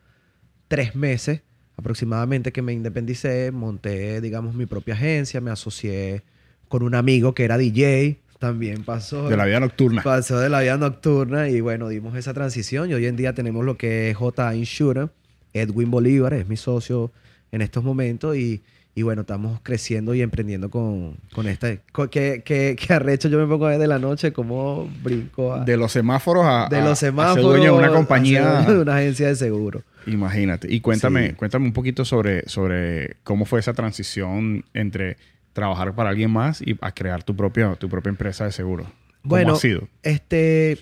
tres 0.67 0.95
meses 0.95 1.41
aproximadamente 1.77 2.51
que 2.51 2.61
me 2.61 2.73
independicé, 2.73 3.51
monté, 3.51 4.21
digamos, 4.21 4.55
mi 4.55 4.65
propia 4.65 4.93
agencia, 4.93 5.41
me 5.41 5.51
asocié 5.51 6.21
con 6.67 6.83
un 6.83 6.95
amigo 6.95 7.33
que 7.33 7.43
era 7.45 7.57
DJ, 7.57 8.19
también 8.39 8.83
pasó. 8.83 9.29
De 9.29 9.37
la 9.37 9.45
vida 9.45 9.59
nocturna. 9.59 10.01
Pasó 10.03 10.39
de 10.39 10.49
la 10.49 10.61
vida 10.61 10.77
nocturna 10.77 11.49
y 11.49 11.61
bueno, 11.61 11.87
dimos 11.89 12.15
esa 12.17 12.33
transición 12.33 12.89
y 12.89 12.93
hoy 12.93 13.05
en 13.05 13.15
día 13.15 13.33
tenemos 13.33 13.63
lo 13.65 13.77
que 13.77 14.09
es 14.09 14.17
J 14.17 14.55
Insurance. 14.55 15.13
Edwin 15.53 15.91
Bolívar 15.91 16.33
es 16.33 16.47
mi 16.47 16.57
socio 16.57 17.11
en 17.51 17.61
estos 17.61 17.83
momentos 17.83 18.35
y, 18.35 18.63
y 18.95 19.03
bueno, 19.03 19.21
estamos 19.21 19.59
creciendo 19.61 20.13
y 20.15 20.21
emprendiendo 20.23 20.69
con, 20.71 21.15
con 21.31 21.47
esta... 21.47 21.77
con- 21.91 22.09
que, 22.09 22.41
que, 22.43 22.75
que 22.75 22.93
arrecho 22.93 23.29
yo 23.29 23.37
me 23.37 23.45
pongo 23.47 23.67
a 23.67 23.69
ver 23.69 23.79
de 23.79 23.87
la 23.87 23.99
noche 23.99 24.33
como 24.33 24.89
brinco 25.03 25.53
a- 25.53 25.63
De 25.63 25.77
los 25.77 25.91
semáforos 25.91 26.43
a, 26.45 26.67
de 26.71 26.81
los 26.81 26.91
a 26.93 26.95
ser 26.95 27.09
semáforos. 27.09 27.45
dueño 27.45 27.63
de 27.73 27.79
una 27.79 27.91
compañía. 27.91 28.61
de 28.67 28.79
una 28.79 28.97
agencia 28.97 29.27
de 29.27 29.35
seguro. 29.35 29.83
Imagínate. 30.07 30.73
Y 30.73 30.81
cuéntame, 30.81 31.29
Sí. 31.29 31.33
cuéntame 31.35 31.65
un 31.65 31.73
poquito 31.73 32.05
sobre, 32.05 32.47
sobre 32.47 33.17
cómo 33.23 33.45
fue 33.45 33.59
esa 33.59 33.73
transición 33.73 34.65
entre 34.73 35.17
trabajar 35.53 35.93
para 35.95 36.09
alguien 36.09 36.31
más 36.31 36.61
y 36.61 36.77
a 36.81 36.91
crear 36.93 37.23
tu 37.23 37.35
propia, 37.35 37.75
tu 37.75 37.87
propia 37.89 38.09
empresa 38.09 38.45
de 38.45 38.51
seguro. 38.51 38.83
¿Cómo 38.83 38.95
Bueno, 39.23 39.53
ha 39.53 39.55
sido? 39.57 39.87
Este, 40.01 40.77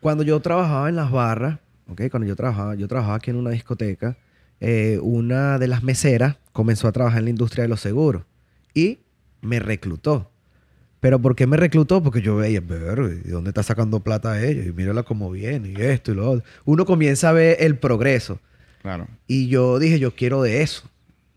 cuando 0.00 0.22
yo 0.22 0.38
trabajaba 0.40 0.88
en 0.88 0.96
las 0.96 1.10
barras, 1.10 1.58
¿ok? 1.88 2.02
Cuando 2.10 2.28
yo 2.28 2.36
trabajaba, 2.36 2.74
yo 2.74 2.86
trabajaba 2.86 3.16
aquí 3.16 3.30
en 3.30 3.36
una 3.36 3.50
discoteca, 3.50 4.16
eh, 4.60 4.98
una 5.02 5.58
de 5.58 5.68
las 5.68 5.82
meseras 5.82 6.36
comenzó 6.52 6.86
a 6.86 6.92
trabajar 6.92 7.20
en 7.20 7.24
la 7.24 7.30
industria 7.30 7.62
de 7.62 7.68
los 7.68 7.80
seguros 7.80 8.24
y 8.74 8.98
me 9.40 9.58
reclutó. 9.58 10.30
Pero 11.00 11.18
¿por 11.18 11.34
qué 11.34 11.46
me 11.46 11.56
reclutó? 11.56 12.02
Porque 12.02 12.20
yo 12.20 12.36
veía, 12.36 12.60
ver, 12.60 13.00
¿de 13.22 13.30
dónde 13.30 13.50
está 13.50 13.62
sacando 13.62 14.00
plata 14.00 14.42
ella? 14.44 14.66
Y 14.66 14.72
mírala 14.72 15.02
cómo 15.02 15.30
viene, 15.30 15.70
y 15.70 15.80
esto 15.80 16.12
y 16.12 16.14
lo 16.14 16.30
otro. 16.30 16.44
Uno 16.66 16.84
comienza 16.84 17.30
a 17.30 17.32
ver 17.32 17.56
el 17.60 17.78
progreso. 17.78 18.38
Claro. 18.82 19.08
Y 19.26 19.48
yo 19.48 19.78
dije, 19.78 19.98
yo 19.98 20.14
quiero 20.14 20.42
de 20.42 20.62
eso. 20.62 20.82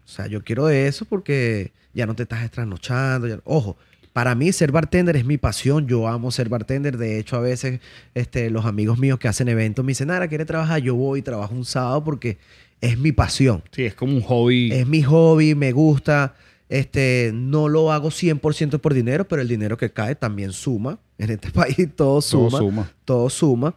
O 0.06 0.08
sea, 0.08 0.28
yo 0.28 0.44
quiero 0.44 0.66
de 0.68 0.88
eso 0.88 1.06
porque 1.06 1.72
ya 1.94 2.06
no 2.06 2.16
te 2.16 2.24
estás 2.24 2.50
trasnochando. 2.52 3.28
ya- 3.28 3.40
Ojo, 3.44 3.78
para 4.14 4.36
mí 4.36 4.52
ser 4.52 4.72
bartender 4.72 5.16
es 5.16 5.26
mi 5.26 5.38
pasión. 5.38 5.88
Yo 5.88 6.08
amo 6.08 6.32
ser 6.32 6.48
bartender. 6.50 6.98
De 6.98 7.20
hecho, 7.20 7.36
a 7.36 7.40
veces 7.40 7.80
este, 8.14 8.50
los 8.50 8.66
amigos 8.66 8.98
míos 9.00 9.20
que 9.20 9.28
hacen 9.28 9.48
eventos 9.50 9.84
me 9.84 9.92
dicen, 9.92 10.08
Nara, 10.10 10.28
¿quieres 10.28 10.48
trabajar? 10.48 10.82
Yo 10.82 10.96
voy 10.96 11.20
y 11.20 11.22
trabajo 11.24 11.54
un 11.56 11.66
sábado 11.66 12.04
porque 12.04 12.38
es 12.82 12.98
mi 12.98 13.12
pasión. 13.12 13.64
Sí, 13.72 13.84
es 13.86 13.96
como 13.96 14.14
un 14.14 14.22
hobby. 14.22 14.72
Es 14.72 14.88
mi 14.88 15.02
hobby, 15.04 15.56
me 15.56 15.72
gusta. 15.72 16.36
Este, 16.70 17.32
no 17.34 17.68
lo 17.70 17.92
hago 17.92 18.10
100% 18.10 18.80
por 18.80 18.94
dinero, 18.94 19.28
pero 19.28 19.42
el 19.42 19.48
dinero 19.48 19.78
que 19.78 19.92
cae 19.92 20.16
también 20.16 20.52
suma. 20.54 21.00
En 21.18 21.30
este 21.30 21.50
país 21.52 21.76
todo 21.96 21.96
todo 21.96 22.22
suma 22.22 22.58
suma. 22.58 22.92
todo 23.06 23.30
suma. 23.30 23.76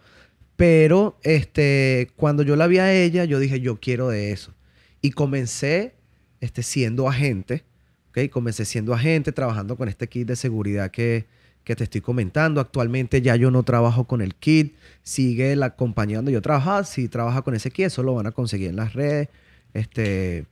Pero 0.56 1.18
este, 1.22 2.10
cuando 2.16 2.42
yo 2.42 2.56
la 2.56 2.66
vi 2.66 2.78
a 2.78 2.92
ella, 2.92 3.24
yo 3.24 3.38
dije, 3.38 3.60
yo 3.60 3.78
quiero 3.78 4.08
de 4.08 4.32
eso. 4.32 4.54
Y 5.02 5.10
comencé 5.10 5.94
este, 6.40 6.62
siendo 6.62 7.08
agente, 7.08 7.64
¿ok? 8.10 8.30
Comencé 8.30 8.64
siendo 8.64 8.94
agente, 8.94 9.32
trabajando 9.32 9.76
con 9.76 9.88
este 9.88 10.08
kit 10.08 10.26
de 10.26 10.36
seguridad 10.36 10.90
que, 10.90 11.26
que 11.62 11.76
te 11.76 11.84
estoy 11.84 12.00
comentando. 12.00 12.60
Actualmente 12.60 13.20
ya 13.20 13.36
yo 13.36 13.50
no 13.50 13.64
trabajo 13.64 14.06
con 14.06 14.22
el 14.22 14.34
kit, 14.34 14.76
sigue 15.02 15.54
la 15.56 15.76
compañía 15.76 16.16
donde 16.16 16.32
yo 16.32 16.40
trabajaba. 16.40 16.84
Si 16.84 17.08
trabaja 17.08 17.42
con 17.42 17.54
ese 17.54 17.70
kit, 17.70 17.86
eso 17.86 18.02
lo 18.02 18.14
van 18.14 18.26
a 18.26 18.32
conseguir 18.32 18.70
en 18.70 18.76
las 18.76 18.94
redes. 18.94 19.28
Este, 19.74 20.46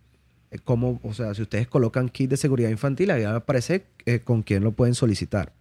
eh, 0.51 0.59
como, 0.65 1.01
o 1.03 1.15
sea, 1.15 1.35
si 1.35 1.41
ustedes 1.41 1.67
colocan 1.67 2.11
kit 2.11 2.29
de 2.29 2.37
seguridad 2.37 2.69
infantil, 2.69 3.11
ahí 3.11 3.23
va 3.23 3.31
a 3.31 3.37
aparecer 3.37 3.87
eh, 4.05 4.21
con 4.21 4.43
quién 4.43 4.63
lo 4.63 4.73
pueden 4.73 4.95
solicitar. 4.95 5.53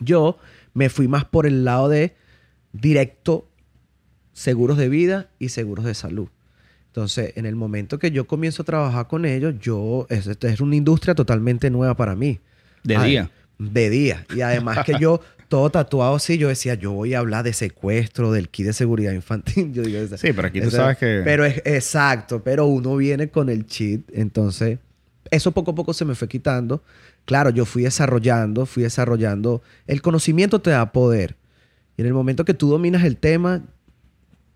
Yo 0.00 0.38
me 0.74 0.88
fui 0.88 1.06
más 1.06 1.24
por 1.24 1.46
el 1.46 1.64
lado 1.64 1.88
de 1.88 2.16
directo 2.72 3.48
seguros 4.32 4.78
de 4.78 4.88
vida 4.88 5.28
y 5.38 5.50
seguros 5.50 5.84
de 5.84 5.94
salud. 5.94 6.28
Entonces, 6.88 7.32
en 7.36 7.46
el 7.46 7.56
momento 7.56 7.98
que 7.98 8.10
yo 8.10 8.26
comienzo 8.26 8.62
a 8.62 8.66
trabajar 8.66 9.08
con 9.08 9.24
ellos, 9.24 9.54
yo, 9.60 10.06
es, 10.10 10.26
esta 10.26 10.48
es 10.48 10.60
una 10.60 10.76
industria 10.76 11.14
totalmente 11.14 11.70
nueva 11.70 11.96
para 11.96 12.14
mí. 12.14 12.38
De 12.84 12.96
Ay, 12.96 13.10
día. 13.12 13.30
De 13.58 13.90
día. 13.90 14.26
Y 14.34 14.42
además 14.42 14.84
que 14.84 14.96
yo, 15.00 15.20
todo 15.48 15.70
tatuado 15.70 16.14
así, 16.16 16.36
yo 16.36 16.48
decía, 16.48 16.74
yo 16.74 16.92
voy 16.92 17.14
a 17.14 17.20
hablar 17.20 17.44
de 17.44 17.52
secuestro, 17.54 18.30
del 18.32 18.48
kit 18.50 18.66
de 18.66 18.72
seguridad 18.74 19.12
infantil. 19.12 19.70
Yo 19.74 19.82
digo, 19.82 19.98
esa- 20.00 20.18
Sí, 20.18 20.32
pero 20.34 20.48
aquí 20.48 20.60
tú 20.60 20.70
sabes 20.70 20.98
que- 20.98 21.22
Pero 21.24 21.44
es 21.46 21.62
exacto, 21.64 22.42
pero 22.42 22.66
uno 22.66 22.96
viene 22.96 23.28
con 23.28 23.48
el 23.48 23.66
cheat, 23.66 24.00
entonces 24.12 24.78
eso 25.30 25.52
poco 25.52 25.70
a 25.70 25.74
poco 25.74 25.94
se 25.94 26.04
me 26.04 26.14
fue 26.14 26.28
quitando. 26.28 26.82
Claro, 27.24 27.48
yo 27.50 27.64
fui 27.64 27.84
desarrollando, 27.84 28.66
fui 28.66 28.82
desarrollando. 28.82 29.62
El 29.86 30.02
conocimiento 30.02 30.60
te 30.60 30.70
da 30.70 30.92
poder. 30.92 31.36
Y 31.96 32.02
en 32.02 32.06
el 32.08 32.12
momento 32.12 32.44
que 32.44 32.52
tú 32.52 32.68
dominas 32.68 33.04
el 33.04 33.16
tema, 33.16 33.62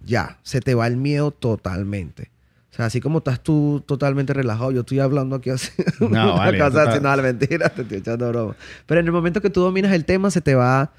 ya, 0.07 0.39
se 0.43 0.61
te 0.61 0.75
va 0.75 0.87
el 0.87 0.97
miedo 0.97 1.33
totalmente. 1.33 2.31
O 2.73 2.77
sea, 2.77 2.87
así 2.87 3.01
como 3.01 3.19
estás 3.19 3.43
tú 3.43 3.83
totalmente 3.87 4.33
relajado, 4.33 4.71
yo 4.71 4.81
estoy 4.81 5.01
hablando 5.01 5.37
aquí 5.37 5.51
así. 5.51 5.71
No, 6.01 6.07
una 6.07 6.35
vale, 6.35 6.63
así, 6.63 7.01
no, 7.01 7.17
mentira, 7.17 7.69
te 7.71 7.83
estoy 7.83 7.99
echando 7.99 8.29
broma. 8.29 8.57
Pero 8.87 9.01
en 9.01 9.07
el 9.07 9.13
momento 9.13 9.41
que 9.41 9.51
tú 9.51 9.61
dominas 9.63 9.93
el 9.93 10.05
tema, 10.05 10.31
se 10.31 10.41
te 10.41 10.55
va 10.55 10.93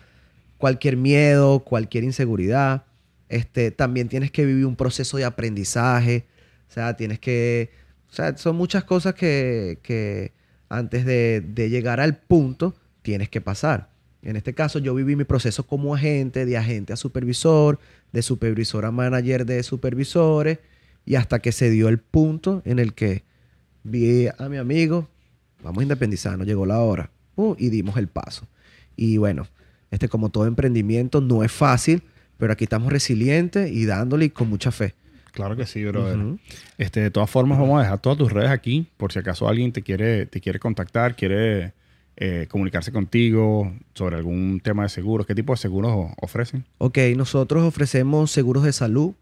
cualquier 0.57 0.97
miedo, 0.97 1.59
cualquier 1.59 2.03
inseguridad. 2.03 2.83
Este, 3.29 3.71
también 3.71 4.09
tienes 4.09 4.31
que 4.31 4.45
vivir 4.45 4.65
un 4.65 4.75
proceso 4.75 5.17
de 5.17 5.25
aprendizaje. 5.25 6.25
O 6.69 6.73
sea, 6.73 6.95
tienes 6.95 7.19
que... 7.19 7.69
O 8.09 8.13
sea, 8.13 8.35
son 8.37 8.55
muchas 8.55 8.83
cosas 8.83 9.13
que, 9.13 9.79
que 9.83 10.31
antes 10.69 11.05
de, 11.05 11.41
de 11.41 11.69
llegar 11.69 11.99
al 11.99 12.17
punto 12.17 12.73
tienes 13.03 13.29
que 13.29 13.39
pasar. 13.39 13.89
En 14.27 14.35
este 14.35 14.53
caso, 14.53 14.79
yo 14.79 14.93
viví 14.93 15.15
mi 15.15 15.23
proceso 15.23 15.65
como 15.65 15.95
agente, 15.95 16.45
de 16.45 16.57
agente 16.57 16.91
a 16.91 16.97
supervisor, 16.97 17.79
de 18.11 18.21
supervisor 18.21 18.83
a 18.83 18.91
manager 18.91 19.45
de 19.45 19.63
supervisores, 19.63 20.59
y 21.05 21.15
hasta 21.15 21.39
que 21.39 21.53
se 21.53 21.69
dio 21.69 21.87
el 21.87 21.97
punto 21.97 22.61
en 22.65 22.79
el 22.79 22.93
que 22.93 23.23
vi 23.83 24.27
a 24.27 24.49
mi 24.49 24.57
amigo, 24.57 25.07
vamos 25.63 25.79
a 25.79 25.83
independizarnos, 25.83 26.45
llegó 26.45 26.65
la 26.65 26.81
hora, 26.81 27.09
uh, 27.37 27.55
y 27.57 27.69
dimos 27.69 27.95
el 27.95 28.09
paso. 28.09 28.45
Y 28.97 29.15
bueno, 29.15 29.47
este 29.91 30.09
como 30.09 30.27
todo 30.27 30.45
emprendimiento 30.45 31.21
no 31.21 31.45
es 31.45 31.51
fácil, 31.53 32.03
pero 32.37 32.51
aquí 32.51 32.65
estamos 32.65 32.91
resilientes 32.91 33.71
y 33.71 33.85
dándole 33.85 34.25
y 34.25 34.29
con 34.31 34.49
mucha 34.49 34.73
fe. 34.73 34.93
Claro 35.31 35.55
que 35.55 35.65
sí, 35.65 35.85
brother. 35.85 36.37
Este, 36.77 36.99
de 36.99 37.11
todas 37.11 37.29
formas, 37.29 37.59
vamos 37.59 37.79
a 37.79 37.83
dejar 37.83 37.99
todas 37.99 38.17
tus 38.17 38.33
redes 38.33 38.49
aquí, 38.49 38.87
por 38.97 39.13
si 39.13 39.19
acaso 39.19 39.47
alguien 39.47 39.71
te 39.71 39.83
quiere, 39.83 40.25
te 40.25 40.41
quiere 40.41 40.59
contactar, 40.59 41.15
quiere 41.15 41.71
eh, 42.19 42.47
comunicarse 42.49 42.91
contigo 42.91 43.71
sobre 43.93 44.15
algún 44.15 44.59
tema 44.59 44.83
de 44.83 44.89
seguros. 44.89 45.27
¿Qué 45.27 45.35
tipo 45.35 45.53
de 45.53 45.57
seguros 45.57 46.11
ofrecen? 46.19 46.65
Ok, 46.79 46.97
nosotros 47.15 47.63
ofrecemos 47.63 48.31
seguros 48.31 48.63
de 48.63 48.73
salud, 48.73 49.13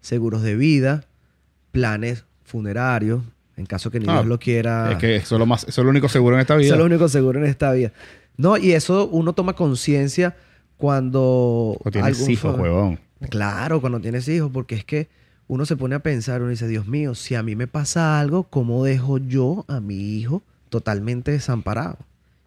seguros 0.00 0.42
de 0.42 0.54
vida, 0.54 1.04
planes 1.72 2.24
funerario, 2.44 3.24
en 3.56 3.66
caso 3.66 3.90
que 3.90 3.98
ni 3.98 4.06
Ah, 4.08 4.14
Dios 4.14 4.26
lo 4.26 4.38
quiera. 4.38 4.92
Es 4.92 4.98
que 4.98 5.16
eso 5.16 5.34
es, 5.34 5.38
lo 5.40 5.46
más, 5.46 5.64
eso 5.64 5.80
es 5.80 5.84
lo 5.84 5.90
único 5.90 6.08
seguro 6.08 6.36
en 6.36 6.40
esta 6.40 6.54
vida. 6.54 6.66
Eso 6.66 6.74
es 6.74 6.78
lo 6.78 6.86
único 6.86 7.08
seguro 7.08 7.40
en 7.40 7.46
esta 7.46 7.72
vida. 7.72 7.92
No, 8.36 8.56
y 8.56 8.72
eso 8.72 9.08
uno 9.08 9.32
toma 9.32 9.54
conciencia 9.54 10.36
cuando... 10.76 11.76
O 11.82 11.90
tienes 11.90 12.16
algún 12.16 12.30
hijos, 12.30 12.58
huevón. 12.58 13.00
Claro, 13.28 13.80
cuando 13.80 13.98
tienes 13.98 14.28
hijos, 14.28 14.52
porque 14.52 14.76
es 14.76 14.84
que 14.84 15.08
uno 15.48 15.66
se 15.66 15.76
pone 15.76 15.96
a 15.96 16.00
pensar, 16.00 16.42
uno 16.42 16.50
dice, 16.50 16.68
Dios 16.68 16.86
mío, 16.86 17.16
si 17.16 17.34
a 17.34 17.42
mí 17.42 17.56
me 17.56 17.66
pasa 17.66 18.20
algo, 18.20 18.44
¿cómo 18.44 18.84
dejo 18.84 19.18
yo 19.18 19.64
a 19.66 19.80
mi 19.80 19.96
hijo 19.96 20.42
totalmente 20.68 21.32
desamparado? 21.32 21.98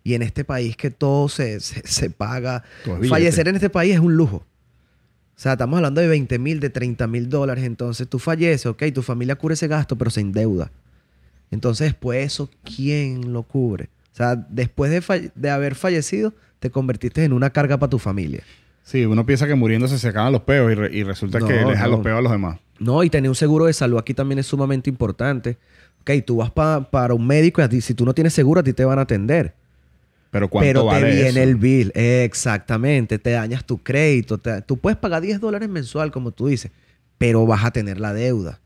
Y 0.04 0.14
en 0.14 0.22
este 0.22 0.44
país 0.44 0.76
que 0.78 0.90
todo 0.92 1.28
se, 1.30 1.60
se, 1.60 1.86
se 1.88 2.10
paga, 2.10 2.64
fallecer 3.10 3.48
en 3.48 3.56
este 3.56 3.70
país 3.70 3.94
es 3.96 4.00
un 4.00 4.16
lujo. 4.16 4.38
O 4.38 5.42
sea, 5.42 5.54
estamos 5.54 5.78
hablando 5.78 6.02
de 6.02 6.08
20 6.08 6.40
mil, 6.40 6.60
de 6.60 6.70
30 6.70 7.08
mil 7.08 7.30
dólares. 7.30 7.64
Entonces 7.64 8.08
tú 8.08 8.20
falleces, 8.20 8.66
ok, 8.66 8.84
tu 8.94 9.02
familia 9.02 9.36
cubre 9.36 9.54
ese 9.54 9.68
gasto, 9.68 9.98
pero 9.98 10.10
se 10.12 10.22
endeuda. 10.22 10.72
Entonces 11.52 11.88
después 11.92 12.26
eso, 12.26 12.50
¿quién 12.64 13.34
lo 13.34 13.44
cubre? 13.44 13.90
O 14.14 14.16
sea, 14.16 14.36
después 14.36 14.92
de, 14.92 15.02
falle- 15.02 15.32
de 15.36 15.50
haber 15.50 15.76
fallecido, 15.76 16.34
te 16.60 16.70
convertiste 16.70 17.24
en 17.24 17.34
una 17.34 17.50
carga 17.52 17.78
para 17.78 17.90
tu 17.90 18.00
familia. 18.00 18.44
Sí, 18.84 19.06
uno 19.06 19.26
piensa 19.26 19.48
que 19.48 19.56
muriéndose 19.56 19.98
se 20.00 20.08
acaban 20.10 20.32
los 20.34 20.42
peos 20.42 20.72
y, 20.72 20.76
re- 20.76 20.90
y 20.96 21.04
resulta 21.04 21.40
No, 21.40 21.48
que 21.48 21.54
le 21.54 21.66
dejan 21.66 21.90
no. 21.90 21.98
los 21.98 22.04
peos 22.04 22.18
a 22.20 22.22
los 22.22 22.32
demás. 22.32 22.60
No, 22.80 23.04
y 23.04 23.10
tener 23.10 23.30
un 23.30 23.36
seguro 23.36 23.66
de 23.66 23.74
salud 23.74 23.98
aquí 23.98 24.14
también 24.14 24.40
es 24.40 24.46
sumamente 24.48 24.90
importante. 24.90 25.58
Ok, 26.02 26.12
tú 26.26 26.38
vas 26.38 26.52
pa- 26.52 26.90
para 26.90 27.14
un 27.14 27.26
médico 27.26 27.62
y 27.62 27.64
a 27.64 27.70
ti, 27.70 27.82
si 27.82 27.94
tú 27.94 28.06
no 28.06 28.14
tienes 28.14 28.34
seguro, 28.34 28.60
a 28.62 28.64
ti 28.64 28.74
te 28.74 28.84
van 28.86 29.00
a 29.00 29.04
atender. 29.04 29.54
Pero 30.32 30.48
¿cuánto 30.48 30.68
Pero 30.68 30.86
vale 30.86 31.08
te 31.10 31.16
viene 31.16 31.30
eso? 31.30 31.40
el 31.42 31.56
bill. 31.56 31.92
Exactamente. 31.96 33.18
Te 33.20 33.32
dañas 33.32 33.66
tu 33.66 33.80
crédito. 33.80 34.38
te- 34.38 34.62
tú 34.62 34.78
puedes 34.78 34.98
pagar 34.98 35.22
10 35.22 35.40
dólares 35.40 35.70
mensual, 35.70 36.12
como 36.12 36.32
tú 36.32 36.48
dices, 36.48 36.72
pero 37.18 37.46
vas 37.46 37.66
a 37.66 37.72
tener 37.72 38.00
la 38.00 38.14
deuda 38.14 38.60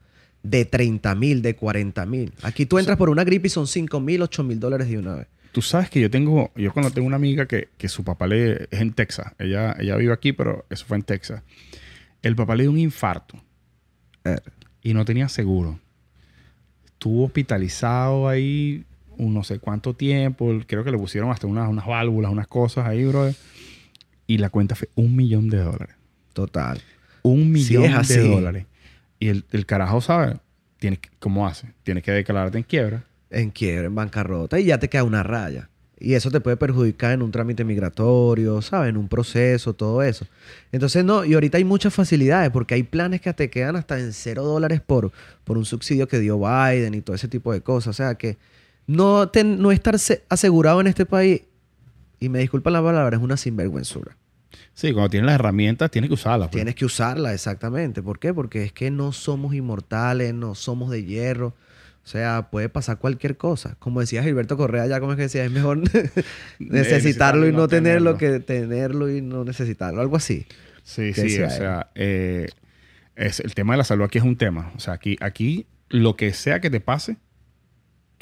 de 0.43 0.65
30 0.65 1.15
mil, 1.15 1.41
de 1.41 1.55
40 1.55 2.05
mil. 2.05 2.33
Aquí 2.41 2.65
tú 2.65 2.77
entras 2.79 2.97
por 2.97 3.09
una 3.09 3.23
gripe 3.23 3.47
y 3.47 3.49
son 3.49 3.65
5 3.67 3.99
mil, 4.01 4.21
8 4.21 4.43
mil 4.43 4.59
dólares 4.59 4.89
de 4.89 4.97
una 4.97 5.15
vez. 5.15 5.27
Tú 5.53 5.61
sabes 5.61 5.89
que 5.89 6.01
yo 6.01 6.09
tengo, 6.09 6.51
yo 6.55 6.73
cuando 6.73 6.91
tengo 6.91 7.05
una 7.07 7.15
amiga 7.15 7.45
que, 7.45 7.69
que 7.77 7.87
su 7.87 8.03
papá 8.03 8.27
le, 8.27 8.63
es 8.71 8.81
en 8.81 8.91
Texas. 8.91 9.33
Ella, 9.39 9.75
ella 9.79 9.95
vive 9.95 10.11
aquí, 10.11 10.33
pero 10.33 10.65
eso 10.69 10.83
fue 10.85 10.97
en 10.97 11.03
Texas. 11.03 11.43
El 12.23 12.35
papá 12.35 12.55
le 12.55 12.63
dio 12.63 12.71
un 12.71 12.79
infarto 12.79 13.37
Eh, 14.25 14.37
y 14.81 14.93
no 14.93 15.05
tenía 15.05 15.29
seguro. 15.29 15.79
Estuvo 16.85 17.25
hospitalizado 17.25 18.27
ahí 18.27 18.83
un 19.17 19.33
no 19.33 19.43
sé 19.43 19.59
cuánto 19.59 19.93
tiempo. 19.93 20.51
Creo 20.67 20.83
que 20.83 20.91
le 20.91 20.97
pusieron 20.97 21.31
hasta 21.31 21.47
unas, 21.47 21.69
unas 21.69 21.85
válvulas, 21.85 22.31
unas 22.31 22.47
cosas 22.47 22.87
ahí, 22.87 23.05
brother. 23.05 23.35
Y 24.27 24.37
la 24.37 24.49
cuenta 24.49 24.75
fue 24.75 24.89
un 24.95 25.15
millón 25.15 25.49
de 25.49 25.57
dólares. 25.57 25.95
Total. 26.33 26.81
Un 27.21 27.51
millón 27.51 27.93
así. 27.93 28.15
de 28.15 28.27
dólares. 28.29 28.65
Y 29.19 29.29
el, 29.29 29.45
el 29.51 29.65
carajo 29.65 30.01
sabe, 30.01 30.37
tiene, 30.79 30.97
que- 30.97 31.09
¿cómo 31.19 31.47
hace? 31.47 31.67
Tiene 31.83 32.01
que 32.01 32.11
declararte 32.11 32.57
en 32.57 32.63
quiebra. 32.63 33.03
En 33.29 33.49
quiebra, 33.49 33.87
en 33.87 33.95
bancarrota, 33.95 34.59
y 34.59 34.65
ya 34.65 34.77
te 34.77 34.89
queda 34.89 35.03
una 35.03 35.23
raya. 35.23 35.69
Y 35.99 36.15
eso 36.15 36.29
te 36.29 36.41
puede 36.41 36.57
perjudicar 36.57 37.13
en 37.13 37.21
un 37.21 37.31
trámite 37.31 37.63
migratorio, 37.63 38.61
¿sabes? 38.61 38.89
En 38.89 38.97
un 38.97 39.07
proceso, 39.07 39.73
todo 39.73 40.03
eso. 40.03 40.25
Entonces, 40.73 41.05
no, 41.05 41.23
y 41.23 41.33
ahorita 41.33 41.57
hay 41.57 41.63
muchas 41.63 41.93
facilidades 41.93 42.49
porque 42.51 42.73
hay 42.73 42.83
planes 42.83 43.21
que 43.21 43.33
te 43.33 43.49
quedan 43.49 43.77
hasta 43.77 43.97
en 43.99 44.11
cero 44.11 44.43
dólares 44.43 44.81
por, 44.81 45.11
por 45.45 45.57
un 45.57 45.63
subsidio 45.65 46.07
que 46.09 46.19
dio 46.19 46.37
Biden 46.39 46.93
y 46.93 47.01
todo 47.01 47.15
ese 47.15 47.29
tipo 47.29 47.53
de 47.53 47.61
cosas. 47.61 47.87
O 47.91 47.93
sea 47.93 48.15
que 48.15 48.37
no, 48.87 49.29
ten- 49.29 49.61
no 49.61 49.71
estar 49.71 49.97
se- 49.99 50.23
asegurado 50.29 50.81
en 50.81 50.87
este 50.87 51.05
país, 51.05 51.43
y 52.19 52.29
me 52.29 52.39
disculpan 52.39 52.73
la 52.73 52.81
palabra, 52.83 53.15
es 53.17 53.21
una 53.23 53.37
sinvergüenzura. 53.37 54.17
Sí, 54.73 54.91
cuando 54.91 55.09
tienes 55.09 55.25
las 55.27 55.35
herramientas, 55.35 55.91
tienes 55.91 56.09
que 56.09 56.15
usarlas. 56.15 56.47
pues. 56.49 56.55
Tienes 56.55 56.75
que 56.75 56.85
usarla, 56.85 57.33
exactamente. 57.33 58.01
¿Por 58.01 58.17
qué? 58.19 58.33
Porque 58.33 58.63
es 58.63 58.71
que 58.73 58.89
no 58.91 59.11
somos 59.11 59.53
inmortales, 59.53 60.33
no 60.33 60.55
somos 60.55 60.89
de 60.89 61.03
hierro. 61.03 61.47
O 62.03 62.07
sea, 62.07 62.49
puede 62.51 62.69
pasar 62.69 62.97
cualquier 62.97 63.37
cosa. 63.37 63.75
Como 63.79 63.99
decía 63.99 64.23
Gilberto 64.23 64.57
Correa, 64.57 64.85
ya 64.87 64.99
como 64.99 65.13
es 65.13 65.15
que 65.17 65.23
decía, 65.23 65.45
es 65.45 65.51
mejor 65.51 65.79
necesitarlo 66.59 67.47
y 67.47 67.51
no 67.51 67.67
tenerlo 67.67 68.17
que 68.17 68.39
tenerlo 68.39 69.09
y 69.09 69.21
no 69.21 69.43
necesitarlo. 69.43 70.01
Algo 70.01 70.15
así. 70.17 70.45
Sí, 70.83 71.13
sí, 71.13 71.41
o 71.41 71.49
sea, 71.49 71.91
eh, 71.95 72.47
es, 73.15 73.39
el 73.39 73.53
tema 73.55 73.73
de 73.73 73.77
la 73.77 73.83
salud 73.83 74.03
aquí 74.03 74.17
es 74.17 74.23
un 74.23 74.37
tema. 74.37 74.71
O 74.75 74.79
sea, 74.79 74.93
aquí, 74.95 75.15
aquí 75.21 75.65
lo 75.89 76.15
que 76.15 76.33
sea 76.33 76.59
que 76.59 76.69
te 76.69 76.79
pase, 76.81 77.17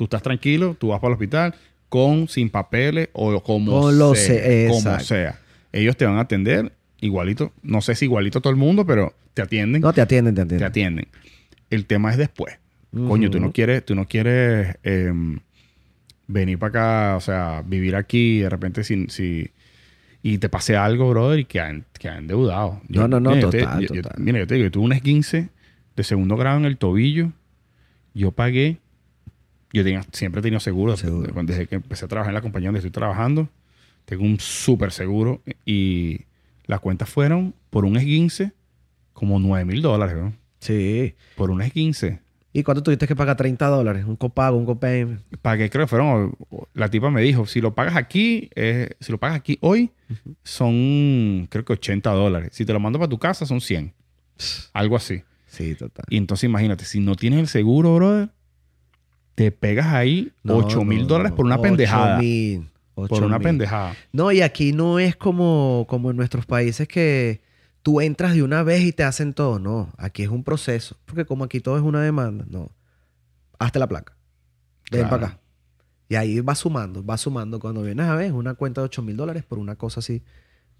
tú 0.01 0.05
estás 0.05 0.23
tranquilo, 0.23 0.75
tú 0.79 0.87
vas 0.87 0.99
para 0.99 1.09
el 1.09 1.13
hospital 1.13 1.53
con, 1.87 2.27
sin 2.27 2.49
papeles 2.49 3.09
o 3.13 3.39
como 3.43 3.81
Con 3.81 3.99
lo 3.99 4.15
sea. 4.15 4.25
se- 4.25 4.67
como 4.67 4.99
sea. 5.01 5.39
Ellos 5.71 5.95
te 5.95 6.05
van 6.05 6.17
a 6.17 6.21
atender 6.21 6.71
igualito, 7.01 7.51
no 7.61 7.81
sé 7.81 7.93
si 7.93 8.05
igualito 8.05 8.41
todo 8.41 8.49
el 8.49 8.57
mundo, 8.57 8.83
pero 8.83 9.13
te 9.35 9.43
atienden, 9.43 9.83
No 9.83 9.93
te 9.93 10.01
atienden, 10.01 10.33
te 10.33 10.41
te 10.43 10.55
atienden. 10.55 10.67
atienden. 10.67 11.07
El 11.69 11.85
tema 11.85 12.09
es 12.09 12.17
después. 12.17 12.57
Coño, 13.07 13.29
tú 13.29 13.39
no 13.39 13.51
quieres, 13.51 13.85
tú 13.85 13.93
no 13.93 14.07
quieres 14.07 14.75
em, 14.81 15.37
venir 16.25 16.57
para 16.57 16.69
acá, 16.69 17.15
o 17.17 17.21
sea, 17.21 17.61
vivir 17.63 17.95
aquí 17.95 18.39
de 18.39 18.49
repente 18.49 18.83
si, 18.83 19.05
si 19.09 19.51
y 20.23 20.39
te 20.39 20.49
pase 20.49 20.75
algo, 20.75 21.11
brother, 21.11 21.37
y 21.39 21.45
quedan, 21.45 21.85
quedan 21.99 22.17
endeudados. 22.23 22.77
No, 22.89 23.07
no, 23.07 23.19
no, 23.19 23.29
mira, 23.29 23.41
yo 23.43 23.49
te- 23.51 23.59
total, 23.59 23.81
yo- 23.87 23.93
yo- 23.93 24.01
total. 24.01 24.19
mira, 24.23 24.39
yo 24.39 24.47
te 24.47 24.55
digo, 24.55 24.65
yo 24.65 24.71
tuve 24.71 24.85
un 24.85 24.93
esguince 24.93 25.49
de 25.95 26.03
segundo 26.03 26.37
grado 26.37 26.57
en 26.57 26.65
el 26.65 26.77
tobillo. 26.77 27.31
Yo 28.15 28.31
pagué, 28.31 28.77
yo 29.73 29.83
tenía, 29.83 30.03
siempre 30.11 30.39
he 30.39 30.41
tenido 30.41 30.59
seguro, 30.59 30.97
Seguro. 30.97 31.31
Desde, 31.43 31.67
que 31.67 31.75
empecé 31.75 32.05
a 32.05 32.07
trabajar 32.07 32.31
en 32.31 32.35
la 32.35 32.41
compañía 32.41 32.67
donde 32.67 32.79
estoy 32.79 32.91
trabajando. 32.91 33.49
Tengo 34.05 34.23
un 34.23 34.39
súper 34.39 34.91
seguro 34.91 35.41
y 35.65 36.21
las 36.65 36.79
cuentas 36.79 37.09
fueron 37.09 37.53
por 37.69 37.85
un 37.85 37.97
esguince 37.97 38.51
como 39.13 39.39
9 39.39 39.65
mil 39.65 39.81
dólares, 39.81 40.15
¿no? 40.15 40.33
Sí. 40.59 41.15
Por 41.35 41.51
un 41.51 41.61
esguince. 41.61 42.19
¿Y 42.53 42.63
cuánto 42.63 42.83
tuviste 42.83 43.07
que 43.07 43.15
pagar? 43.15 43.37
30 43.37 43.65
dólares. 43.67 44.05
Un 44.05 44.17
copago, 44.17 44.57
un 44.57 44.65
copayment. 44.65 45.21
Pagué, 45.41 45.69
creo 45.69 45.85
que 45.85 45.89
fueron. 45.89 46.35
La 46.73 46.89
tipa 46.89 47.09
me 47.09 47.21
dijo: 47.21 47.45
si 47.45 47.61
lo 47.61 47.73
pagas 47.73 47.95
aquí, 47.95 48.49
eh, 48.55 48.89
si 48.99 49.11
lo 49.11 49.17
pagas 49.19 49.37
aquí 49.37 49.57
hoy, 49.61 49.91
son 50.43 51.47
creo 51.49 51.63
que 51.63 51.73
80 51.73 52.11
dólares. 52.11 52.49
Si 52.51 52.65
te 52.65 52.73
lo 52.73 52.79
mando 52.79 52.99
para 52.99 53.09
tu 53.09 53.19
casa, 53.19 53.45
son 53.45 53.61
100. 53.61 53.93
Algo 54.73 54.95
así. 54.97 55.23
Sí, 55.47 55.75
total. 55.75 56.05
Y 56.09 56.17
entonces 56.17 56.45
imagínate, 56.45 56.85
si 56.85 56.99
no 56.99 57.15
tienes 57.15 57.39
el 57.39 57.47
seguro, 57.47 57.95
brother, 57.95 58.29
te 59.45 59.51
pegas 59.51 59.87
ahí 59.87 60.31
No, 60.43 60.57
8 60.57 60.83
mil 60.83 61.01
no, 61.01 61.07
dólares 61.07 61.31
por 61.33 61.45
una 61.45 61.55
Ocho 61.55 61.63
pendejada. 61.63 62.19
mil, 62.19 62.69
Por 62.93 63.11
ocho 63.11 63.25
una 63.25 63.39
pendejada. 63.39 63.95
No, 64.11 64.31
y 64.31 64.41
aquí 64.41 64.71
no 64.73 64.99
es 64.99 65.15
como, 65.15 65.85
como 65.89 66.11
en 66.11 66.17
nuestros 66.17 66.45
países 66.45 66.87
que 66.87 67.41
tú 67.81 68.01
entras 68.01 68.33
de 68.35 68.43
una 68.43 68.61
vez 68.63 68.81
y 68.83 68.91
te 68.91 69.03
hacen 69.03 69.33
todo. 69.33 69.57
No, 69.59 69.91
aquí 69.97 70.23
es 70.23 70.29
un 70.29 70.43
proceso. 70.43 70.97
Porque 71.05 71.25
como 71.25 71.43
aquí 71.45 71.59
todo 71.61 71.77
es 71.77 71.83
una 71.83 72.01
demanda, 72.01 72.45
no. 72.49 72.69
Hazte 73.59 73.79
la 73.79 73.87
placa. 73.87 74.13
Ven 74.91 75.01
Claro. 75.01 75.09
para 75.09 75.27
acá. 75.27 75.39
Y 76.09 76.15
ahí 76.15 76.39
va 76.41 76.53
sumando, 76.55 77.03
va 77.05 77.17
sumando. 77.17 77.59
Cuando 77.59 77.81
vienes 77.83 78.05
a 78.05 78.15
ver, 78.15 78.33
una 78.33 78.53
cuenta 78.53 78.81
de 78.81 78.85
8 78.85 79.01
mil 79.01 79.15
dólares 79.17 79.43
por 79.43 79.57
una 79.59 79.75
cosa 79.75 80.01
así 80.01 80.21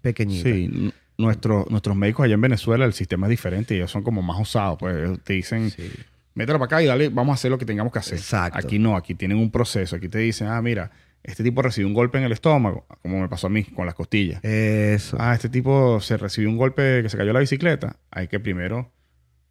pequeñita. 0.02 0.48
Sí, 0.48 0.92
nuestro- 1.16 1.66
nuestros 1.70 1.96
médicos 1.96 2.24
allá 2.24 2.34
en 2.34 2.40
Venezuela, 2.42 2.84
el 2.84 2.92
sistema 2.92 3.26
es 3.26 3.30
diferente 3.30 3.74
ellos 3.74 3.90
son 3.90 4.02
como 4.02 4.20
más 4.22 4.38
osados. 4.40 4.76
Pues 4.78 5.18
te 5.24 5.32
dicen, 5.32 5.70
Sí. 5.70 5.90
Mételo 6.34 6.58
para 6.58 6.66
acá 6.66 6.82
y 6.82 6.86
dale, 6.86 7.08
vamos 7.08 7.32
a 7.32 7.34
hacer 7.34 7.50
lo 7.50 7.58
que 7.58 7.66
tengamos 7.66 7.92
que 7.92 7.98
hacer. 7.98 8.18
Exacto. 8.18 8.58
Aquí 8.58 8.78
no, 8.78 8.96
aquí 8.96 9.14
tienen 9.14 9.38
un 9.38 9.50
proceso. 9.50 9.96
Aquí 9.96 10.08
te 10.08 10.18
dicen, 10.18 10.48
ah, 10.48 10.60
mira, 10.62 10.90
este 11.22 11.44
tipo 11.44 11.62
recibió 11.62 11.86
un 11.86 11.94
golpe 11.94 12.18
en 12.18 12.24
el 12.24 12.32
estómago, 12.32 12.86
como 13.02 13.20
me 13.20 13.28
pasó 13.28 13.46
a 13.46 13.50
mí 13.50 13.64
con 13.64 13.86
las 13.86 13.94
costillas. 13.94 14.42
Eso. 14.44 15.16
Ah, 15.20 15.34
este 15.34 15.48
tipo 15.48 16.00
se 16.00 16.16
recibió 16.16 16.50
un 16.50 16.56
golpe 16.56 17.02
que 17.02 17.08
se 17.08 17.16
cayó 17.16 17.32
la 17.32 17.40
bicicleta. 17.40 17.96
Hay 18.10 18.28
que 18.28 18.40
primero 18.40 18.90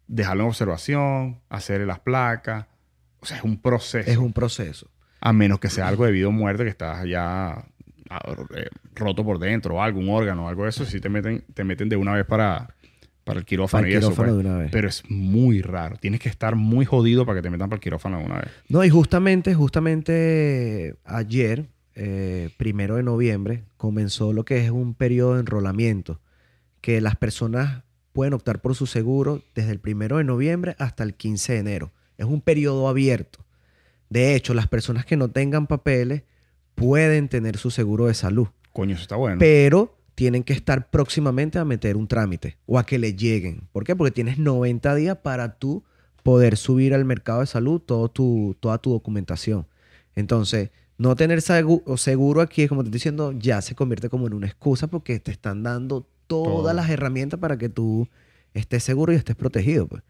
dejarlo 0.06 0.42
en 0.42 0.48
observación, 0.48 1.40
hacerle 1.48 1.86
las 1.86 2.00
placas. 2.00 2.66
O 3.20 3.26
sea, 3.26 3.38
es 3.38 3.44
un 3.44 3.60
proceso. 3.60 4.10
es 4.10 4.18
un 4.18 4.32
proceso. 4.32 4.90
A 5.20 5.32
menos 5.32 5.60
que 5.60 5.70
sea 5.70 5.88
algo 5.88 6.04
de 6.04 6.12
vida 6.12 6.28
o 6.28 6.32
muerte 6.32 6.64
que 6.64 6.70
estás 6.70 7.06
ya 7.08 7.64
ah, 8.10 8.36
eh, 8.56 8.68
roto 8.94 9.24
por 9.24 9.38
dentro, 9.38 9.76
o 9.76 9.82
algo, 9.82 10.00
un 10.00 10.10
órgano, 10.10 10.48
algo 10.48 10.64
de 10.64 10.70
eso, 10.70 10.84
si 10.84 11.00
te 11.00 11.08
meten, 11.08 11.44
te 11.54 11.64
meten 11.64 11.88
de 11.88 11.96
una 11.96 12.12
vez 12.12 12.26
para, 12.26 12.74
para 13.24 13.38
el 13.38 13.44
quirófano 13.44 13.82
Para 13.82 13.88
el 13.88 13.94
y 13.94 13.96
eso. 13.98 14.14
pues. 14.14 14.32
de 14.32 14.38
una 14.38 14.58
vez. 14.58 14.70
Pero 14.72 14.88
es 14.88 15.02
muy 15.08 15.62
raro. 15.62 15.96
Tienes 15.96 16.20
que 16.20 16.28
estar 16.28 16.56
muy 16.56 16.84
jodido 16.84 17.24
para 17.24 17.38
que 17.38 17.42
te 17.42 17.50
metan 17.50 17.68
para 17.68 17.76
el 17.76 17.80
quirófano 17.82 18.18
de 18.18 18.24
una 18.24 18.36
vez. 18.40 18.48
No, 18.68 18.84
y 18.84 18.90
justamente, 18.90 19.54
justamente 19.54 20.96
ayer, 21.04 21.66
eh, 21.94 22.50
primero 22.56 22.96
de 22.96 23.02
noviembre, 23.02 23.64
comenzó 23.76 24.32
lo 24.32 24.44
que 24.44 24.64
es 24.64 24.70
un 24.70 24.94
periodo 24.94 25.34
de 25.34 25.40
enrolamiento, 25.40 26.20
que 26.80 27.00
las 27.00 27.16
personas 27.16 27.84
pueden 28.12 28.34
optar 28.34 28.60
por 28.60 28.74
su 28.74 28.86
seguro 28.86 29.42
desde 29.54 29.70
el 29.72 29.78
primero 29.78 30.18
de 30.18 30.24
noviembre 30.24 30.74
hasta 30.78 31.02
el 31.04 31.14
15 31.14 31.52
de 31.54 31.58
enero. 31.60 31.92
Es 32.18 32.26
un 32.26 32.40
periodo 32.40 32.88
abierto. 32.88 33.38
De 34.10 34.34
hecho, 34.34 34.52
las 34.52 34.68
personas 34.68 35.06
que 35.06 35.16
no 35.16 35.30
tengan 35.30 35.66
papeles 35.66 36.22
pueden 36.74 37.28
tener 37.28 37.56
su 37.56 37.70
seguro 37.70 38.06
de 38.06 38.14
salud, 38.14 38.48
Coño, 38.72 38.94
eso 38.94 39.02
está 39.02 39.16
bueno. 39.16 39.36
pero 39.38 39.96
tienen 40.22 40.44
que 40.44 40.52
estar 40.52 40.88
próximamente 40.88 41.58
a 41.58 41.64
meter 41.64 41.96
un 41.96 42.06
trámite 42.06 42.56
o 42.64 42.78
a 42.78 42.86
que 42.86 42.96
le 42.96 43.14
lleguen. 43.14 43.66
¿Por 43.72 43.82
qué? 43.82 43.96
Porque 43.96 44.12
tienes 44.12 44.38
90 44.38 44.94
días 44.94 45.16
para 45.16 45.58
tú 45.58 45.82
poder 46.22 46.56
subir 46.56 46.94
al 46.94 47.04
mercado 47.04 47.40
de 47.40 47.46
salud 47.46 47.80
todo 47.80 48.08
tu, 48.08 48.56
toda 48.60 48.78
tu 48.78 48.92
documentación. 48.92 49.66
Entonces, 50.14 50.70
no 50.96 51.16
tener 51.16 51.42
seguro 51.42 52.40
aquí, 52.40 52.68
como 52.68 52.82
te 52.82 52.86
estoy 52.86 52.98
diciendo, 52.98 53.32
ya 53.32 53.60
se 53.62 53.74
convierte 53.74 54.08
como 54.08 54.28
en 54.28 54.34
una 54.34 54.46
excusa 54.46 54.86
porque 54.86 55.18
te 55.18 55.32
están 55.32 55.64
dando 55.64 56.06
todas 56.28 56.54
Todo. 56.54 56.72
las 56.72 56.88
herramientas 56.88 57.40
para 57.40 57.58
que 57.58 57.68
tú 57.68 58.06
estés 58.54 58.84
seguro 58.84 59.12
y 59.12 59.16
estés 59.16 59.34
protegido. 59.34 59.88
Pues. 59.88 60.04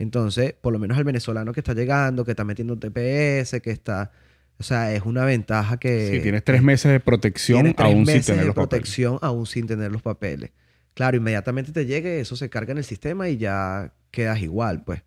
Entonces, 0.00 0.56
por 0.60 0.72
lo 0.72 0.80
menos 0.80 0.98
el 0.98 1.04
venezolano 1.04 1.52
que 1.52 1.60
está 1.60 1.72
llegando, 1.72 2.24
que 2.24 2.32
está 2.32 2.42
metiendo 2.42 2.76
TPS, 2.76 3.60
que 3.62 3.70
está... 3.70 4.10
O 4.58 4.62
sea, 4.62 4.94
es 4.94 5.02
una 5.02 5.24
ventaja 5.24 5.76
que... 5.78 6.08
Sí, 6.10 6.20
tienes 6.20 6.44
tres 6.44 6.62
meses 6.62 6.92
de 6.92 7.00
protección 7.00 7.74
tres 7.74 7.74
aún 7.78 8.06
sin 8.06 8.22
tener 8.22 8.40
de 8.40 8.46
los 8.46 8.54
papeles. 8.54 8.68
protección 8.68 9.18
aún 9.20 9.46
sin 9.46 9.66
tener 9.66 9.90
los 9.90 10.02
papeles. 10.02 10.50
Claro, 10.94 11.16
inmediatamente 11.16 11.72
te 11.72 11.86
llegue, 11.86 12.20
eso 12.20 12.36
se 12.36 12.48
carga 12.50 12.72
en 12.72 12.78
el 12.78 12.84
sistema 12.84 13.28
y 13.28 13.38
ya 13.38 13.92
quedas 14.10 14.40
igual, 14.40 14.84
pues. 14.84 15.02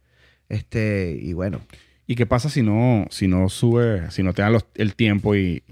Este, 0.49 1.17
y 1.21 1.33
bueno. 1.33 1.61
¿Y 2.07 2.15
qué 2.15 2.25
pasa 2.25 2.49
si 2.49 2.61
no, 2.61 3.07
si 3.09 3.27
no 3.27 3.49
sube, 3.49 4.09
si 4.11 4.23
no 4.23 4.33
te 4.33 4.41
dan 4.41 4.53
los- 4.53 4.65
el 4.75 4.95
tiempo 4.95 5.35
y 5.35 5.63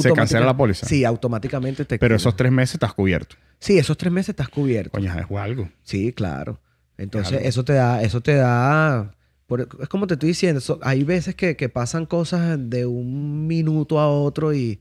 se 0.00 0.12
cancela 0.12 0.46
la 0.46 0.56
póliza? 0.56 0.86
Sí, 0.86 1.04
automáticamente 1.04 1.84
te 1.84 1.98
Pero 1.98 2.14
esos 2.16 2.36
tres 2.36 2.52
meses 2.52 2.74
estás 2.74 2.92
cubierto. 2.92 3.36
Sí, 3.58 3.78
esos 3.78 3.96
tres 3.96 4.12
meses 4.12 4.30
estás 4.30 4.48
cubierto. 4.48 4.90
Coño, 4.90 5.12
es 5.16 5.26
algo. 5.38 5.68
Sí, 5.84 6.12
claro. 6.12 6.60
Entonces, 6.98 7.34
Algo. 7.34 7.48
eso 7.48 7.64
te 7.64 7.72
da, 7.72 8.02
eso 8.02 8.20
te 8.20 8.34
da. 8.34 9.14
Por- 9.46 9.68
es 9.80 9.88
como 9.88 10.06
te 10.06 10.14
estoy 10.14 10.28
diciendo, 10.28 10.60
so- 10.60 10.78
hay 10.82 11.04
veces 11.04 11.34
que, 11.34 11.56
que 11.56 11.68
pasan 11.68 12.06
cosas 12.06 12.58
de 12.70 12.86
un 12.86 13.46
minuto 13.46 13.98
a 14.00 14.08
otro 14.08 14.54
y, 14.54 14.80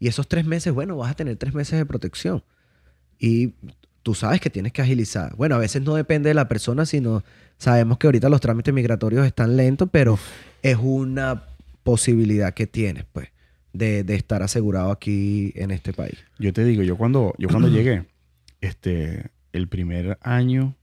y 0.00 0.08
esos 0.08 0.28
tres 0.28 0.44
meses, 0.46 0.72
bueno, 0.72 0.96
vas 0.96 1.10
a 1.12 1.14
tener 1.14 1.36
tres 1.36 1.54
meses 1.54 1.78
de 1.78 1.86
protección. 1.86 2.42
Y 3.18 3.54
tú 4.02 4.14
sabes 4.14 4.40
que 4.40 4.50
tienes 4.50 4.72
que 4.72 4.82
agilizar. 4.82 5.34
Bueno, 5.36 5.56
a 5.56 5.58
veces 5.58 5.82
no 5.82 5.94
depende 5.94 6.28
de 6.30 6.34
la 6.34 6.48
persona, 6.48 6.86
sino 6.86 7.24
sabemos 7.58 7.98
que 7.98 8.06
ahorita 8.06 8.28
los 8.28 8.40
trámites 8.40 8.72
migratorios 8.72 9.26
están 9.26 9.56
lentos, 9.56 9.88
pero 9.90 10.18
es 10.62 10.76
una 10.80 11.44
posibilidad 11.82 12.54
que 12.54 12.66
tienes, 12.66 13.04
pues, 13.12 13.28
de, 13.72 14.04
de 14.04 14.14
estar 14.14 14.42
asegurado 14.42 14.90
aquí 14.90 15.52
en 15.56 15.70
este 15.70 15.92
país. 15.92 16.16
Yo 16.38 16.52
te 16.52 16.64
digo, 16.64 16.82
yo 16.82 16.96
cuando, 16.96 17.34
yo 17.38 17.48
cuando 17.48 17.68
llegué, 17.76 18.06
este, 18.60 19.30
el 19.52 19.68
primer 19.68 20.18
año, 20.22 20.74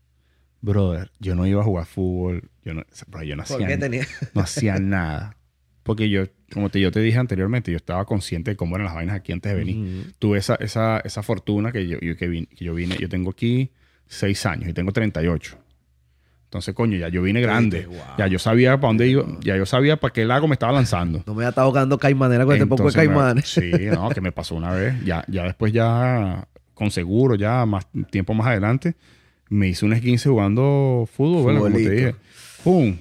brother, 0.66 1.12
yo 1.20 1.36
no 1.36 1.46
iba 1.46 1.62
a 1.62 1.64
jugar 1.64 1.86
fútbol, 1.86 2.50
yo 2.64 2.74
no, 2.74 2.84
bro, 3.08 3.24
yo 3.24 3.36
no 3.36 3.44
hacía, 3.44 3.68
no 4.34 4.42
hacía 4.42 4.80
nada. 4.80 5.38
Porque 5.84 6.10
yo, 6.10 6.24
como 6.52 6.70
te, 6.70 6.80
yo 6.80 6.92
te 6.92 7.00
dije 7.00 7.18
anteriormente, 7.20 7.72
yo 7.72 7.78
estaba 7.78 8.06
consciente 8.06 8.52
de 8.52 8.58
cómo 8.58 8.76
eran 8.76 8.86
las 8.86 8.96
vainas 8.96 9.16
aquí 9.16 9.32
antes 9.32 9.52
de 9.52 9.58
venir. 9.58 10.14
Tuve 10.18 10.40
esa, 10.40 10.56
esa, 10.56 11.00
esa 11.00 11.22
fortuna 11.22 11.72
que 11.72 11.88
yo, 11.88 12.00
yo- 12.00 12.16
que, 12.18 12.28
vine, 12.28 12.48
que 12.48 12.66
yo 12.66 12.74
vine, 12.74 12.98
yo 13.00 13.08
tengo 13.08 13.30
aquí 13.30 13.72
seis 14.08 14.46
años 14.48 14.68
y 14.68 14.74
tengo 14.74 14.92
38. 14.92 15.58
Entonces, 16.46 16.74
coño, 16.74 16.98
ya 16.98 17.10
yo 17.10 17.22
vine 17.22 17.42
grande. 17.42 17.86
wow. 17.86 17.98
Ya 18.18 18.28
yo 18.28 18.40
sabía 18.40 18.78
para 18.78 18.88
dónde 18.88 19.08
iba, 19.08 19.26
ya 19.42 19.58
yo 19.58 19.66
sabía 19.66 19.98
para 19.98 20.14
qué 20.14 20.26
lago 20.26 20.48
me 20.48 20.54
estaba 20.54 20.72
lanzando. 20.72 21.20
No 21.26 21.34
me 21.34 21.36
voy 21.36 21.46
a 21.46 21.50
estar 21.50 21.64
ahogando 21.64 21.98
caimanera 22.00 22.46
con 22.46 22.54
este 22.56 22.66
poco 22.66 22.88
de 22.90 22.94
caimanes. 22.94 23.48
Sí, 23.50 23.72
no, 23.92 24.10
que 24.10 24.22
me 24.22 24.32
pasó 24.32 24.56
una 24.56 24.72
vez. 24.72 24.96
Ya, 25.04 25.24
ya 25.28 25.44
después, 25.44 25.74
ya 25.74 26.48
con 26.74 26.92
seguro, 26.92 27.36
ya 27.36 27.66
más 27.66 27.86
tiempo 28.10 28.34
más 28.34 28.48
adelante, 28.48 28.96
me 29.50 29.68
hice 29.68 29.86
un 29.86 29.94
esguince 29.94 30.30
jugando 30.30 31.08
fútbol, 31.12 31.44
bueno, 31.44 31.60
como 31.62 31.76
te 31.76 31.90
dije. 31.90 32.16
¡Pum! 32.64 32.98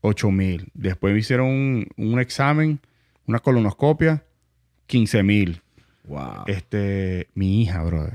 8 0.00 0.30
mil. 0.30 0.68
Después 0.74 1.12
me 1.14 1.20
hicieron 1.20 1.46
un, 1.48 1.86
un 1.96 2.18
examen, 2.20 2.80
una 3.26 3.38
colonoscopia, 3.38 4.24
15 4.86 5.22
mil. 5.22 5.60
Wow. 6.08 6.44
Este, 6.46 7.28
mi 7.34 7.62
hija, 7.62 7.82
brother, 7.84 8.14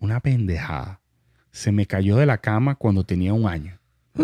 una 0.00 0.20
pendejada. 0.20 1.00
Se 1.52 1.70
me 1.72 1.86
cayó 1.86 2.16
de 2.16 2.26
la 2.26 2.38
cama 2.38 2.74
cuando 2.74 3.04
tenía 3.04 3.32
un 3.34 3.46
año. 3.46 3.78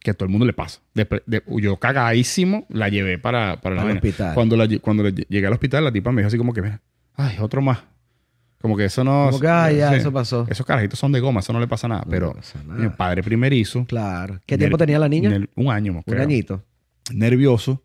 Que 0.00 0.10
a 0.10 0.14
todo 0.14 0.24
el 0.26 0.30
mundo 0.30 0.46
le 0.46 0.52
pasa. 0.52 0.80
De- 0.94 1.42
yo 1.60 1.76
cagadísimo 1.78 2.64
la 2.68 2.88
llevé 2.88 3.18
para, 3.18 3.60
para 3.60 3.74
la 3.76 3.84
hospital. 3.84 4.34
Cuando, 4.34 4.56
la 4.56 4.68
cuando 4.80 5.02
le 5.02 5.12
lle- 5.14 5.26
llegué 5.28 5.46
al 5.46 5.52
hospital, 5.52 5.84
la 5.84 5.92
tipa 5.92 6.10
me 6.12 6.22
dijo 6.22 6.28
así 6.28 6.38
como 6.38 6.52
que, 6.52 6.62
mira, 6.62 6.80
ay, 7.14 7.36
otro 7.40 7.60
más. 7.62 7.78
Como 8.66 8.76
que 8.76 8.84
eso 8.86 9.04
no... 9.04 9.26
Como 9.28 9.40
que, 9.40 9.46
ah, 9.48 9.70
ya, 9.70 9.90
sí. 9.90 9.96
eso 9.96 10.12
pasó. 10.12 10.44
Esos 10.50 10.66
carajitos 10.66 10.98
son 10.98 11.12
de 11.12 11.20
goma, 11.20 11.40
eso 11.40 11.52
no 11.52 11.60
le 11.60 11.68
pasa 11.68 11.86
nada. 11.86 12.02
No 12.04 12.10
pero 12.10 12.32
pasa 12.34 12.60
nada. 12.66 12.80
mi 12.80 12.88
padre 12.88 13.22
primerizo. 13.22 13.84
Claro. 13.86 14.40
¿Qué 14.44 14.58
tiempo 14.58 14.76
tenía 14.76 14.98
la 14.98 15.08
niña? 15.08 15.38
un 15.54 15.70
año, 15.70 15.92
Un 15.92 16.02
creo. 16.02 16.22
añito. 16.22 16.62
Nervioso. 17.12 17.82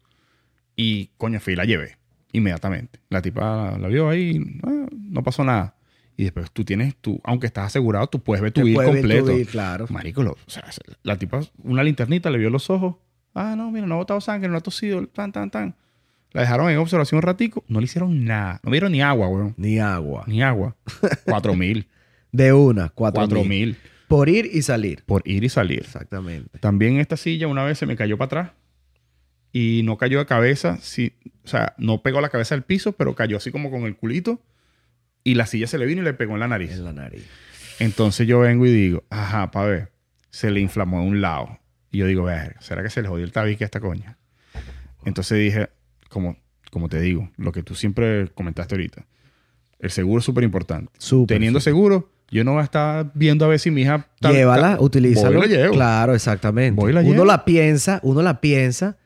Y, 0.76 1.12
coño, 1.18 1.40
fui 1.40 1.54
y 1.54 1.56
la 1.56 1.66
llevé. 1.66 1.98
Inmediatamente. 2.32 3.00
La 3.10 3.22
tipa 3.22 3.78
la 3.78 3.88
vio 3.90 4.10
ahí, 4.10 4.42
ah, 4.64 4.88
no 4.92 5.22
pasó 5.24 5.44
nada. 5.44 5.76
Y 6.18 6.24
después 6.24 6.50
tú 6.52 6.64
tienes, 6.64 6.96
tú, 6.98 7.20
aunque 7.24 7.48
estás 7.48 7.68
asegurado, 7.68 8.08
tú 8.08 8.20
puedes 8.20 8.42
ver 8.42 8.52
tu 8.52 8.64
ver 8.64 8.74
tu 8.74 8.84
completo. 8.84 9.34
bill, 9.36 9.48
claro. 9.48 9.86
Marico, 9.90 10.24
lo- 10.24 10.32
o 10.32 10.38
sea, 10.50 10.64
la 11.04 11.18
tipa, 11.18 11.42
una 11.64 11.84
linternita, 11.84 12.30
le 12.30 12.38
vio 12.38 12.50
los 12.50 12.70
ojos. 12.70 12.96
Ah, 13.34 13.56
no, 13.56 13.72
mira, 13.72 13.86
no 13.88 13.96
ha 13.96 13.98
botado 13.98 14.20
sangre, 14.22 14.50
no 14.50 14.58
ha 14.58 14.62
tosido, 14.62 15.06
tan, 15.08 15.32
tan, 15.32 15.50
tan. 15.52 15.76
La 16.34 16.42
dejaron 16.42 16.70
en 16.70 16.78
observación 16.78 17.18
un 17.18 17.24
ratico, 17.24 17.64
no 17.68 17.80
le 17.80 17.86
hicieron 17.86 18.24
nada. 18.26 18.60
No 18.64 18.72
vieron 18.72 18.92
ni 18.92 19.02
agua, 19.02 19.28
weón. 19.28 19.54
Ni 19.58 19.80
agua. 19.80 20.24
Ni 20.28 20.42
agua. 20.42 20.76
Cuatro 21.26 21.56
mil. 21.56 21.88
De 22.32 22.54
una, 22.54 22.90
cuatro, 22.90 23.20
Cuatro 23.22 23.40
mil. 23.42 23.50
mil. 23.50 23.78
Por 24.08 24.30
ir 24.30 24.50
y 24.52 24.62
salir. 24.62 25.04
Por 25.06 25.22
ir 25.26 25.44
y 25.44 25.50
salir. 25.50 25.80
Exactamente. 25.80 26.60
También 26.60 26.98
esta 27.00 27.18
silla 27.18 27.48
una 27.48 27.64
vez 27.64 27.78
se 27.78 27.86
me 27.86 27.96
cayó 27.98 28.18
para 28.18 28.26
atrás 28.28 28.52
y 29.52 29.82
no 29.84 29.98
cayó 29.98 30.20
de 30.20 30.26
cabeza, 30.26 30.78
sí, 30.82 31.14
o 31.44 31.48
sea, 31.48 31.74
no 31.78 32.02
pegó 32.02 32.22
la 32.22 32.30
cabeza 32.30 32.56
al 32.56 32.64
piso, 32.64 32.94
pero 32.94 33.16
cayó 33.16 33.36
así 33.36 33.52
como 33.52 33.70
con 33.70 33.84
el 33.84 33.98
culito 33.98 34.42
y 35.26 35.36
la 35.36 35.46
silla 35.46 35.68
se 35.68 35.78
le 35.78 35.86
vino 35.86 36.02
y 36.02 36.06
le 36.06 36.14
pegó 36.14 36.34
en 36.36 36.40
la 36.40 36.48
nariz. 36.48 36.72
En 36.72 36.86
la 36.86 36.94
nariz. 36.94 37.26
Entonces 37.80 38.28
yo 38.28 38.40
vengo 38.40 38.66
y 38.66 38.72
digo, 38.72 39.04
ajá, 39.10 39.52
pa' 39.52 39.66
ver, 39.66 39.92
se 40.30 40.52
le 40.52 40.62
inflamó 40.62 41.02
de 41.02 41.08
un 41.08 41.20
lado. 41.22 41.60
Y 41.92 41.98
yo 41.98 42.06
digo, 42.06 42.24
ver, 42.24 42.56
¿será 42.62 42.84
que 42.84 42.90
se 42.90 43.02
le 43.02 43.10
jodió 43.10 43.26
el 43.26 43.34
tabique 43.34 43.64
a 43.64 43.66
esta 43.66 43.82
coña? 43.82 44.18
Entonces 45.04 45.38
dije, 45.38 45.70
como, 46.12 46.38
como 46.72 46.90
te 46.90 47.00
digo, 47.02 47.30
lo 47.38 47.52
que 47.52 47.64
tú 47.64 47.74
siempre 47.76 48.28
comentaste 48.36 48.76
ahorita, 48.76 49.06
el 49.80 49.90
seguro 49.92 50.20
es 50.20 50.26
súper 50.26 50.44
importante. 50.44 50.92
Teniendo 51.28 51.60
seguro, 51.60 52.12
yo 52.30 52.44
no 52.44 52.52
voy 52.54 52.62
a 52.62 52.64
estar 52.66 53.12
viendo 53.16 53.46
a 53.46 53.48
ver 53.48 53.60
si 53.60 53.72
mi 53.72 53.82
hija... 53.82 54.08
ta- 54.20 54.32
Llévala, 54.32 54.78
ta- 54.78 54.82
utilízala. 54.84 55.30
Voy 55.38 55.38
y 55.38 55.50
la 55.50 55.56
llevo. 55.58 55.74
Claro, 55.74 56.14
exactamente. 56.14 56.80
Voy 56.80 56.92
y 56.92 56.94
la 56.94 57.02
uno 57.02 57.12
llevo. 57.12 57.26
la 57.26 57.46
piensa, 57.46 58.00
uno 58.04 58.22
la 58.22 58.40
piensa 58.42 58.98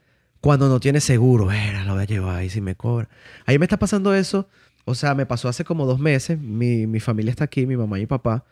cuando 0.42 0.68
no 0.70 0.80
tiene 0.80 1.00
seguro. 1.00 1.52
Era, 1.52 1.86
la 1.86 1.94
voy 1.94 2.04
a 2.04 2.06
llevar 2.06 2.44
y 2.44 2.50
si 2.50 2.62
me 2.62 2.76
cobra. 2.76 3.08
Ahí 3.46 3.58
me 3.58 3.66
está 3.66 3.78
pasando 3.80 4.14
eso. 4.14 4.48
O 4.84 4.94
sea, 4.94 5.16
me 5.16 5.26
pasó 5.26 5.48
hace 5.50 5.64
como 5.64 5.86
dos 5.88 6.00
meses. 6.00 6.38
Mi, 6.40 6.86
mi 6.86 7.00
familia 7.00 7.32
está 7.32 7.46
aquí, 7.46 7.66
mi 7.66 7.76
mamá 7.78 7.98
y 7.98 8.02
mi 8.02 8.08
papá. 8.08 8.46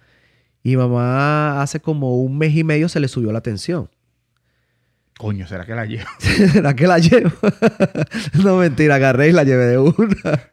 Y 0.63 0.75
mamá 0.77 1.61
hace 1.61 1.79
como 1.81 2.15
un 2.23 2.37
mes 2.37 2.55
y 2.55 2.63
medio 2.63 2.87
se 2.89 2.99
le 2.99 3.07
subió 3.09 3.31
la 3.31 3.41
tensión. 3.41 3.89
Coño, 5.17 5.47
¿será 5.47 5.65
que 5.65 5.73
la 5.75 5.85
llevo? 5.85 6.07
¿Será 6.19 6.75
que 6.75 6.87
la 6.87 6.97
llevo? 6.99 7.31
no, 8.43 8.57
mentira, 8.57 8.95
agarré 8.95 9.29
y 9.29 9.31
la 9.31 9.43
llevé 9.43 9.65
de 9.67 9.77
una. 9.77 10.51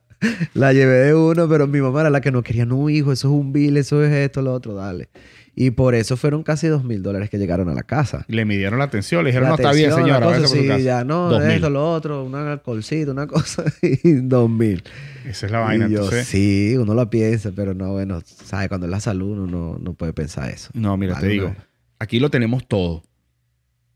la 0.54 0.72
llevé 0.72 0.96
de 1.06 1.14
uno, 1.14 1.48
pero 1.48 1.66
mi 1.66 1.80
mamá 1.80 2.02
era 2.02 2.10
la 2.10 2.20
que 2.20 2.30
no 2.30 2.42
quería, 2.42 2.66
no, 2.66 2.88
hijo, 2.90 3.12
eso 3.12 3.28
es 3.28 3.34
un 3.34 3.52
bill, 3.52 3.76
eso 3.78 4.04
es 4.04 4.12
esto, 4.12 4.42
lo 4.42 4.52
otro, 4.52 4.74
dale. 4.74 5.08
Y 5.56 5.72
por 5.72 5.94
eso 5.94 6.16
fueron 6.16 6.42
casi 6.42 6.68
dos 6.68 6.84
mil 6.84 7.02
dólares 7.02 7.28
que 7.28 7.36
llegaron 7.38 7.68
a 7.68 7.74
la 7.74 7.82
casa. 7.82 8.24
Le 8.28 8.44
midieron 8.44 8.78
la 8.78 8.84
atención, 8.84 9.24
le 9.24 9.30
dijeron, 9.30 9.44
La 9.50 9.50
no, 9.50 9.54
está 9.56 9.72
bien, 9.72 9.92
señora, 9.92 10.20
la 10.20 10.26
cosa, 10.26 10.38
por 10.40 10.48
sí, 10.48 10.66
casa. 10.66 10.78
ya, 10.78 11.04
no, 11.04 11.28
Dos 11.28 11.40
mil. 11.42 11.50
esto, 11.50 11.70
lo 11.70 11.90
otro, 11.92 12.24
un 12.24 12.34
alcoholcito, 12.34 13.10
una 13.10 13.26
cosa, 13.26 13.64
y 13.82 14.12
dos 14.12 14.48
mil. 14.48 14.82
Esa 15.26 15.46
es 15.46 15.52
la 15.52 15.58
vaina. 15.60 15.86
Y 15.88 15.92
yo, 15.92 15.98
Entonces, 16.04 16.26
sí, 16.28 16.76
uno 16.78 16.94
lo 16.94 17.10
piensa, 17.10 17.50
pero 17.54 17.74
no, 17.74 17.92
bueno, 17.92 18.22
sabe, 18.24 18.68
cuando 18.68 18.86
es 18.86 18.90
la 18.90 19.00
salud 19.00 19.38
uno 19.38 19.46
no, 19.46 19.78
no 19.78 19.94
puede 19.94 20.12
pensar 20.12 20.50
eso. 20.50 20.70
no, 20.74 20.96
mira, 20.96 21.14
Vale, 21.14 21.26
te 21.26 21.32
digo, 21.32 21.48
no. 21.48 21.56
aquí 21.98 22.20
lo 22.20 22.30
tenemos 22.30 22.66
todo, 22.68 23.02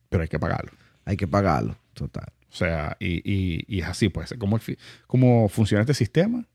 pero 0.09 0.22
hay 0.22 0.28
que 0.28 0.39
pagarlo. 0.39 0.72
Hay 1.05 1.16
que 1.16 1.26
pagarlo, 1.28 1.76
total. 1.93 2.32
O 2.51 2.56
sea, 2.56 2.97
y, 3.01 3.16
y, 3.31 3.64
y 3.66 3.81
es 3.81 3.86
así, 3.89 4.09
pues, 4.09 4.35
cómo, 4.39 4.59
cómo 5.06 5.48
funciona 5.48 5.81
este 5.82 5.94
sistema. 5.94 6.47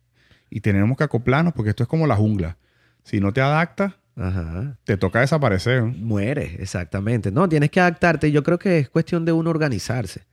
Y 0.50 0.62
tenemos 0.62 0.98
que 0.98 1.04
acoplarnos 1.04 1.54
porque 1.54 1.72
esto 1.72 1.84
es 1.84 1.90
como 1.90 2.08
la 2.08 2.16
jungla. 2.16 2.58
Si 3.04 3.20
no 3.20 3.34
te 3.34 3.42
adaptas, 3.42 3.94
Ajá. 4.16 4.78
te 4.84 4.98
toca 4.98 5.20
desaparecer. 5.20 5.84
¿no? 5.84 5.90
Muere, 5.90 6.56
exactamente. 6.60 7.32
No, 7.32 7.48
tienes 7.48 7.70
que 7.70 7.80
adaptarte. 7.80 8.32
Yo 8.32 8.44
creo 8.44 8.58
que 8.58 8.80
es 8.80 8.90
cuestión 8.90 9.26
de 9.26 9.32
uno 9.32 9.50
organizarse. 9.50 10.24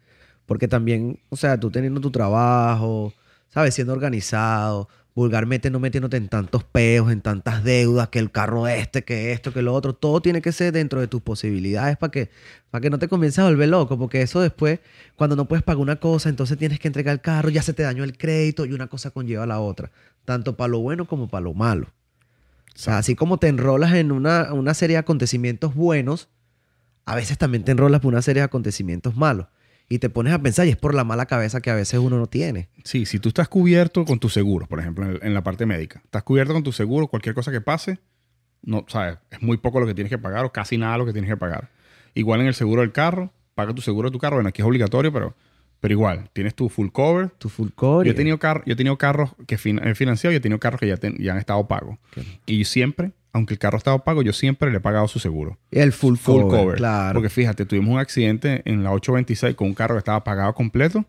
Porque 0.47 0.68
también, 0.68 1.18
o 1.28 1.36
sea, 1.36 1.59
tú 1.59 1.70
teniendo 1.70 2.01
tu 2.01 2.10
trabajo, 2.10 3.12
¿sabes? 3.48 3.74
Siendo 3.74 3.93
organizado, 3.93 4.88
vulgarmente 5.16 5.70
no 5.70 5.80
metiéndote 5.80 6.18
en 6.18 6.28
tantos 6.28 6.62
peos, 6.62 7.10
en 7.10 7.22
tantas 7.22 7.64
deudas, 7.64 8.10
que 8.10 8.18
el 8.18 8.30
carro 8.30 8.68
este, 8.68 9.02
que 9.02 9.32
esto, 9.32 9.51
que 9.51 9.62
lo 9.62 9.72
otro. 9.72 9.94
Todo 9.94 10.20
tiene 10.20 10.43
que 10.43 10.52
ser 10.52 10.74
dentro 10.74 11.01
de 11.01 11.09
tus 11.09 11.22
posibilidades 11.22 11.97
para 11.97 12.10
que, 12.10 12.30
para 12.70 12.82
que 12.82 12.90
no 12.90 12.98
te 12.98 13.09
comiences 13.09 13.38
a 13.38 13.44
volver 13.44 13.70
loco. 13.70 13.98
Porque 13.98 14.20
eso 14.20 14.43
después, 14.43 14.78
cuando 15.16 15.34
no 15.34 15.48
puedes 15.48 15.62
pagar 15.64 15.80
una 15.80 15.97
cosa, 15.97 16.28
entonces 16.28 16.59
tienes 16.59 16.78
que 16.78 16.86
entregar 16.86 17.14
el 17.14 17.22
carro, 17.22 17.48
ya 17.48 17.62
se 17.62 17.72
te 17.72 17.82
dañó 17.82 18.05
el 18.05 18.18
crédito 18.18 18.66
y 18.66 18.74
una 18.74 18.88
cosa 18.88 19.10
conlleva 19.10 19.44
a 19.44 19.47
la 19.47 19.59
otra. 19.59 19.90
Tanto 20.26 20.55
para 20.55 20.68
lo 20.68 20.80
bueno 20.80 21.06
como 21.06 21.28
para 21.28 21.44
lo 21.44 21.55
malo. 21.55 21.86
O 22.74 22.78
sea, 22.78 22.98
así 22.98 23.16
como 23.16 23.38
te 23.38 23.48
enrolas 23.48 23.94
en 23.94 24.12
una, 24.12 24.52
una 24.52 24.74
serie 24.74 24.97
de 24.97 24.98
acontecimientos 24.98 25.74
buenos, 25.74 26.28
a 27.06 27.14
veces 27.14 27.38
también 27.38 27.64
te 27.64 27.72
enrolas 27.72 28.02
por 28.02 28.12
una 28.12 28.20
serie 28.20 28.43
de 28.43 28.44
acontecimientos 28.44 29.16
malos. 29.16 29.47
Y 29.89 29.99
te 30.01 30.11
pones 30.11 30.33
a 30.33 30.41
pensar, 30.43 30.67
y 30.67 30.71
es 30.71 30.77
por 30.77 30.95
la 30.95 31.05
mala 31.05 31.27
cabeza 31.27 31.61
que 31.61 31.71
a 31.71 31.75
veces 31.75 32.01
uno 32.01 32.19
no 32.19 32.27
tiene. 32.27 32.69
Sí, 32.85 33.07
si 33.07 33.19
tú 33.21 33.29
estás 33.29 33.49
cubierto 33.49 34.05
con 34.05 34.19
tu 34.19 34.29
seguro, 34.29 34.67
por 34.67 34.81
ejemplo, 34.81 35.07
en, 35.09 35.19
en 35.23 35.33
la 35.35 35.43
parte 35.45 35.65
médica, 35.65 36.01
estás 36.05 36.23
cubierto 36.25 36.53
con 36.53 36.63
tu 36.65 36.73
seguro, 36.73 37.07
cualquier 37.07 37.35
cosa 37.35 37.53
que 37.53 37.61
pase, 37.61 37.99
no, 38.63 38.85
¿sabes? 38.89 39.19
Es 39.31 39.41
muy 39.43 39.59
poco 39.59 39.79
lo 39.79 39.87
que 39.87 39.95
tienes 39.95 40.11
que 40.11 40.19
pagar 40.19 40.45
o 40.45 40.53
casi 40.53 40.77
nada 40.77 40.99
lo 40.99 41.07
que 41.07 41.13
tienes 41.13 41.31
que 41.31 41.37
pagar. 41.37 41.71
Igual 42.15 42.41
en 42.41 42.49
el 42.49 42.55
seguro 42.55 42.81
del 42.81 42.91
carro, 42.93 43.33
paga 43.55 43.73
tu 43.75 43.81
seguro 43.83 44.09
de 44.09 44.13
tu 44.13 44.19
carro. 44.19 44.37
Bueno, 44.37 44.49
aquí 44.49 44.61
es 44.61 44.67
obligatorio, 44.67 45.13
pero, 45.13 45.37
pero 45.79 45.93
igual, 45.93 46.31
tienes 46.33 46.55
tu 46.57 46.69
full 46.69 46.89
cover. 46.89 47.29
Tu 47.39 47.49
full 47.49 47.69
core. 47.75 48.07
Yo 48.09 48.13
he 48.13 48.17
tenido, 48.17 48.39
car- 48.41 48.65
yo 48.67 48.73
he 48.73 48.77
tenido 48.77 48.99
carros 48.99 49.37
que 49.47 49.57
fin- 49.57 49.81
he 49.85 49.95
financiado 49.95 50.33
y 50.33 50.37
he 50.37 50.41
tenido 50.41 50.59
carros 50.59 50.81
que 50.81 50.89
ya, 50.89 50.99
ya 51.19 51.33
han 51.33 51.39
estado 51.39 51.69
pagos. 51.69 51.97
Y 52.45 52.65
siempre, 52.65 53.13
aunque 53.37 53.53
el 53.53 53.59
carro 53.59 53.77
estaba 53.77 54.03
pago, 54.03 54.23
yo 54.23 54.33
siempre 54.33 54.71
le 54.71 54.79
he 54.79 54.81
pagado 54.81 55.07
su 55.09 55.19
seguro. 55.19 55.59
El 55.71 55.93
full, 55.93 56.17
Full 56.17 56.43
cover, 56.43 56.59
cover. 56.61 56.77
Claro. 56.77 57.13
Porque 57.13 57.29
fíjate, 57.29 57.67
tuvimos 57.67 57.93
un 57.93 57.99
accidente 58.01 58.63
en 58.65 58.83
la 58.83 58.93
826 58.93 59.55
con 59.55 59.69
un 59.69 59.75
carro 59.75 59.95
que 59.95 59.99
estaba 59.99 60.25
pagado 60.25 60.55
completo. 60.55 61.05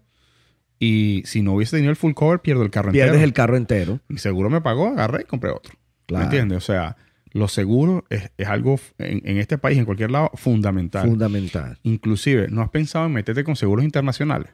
Y 0.78 1.24
si 1.26 1.42
no 1.42 1.54
hubiese 1.54 1.78
tenido 1.78 1.90
el 1.90 1.96
full 1.96 2.12
cover, 2.14 2.40
pierdo 2.42 2.64
el 2.64 2.70
carro 2.70 2.92
Pierdes 2.92 3.14
entero. 3.14 3.26
el 3.26 3.34
carro 3.34 3.56
entero. 3.58 4.00
Mi 4.10 4.18
seguro 4.18 4.50
me 4.50 4.60
pagó, 4.60 4.88
agarré 4.88 5.22
y 5.22 5.26
compré 5.26 5.52
otro. 5.52 5.74
Claro. 6.06 6.20
¿Me 6.20 6.26
entiendes? 6.26 6.58
O 6.58 6.62
sea, 6.62 6.98
los 7.32 7.54
seguros 7.54 8.04
es, 8.10 8.30
es 8.38 8.48
algo 8.48 8.78
en, 8.98 9.22
en 9.24 9.38
este 9.38 9.58
país, 9.58 9.78
en 9.78 9.86
cualquier 9.86 10.12
lado, 10.12 10.30
fundamental. 10.34 11.08
Fundamental. 11.08 11.80
Inclusive, 11.84 12.48
¿no 12.50 12.62
has 12.62 12.70
pensado 12.70 13.06
en 13.06 13.14
meterte 13.14 13.46
con 13.46 13.56
seguros 13.56 13.86
internacionales? 13.86 14.50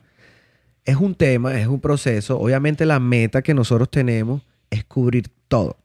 Es 0.86 0.98
un 0.98 1.16
tema, 1.16 1.60
es 1.60 1.66
un 1.66 1.82
proceso. 1.82 2.40
Obviamente 2.40 2.86
la 2.86 3.00
meta 3.00 3.41
que 3.41 3.56
nosotros 3.56 3.90
tenemos 3.90 4.44
es 4.70 4.84
cubrir 4.84 5.30
todo. 5.48 5.78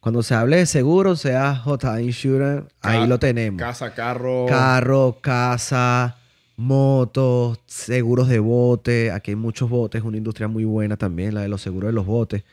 Cuando 0.00 0.22
se 0.22 0.34
hable 0.34 0.56
de 0.56 0.66
seguro, 0.66 1.14
sea 1.14 1.54
J 1.56 2.00
Insurance, 2.00 2.72
ahí 2.80 3.06
lo 3.06 3.18
tenemos. 3.18 3.58
Casa, 3.58 3.92
carro. 3.92 4.46
Carro, 4.48 5.18
casa, 5.20 6.16
motos, 6.56 7.60
seguros 7.66 8.28
de 8.28 8.38
bote. 8.38 9.10
Aquí 9.10 9.32
hay 9.32 9.36
muchos 9.36 9.68
botes, 9.68 10.02
una 10.02 10.16
industria 10.16 10.48
muy 10.48 10.64
buena 10.64 10.96
también, 10.96 11.34
la 11.34 11.42
de 11.42 11.48
los 11.48 11.60
seguros 11.60 11.88
de 11.88 11.92
los 11.92 12.06
botes. 12.06 12.44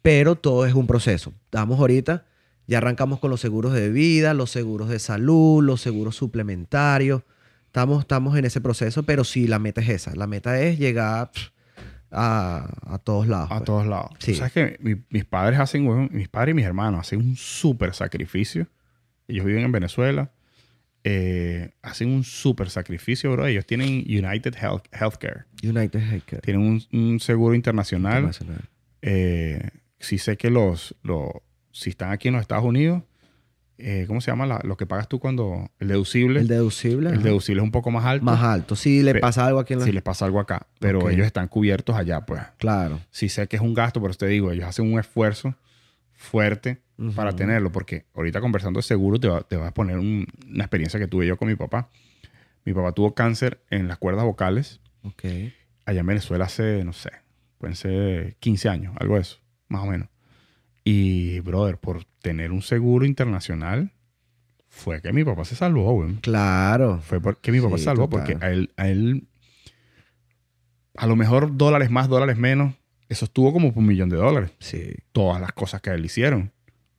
Pero 0.00 0.36
todo 0.36 0.64
es 0.64 0.74
un 0.74 0.86
proceso. 0.86 1.32
Estamos 1.46 1.80
ahorita, 1.80 2.24
ya 2.68 2.78
arrancamos 2.78 3.18
con 3.18 3.30
los 3.30 3.40
seguros 3.40 3.72
de 3.72 3.90
vida, 3.90 4.32
los 4.32 4.50
seguros 4.50 4.88
de 4.88 5.00
salud, 5.00 5.60
los 5.60 5.80
seguros 5.80 6.14
suplementarios. 6.14 7.22
Estamos, 7.66 8.02
estamos 8.02 8.36
en 8.36 8.44
ese 8.44 8.60
proceso, 8.60 9.02
pero 9.02 9.24
sí, 9.24 9.48
la 9.48 9.58
meta 9.58 9.80
es 9.80 9.88
esa. 9.88 10.14
La 10.14 10.28
meta 10.28 10.60
es 10.60 10.78
llegar 10.78 11.32
pff, 11.32 11.50
a, 12.12 12.68
a 12.94 12.98
todos 12.98 13.26
lados. 13.26 13.50
A 13.50 13.56
pues. 13.56 13.64
todos 13.64 13.86
lados. 13.86 14.10
Sí. 14.18 14.34
¿Sabes 14.34 14.52
que 14.52 14.76
mi- 14.80 15.02
mis 15.10 15.24
padres 15.24 15.58
hacen, 15.58 16.08
mis 16.12 16.28
padres 16.28 16.52
y 16.52 16.54
mis 16.54 16.64
hermanos 16.66 17.00
hacen 17.00 17.20
un 17.20 17.36
súper 17.36 17.94
sacrificio. 17.94 18.68
Ellos 19.28 19.44
viven 19.46 19.64
en 19.64 19.72
Venezuela. 19.72 20.32
eh, 21.04 21.70
hacen 21.82 22.10
un 22.10 22.22
súper 22.22 22.70
sacrificio, 22.70 23.32
bro. 23.32 23.46
Ellos 23.46 23.66
tienen 23.66 24.04
United 24.06 24.54
Health, 24.60 24.84
Healthcare. 24.92 25.44
United 25.64 26.00
Healthcare 26.00 26.42
Tienen 26.42 26.62
un, 26.62 26.82
un 26.92 27.18
seguro 27.20 27.54
internacional. 27.56 28.18
Internacional. 28.24 28.68
Eh, 29.00 29.68
sí 29.98 30.18
sé 30.18 30.36
que 30.36 30.50
los, 30.50 30.94
los... 31.02 31.30
Si 31.72 31.90
están 31.90 32.12
aquí 32.12 32.28
en 32.28 32.34
los 32.34 32.42
Estados 32.42 32.64
Unidos, 32.64 33.02
eh, 33.78 34.04
¿cómo 34.06 34.20
se 34.20 34.30
llama? 34.30 34.46
La- 34.46 34.60
lo 34.64 34.76
que 34.76 34.86
pagas 34.86 35.08
tú 35.08 35.18
cuando... 35.18 35.70
El 35.78 35.88
deducible. 35.88 36.40
El 36.40 36.48
deducible. 36.48 37.08
el 37.10 37.16
ajá. 37.16 37.24
deducible 37.24 37.60
es 37.60 37.64
un 37.64 37.72
poco 37.72 37.90
más 37.90 38.04
alto. 38.04 38.24
Más 38.24 38.42
alto. 38.42 38.76
Si 38.76 39.02
le 39.02 39.16
pasa 39.16 39.46
algo 39.46 39.58
aquí 39.60 39.72
en 39.72 39.80
la... 39.80 39.84
Si 39.86 39.92
les 39.92 40.02
pasa 40.02 40.24
algo 40.24 40.38
acá. 40.40 40.66
Pero 40.78 41.08
ellos 41.10 41.26
están 41.26 41.48
cubiertos 41.48 41.96
allá, 41.96 42.20
pues. 42.26 42.42
Claro. 42.58 43.00
sí 43.10 43.28
sé 43.28 43.46
que 43.48 43.56
es 43.56 43.62
un 43.62 43.74
gasto, 43.74 44.00
pero 44.00 44.14
te 44.14 44.26
digo, 44.26 44.50
ellos 44.52 44.66
hacen 44.66 44.92
un 44.92 44.98
esfuerzo 45.00 45.54
fuerte 46.12 46.80
para 47.16 47.34
tenerlo, 47.34 47.72
porque 47.72 48.04
ahorita 48.14 48.40
conversando 48.40 48.78
de 48.78 48.82
seguro 48.84 49.18
te 49.18 49.26
va, 49.26 49.42
te 49.42 49.56
va 49.56 49.68
a 49.68 49.74
poner 49.74 49.98
un- 49.98 50.26
una 50.48 50.64
experiencia 50.64 51.00
que 51.00 51.08
tuve 51.08 51.26
yo 51.26 51.36
con 51.36 51.48
mi 51.48 51.56
papá. 51.56 51.88
Mi 52.64 52.72
papá 52.72 52.92
tuvo 52.92 53.12
cáncer 53.14 53.60
en 53.70 53.88
las 53.88 53.98
cuerdas 53.98 54.24
vocales 54.24 54.80
Ok. 55.02 55.24
allá 55.84 56.00
en 56.00 56.06
Venezuela 56.06 56.44
hace, 56.44 56.84
no 56.84 56.92
sé, 56.92 57.10
pueden 57.58 57.74
ser 57.74 58.36
15 58.38 58.68
años, 58.68 58.94
algo 59.00 59.16
de 59.16 59.22
eso, 59.22 59.40
más 59.66 59.82
o 59.82 59.86
menos. 59.86 60.08
Y, 60.84 61.40
brother, 61.40 61.78
por 61.78 62.04
tener 62.20 62.50
un 62.52 62.62
seguro 62.62 63.04
internacional, 63.04 63.92
fue 64.68 65.00
que 65.00 65.12
mi 65.12 65.22
papá 65.24 65.44
se 65.44 65.54
salvó, 65.54 65.92
güey. 65.92 66.14
Claro. 66.16 67.00
Fue 67.00 67.20
porque 67.20 67.52
mi 67.52 67.60
papá 67.60 67.76
Sí, 67.76 67.80
se 67.80 67.84
salvó, 67.84 68.08
total. 68.08 68.26
porque 68.26 68.44
a 68.44 68.50
él, 68.50 68.70
a 68.76 68.88
él, 68.88 69.24
a 70.96 71.06
lo 71.06 71.16
mejor 71.16 71.56
dólares 71.56 71.90
más, 71.90 72.08
dólares 72.08 72.36
menos, 72.36 72.74
eso 73.08 73.24
estuvo 73.26 73.52
como 73.52 73.72
por 73.72 73.82
un 73.82 73.86
millón 73.88 74.08
de 74.08 74.16
dólares 74.16 74.50
Sí. 74.58 74.94
todas 75.12 75.40
las 75.40 75.52
cosas 75.52 75.80
que 75.80 75.90
a 75.90 75.94
él 75.94 76.04
hicieron. 76.04 76.50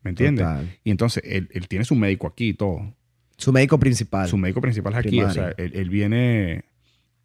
¿Me 0.01 0.09
entiendes? 0.09 0.45
Total. 0.45 0.77
Y 0.83 0.91
entonces 0.91 1.23
él, 1.25 1.49
él 1.51 1.67
tiene 1.67 1.85
su 1.85 1.95
médico 1.95 2.27
aquí 2.27 2.49
y 2.49 2.53
todo. 2.53 2.93
Su 3.37 3.51
médico 3.51 3.79
principal. 3.79 4.27
Su 4.27 4.37
médico 4.37 4.61
principal 4.61 4.93
es 4.93 4.99
aquí. 4.99 5.21
O 5.21 5.31
sea, 5.31 5.53
él, 5.57 5.71
él 5.75 5.89
viene 5.89 6.65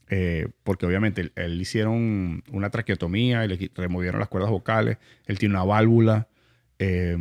eh, 0.09 0.48
porque 0.62 0.86
obviamente 0.86 1.20
él, 1.20 1.32
él 1.35 1.60
hicieron 1.60 2.43
una 2.51 2.70
traqueotomía 2.70 3.44
y 3.44 3.48
le 3.48 3.70
removieron 3.74 4.20
las 4.20 4.28
cuerdas 4.28 4.51
vocales. 4.51 4.97
Él 5.26 5.39
tiene 5.39 5.55
una 5.56 5.64
válvula. 5.64 6.28
Eh, 6.78 7.16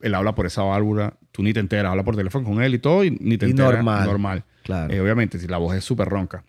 él 0.00 0.14
habla 0.14 0.34
por 0.34 0.46
esa 0.46 0.62
válvula. 0.62 1.18
Tú 1.32 1.42
ni 1.42 1.52
te 1.52 1.60
enteras. 1.60 1.90
Habla 1.90 2.04
por 2.04 2.16
teléfono 2.16 2.44
con 2.46 2.62
él 2.62 2.74
y 2.74 2.78
todo 2.78 3.04
y 3.04 3.10
ni 3.10 3.38
te 3.38 3.46
Y 3.46 3.50
enteras. 3.50 3.72
normal. 3.74 4.06
Normal. 4.06 4.44
Claro. 4.62 4.92
Eh, 4.92 5.00
obviamente, 5.00 5.38
si 5.38 5.46
la 5.48 5.58
voz 5.58 5.74
es 5.76 5.84
súper 5.84 6.08
ronca. 6.08 6.44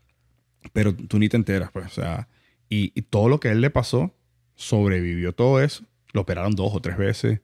Pero 0.71 0.93
tú 0.95 1.19
ni 1.19 1.29
te 1.29 1.37
enteras, 1.37 1.71
pues. 1.71 1.85
O 1.85 1.89
sea, 1.89 2.27
y, 2.69 2.91
y 2.95 3.01
todo 3.03 3.27
lo 3.29 3.39
que 3.39 3.49
a 3.49 3.51
él 3.51 3.61
le 3.61 3.69
pasó, 3.69 4.13
sobrevivió 4.55 5.33
todo 5.33 5.61
eso. 5.61 5.83
Lo 6.13 6.21
operaron 6.21 6.55
dos 6.55 6.71
o 6.73 6.79
tres 6.81 6.97
veces. 6.97 7.39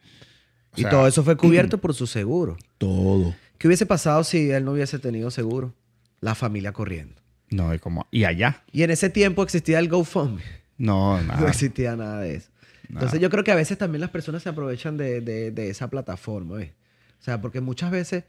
O 0.72 0.78
y 0.78 0.82
sea, 0.82 0.92
todo 0.92 1.08
eso 1.08 1.24
fue 1.24 1.36
cubierto 1.36 1.80
por 1.80 1.94
su 1.94 2.08
seguro. 2.08 2.58
Todo. 2.78 3.34
¿Qué 3.58 3.68
hubiese 3.68 3.86
pasado 3.86 4.24
si 4.24 4.52
él 4.52 4.64
no 4.64 4.72
hubiese 4.74 5.00
tenido 5.00 5.32
seguro? 5.32 5.74
La 6.22 6.36
familia 6.36 6.72
corriendo. 6.72 7.16
No, 7.50 7.74
y 7.74 7.80
como... 7.80 8.08
Y 8.12 8.26
allá. 8.26 8.64
Y 8.72 8.84
en 8.84 8.92
ese 8.92 9.10
tiempo 9.10 9.42
existía 9.44 9.80
el 9.80 9.90
GoFundMe. 9.90 10.42
No, 10.78 11.18
No 11.22 11.24
nada. 11.24 11.48
existía 11.50 11.96
nada 11.96 12.22
de 12.22 12.36
eso. 12.36 12.50
Entonces 12.90 13.20
yo 13.20 13.30
creo 13.30 13.44
que 13.44 13.52
a 13.52 13.56
veces 13.56 13.78
también 13.78 14.02
las 14.02 14.10
personas 14.10 14.42
se 14.44 14.50
aprovechan 14.50 14.98
de, 14.98 15.22
de- 15.22 15.52
de 15.52 15.70
esa 15.70 15.90
plataforma, 15.90 16.56
¿ves? 16.58 16.72
O 17.20 17.24
sea, 17.24 17.40
porque 17.42 17.62
muchas 17.62 17.92
veces 17.92 18.24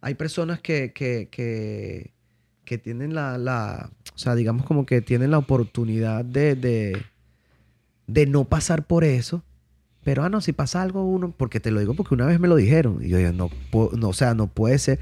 hay 0.00 0.14
personas 0.14 0.60
que, 0.60 0.92
que, 0.92 1.28
que, 1.30 2.12
que 2.64 2.78
tienen 2.78 3.14
la, 3.14 3.38
la, 3.38 3.90
o 4.14 4.18
sea, 4.18 4.34
digamos 4.34 4.66
como 4.66 4.84
que 4.86 5.00
tienen 5.00 5.30
la 5.30 5.38
oportunidad 5.38 6.24
de, 6.24 6.54
de, 6.54 7.02
de 8.06 8.26
no 8.26 8.44
pasar 8.44 8.86
por 8.86 9.04
eso. 9.04 9.42
Pero, 10.02 10.22
ah, 10.22 10.28
no, 10.28 10.42
si 10.42 10.52
pasa 10.52 10.82
algo 10.82 11.02
uno, 11.04 11.32
porque 11.34 11.60
te 11.60 11.70
lo 11.70 11.80
digo 11.80 11.94
porque 11.94 12.12
una 12.14 12.26
vez 12.26 12.38
me 12.38 12.46
lo 12.48 12.56
dijeron. 12.56 12.98
Y 13.02 13.08
yo 13.08 13.16
dije, 13.16 13.32
no, 13.32 13.48
no 13.96 14.08
o 14.10 14.12
sea, 14.12 14.34
no 14.34 14.48
puede 14.48 14.78
ser 14.78 14.98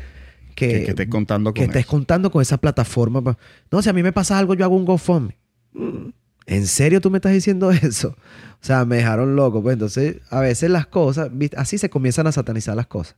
que, 0.54 0.68
que, 0.68 0.84
que 0.84 0.90
estés 0.90 1.08
contando 1.08 1.52
que 1.52 1.62
con 1.62 1.70
estés 1.70 1.82
eso. 1.82 1.90
contando 1.90 2.30
con 2.30 2.40
esa 2.40 2.58
plataforma. 2.58 3.36
No, 3.72 3.82
si 3.82 3.88
a 3.88 3.92
mí 3.92 4.02
me 4.04 4.12
pasa 4.12 4.38
algo, 4.38 4.54
yo 4.54 4.64
hago 4.64 4.76
un 4.76 4.84
GoFundMe. 4.84 5.36
Mm, 5.72 6.10
¿En 6.54 6.66
serio 6.66 7.00
tú 7.00 7.10
me 7.10 7.18
estás 7.18 7.32
diciendo 7.32 7.70
eso? 7.82 8.08
O 8.10 8.64
sea, 8.64 8.84
me 8.84 8.96
dejaron 8.96 9.36
loco. 9.36 9.62
Pues 9.62 9.74
entonces, 9.74 10.16
a 10.30 10.40
veces 10.40 10.70
las 10.70 10.86
cosas, 10.86 11.30
así 11.56 11.78
se 11.78 11.90
comienzan 11.90 12.26
a 12.26 12.32
satanizar 12.32 12.76
las 12.76 12.86
cosas. 12.86 13.16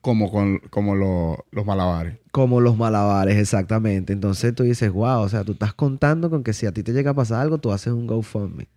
Como, 0.00 0.30
con, 0.30 0.58
como 0.70 0.94
lo- 0.94 1.44
los 1.50 1.66
malabares. 1.66 2.18
Como 2.30 2.60
los 2.60 2.76
malabares, 2.76 3.36
exactamente. 3.36 4.12
Entonces 4.12 4.54
tú 4.54 4.62
dices, 4.62 4.92
wow, 4.92 5.20
o 5.22 5.28
sea, 5.28 5.42
tú 5.44 5.52
estás 5.52 5.74
contando 5.74 6.30
con 6.30 6.44
que 6.44 6.52
si 6.52 6.66
a 6.66 6.72
ti 6.72 6.82
te 6.84 6.92
llega 6.92 7.10
a 7.10 7.14
pasar 7.14 7.40
algo, 7.40 7.58
tú 7.58 7.72
haces 7.72 7.92
un 7.92 8.06
GoFundMe. 8.06 8.68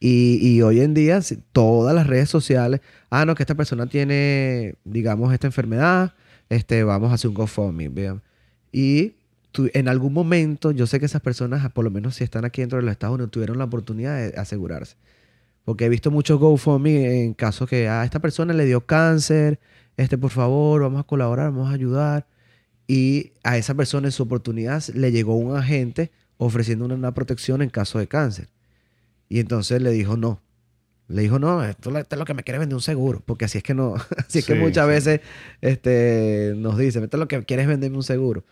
Y, 0.00 0.38
y 0.42 0.60
hoy 0.62 0.80
en 0.80 0.92
día, 0.92 1.22
si- 1.22 1.36
todas 1.52 1.94
las 1.94 2.06
redes 2.08 2.28
sociales, 2.28 2.80
ah, 3.10 3.24
no, 3.24 3.34
que 3.36 3.44
esta 3.44 3.54
persona 3.54 3.86
tiene, 3.86 4.74
digamos, 4.84 5.32
esta 5.32 5.46
enfermedad, 5.46 6.14
este, 6.48 6.82
vamos 6.82 7.12
a 7.12 7.14
hacer 7.14 7.28
un 7.28 7.34
GoFundMe. 7.34 7.88
vean. 7.90 8.22
Y 8.72 9.14
en 9.72 9.88
algún 9.88 10.12
momento, 10.12 10.70
yo 10.70 10.86
sé 10.86 11.00
que 11.00 11.06
esas 11.06 11.22
personas, 11.22 11.70
por 11.72 11.84
lo 11.84 11.90
menos 11.90 12.16
si 12.16 12.24
están 12.24 12.44
aquí 12.44 12.60
dentro 12.60 12.78
de 12.78 12.82
los 12.84 12.92
Estados 12.92 13.14
Unidos, 13.14 13.30
tuvieron 13.30 13.58
la 13.58 13.64
oportunidad 13.64 14.16
de 14.16 14.38
asegurarse. 14.38 14.96
Porque 15.64 15.86
he 15.86 15.88
visto 15.88 16.10
muchos 16.10 16.38
GoFundMe 16.38 17.24
en 17.24 17.34
casos 17.34 17.68
que 17.68 17.88
a 17.88 18.04
esta 18.04 18.20
persona 18.20 18.52
le 18.52 18.66
dio 18.66 18.84
cáncer, 18.84 19.60
este, 19.96 20.18
por 20.18 20.30
favor, 20.30 20.82
vamos 20.82 21.00
a 21.00 21.04
colaborar, 21.04 21.50
vamos 21.52 21.70
a 21.70 21.74
ayudar. 21.74 22.26
Y 22.86 23.32
a 23.42 23.56
esa 23.56 23.74
persona 23.74 24.08
en 24.08 24.12
su 24.12 24.24
oportunidad 24.24 24.84
le 24.88 25.10
llegó 25.10 25.36
un 25.36 25.56
agente 25.56 26.10
ofreciendo 26.36 26.84
una, 26.84 26.94
una 26.94 27.14
protección 27.14 27.62
en 27.62 27.70
caso 27.70 27.98
de 27.98 28.08
cáncer. 28.08 28.48
Y 29.28 29.40
entonces 29.40 29.80
le 29.80 29.90
dijo 29.90 30.16
no. 30.16 30.40
Le 31.08 31.22
dijo, 31.22 31.38
no, 31.38 31.62
esto, 31.62 31.96
es 31.98 32.18
lo 32.18 32.24
que 32.24 32.34
me 32.34 32.42
quiere 32.42 32.58
vender 32.58 32.76
un 32.76 32.82
seguro. 32.82 33.22
Porque 33.24 33.44
así 33.44 33.58
es 33.58 33.64
que 33.64 33.74
no, 33.74 33.94
así 34.16 34.38
es 34.38 34.46
que 34.46 34.54
muchas 34.54 34.86
sí. 34.86 34.90
veces 34.90 35.20
este, 35.60 36.54
nos 36.56 36.78
dicen, 36.78 37.04
esto 37.04 37.16
es 37.16 37.20
lo 37.20 37.28
que 37.28 37.42
quieres 37.44 37.66
venderme 37.66 37.96
un 37.96 38.02
seguro. 38.02 38.44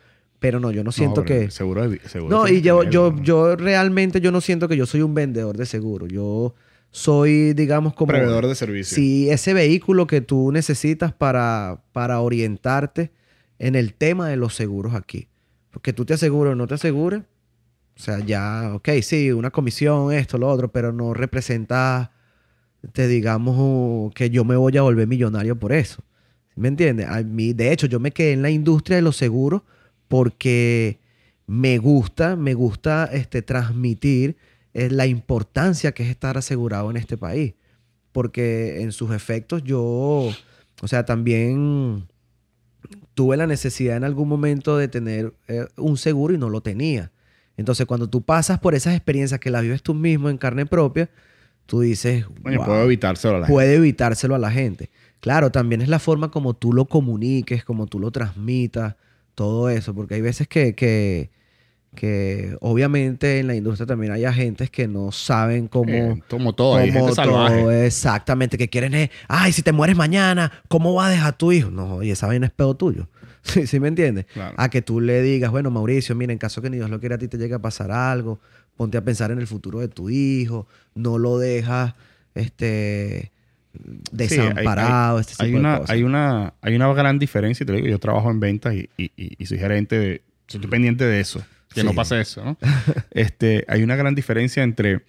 Pero 0.42 0.58
no, 0.58 0.72
yo 0.72 0.82
no 0.82 0.90
siento 0.90 1.20
No, 1.20 1.24
que... 1.24 1.52
Seguro 1.52 1.88
de, 1.88 2.00
seguro 2.00 2.36
No, 2.36 2.48
y 2.48 2.62
yo, 2.62 2.82
yo, 2.82 3.14
yo 3.22 3.54
realmente 3.54 4.20
yo 4.20 4.32
no 4.32 4.40
siento 4.40 4.66
que 4.66 4.76
yo 4.76 4.86
soy 4.86 5.00
un 5.00 5.14
vendedor 5.14 5.56
de 5.56 5.66
seguro. 5.66 6.08
Yo 6.08 6.56
soy, 6.90 7.52
digamos, 7.54 7.94
como... 7.94 8.08
Proveedor 8.08 8.48
de 8.48 8.56
servicio. 8.56 8.96
Sí, 8.96 9.30
ese 9.30 9.54
vehículo 9.54 10.08
que 10.08 10.20
tú 10.20 10.50
necesitas 10.50 11.12
para, 11.12 11.84
para 11.92 12.18
orientarte 12.18 13.12
en 13.60 13.76
el 13.76 13.94
tema 13.94 14.28
de 14.28 14.36
los 14.36 14.56
seguros 14.56 14.94
aquí. 14.94 15.28
Porque 15.70 15.92
tú 15.92 16.04
te 16.04 16.14
aseguras 16.14 16.54
o 16.54 16.56
no 16.56 16.66
te 16.66 16.74
asegures. 16.74 17.20
O 17.96 18.00
sea, 18.00 18.18
ya, 18.18 18.72
ok, 18.74 18.88
sí, 19.00 19.30
una 19.30 19.52
comisión, 19.52 20.12
esto, 20.12 20.38
lo 20.38 20.48
otro, 20.48 20.72
pero 20.72 20.92
no 20.92 21.14
representa, 21.14 22.10
te 22.92 23.06
digamos, 23.06 24.12
que 24.12 24.28
yo 24.28 24.44
me 24.44 24.56
voy 24.56 24.76
a 24.76 24.82
volver 24.82 25.06
millonario 25.06 25.56
por 25.56 25.72
eso. 25.72 26.02
¿Me 26.56 26.66
entiendes? 26.66 27.06
A 27.08 27.22
mí, 27.22 27.52
de 27.52 27.70
hecho, 27.70 27.86
yo 27.86 28.00
me 28.00 28.10
quedé 28.10 28.32
en 28.32 28.42
la 28.42 28.50
industria 28.50 28.96
de 28.96 29.02
los 29.02 29.16
seguros 29.16 29.62
porque 30.12 30.98
me 31.46 31.78
gusta, 31.78 32.36
me 32.36 32.52
gusta 32.52 33.08
este, 33.10 33.40
transmitir 33.40 34.36
eh, 34.74 34.90
la 34.90 35.06
importancia 35.06 35.92
que 35.92 36.02
es 36.02 36.10
estar 36.10 36.36
asegurado 36.36 36.90
en 36.90 36.98
este 36.98 37.16
país. 37.16 37.54
Porque 38.12 38.82
en 38.82 38.92
sus 38.92 39.10
efectos 39.12 39.64
yo, 39.64 39.80
o 39.80 40.84
sea, 40.84 41.06
también 41.06 42.06
tuve 43.14 43.38
la 43.38 43.46
necesidad 43.46 43.96
en 43.96 44.04
algún 44.04 44.28
momento 44.28 44.76
de 44.76 44.88
tener 44.88 45.32
eh, 45.48 45.64
un 45.78 45.96
seguro 45.96 46.34
y 46.34 46.38
no 46.38 46.50
lo 46.50 46.60
tenía. 46.60 47.10
Entonces, 47.56 47.86
cuando 47.86 48.06
tú 48.06 48.20
pasas 48.20 48.58
por 48.58 48.74
esas 48.74 48.94
experiencias 48.94 49.40
que 49.40 49.48
las 49.48 49.62
vives 49.62 49.82
tú 49.82 49.94
mismo 49.94 50.28
en 50.28 50.36
carne 50.36 50.66
propia, 50.66 51.08
tú 51.64 51.80
dices, 51.80 52.26
"Wow, 52.42 52.66
puedo 52.66 52.82
evitárselo 52.82 53.36
a 53.36 53.38
la 53.38 53.46
gente. 53.46 53.52
puede 53.54 53.74
evitárselo 53.76 54.34
a 54.34 54.38
la 54.38 54.50
gente. 54.50 54.90
Claro, 55.20 55.50
también 55.50 55.80
es 55.80 55.88
la 55.88 55.98
forma 55.98 56.30
como 56.30 56.52
tú 56.52 56.74
lo 56.74 56.84
comuniques, 56.84 57.64
como 57.64 57.86
tú 57.86 57.98
lo 57.98 58.10
transmitas, 58.10 58.96
todo 59.34 59.68
eso, 59.68 59.94
porque 59.94 60.14
hay 60.14 60.20
veces 60.20 60.48
que, 60.48 60.74
que, 60.74 61.30
que 61.94 62.56
obviamente 62.60 63.38
en 63.38 63.46
la 63.46 63.54
industria 63.54 63.86
también 63.86 64.12
hay 64.12 64.24
agentes 64.24 64.70
que 64.70 64.88
no 64.88 65.12
saben 65.12 65.68
cómo... 65.68 65.92
Eh, 65.92 66.22
como 66.28 66.54
todo, 66.54 66.76
hay 66.76 66.92
gente 66.92 67.12
salvaje. 67.14 67.86
exactamente, 67.86 68.58
que 68.58 68.68
quieren 68.68 68.94
es, 68.94 69.10
ay, 69.28 69.52
si 69.52 69.62
te 69.62 69.72
mueres 69.72 69.96
mañana, 69.96 70.52
¿cómo 70.68 70.94
vas 70.94 71.08
a 71.08 71.10
dejar 71.10 71.28
a 71.28 71.38
tu 71.38 71.52
hijo? 71.52 71.70
No, 71.70 72.02
y 72.02 72.10
esa 72.10 72.26
vaina 72.26 72.46
es 72.46 72.52
pedo 72.52 72.74
tuyo. 72.76 73.08
¿Sí, 73.42 73.66
¿Sí 73.66 73.80
me 73.80 73.88
entiendes? 73.88 74.26
A 74.56 74.68
que 74.70 74.82
tú 74.82 75.00
le 75.00 75.20
digas, 75.22 75.50
bueno, 75.50 75.70
Mauricio, 75.70 76.14
mira, 76.14 76.32
en 76.32 76.38
caso 76.38 76.62
que 76.62 76.70
ni 76.70 76.76
Dios 76.76 76.90
lo 76.90 77.00
quiera, 77.00 77.16
a 77.16 77.18
ti 77.18 77.28
te 77.28 77.38
llegue 77.38 77.54
a 77.54 77.58
pasar 77.58 77.90
algo, 77.90 78.38
ponte 78.76 78.96
a 78.98 79.04
pensar 79.04 79.30
en 79.30 79.38
el 79.38 79.46
futuro 79.46 79.80
de 79.80 79.88
tu 79.88 80.10
hijo, 80.10 80.66
no 80.94 81.18
lo 81.18 81.38
dejas 81.38 81.94
este, 82.34 83.32
desamparado, 83.72 85.16
hay, 85.16 85.20
este 85.22 85.54
una, 85.54 85.80
Hay 85.88 86.02
una, 86.02 86.54
hay 86.60 86.74
una 86.74 86.92
gran 86.92 87.18
diferencia, 87.18 87.64
te 87.64 87.72
digo, 87.72 87.86
yo 87.86 87.98
trabajo 87.98 88.30
en 88.30 88.40
ventas 88.40 88.74
y, 88.74 88.88
y, 88.96 89.46
soy 89.46 89.58
gerente 89.58 89.98
de, 89.98 90.22
estoy 90.46 90.68
pendiente 90.68 91.04
de 91.04 91.20
eso, 91.20 91.42
que 91.74 91.84
no 91.84 91.94
pase 91.94 92.20
eso, 92.20 92.44
¿no? 92.44 92.58
este, 93.10 93.64
hay 93.68 93.82
una 93.82 93.96
gran 93.96 94.14
diferencia 94.14 94.62
entre 94.62 95.04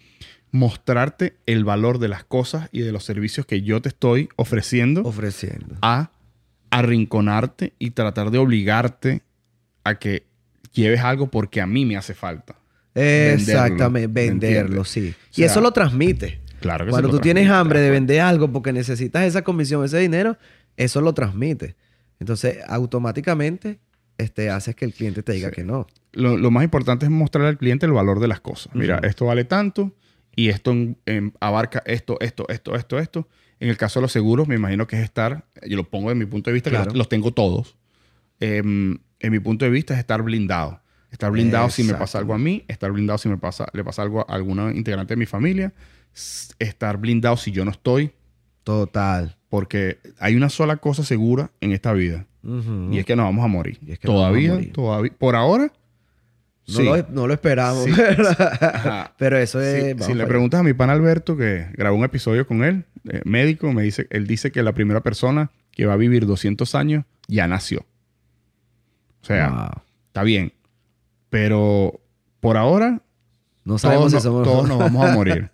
mostrarte 0.52 1.36
el 1.46 1.66
valor 1.66 2.00
de 2.00 2.08
las 2.08 2.24
cosas 2.24 2.70
y 2.72 2.82
de 2.82 2.92
los 2.92 3.04
servicios 3.04 3.46
que 3.46 3.64
yo 3.64 3.82
te 3.82 3.90
estoy 3.90 4.30
ofreciendo, 4.36 5.02
ofreciendo. 5.02 5.76
a 5.82 6.12
arrinconarte 6.70 7.74
y 7.80 7.92
tratar 7.92 8.32
de 8.32 8.38
obligarte 8.38 9.22
a 9.84 9.96
que 9.96 10.26
lleves 10.72 11.02
algo 11.02 11.30
porque 11.30 11.60
a 11.60 11.68
mí 11.68 11.86
me 11.86 11.98
hace 11.98 12.14
falta. 12.14 12.56
Exactamente, 12.96 14.08
venderlo, 14.08 14.86
sí. 14.86 15.16
y 15.36 15.44
eso 15.44 15.60
lo 15.60 15.72
transmite. 15.72 16.43
Claro 16.64 16.86
que 16.86 16.92
Cuando 16.92 17.10
tú 17.10 17.20
tienes 17.20 17.50
hambre 17.50 17.82
de 17.82 17.90
vender 17.90 18.22
algo 18.22 18.50
porque 18.50 18.72
necesitas 18.72 19.26
esa 19.26 19.42
comisión, 19.42 19.84
ese 19.84 20.00
dinero, 20.00 20.38
eso 20.78 21.02
lo 21.02 21.14
transmite. 21.14 21.76
Entonces, 22.22 22.60
automáticamente 22.70 23.82
este, 24.18 24.50
haces 24.50 24.74
que 24.74 24.86
el 24.86 24.94
cliente 24.94 25.24
te 25.24 25.34
diga 25.34 25.52
que 25.52 25.66
no. 25.66 25.88
Lo, 26.14 26.52
más 26.52 26.64
importante 26.64 27.06
es 27.06 27.12
mostrar 27.12 27.48
al 27.48 27.58
cliente 27.58 27.86
el 27.86 27.92
valor 27.92 28.22
de 28.22 28.30
las 28.30 28.40
cosas. 28.40 28.74
Mira, 28.74 29.00
esto 29.04 29.26
vale 29.26 29.44
tanto 29.44 29.94
y 30.38 30.48
esto 30.48 30.74
abarca 31.42 31.84
esto, 31.86 32.18
esto, 32.22 32.46
esto, 32.48 32.76
esto, 32.76 32.98
esto. 32.98 33.28
En 33.60 33.68
el 33.68 33.76
caso 33.76 34.00
de 34.00 34.04
los 34.04 34.14
seguros, 34.14 34.48
me 34.48 34.56
imagino 34.56 34.88
que 34.88 34.96
es 34.96 35.04
estar, 35.04 35.44
yo 35.68 35.76
lo 35.76 35.84
pongo 35.84 36.08
de 36.10 36.16
mi 36.16 36.26
punto 36.26 36.50
de 36.50 36.54
vista, 36.54 36.72
que 36.72 36.98
los, 36.98 37.10
tengo 37.10 37.34
todos. 37.34 37.76
Em, 38.40 39.00
en 39.20 39.32
mi 39.34 39.40
punto 39.40 39.66
de 39.66 39.72
vista 39.72 39.96
es 39.96 40.00
estar 40.00 40.22
blindado. 40.22 40.80
Estar 41.12 41.30
blindado 41.30 41.70
si 41.70 41.84
me 41.84 41.94
pasa 41.94 42.20
algo 42.20 42.34
a 42.34 42.38
mí, 42.38 42.64
estar 42.70 42.90
blindado 42.90 43.18
si 43.18 43.28
me 43.28 43.38
pasa, 43.38 43.68
le 43.74 43.84
pasa 43.84 44.02
algo 44.02 44.22
a 44.22 44.34
alguna 44.34 44.72
integrante 44.74 45.14
de 45.14 45.18
mi 45.18 45.26
familia, 45.26 45.74
estar 46.60 46.98
blindado 46.98 47.38
si 47.38 47.52
yo 47.52 47.66
no 47.66 47.72
estoy. 47.72 48.12
Total. 48.64 49.38
Porque 49.50 50.00
hay 50.20 50.36
una 50.36 50.50
sola 50.50 50.78
cosa 50.78 51.04
segura 51.04 51.52
en 51.62 51.72
esta 51.72 51.94
vida. 51.94 52.26
Y 52.92 52.98
es 52.98 53.06
que 53.06 53.16
nos 53.16 53.26
vamos 53.26 53.46
a 53.46 53.48
morir. 53.48 53.80
todavía, 54.02 54.60
todavía. 54.72 55.14
Por 55.18 55.36
ahora. 55.36 55.72
No, 56.68 56.82
lo, 56.82 57.08
no 57.10 57.28
lo, 57.28 57.34
esperamos. 57.34 57.86
Pero 59.18 59.38
eso 59.38 59.62
es. 59.62 60.06
Si 60.06 60.14
le 60.14 60.26
preguntas 60.26 60.62
a 60.62 60.64
mi 60.64 60.74
pan 60.74 60.90
Alberto, 60.90 61.36
que 61.36 61.68
grabó 61.74 61.98
un 61.98 62.06
episodio 62.06 62.48
con 62.48 62.64
él, 62.64 62.86
eh, 63.10 63.22
médico, 63.26 63.72
me 63.74 63.84
dice, 63.84 64.08
él 64.10 64.28
dice 64.28 64.52
que 64.52 64.64
la 64.64 64.74
primera 64.74 65.02
persona 65.02 65.52
que 65.72 65.86
va 65.86 65.94
a 65.94 65.98
vivir 65.98 66.26
200 66.26 66.74
años 66.76 67.06
ya 67.28 67.48
nació. 67.48 67.86
O 69.22 69.26
sea, 69.26 69.84
está 70.08 70.24
bien. 70.24 70.54
Pero 71.30 72.02
por 72.40 72.58
ahora 72.58 73.02
no 73.66 73.78
sabemos 73.78 74.12
todos, 74.12 74.24
si 74.24 74.28
somos... 74.28 74.44
todos 74.44 74.68
nos 74.70 74.80
vamos 74.80 75.06
a 75.06 75.14
morir. 75.14 75.50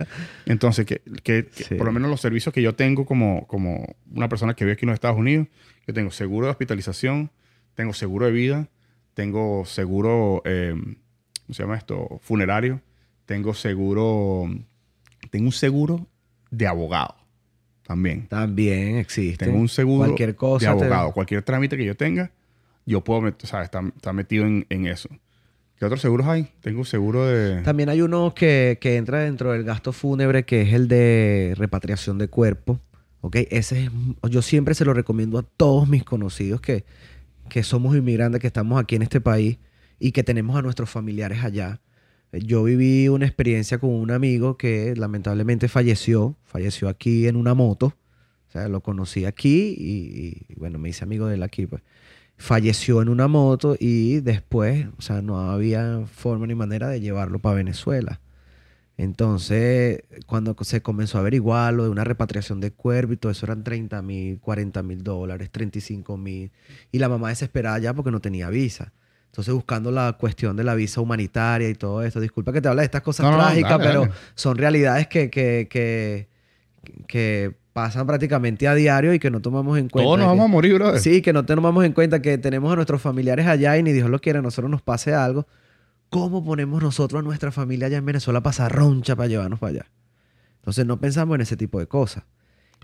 Entonces, 0.45 0.85
que, 0.85 1.01
que, 1.23 1.43
por 1.77 1.85
lo 1.85 1.91
menos 1.91 2.09
los 2.09 2.21
servicios 2.21 2.53
que 2.53 2.61
yo 2.61 2.75
tengo 2.75 3.05
como, 3.05 3.45
como 3.47 3.95
una 4.11 4.29
persona 4.29 4.53
que 4.53 4.65
vive 4.65 4.73
aquí 4.73 4.85
en 4.85 4.89
los 4.89 4.95
Estados 4.95 5.17
Unidos, 5.17 5.47
yo 5.87 5.93
tengo 5.93 6.11
seguro 6.11 6.47
de 6.47 6.51
hospitalización, 6.51 7.31
tengo 7.75 7.93
seguro 7.93 8.25
de 8.25 8.31
vida, 8.31 8.67
tengo 9.13 9.65
seguro, 9.65 10.41
eh, 10.45 10.73
¿cómo 10.73 11.53
se 11.53 11.63
llama 11.63 11.77
esto? 11.77 12.19
Funerario, 12.21 12.81
tengo 13.25 13.53
seguro, 13.53 14.49
tengo 15.29 15.45
un 15.45 15.51
seguro 15.51 16.07
de 16.51 16.67
abogado 16.67 17.15
también. 17.89 18.27
También 18.27 18.97
existe. 18.97 19.45
Tengo 19.45 19.57
un 19.59 19.67
seguro 19.67 20.05
cualquier 20.05 20.35
cosa 20.35 20.65
de 20.65 20.71
abogado. 20.71 21.11
Cualquier 21.11 21.41
trámite 21.41 21.75
que 21.75 21.85
yo 21.85 21.95
tenga, 21.95 22.31
yo 22.85 23.03
puedo, 23.03 23.21
o 23.21 23.47
sea, 23.47 23.63
está, 23.63 24.13
metido 24.13 24.45
en, 24.45 24.65
en 24.69 24.85
eso. 24.85 25.09
¿Qué 25.79 25.85
otros 25.85 26.01
seguros 26.01 26.27
hay? 26.27 26.49
Tengo 26.59 26.83
seguro 26.83 27.25
de... 27.25 27.61
También 27.61 27.87
hay 27.87 28.01
uno 28.01 28.33
que, 28.35 28.77
entra 28.81 29.19
dentro 29.19 29.53
del 29.53 29.63
gasto 29.63 29.93
fúnebre, 29.93 30.43
que 30.43 30.63
es 30.63 30.73
el 30.73 30.89
de 30.89 31.53
repatriación 31.55 32.17
de 32.17 32.27
cuerpo. 32.27 32.81
¿Ok? 33.21 33.37
Ese 33.49 33.85
es... 33.85 33.91
Yo 34.29 34.41
siempre 34.41 34.75
se 34.75 34.83
lo 34.83 34.93
recomiendo 34.93 35.39
a 35.39 35.43
todos 35.43 35.87
mis 35.87 36.03
conocidos 36.03 36.59
que, 36.59 36.83
que 37.47 37.63
somos 37.63 37.95
inmigrantes, 37.95 38.41
que 38.41 38.47
estamos 38.47 38.77
aquí 38.77 38.97
en 38.97 39.03
este 39.03 39.21
país 39.21 39.57
y 39.99 40.11
que 40.11 40.21
tenemos 40.21 40.57
a 40.57 40.61
nuestros 40.61 40.89
familiares 40.89 41.45
allá. 41.45 41.79
Yo 42.33 42.63
viví 42.63 43.07
una 43.07 43.25
experiencia 43.25 43.77
con 43.77 43.91
un 43.91 44.11
amigo 44.11 44.57
que 44.57 44.93
lamentablemente 44.97 45.69
falleció. 45.69 46.35
Falleció 46.43 46.89
aquí 46.89 47.25
en 47.25 47.37
una 47.37 47.53
moto. 47.53 47.93
O 48.49 48.51
sea, 48.51 48.67
lo 48.67 48.81
conocí 48.81 49.23
aquí 49.23 49.75
y, 49.77 50.45
y 50.49 50.55
bueno, 50.55 50.77
me 50.77 50.89
hice 50.89 51.05
amigo 51.05 51.27
de 51.27 51.35
él 51.35 51.43
aquí. 51.43 51.67
Pues 51.67 51.83
falleció 52.39 53.01
en 53.01 53.09
una 53.09 53.27
moto 53.27 53.75
y 53.77 54.21
después, 54.21 54.87
o 54.97 55.01
sea, 55.01 55.21
no 55.21 55.51
había 55.51 56.05
forma 56.07 56.47
ni 56.47 56.55
manera 56.55 56.87
de 56.87 57.01
llevarlo 57.01 57.39
para 57.39 57.55
Venezuela. 57.55 58.21
Entonces, 58.97 60.03
cuando 60.25 60.55
se 60.61 60.81
comenzó 60.81 61.17
a 61.17 61.21
averiguar 61.21 61.73
lo 61.73 61.83
de 61.83 61.89
una 61.89 62.03
repatriación 62.03 62.59
de 62.59 62.71
cuerpo 62.71 63.13
y 63.13 63.17
todo 63.17 63.31
eso 63.31 63.45
eran 63.45 63.63
30 63.63 64.01
mil, 64.01 64.39
40 64.39 64.83
mil 64.83 65.03
dólares, 65.03 65.49
35 65.51 66.17
mil. 66.17 66.51
Y 66.91 66.99
la 66.99 67.07
mamá 67.09 67.29
desesperada 67.29 67.77
ya 67.79 67.93
porque 67.93 68.11
no 68.11 68.19
tenía 68.19 68.49
visa. 68.49 68.93
Entonces, 69.27 69.53
buscando 69.53 69.91
la 69.91 70.13
cuestión 70.13 70.55
de 70.55 70.63
la 70.63 70.75
visa 70.75 71.01
humanitaria 71.01 71.69
y 71.69 71.75
todo 71.75 72.03
esto. 72.03 72.19
Disculpa 72.19 72.51
que 72.51 72.61
te 72.61 72.67
hable 72.67 72.81
de 72.81 72.85
estas 72.85 73.01
cosas 73.01 73.33
trágicas, 73.33 73.77
pero 73.79 74.09
son 74.35 74.57
realidades 74.57 75.07
que, 75.07 75.29
que, 75.29 75.67
que, 75.69 76.27
que 77.07 77.55
pasan 77.79 78.05
prácticamente 78.05 78.67
a 78.67 78.75
diario 78.75 79.13
y 79.13 79.19
que 79.19 79.31
no 79.31 79.39
tomamos 79.41 79.77
en 79.77 79.87
cuenta. 79.87 80.05
Todos 80.05 80.19
nos 80.19 80.27
vamos 80.27 80.45
a 80.45 80.47
morir, 80.47 80.73
brother. 80.73 80.99
Sí, 80.99 81.21
que 81.21 81.31
no 81.31 81.45
tomamos 81.45 81.85
en 81.85 81.93
cuenta 81.93 82.21
que 82.21 82.37
tenemos 82.37 82.71
a 82.73 82.75
nuestros 82.75 83.01
familiares 83.01 83.47
allá 83.47 83.77
y 83.77 83.83
ni 83.83 83.93
Dios 83.93 84.09
lo 84.09 84.19
quiera, 84.19 84.39
a 84.39 84.41
nosotros 84.41 84.69
nos 84.69 84.81
pase 84.81 85.13
algo. 85.13 85.47
¿Cómo 86.09 86.43
ponemos 86.43 86.83
nosotros 86.83 87.19
a 87.19 87.23
nuestra 87.23 87.51
familia 87.51 87.87
allá 87.87 87.97
en 87.97 88.05
Venezuela 88.05 88.39
a 88.39 88.43
pasar 88.43 88.73
roncha 88.73 89.15
para 89.15 89.27
llevarnos 89.27 89.59
para 89.59 89.71
allá? 89.71 89.85
Entonces 90.57 90.85
no 90.85 90.99
pensamos 90.99 91.35
en 91.35 91.41
ese 91.41 91.55
tipo 91.55 91.79
de 91.79 91.87
cosas. 91.87 92.25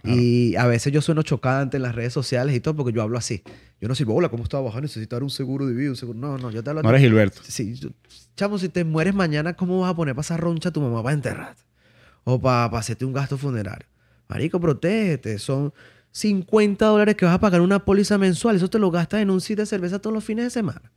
Y 0.03 0.55
a 0.55 0.67
veces 0.67 0.93
yo 0.93 1.01
sueno 1.01 1.23
chocante 1.23 1.77
en 1.77 1.83
las 1.83 1.95
redes 1.95 2.13
sociales 2.13 2.55
y 2.55 2.59
todo 2.59 2.75
porque 2.75 2.93
yo 2.93 3.01
hablo 3.01 3.17
así. 3.17 3.43
Yo 3.81 3.87
no 3.89 3.95
digo, 3.95 4.15
hola, 4.15 4.29
¿cómo 4.29 4.43
estás 4.43 4.63
bajando? 4.63 4.83
Necesitar 4.83 5.23
un 5.23 5.31
seguro 5.31 5.65
de 5.65 5.73
vida, 5.73 5.89
un 5.89 5.95
seguro. 5.95 6.17
No, 6.17 6.37
no, 6.37 6.51
yo 6.51 6.63
te 6.63 6.69
hablo. 6.69 6.83
No 6.83 6.89
eres 6.89 7.01
Gilberto. 7.01 7.41
Sí, 7.43 7.77
chamo, 8.37 8.59
si 8.59 8.69
te 8.69 8.85
mueres 8.85 9.15
mañana, 9.15 9.55
¿cómo 9.55 9.81
vas 9.81 9.91
a 9.91 9.95
poner 9.95 10.13
a 10.13 10.15
pasar 10.15 10.39
roncha 10.39 10.69
a 10.69 10.71
tu 10.71 10.79
mamá 10.79 11.01
para 11.03 11.15
enterrar? 11.15 11.55
O 12.23 12.39
para, 12.39 12.69
para 12.69 12.79
hacerte 12.79 13.03
un 13.03 13.13
gasto 13.13 13.37
funerario. 13.37 13.87
Marico, 14.27 14.59
protégete. 14.59 15.39
Son 15.39 15.73
50 16.11 16.85
dólares 16.85 17.15
que 17.15 17.25
vas 17.25 17.35
a 17.35 17.39
pagar 17.39 17.61
una 17.61 17.83
póliza 17.83 18.17
mensual. 18.17 18.55
Eso 18.55 18.69
te 18.69 18.79
lo 18.79 18.91
gastas 18.91 19.21
en 19.21 19.29
un 19.29 19.41
sitio 19.41 19.63
de 19.63 19.67
cerveza 19.67 19.99
todos 19.99 20.13
los 20.13 20.23
fines 20.23 20.45
de 20.45 20.49
semana. 20.49 20.91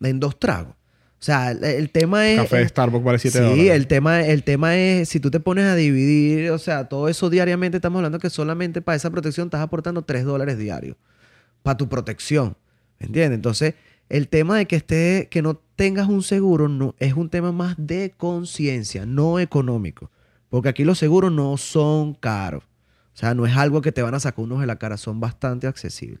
En 0.00 0.20
dos 0.20 0.38
tragos. 0.38 0.74
O 1.18 1.24
sea, 1.26 1.50
el, 1.50 1.90
tema 1.90 2.28
es... 2.28 2.40
Café 2.40 2.58
de 2.58 2.68
Starbucks 2.68 3.04
vale 3.04 3.18
7 3.18 3.40
dólares. 3.40 3.58
Sí, 3.58 3.68
el 3.68 3.86
tema, 3.86 4.20
el 4.22 4.42
tema 4.42 4.76
es, 4.76 5.08
si 5.08 5.18
tú 5.18 5.30
te 5.30 5.40
pones 5.40 5.64
a 5.64 5.74
dividir, 5.74 6.50
o 6.50 6.58
sea, 6.58 6.88
todo 6.88 7.08
eso 7.08 7.30
diariamente, 7.30 7.78
estamos 7.78 7.98
hablando 7.98 8.18
que 8.18 8.28
solamente 8.28 8.82
para 8.82 8.96
esa 8.96 9.10
protección 9.10 9.46
estás 9.46 9.62
aportando 9.62 10.02
3 10.02 10.24
dólares 10.24 10.58
diarios. 10.58 10.96
Para 11.62 11.78
tu 11.78 11.88
protección. 11.88 12.56
¿Me 12.98 13.06
entiendes? 13.06 13.36
Entonces, 13.36 13.74
el 14.08 14.28
tema 14.28 14.58
de 14.58 14.66
que, 14.66 14.76
esté, 14.76 15.28
que 15.30 15.42
no 15.42 15.60
tengas 15.74 16.08
un 16.08 16.22
seguro 16.22 16.68
no, 16.68 16.94
es 16.98 17.14
un 17.14 17.30
tema 17.30 17.50
más 17.50 17.76
de 17.78 18.14
conciencia, 18.16 19.06
no 19.06 19.38
económico. 19.40 20.10
Porque 20.48 20.68
aquí 20.68 20.84
los 20.84 20.98
seguros 20.98 21.32
no 21.32 21.56
son 21.56 22.14
caros. 22.14 22.64
O 23.14 23.18
sea, 23.18 23.34
no 23.34 23.46
es 23.46 23.56
algo 23.56 23.80
que 23.80 23.92
te 23.92 24.02
van 24.02 24.14
a 24.14 24.20
sacar 24.20 24.44
unos 24.44 24.60
de 24.60 24.66
la 24.66 24.76
cara, 24.76 24.96
son 24.96 25.20
bastante 25.20 25.66
accesibles. 25.66 26.20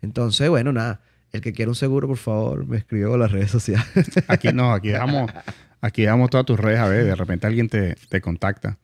Entonces, 0.00 0.48
bueno, 0.48 0.72
nada. 0.72 1.00
El 1.32 1.40
que 1.40 1.52
quiera 1.52 1.68
un 1.68 1.74
seguro, 1.74 2.06
por 2.06 2.16
favor, 2.16 2.64
me 2.66 2.76
escribe 2.76 3.12
en 3.12 3.18
las 3.18 3.32
redes 3.32 3.50
sociales. 3.50 3.86
Aquí 4.28 4.52
no, 4.52 4.72
aquí 4.72 4.90
dejamos, 4.90 5.32
aquí 5.80 6.02
dejamos 6.02 6.30
todas 6.30 6.46
tus 6.46 6.60
redes 6.60 6.78
a 6.78 6.86
ver, 6.86 7.04
de 7.04 7.16
repente 7.16 7.48
alguien 7.48 7.68
te, 7.68 8.20
contacta. 8.20 8.78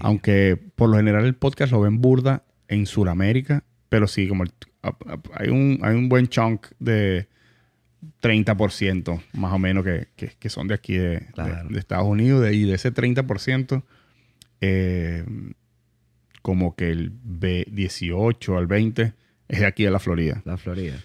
Aunque 0.00 0.58
por 0.74 0.90
lo 0.90 0.96
general 0.96 1.24
el 1.24 1.34
podcast 1.34 1.72
lo 1.72 1.80
ven 1.80 2.00
burda 2.00 2.42
en 2.66 2.86
Sudamérica, 2.86 3.62
pero 3.88 4.08
sí, 4.08 4.26
como 4.26 4.44
hay, 5.34 5.48
un, 5.48 5.78
hay 5.82 5.94
un 5.94 6.08
buen 6.08 6.26
chunk 6.26 6.66
de 6.80 7.28
30% 8.20 9.22
más 9.34 9.52
o 9.52 9.58
menos 9.58 9.84
que, 9.84 10.48
son 10.48 10.68
de 10.68 10.74
aquí 10.74 10.96
de, 10.96 11.26
Estados 11.76 12.06
Unidos, 12.06 12.50
y 12.52 12.64
de 12.64 12.74
ese 12.74 12.92
30%, 12.92 13.82
eh, 14.62 15.24
como 16.40 16.74
que 16.76 16.90
el 16.90 17.12
B18 17.12 18.56
al 18.56 18.66
20 18.66 19.12
es 19.48 19.60
de 19.60 19.66
aquí 19.66 19.84
de 19.84 19.90
la 19.90 19.98
Florida. 19.98 20.40
La 20.44 20.56
Florida. 20.56 20.98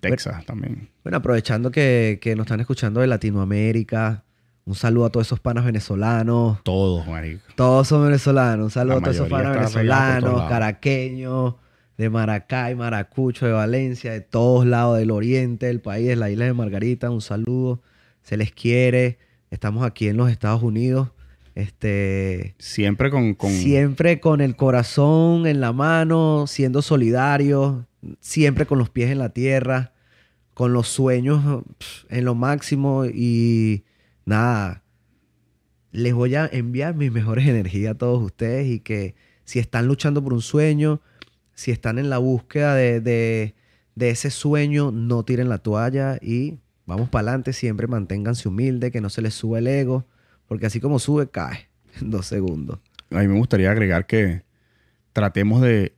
Texas 0.00 0.44
también. 0.44 0.90
Bueno, 1.02 1.18
aprovechando 1.18 1.70
que, 1.70 2.20
nos 2.36 2.44
están 2.44 2.60
escuchando 2.60 3.00
de 3.00 3.06
Latinoamérica, 3.06 4.24
un 4.64 4.74
saludo 4.74 5.06
a 5.06 5.10
todos 5.10 5.28
esos 5.28 5.40
panas 5.40 5.64
venezolanos. 5.64 6.62
Todos, 6.62 7.06
marico. 7.06 7.42
Todos 7.56 7.88
son 7.88 8.04
venezolanos. 8.04 8.64
Un 8.64 8.70
saludo 8.70 8.98
a 8.98 9.00
todos 9.00 9.14
esos 9.14 9.28
panas 9.28 9.56
venezolanos, 9.56 10.48
caraqueños, 10.48 11.54
de 11.96 12.10
Maracay, 12.10 12.74
Maracucho, 12.74 13.46
de 13.46 13.52
Valencia, 13.52 14.12
de 14.12 14.20
todos 14.20 14.66
lados 14.66 14.98
del 14.98 15.10
oriente 15.10 15.66
del 15.66 15.80
país, 15.80 16.08
de 16.08 16.16
la 16.16 16.30
isla 16.30 16.44
de 16.44 16.52
Margarita. 16.52 17.10
Un 17.10 17.22
saludo. 17.22 17.80
Se 18.22 18.36
les 18.36 18.52
quiere. 18.52 19.18
Estamos 19.50 19.84
aquí 19.84 20.08
en 20.08 20.16
los 20.16 20.30
Estados 20.30 20.62
Unidos. 20.62 21.10
Este, 21.54 22.54
siempre 22.58 23.10
con, 23.10 23.34
con... 23.34 23.50
Siempre 23.50 24.20
con 24.20 24.40
el 24.40 24.56
corazón 24.56 25.46
en 25.46 25.60
la 25.60 25.72
mano, 25.72 26.46
siendo 26.46 26.82
solidarios, 26.82 27.84
siempre 28.20 28.66
con 28.66 28.78
los 28.78 28.90
pies 28.90 29.10
en 29.10 29.18
la 29.18 29.30
tierra, 29.30 29.92
con 30.54 30.72
los 30.72 30.88
sueños 30.88 31.64
en 32.08 32.24
lo 32.24 32.34
máximo. 32.34 33.04
Y 33.06 33.84
nada, 34.24 34.82
les 35.92 36.14
voy 36.14 36.34
a 36.34 36.48
enviar 36.52 36.94
mis 36.94 37.12
mejores 37.12 37.46
energías 37.46 37.92
a 37.92 37.98
todos 37.98 38.22
ustedes 38.22 38.68
y 38.68 38.80
que 38.80 39.14
si 39.44 39.58
están 39.58 39.86
luchando 39.86 40.22
por 40.22 40.32
un 40.32 40.42
sueño, 40.42 41.00
si 41.54 41.70
están 41.72 41.98
en 41.98 42.08
la 42.08 42.18
búsqueda 42.18 42.74
de, 42.74 43.00
de, 43.00 43.54
ese 43.96 44.30
sueño, 44.30 44.92
no 44.92 45.24
tiren 45.24 45.48
la 45.48 45.58
toalla 45.58 46.18
y 46.22 46.58
vamos 46.86 47.08
para 47.08 47.28
adelante, 47.28 47.52
siempre 47.52 47.86
manténganse 47.86 48.48
humildes, 48.48 48.92
que 48.92 49.00
no 49.00 49.10
se 49.10 49.22
les 49.22 49.34
suba 49.34 49.58
el 49.58 49.66
ego, 49.66 50.06
porque 50.50 50.66
así 50.66 50.80
como 50.80 50.98
sube, 50.98 51.30
cae 51.30 51.68
en 52.00 52.10
dos 52.10 52.26
segundos. 52.26 52.80
A 53.12 53.20
mí 53.20 53.28
me 53.28 53.38
gustaría 53.38 53.70
agregar 53.70 54.08
que 54.08 54.42
tratemos 55.12 55.62
de 55.62 55.94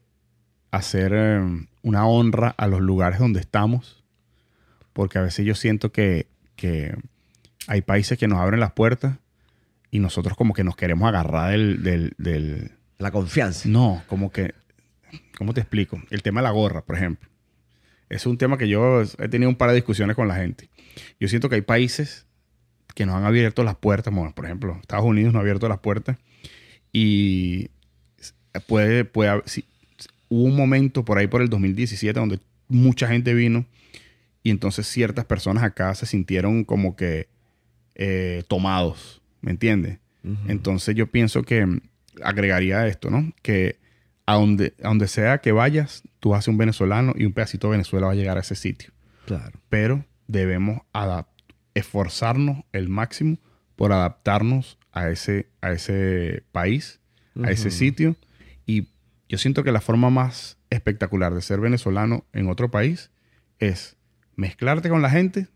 hacer 0.70 1.14
em, 1.14 1.68
una 1.80 2.06
honra 2.06 2.54
a 2.58 2.66
los 2.66 2.82
lugares 2.82 3.18
donde 3.18 3.40
estamos, 3.40 4.04
porque 4.92 5.16
a 5.16 5.22
veces 5.22 5.46
yo 5.46 5.54
siento 5.54 5.90
que, 5.90 6.26
que 6.54 6.94
hay 7.66 7.80
países 7.80 8.18
que 8.18 8.28
nos 8.28 8.40
abren 8.40 8.60
las 8.60 8.72
puertas 8.72 9.16
y 9.90 10.00
nosotros 10.00 10.36
como 10.36 10.52
que 10.52 10.64
nos 10.64 10.76
queremos 10.76 11.08
agarrar 11.08 11.52
del, 11.52 12.12
del, 12.18 12.72
La 12.98 13.10
confianza. 13.10 13.66
No, 13.70 14.02
como 14.06 14.30
que... 14.30 14.52
¿Cómo 15.38 15.54
te 15.54 15.62
explico? 15.62 15.98
El 16.10 16.22
tema 16.22 16.42
de 16.42 16.48
la 16.48 16.50
gorra, 16.50 16.82
por 16.82 16.96
ejemplo. 16.96 17.26
Es 18.10 18.26
un 18.26 18.36
tema 18.36 18.58
que 18.58 18.68
yo 18.68 19.00
he 19.00 19.28
tenido 19.30 19.48
un 19.48 19.56
par 19.56 19.70
de 19.70 19.76
discusiones 19.76 20.14
con 20.14 20.28
la 20.28 20.34
gente. 20.34 20.68
Yo 21.18 21.26
siento 21.28 21.48
que 21.48 21.54
hay 21.54 21.62
países 21.62 22.26
que 22.94 23.06
nos 23.06 23.16
han 23.16 23.24
abierto 23.24 23.64
las 23.64 23.76
puertas. 23.76 24.12
Bueno, 24.12 24.32
por 24.34 24.44
ejemplo, 24.44 24.78
Estados 24.80 25.04
Unidos 25.04 25.32
nos 25.32 25.40
ha 25.40 25.42
abierto 25.42 25.68
las 25.68 25.78
puertas. 25.78 26.16
Y 26.92 27.70
puede, 28.66 29.04
puede 29.04 29.42
hubo 30.28 30.44
un 30.44 30.56
momento 30.56 31.04
por 31.04 31.18
ahí 31.18 31.26
por 31.26 31.42
el 31.42 31.48
2017 31.48 32.18
donde 32.18 32.40
mucha 32.68 33.08
gente 33.08 33.34
vino 33.34 33.66
y 34.42 34.50
entonces 34.50 34.86
ciertas 34.86 35.24
personas 35.24 35.62
acá 35.62 35.94
se 35.94 36.06
sintieron 36.06 36.64
como 36.64 36.96
que 36.96 37.28
eh, 37.94 38.42
tomados 38.48 39.22
¿Me 39.42 39.50
entiendes? 39.50 39.98
Entonces 40.46 40.94
yo 40.94 41.08
pienso 41.08 41.42
que 41.42 41.66
mm, 41.66 41.80
agregaría 42.22 42.86
esto, 42.86 43.10
¿no? 43.10 43.32
Que 43.42 43.80
a 44.24 44.34
donde, 44.34 44.72
a 44.80 44.86
donde 44.86 45.08
sea 45.08 45.38
que 45.38 45.50
vayas, 45.50 46.04
tú 46.20 46.36
haces 46.36 46.46
un 46.46 46.56
venezolano 46.56 47.12
y 47.16 47.24
un 47.24 47.32
pedacito 47.32 47.66
de 47.66 47.72
Venezuela 47.72 48.06
va 48.06 48.12
a 48.12 48.14
llegar 48.14 48.36
a 48.36 48.40
ese 48.40 48.54
sitio. 48.54 48.92
Claro. 49.26 49.58
Pero 49.68 50.04
debemos 50.28 50.82
esforzarnos 51.74 52.64
el 52.72 52.88
máximo 52.88 53.38
por 53.76 53.92
adaptarnos 53.92 54.78
a 54.92 55.08
ese, 55.08 55.48
a 55.60 55.72
ese 55.72 56.44
país, 56.52 57.00
a 57.42 57.50
ese 57.50 57.70
sitio. 57.70 58.16
Y 58.66 58.88
yo 59.28 59.38
siento 59.38 59.64
que 59.64 59.72
la 59.72 59.80
forma 59.80 60.10
más 60.10 60.58
espectacular 60.70 61.34
de 61.34 61.40
ser 61.40 61.60
venezolano 61.60 62.24
en 62.32 62.48
otro 62.48 62.70
país 62.70 63.10
es 63.58 63.96
mezclarte 64.36 64.88
con 64.88 65.02
la 65.02 65.10
gente 65.10 65.48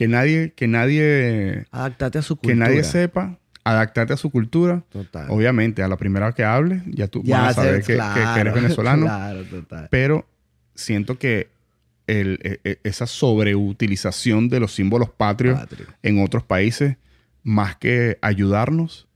que 0.00 0.08
nadie, 0.08 0.54
que 0.56 0.66
nadie. 0.66 1.66
Adaptarte 1.70 2.18
a 2.18 2.22
su 2.22 2.36
cultura. 2.36 2.54
Que 2.54 2.58
nadie 2.58 2.84
sepa, 2.84 3.38
adaptarte 3.64 4.14
a 4.14 4.16
su 4.16 4.30
cultura. 4.30 4.82
Total. 4.88 5.26
Obviamente, 5.28 5.82
a 5.82 5.88
la 5.88 5.98
primera 5.98 6.32
que 6.32 6.42
hable, 6.42 6.82
ya 6.86 7.06
tú 7.06 7.22
vas 7.22 7.50
a 7.50 7.62
saber 7.62 7.82
que, 7.82 8.00
eres 8.38 8.54
venezolano. 8.54 9.04
Claro, 9.04 9.44
total. 9.44 9.88
Pero 9.90 10.26
siento 10.74 11.18
que 11.18 11.50
el, 12.10 12.38
e, 12.42 12.60
e, 12.64 12.80
esa 12.84 13.06
sobreutilización 13.06 14.48
de 14.48 14.60
los 14.60 14.74
símbolos 14.74 15.10
patrios 15.10 15.60
en 16.02 16.22
otros 16.22 16.42
países, 16.42 16.96
más 17.42 17.76
que 17.76 18.18
ayudarnos, 18.22 19.08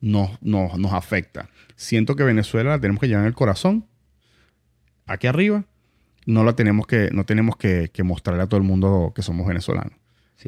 nos, 0.00 0.40
nos, 0.42 0.92
afecta. 0.92 1.48
Siento 1.76 2.16
que 2.16 2.24
Venezuela 2.24 2.70
la 2.70 2.80
tenemos 2.80 3.00
que 3.00 3.08
llevar 3.08 3.22
en 3.22 3.28
el 3.28 3.34
corazón, 3.34 3.86
aquí 5.06 5.26
arriba, 5.26 5.64
no 6.26 6.44
la 6.44 6.54
tenemos 6.54 6.86
que, 6.86 7.10
no 7.12 7.24
tenemos 7.24 7.56
que, 7.56 7.90
que 7.92 8.02
mostrarle 8.02 8.42
a 8.42 8.46
todo 8.46 8.58
el 8.58 8.66
mundo 8.66 9.12
que 9.14 9.22
somos 9.22 9.46
venezolanos 9.46 9.98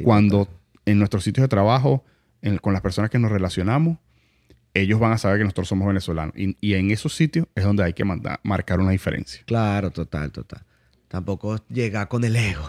cuando 0.03 0.49
en 0.87 0.99
nuestros 0.99 1.25
sitios 1.25 1.45
de 1.45 1.49
trabajo, 1.49 2.05
con 2.61 2.73
las 2.73 2.83
personas 2.83 3.11
que 3.11 3.19
nos 3.19 3.31
relacionamos, 3.31 3.99
ellos 4.73 5.01
van 5.01 5.13
a 5.13 5.19
saber 5.19 5.39
que 5.39 5.45
nosotros 5.45 5.69
somos 5.69 5.89
venezolanos. 5.89 6.35
Y, 6.37 6.75
en 6.75 6.91
esos 6.91 7.15
sitios 7.15 7.47
es 7.55 7.65
donde 7.65 7.85
hay 7.85 7.93
que 7.93 8.05
marcar 8.05 8.81
una 8.81 8.93
diferencia. 8.93 9.43
Claro, 9.47 9.91
total, 9.91 10.31
total. 10.31 10.63
Tampoco 11.11 11.59
llegar 11.69 12.07
con 12.09 12.23
el 12.23 12.37
ego. 12.37 12.65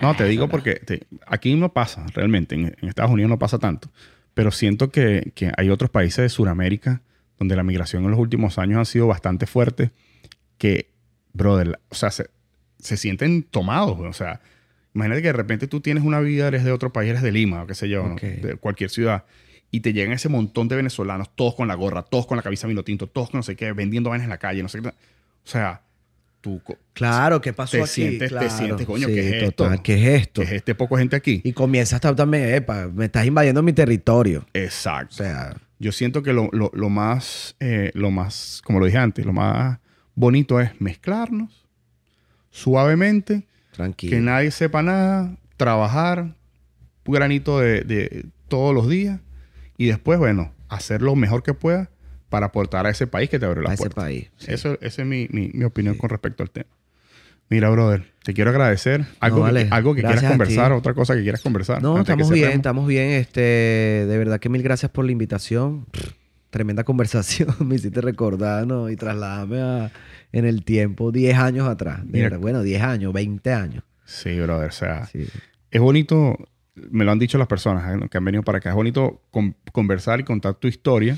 No, 0.00 0.16
te 0.16 0.24
digo 0.24 0.48
porque 0.48 0.80
aquí 1.26 1.54
no 1.54 1.72
pasa 1.72 2.06
realmente. 2.14 2.54
En, 2.54 2.74
Estados 2.88 3.10
Unidos 3.10 3.28
no 3.28 3.38
pasa 3.38 3.58
tanto. 3.58 3.90
Pero 4.32 4.50
siento 4.50 4.90
que, 4.90 5.32
hay 5.56 5.70
otros 5.70 5.90
países 5.90 6.22
de 6.22 6.28
Sudamérica 6.28 7.02
donde 7.38 7.54
la 7.54 7.62
migración 7.62 8.04
en 8.04 8.12
los 8.12 8.20
últimos 8.20 8.58
años 8.58 8.78
ha 8.80 8.84
sido 8.84 9.06
bastante 9.06 9.46
fuerte 9.46 9.90
que, 10.56 10.90
brother, 11.34 11.78
o 11.90 11.94
sea, 11.94 12.10
se, 12.10 12.30
se 12.78 12.96
sienten 12.96 13.42
tomados. 13.42 13.98
O 14.00 14.12
sea, 14.14 14.40
Imagínate 14.94 15.20
que 15.20 15.28
de 15.28 15.32
repente 15.34 15.66
tú 15.66 15.82
tienes 15.82 16.04
una 16.04 16.20
vida, 16.20 16.48
eres 16.48 16.64
de 16.64 16.72
otro 16.72 16.90
país, 16.90 17.10
eres 17.10 17.20
de 17.20 17.30
Lima 17.30 17.62
o 17.62 17.66
qué 17.66 17.74
sé 17.74 17.86
yo, 17.86 18.16
de 18.18 18.56
cualquier 18.56 18.88
ciudad, 18.88 19.26
y 19.70 19.80
te 19.80 19.92
llegan 19.92 20.14
ese 20.14 20.30
montón 20.30 20.68
de 20.68 20.76
venezolanos, 20.76 21.28
todos 21.36 21.54
con 21.54 21.68
la 21.68 21.74
gorra, 21.74 22.00
todos 22.00 22.26
con 22.26 22.38
la 22.38 22.42
camisa 22.42 22.66
vino 22.66 22.82
tinto, 22.82 23.06
todos 23.06 23.28
con 23.28 23.40
no 23.40 23.42
sé 23.42 23.56
qué, 23.56 23.72
vendiendo 23.72 24.08
vainas 24.08 24.24
en 24.24 24.30
la 24.30 24.38
calle, 24.38 24.62
no 24.62 24.70
sé 24.70 24.80
qué. 24.80 24.88
O 24.88 24.94
sea, 25.44 25.82
tú. 26.46 26.62
Claro, 26.92 27.40
¿qué 27.40 27.52
pasó 27.52 27.72
te 27.72 27.82
aquí? 27.82 27.88
Sientes, 27.88 28.32
Te 28.32 28.50
sientes, 28.50 28.86
coño, 28.86 29.06
¿qué 29.08 29.28
es 29.28 29.42
esto? 29.42 29.70
¿Qué 29.82 29.94
es 29.94 30.22
esto? 30.22 30.40
¿Qué 30.42 30.46
es 30.46 30.52
este 30.52 30.74
poco 30.74 30.96
gente 30.96 31.16
aquí? 31.16 31.40
Y 31.44 31.52
comienzas 31.52 32.04
a 32.04 32.14
también, 32.14 32.54
epa, 32.54 32.88
me 32.88 33.06
estás 33.06 33.26
invadiendo 33.26 33.62
mi 33.62 33.72
territorio. 33.72 34.46
Exacto. 34.52 35.14
O 35.14 35.16
sea. 35.16 35.56
Yo 35.78 35.92
siento 35.92 36.22
que 36.22 36.32
lo, 36.32 36.48
lo, 36.52 36.88
más, 36.88 37.54
eh, 37.60 37.90
lo 37.92 38.10
más, 38.10 38.62
como 38.64 38.80
lo 38.80 38.86
dije 38.86 38.96
antes, 38.96 39.26
lo 39.26 39.34
más 39.34 39.78
bonito 40.14 40.58
es 40.58 40.80
mezclarnos 40.80 41.66
suavemente 42.50 43.46
que 43.96 44.20
nadie 44.20 44.50
sepa 44.50 44.82
nada, 44.82 45.36
trabajar, 45.58 46.34
un 47.04 47.14
granito 47.14 47.60
de, 47.60 48.26
todos 48.48 48.74
los 48.74 48.88
días 48.88 49.20
y 49.76 49.86
después, 49.86 50.18
bueno, 50.18 50.52
hacer 50.68 51.02
lo 51.02 51.14
mejor 51.14 51.42
que 51.42 51.52
pueda 51.52 51.90
para 52.36 52.48
aportar 52.48 52.84
a 52.84 52.90
ese 52.90 53.06
país 53.06 53.30
que 53.30 53.38
te 53.38 53.46
abrió 53.46 53.62
la 53.62 53.72
a 53.72 53.76
puerta. 53.76 54.02
Ese 54.02 54.28
país. 54.28 54.30
Eso, 54.46 54.76
esa 54.82 55.00
es 55.00 55.08
mi, 55.08 55.26
mi, 55.30 55.64
opinión 55.64 55.96
con 55.96 56.10
respecto 56.10 56.42
al 56.42 56.50
tema. 56.50 56.68
Mira, 57.48 57.70
brother, 57.70 58.12
te 58.24 58.34
quiero 58.34 58.50
agradecer. 58.50 59.06
Algo, 59.20 59.42
que, 59.50 59.68
algo 59.70 59.94
que 59.94 60.02
quieras 60.02 60.22
conversar, 60.22 60.72
otra 60.72 60.92
cosa 60.92 61.14
que 61.14 61.22
quieras 61.22 61.40
conversar. 61.40 61.82
No, 61.82 61.98
estamos 61.98 62.28
bien, 62.28 62.50
estamos 62.50 62.86
bien. 62.86 63.12
Este, 63.12 63.40
de 63.40 64.18
verdad 64.18 64.38
que 64.38 64.50
mil 64.50 64.62
gracias 64.62 64.92
por 64.92 65.06
la 65.06 65.12
invitación. 65.12 65.86
tremenda 66.50 66.84
conversación. 66.84 67.54
Me 67.60 67.76
hiciste 67.76 68.02
recordar, 68.02 68.66
¿no? 68.66 68.90
Y 68.90 68.96
trasladarme 68.96 69.62
a 69.62 69.92
en 70.30 70.44
el 70.44 70.62
tiempo 70.62 71.12
10 71.12 71.38
años 71.38 71.66
atrás. 71.66 72.00
bueno, 72.38 72.60
10 72.60 72.82
años, 72.82 73.14
20 73.14 73.50
años. 73.50 73.82
Sí, 74.04 74.38
brother. 74.38 74.68
O 74.68 74.72
sea, 74.72 75.08
es 75.70 75.80
bonito, 75.80 76.36
me 76.74 77.06
lo 77.06 77.12
han 77.12 77.18
dicho 77.18 77.38
las 77.38 77.48
personas 77.48 77.96
¿eh? 77.96 78.08
que 78.10 78.18
han 78.18 78.24
venido 78.26 78.42
para 78.42 78.58
acá, 78.58 78.68
es 78.68 78.74
bonito 78.74 79.22
conversar 79.72 80.20
y 80.20 80.24
contar 80.24 80.56
tu 80.56 80.68
historia 80.68 81.16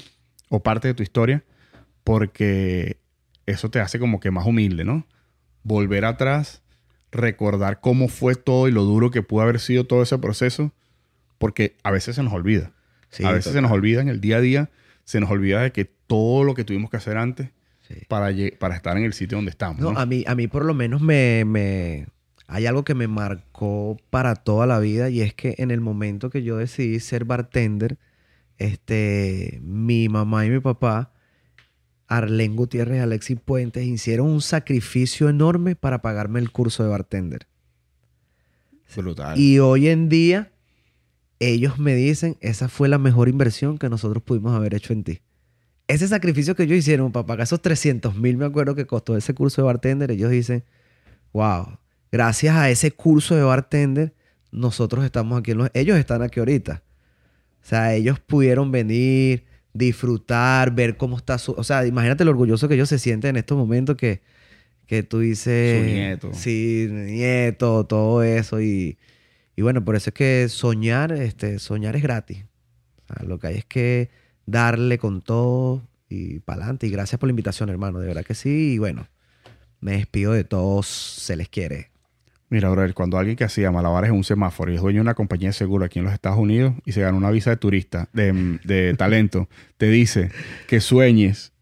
o 0.49 0.61
parte 0.63 0.89
de 0.89 0.95
tu 0.95 1.03
historia 1.03 1.45
porque 2.09 2.97
eso 3.45 3.71
te 3.71 3.81
hace 3.81 3.99
como 3.99 4.19
que 4.19 4.31
más 4.31 4.47
humilde, 4.47 4.83
¿no? 4.83 5.07
Volver 5.63 6.07
atrás, 6.07 6.63
recordar 7.13 7.81
cómo 7.81 8.09
fue 8.09 8.35
todo 8.35 8.67
y 8.67 8.73
lo 8.73 8.85
duro 8.85 9.11
que 9.11 9.23
pudo 9.23 9.43
haber 9.43 9.61
sido 9.61 9.85
todo 9.85 10.03
ese 10.03 10.17
proceso, 10.19 10.73
porque 11.37 11.77
a 11.83 11.91
veces 11.91 12.17
se 12.17 12.23
nos 12.23 12.33
olvida. 12.33 12.73
a 13.23 13.33
veces 13.33 13.53
se 13.53 13.61
nos 13.61 13.71
olvida 13.71 14.01
en 14.01 14.09
el 14.09 14.23
día 14.23 14.39
a 14.39 14.41
día, 14.41 14.71
se 15.05 15.21
nos 15.21 15.31
olvida 15.31 15.61
de 15.61 15.73
que 15.73 15.85
todo 15.85 16.45
lo 16.45 16.55
que 16.55 16.65
tuvimos 16.65 16.91
que 16.91 16.97
hacer 16.97 17.19
antes 17.19 17.51
para, 18.09 18.31
para 18.59 18.75
estar 18.75 18.97
en 18.97 19.05
el 19.05 19.13
sitio 19.13 19.37
donde 19.37 19.51
estamos. 19.51 19.79
No, 19.79 19.91
A, 19.91 20.07
mí, 20.07 20.25
a 20.27 20.35
mí 20.35 20.49
por 20.49 20.65
lo 20.65 20.73
menos 20.73 21.03
me, 21.03 21.45
me, 21.45 22.07
hay 22.47 22.65
algo 22.65 22.85
que 22.85 22.95
me 22.95 23.07
marcó 23.07 23.99
para 24.09 24.35
toda 24.35 24.67
la 24.67 24.79
vida 24.79 25.11
y 25.11 25.21
es 25.21 25.35
que 25.35 25.57
en 25.59 25.71
el 25.71 25.83
momento 25.83 26.31
que 26.31 26.43
yo 26.43 26.57
decidí 26.57 27.01
ser 27.01 27.27
bartender, 27.27 27.99
este, 28.59 29.61
mi 29.63 30.09
mamá 30.09 30.45
y 30.47 30.51
mi 30.51 30.61
papá, 30.61 31.13
Arlen 32.07 32.57
Gutiérrez 32.57 32.99
y 32.99 33.01
Alexis 33.01 33.41
Puentes, 33.41 33.85
hicieron 33.87 34.29
un 34.29 34.41
sacrificio 34.41 35.29
enorme 35.29 35.77
para 35.77 36.03
pagarme 36.03 36.41
el 36.41 36.51
curso 36.51 36.83
de 36.83 36.91
bartender. 36.91 37.47
Brutal. 38.97 39.39
Y 39.39 39.59
hoy 39.59 39.89
en 39.89 40.09
día, 40.09 40.53
ellos 41.41 41.79
me 41.79 41.95
dicen, 41.95 42.37
esa 42.41 42.69
fue 42.69 42.89
la 42.89 42.99
mejor 42.99 43.29
inversión 43.29 43.79
que 43.79 43.89
nosotros 43.89 44.23
pudimos 44.23 44.55
haber 44.55 44.75
hecho 44.75 44.93
en 44.93 45.05
ti 45.05 45.21
ese 45.89 46.07
sacrificio 46.07 46.55
que 46.55 46.65
ellos 46.65 46.79
hicieron 46.79 47.11
para 47.11 47.27
pagar 47.27 47.45
esos 47.45 47.63
300 47.63 48.15
mil, 48.15 48.37
me 48.37 48.45
acuerdo 48.45 48.75
que 48.75 48.87
costó 48.87 49.17
ese 49.17 49.35
curso 49.35 49.63
de 49.63 49.67
bartender, 49.67 50.11
ellos 50.11 50.31
dicen, 50.31 50.63
wow, 51.33 51.79
gracias 52.13 52.55
a 52.55 52.71
ese 52.71 52.93
curso 52.93 53.35
de 53.35 53.43
bartender, 53.43 54.15
nosotros 54.53 55.05
estamos 55.05 55.39
aquí. 55.39 55.53
Ellos 55.73 55.97
están 55.99 56.23
aquí 56.23 56.41
ahorita. 56.41 56.83
O 57.69 57.71
sea, 57.71 57.95
ellos 57.95 58.19
pudieron 58.19 58.73
venir, 58.73 59.45
disfrutar, 59.75 60.75
ver 60.75 60.97
cómo 60.97 61.19
está 61.19 61.37
su... 61.37 61.53
O 61.53 61.63
sea, 61.63 61.85
imagínate 61.85 62.25
lo 62.25 62.31
orgulloso 62.31 62.67
que 62.67 62.77
ellos 62.77 62.89
se 62.89 62.99
sienten 62.99 63.29
en 63.29 63.37
estos 63.37 63.59
momentos 63.59 63.95
que, 63.95 64.23
que 64.87 65.03
tú 65.03 65.19
dices... 65.19 65.79
Su 65.79 65.85
nieto. 65.85 66.31
Sí, 66.33 66.89
nieto, 66.91 67.85
todo 67.85 68.23
eso. 68.23 68.63
Y, 68.63 68.97
y 69.55 69.61
bueno, 69.61 69.85
por 69.85 69.97
eso 69.97 70.09
es 70.09 70.15
que 70.15 70.49
soñar, 70.49 71.13
este, 71.13 71.59
soñar 71.59 71.95
es 71.95 72.03
gratis. 72.03 72.47
O 73.05 73.13
sea, 73.13 73.29
lo 73.29 73.39
que 73.39 73.49
hay 73.49 73.57
es 73.57 73.67
que 73.67 74.09
darle 74.47 74.97
con 74.97 75.21
todo 75.21 75.87
y 76.09 76.39
para 76.39 76.63
adelante. 76.63 76.87
Y 76.87 76.91
gracias 76.91 77.19
por 77.19 77.27
la 77.27 77.33
invitación, 77.33 77.69
hermano. 77.69 78.01
De 78.01 78.07
verdad 78.07 78.25
que 78.25 78.35
sí. 78.35 78.73
Y 78.77 78.79
bueno, 78.79 79.09
me 79.81 79.93
despido 79.93 80.33
de 80.33 80.45
todos. 80.45 80.87
Se 80.87 81.37
les 81.37 81.51
quiere. 81.51 81.91
Mira, 82.51 82.71
brother, 82.71 82.95
cuando 82.95 83.19
alguien 83.19 83.37
que 83.37 83.45
hacía 83.45 83.71
malabares 83.71 84.09
en 84.11 84.17
un 84.17 84.25
semáforo 84.25 84.73
y 84.73 84.77
es 84.77 84.81
dueño 84.81 84.97
de 84.99 85.03
una 85.03 85.15
compañía 85.15 85.51
de 85.51 85.53
seguro 85.53 85.85
aquí 85.85 85.99
en 85.99 86.07
los 86.07 86.15
Estados 86.15 86.39
Unidos 86.39 86.73
y 86.87 86.93
se 86.93 87.03
gana 87.03 87.17
una 87.19 87.31
visa 87.31 87.51
de 87.51 87.57
turista, 87.59 88.09
de, 88.15 88.59
de 88.65 88.95
talento, 88.99 89.49
te 89.77 89.91
dice 89.91 90.31
que 90.67 90.81
sueñes, 90.81 91.53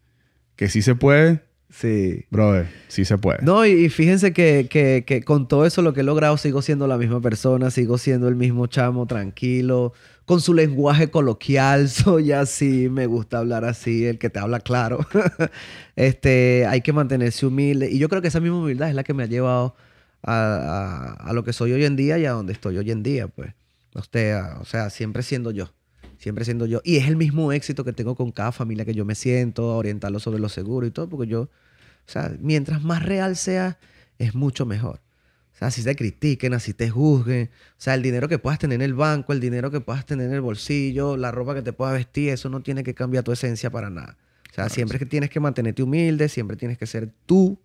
que 0.55 0.69
sí 0.69 0.81
se 0.81 0.95
puede, 0.95 1.41
Sí. 1.69 2.25
brother, 2.31 2.67
sí 2.87 3.03
se 3.03 3.17
puede. 3.17 3.39
No, 3.41 3.65
y, 3.65 3.71
y 3.71 3.89
fíjense 3.89 4.31
que, 4.31 4.67
que- 4.69 5.03
que 5.05 5.21
con 5.23 5.49
todo 5.49 5.65
eso 5.65 5.81
lo 5.81 5.93
que 5.93 5.99
he 5.99 6.03
logrado 6.03 6.37
sigo 6.37 6.61
siendo 6.61 6.87
la 6.87 6.97
misma 6.97 7.19
persona, 7.19 7.69
sigo 7.69 7.97
siendo 7.97 8.29
el 8.29 8.35
mismo 8.35 8.67
chamo 8.67 9.05
tranquilo, 9.05 9.91
con 10.25 10.39
su 10.39 10.53
lenguaje 10.53 11.09
coloquial, 11.11 11.89
soy 11.89 12.31
así, 12.31 12.87
me 12.89 13.05
gusta 13.05 13.39
hablar 13.39 13.65
así, 13.65 14.05
el 14.05 14.17
que 14.17 14.29
te 14.29 14.39
habla 14.39 14.61
claro. 14.61 15.05
este, 15.95 16.65
hay 16.67 16.81
que 16.81 16.93
mantenerse 16.93 17.45
humilde 17.45 17.89
y 17.91 17.99
yo 17.99 18.09
creo 18.09 18.21
que 18.21 18.29
esa 18.29 18.39
misma 18.39 18.59
humildad 18.59 18.89
es 18.89 18.95
la 18.95 19.03
que 19.03 19.13
me 19.13 19.23
ha 19.23 19.27
llevado 19.27 19.75
a, 20.27 21.13
a- 21.23 21.29
a 21.29 21.33
lo 21.33 21.43
que 21.43 21.53
soy 21.53 21.71
hoy 21.73 21.85
en 21.85 21.95
día 21.95 22.17
y 22.19 22.25
a 22.25 22.31
donde 22.31 22.53
estoy 22.53 22.77
hoy 22.77 22.91
en 22.91 23.01
día, 23.03 23.27
pues. 23.27 23.53
O 23.93 24.03
sea, 24.03 24.57
o 24.61 24.65
sea, 24.65 24.89
siempre 24.89 25.23
siendo 25.23 25.51
yo. 25.51 25.73
Siempre 26.17 26.45
siendo 26.45 26.65
yo. 26.65 26.81
Y 26.83 26.97
es 26.97 27.07
el 27.07 27.15
mismo 27.15 27.51
éxito 27.51 27.83
que 27.83 27.93
tengo 27.93 28.15
con 28.15 28.31
cada 28.31 28.51
familia 28.51 28.85
que 28.85 28.93
yo 28.93 29.05
me 29.05 29.15
siento, 29.15 29.75
orientarlo 29.75 30.19
sobre 30.19 30.39
lo 30.39 30.49
seguro 30.49 30.85
y 30.85 30.91
todo, 30.91 31.07
porque 31.09 31.27
yo, 31.27 31.41
o 31.43 31.49
sea, 32.05 32.35
mientras 32.39 32.83
más 32.83 33.03
real 33.03 33.35
sea, 33.35 33.77
es 34.17 34.35
mucho 34.35 34.65
mejor. 34.65 34.99
O 35.53 35.57
sea, 35.57 35.71
si 35.71 35.83
te 35.83 35.95
critiquen, 35.95 36.53
así 36.53 36.73
te 36.73 36.89
juzguen. 36.89 37.49
O 37.71 37.75
sea, 37.81 37.95
el 37.95 38.03
dinero 38.03 38.27
que 38.27 38.37
puedas 38.37 38.59
tener 38.59 38.75
en 38.75 38.81
el 38.83 38.93
banco, 38.93 39.33
el 39.33 39.39
dinero 39.39 39.71
que 39.71 39.79
puedas 39.81 40.05
tener 40.05 40.27
en 40.27 40.33
el 40.33 40.41
bolsillo, 40.41 41.17
la 41.17 41.31
ropa 41.31 41.55
que 41.55 41.61
te 41.63 41.73
puedas 41.73 41.93
vestir, 41.95 42.29
eso 42.29 42.49
no 42.49 42.61
tiene 42.61 42.83
que 42.83 42.93
cambiar 42.93 43.23
tu 43.23 43.31
esencia 43.31 43.69
para 43.71 43.89
nada. 43.89 44.17
O 44.51 44.53
sea, 44.53 44.69
siempre 44.69 44.99
que 44.99 45.05
tienes 45.05 45.29
que 45.29 45.39
mantenerte 45.39 45.81
humilde, 45.83 46.29
siempre 46.29 46.57
tienes 46.57 46.77
que 46.77 46.85
ser 46.87 47.09
tú 47.25 47.59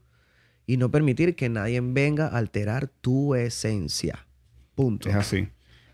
y 0.66 0.76
no 0.76 0.90
permitir 0.90 1.34
que 1.34 1.48
nadie 1.48 1.80
venga 1.80 2.28
a 2.28 2.38
alterar 2.38 2.88
tu 2.88 3.34
esencia. 3.34 4.26
Punto. 4.74 5.08
Es 5.08 5.14
así. 5.14 5.48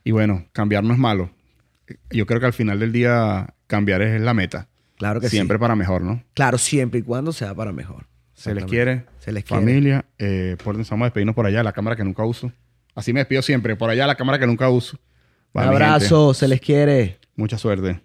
Y 0.04 0.12
bueno, 0.12 0.46
cambiar 0.52 0.84
no 0.84 0.92
es 0.92 0.98
malo. 0.98 1.30
Yo 2.10 2.26
creo 2.26 2.40
que 2.40 2.46
al 2.46 2.52
final 2.52 2.78
del 2.78 2.92
día 2.92 3.54
cambiar 3.66 4.02
es 4.02 4.20
la 4.20 4.34
meta. 4.34 4.68
Claro 4.96 5.20
que 5.20 5.28
Siempre 5.28 5.56
sí. 5.56 5.60
para 5.60 5.76
mejor, 5.76 6.02
¿no? 6.02 6.22
Claro, 6.34 6.58
siempre 6.58 7.00
y 7.00 7.02
cuando 7.02 7.32
sea 7.32 7.54
para 7.54 7.72
mejor. 7.72 8.06
Se 8.34 8.54
les 8.54 8.64
quiere. 8.64 9.04
Se 9.18 9.32
les 9.32 9.44
quiere. 9.44 9.60
Familia, 9.60 10.04
eh, 10.18 10.56
pórtense, 10.62 10.90
vamos 10.90 11.06
a 11.06 11.08
despedirnos 11.08 11.34
por 11.34 11.46
allá, 11.46 11.62
la 11.62 11.72
cámara 11.72 11.96
que 11.96 12.04
nunca 12.04 12.24
uso. 12.24 12.52
Así 12.94 13.12
me 13.12 13.20
despido 13.20 13.42
siempre, 13.42 13.76
por 13.76 13.90
allá 13.90 14.06
la 14.06 14.16
cámara 14.16 14.38
que 14.38 14.46
nunca 14.46 14.68
uso. 14.68 14.98
Un 15.52 15.62
gente, 15.62 15.74
abrazo, 15.74 16.34
se 16.34 16.46
les 16.46 16.60
quiere. 16.60 17.18
Mucha 17.36 17.58
suerte. 17.58 18.00